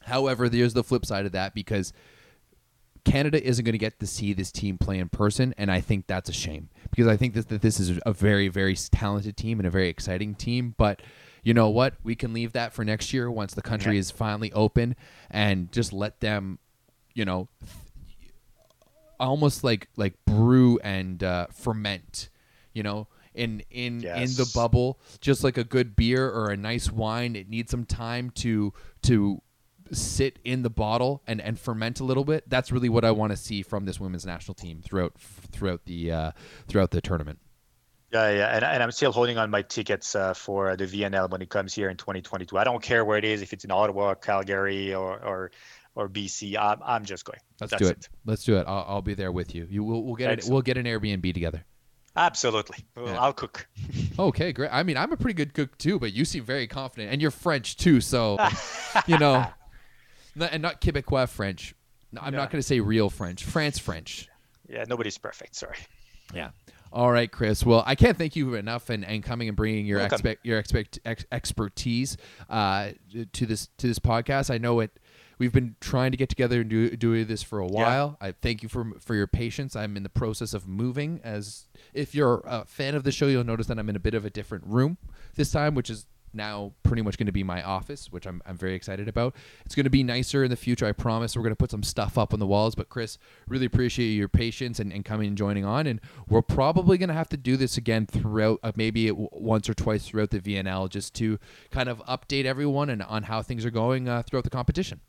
However, 0.05 0.49
there's 0.49 0.73
the 0.73 0.83
flip 0.83 1.05
side 1.05 1.25
of 1.25 1.33
that 1.33 1.53
because 1.53 1.93
Canada 3.07 3.41
isn't 3.41 3.63
going 3.63 3.73
to 3.73 3.79
get 3.79 3.99
to 3.99 4.07
see 4.07 4.33
this 4.33 4.51
team 4.51 4.77
play 4.77 4.99
in 4.99 5.07
person, 5.07 5.53
and 5.57 5.71
I 5.71 5.79
think 5.79 6.07
that's 6.07 6.29
a 6.29 6.33
shame 6.33 6.69
because 6.89 7.07
I 7.07 7.15
think 7.15 7.35
that, 7.35 7.47
that 7.47 7.61
this 7.61 7.79
is 7.79 7.99
a 8.05 8.11
very, 8.11 8.49
very 8.49 8.75
talented 8.75 9.37
team 9.37 9.59
and 9.59 9.67
a 9.67 9.69
very 9.69 9.87
exciting 9.87 10.35
team. 10.35 10.75
But 10.77 11.01
you 11.41 11.53
know 11.53 11.69
what? 11.69 11.93
We 12.03 12.15
can 12.15 12.33
leave 12.33 12.51
that 12.53 12.73
for 12.73 12.83
next 12.83 13.13
year 13.13 13.31
once 13.31 13.53
the 13.53 13.61
country 13.61 13.93
yeah. 13.93 14.01
is 14.01 14.11
finally 14.11 14.51
open 14.51 14.95
and 15.31 15.71
just 15.71 15.93
let 15.93 16.19
them, 16.19 16.59
you 17.13 17.23
know, 17.23 17.47
almost 19.19 19.63
like 19.63 19.87
like 19.95 20.13
brew 20.25 20.77
and 20.83 21.23
uh, 21.23 21.47
ferment. 21.53 22.29
You 22.73 22.83
know, 22.83 23.07
in 23.33 23.63
in 23.71 24.01
yes. 24.01 24.17
in 24.17 24.43
the 24.43 24.51
bubble, 24.53 24.99
just 25.21 25.45
like 25.45 25.57
a 25.57 25.63
good 25.63 25.95
beer 25.95 26.29
or 26.29 26.49
a 26.49 26.57
nice 26.57 26.91
wine, 26.91 27.37
it 27.37 27.49
needs 27.49 27.71
some 27.71 27.85
time 27.85 28.31
to 28.31 28.73
to 29.03 29.41
sit 29.95 30.39
in 30.43 30.63
the 30.63 30.69
bottle 30.69 31.21
and, 31.27 31.41
and 31.41 31.59
ferment 31.59 31.99
a 31.99 32.03
little 32.03 32.23
bit. 32.23 32.49
That's 32.49 32.71
really 32.71 32.89
what 32.89 33.05
I 33.05 33.11
want 33.11 33.31
to 33.31 33.37
see 33.37 33.61
from 33.61 33.85
this 33.85 33.99
women's 33.99 34.25
national 34.25 34.55
team 34.55 34.81
throughout 34.83 35.13
throughout 35.19 35.85
the 35.85 36.11
uh, 36.11 36.31
throughout 36.67 36.91
the 36.91 37.01
tournament. 37.01 37.39
Yeah, 38.11 38.31
yeah, 38.31 38.55
and, 38.55 38.63
and 38.63 38.81
I'm 38.81 38.91
still 38.91 39.11
holding 39.11 39.37
on 39.37 39.49
my 39.49 39.63
tickets 39.63 40.15
uh, 40.15 40.33
for 40.33 40.77
the 40.77 40.85
VNL 40.85 41.29
when 41.29 41.41
it 41.41 41.49
comes 41.49 41.73
here 41.73 41.89
in 41.89 41.97
2022. 41.97 42.57
I 42.57 42.63
don't 42.63 42.81
care 42.81 43.03
where 43.03 43.17
it 43.17 43.25
is, 43.25 43.41
if 43.41 43.51
it's 43.51 43.65
in 43.65 43.71
Ottawa, 43.71 44.15
Calgary, 44.15 44.93
or 44.93 45.19
or 45.21 45.51
or 45.95 46.07
BC, 46.07 46.55
I'm, 46.57 46.79
I'm 46.85 47.05
just 47.05 47.25
going. 47.25 47.39
Let's 47.59 47.71
That's 47.71 47.83
do 47.83 47.89
it. 47.89 48.09
Let's 48.25 48.43
do 48.43 48.57
it. 48.57 48.65
I'll, 48.67 48.85
I'll 48.87 49.01
be 49.01 49.15
there 49.15 49.31
with 49.31 49.55
you. 49.55 49.67
You 49.69 49.83
we'll, 49.83 50.03
we'll 50.03 50.15
get 50.15 50.29
it. 50.29 50.33
Excellent. 50.33 50.53
We'll 50.53 50.61
get 50.61 50.77
an 50.77 50.85
Airbnb 50.85 51.33
together. 51.33 51.65
Absolutely. 52.15 52.77
Well, 52.95 53.07
Yeah. 53.07 53.21
I'll 53.21 53.33
cook. 53.33 53.67
Okay, 54.19 54.51
great. 54.51 54.71
I 54.73 54.81
mean, 54.81 54.97
I'm 54.97 55.11
a 55.11 55.17
pretty 55.17 55.35
good 55.35 55.53
cook 55.53 55.77
too, 55.77 55.99
but 55.99 56.11
you 56.11 56.25
seem 56.25 56.43
very 56.43 56.65
confident, 56.65 57.11
and 57.11 57.21
you're 57.21 57.29
French 57.29 57.77
too, 57.77 58.01
so 58.01 58.39
you 59.05 59.19
know, 59.19 59.45
Not- 60.37 60.53
and 60.53 60.61
not 60.61 60.81
Quebecois 60.81 61.27
French. 61.29 61.73
No, 62.11 62.21
I'm 62.21 62.33
Yeah. 62.33 62.39
not 62.39 62.51
going 62.51 62.59
to 62.59 62.67
say 62.67 62.79
real 62.79 63.09
French. 63.09 63.43
France 63.43 63.77
French. 63.79 64.27
Yeah, 64.69 64.85
nobody's 64.87 65.17
perfect. 65.17 65.55
Sorry. 65.55 65.77
Yeah. 66.33 66.49
All 66.91 67.11
right, 67.11 67.29
Chris. 67.31 67.65
Well, 67.65 67.83
I 67.85 67.95
can't 67.95 68.17
thank 68.17 68.35
you 68.35 68.55
enough 68.55 68.89
and, 68.89 69.03
and 69.05 69.21
coming 69.23 69.47
and 69.49 69.57
bringing 69.57 69.85
your 69.85 69.99
expect 69.99 70.45
your 70.45 70.57
expect 70.57 70.99
ex- 71.05 71.25
expertise 71.31 72.15
uh, 72.49 72.91
to 73.33 73.45
this 73.45 73.67
to 73.77 73.87
this 73.87 73.99
podcast. 73.99 74.49
I 74.53 74.57
know 74.57 74.79
it. 74.79 74.91
We've 75.39 75.51
been 75.53 75.75
trying 75.81 76.11
to 76.11 76.17
get 76.17 76.29
together 76.29 76.61
and 76.61 76.69
do 76.69 76.95
do 76.95 77.23
this 77.25 77.43
for 77.43 77.59
a 77.59 77.67
while. 77.67 78.17
I 78.21 78.31
thank 78.31 78.63
you 78.63 78.69
for 78.69 78.91
for 78.99 79.15
your 79.15 79.27
patience. 79.27 79.75
I'm 79.75 79.97
in 79.97 80.03
the 80.03 80.09
process 80.09 80.53
of 80.53 80.65
moving. 80.67 81.19
As 81.23 81.67
if 81.93 82.15
you're 82.15 82.41
a 82.45 82.65
fan 82.65 82.95
of 82.95 83.03
the 83.03 83.11
show, 83.11 83.27
you'll 83.27 83.43
notice 83.43 83.67
that 83.67 83.77
I'm 83.77 83.89
in 83.89 83.95
a 83.97 83.99
bit 83.99 84.13
of 84.13 84.23
a 84.25 84.29
different 84.29 84.63
room 84.65 84.97
this 85.35 85.51
time, 85.51 85.75
which 85.75 85.89
is 85.89 86.05
now 86.33 86.73
pretty 86.83 87.01
much 87.01 87.17
going 87.17 87.27
to 87.27 87.31
be 87.31 87.43
my 87.43 87.61
office, 87.63 88.11
which 88.11 88.25
I'm, 88.25 88.41
I'm 88.45 88.57
very 88.57 88.73
excited 88.73 89.07
about. 89.07 89.35
It's 89.65 89.75
going 89.75 89.85
to 89.85 89.89
be 89.89 90.03
nicer 90.03 90.43
in 90.43 90.49
the 90.49 90.55
future, 90.55 90.85
I 90.85 90.91
promise. 90.91 91.35
We're 91.35 91.43
going 91.43 91.51
to 91.51 91.57
put 91.57 91.71
some 91.71 91.83
stuff 91.83 92.17
up 92.17 92.33
on 92.33 92.39
the 92.39 92.47
walls. 92.47 92.75
But, 92.75 92.89
Chris, 92.89 93.17
really 93.47 93.65
appreciate 93.65 94.09
your 94.09 94.27
patience 94.27 94.79
and, 94.79 94.91
and 94.91 95.03
coming 95.03 95.27
and 95.27 95.37
joining 95.37 95.65
on. 95.65 95.87
And 95.87 95.99
we're 96.27 96.41
probably 96.41 96.97
going 96.97 97.09
to 97.09 97.15
have 97.15 97.29
to 97.29 97.37
do 97.37 97.57
this 97.57 97.77
again 97.77 98.05
throughout, 98.05 98.59
uh, 98.63 98.71
maybe 98.75 99.07
w- 99.07 99.29
once 99.31 99.69
or 99.69 99.73
twice 99.73 100.07
throughout 100.07 100.31
the 100.31 100.39
VNL, 100.39 100.89
just 100.89 101.13
to 101.15 101.39
kind 101.71 101.89
of 101.89 101.99
update 102.05 102.45
everyone 102.45 102.89
and 102.89 103.01
on 103.03 103.23
how 103.23 103.41
things 103.41 103.65
are 103.65 103.71
going 103.71 104.07
uh, 104.07 104.21
throughout 104.23 104.43
the 104.43 104.49
competition. 104.49 105.01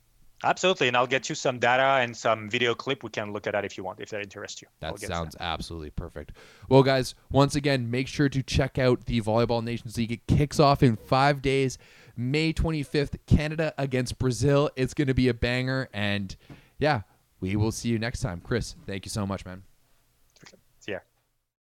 Absolutely. 0.45 0.89
And 0.89 0.97
I'll 0.97 1.07
get 1.07 1.29
you 1.29 1.35
some 1.35 1.59
data 1.59 1.83
and 1.83 2.17
some 2.17 2.49
video 2.49 2.75
clip. 2.75 3.03
We 3.03 3.11
can 3.11 3.33
look 3.33 3.47
at 3.47 3.53
that 3.53 3.65
if 3.65 3.77
you 3.77 3.85
want, 3.85 4.01
if 4.01 4.11
that 4.11 4.23
interests 4.23 4.63
you. 4.63 4.69
That 4.81 4.99
sounds 5.01 5.37
absolutely 5.41 5.91
perfect. 5.91 6.33
Well, 6.69 6.83
guys, 6.83 7.15
once 7.31 7.57
again, 7.57 7.91
make 7.91 8.09
sure 8.09 8.29
to 8.29 8.43
check 8.43 8.79
out 8.79 9.07
the 9.07 9.21
Volleyball 9.21 9.63
Nations 9.63 9.97
League. 9.97 10.13
It 10.13 10.27
kicks 10.27 10.61
off 10.61 10.83
in 10.83 10.97
five 10.97 11.43
days, 11.43 11.79
May 12.17 12.53
25th, 12.53 13.17
Canada 13.27 13.75
against 13.79 14.19
Brazil. 14.19 14.71
It's 14.77 14.95
going 14.95 15.09
to 15.09 15.15
be 15.15 15.29
a 15.29 15.35
banger. 15.35 15.89
And 15.93 16.35
yeah, 16.79 17.03
we 17.41 17.57
will 17.57 17.73
see 17.73 17.89
you 17.89 17.99
next 17.99 18.21
time. 18.21 18.41
Chris, 18.43 18.77
thank 18.87 19.05
you 19.05 19.11
so 19.11 19.27
much, 19.27 19.45
man. 19.45 19.63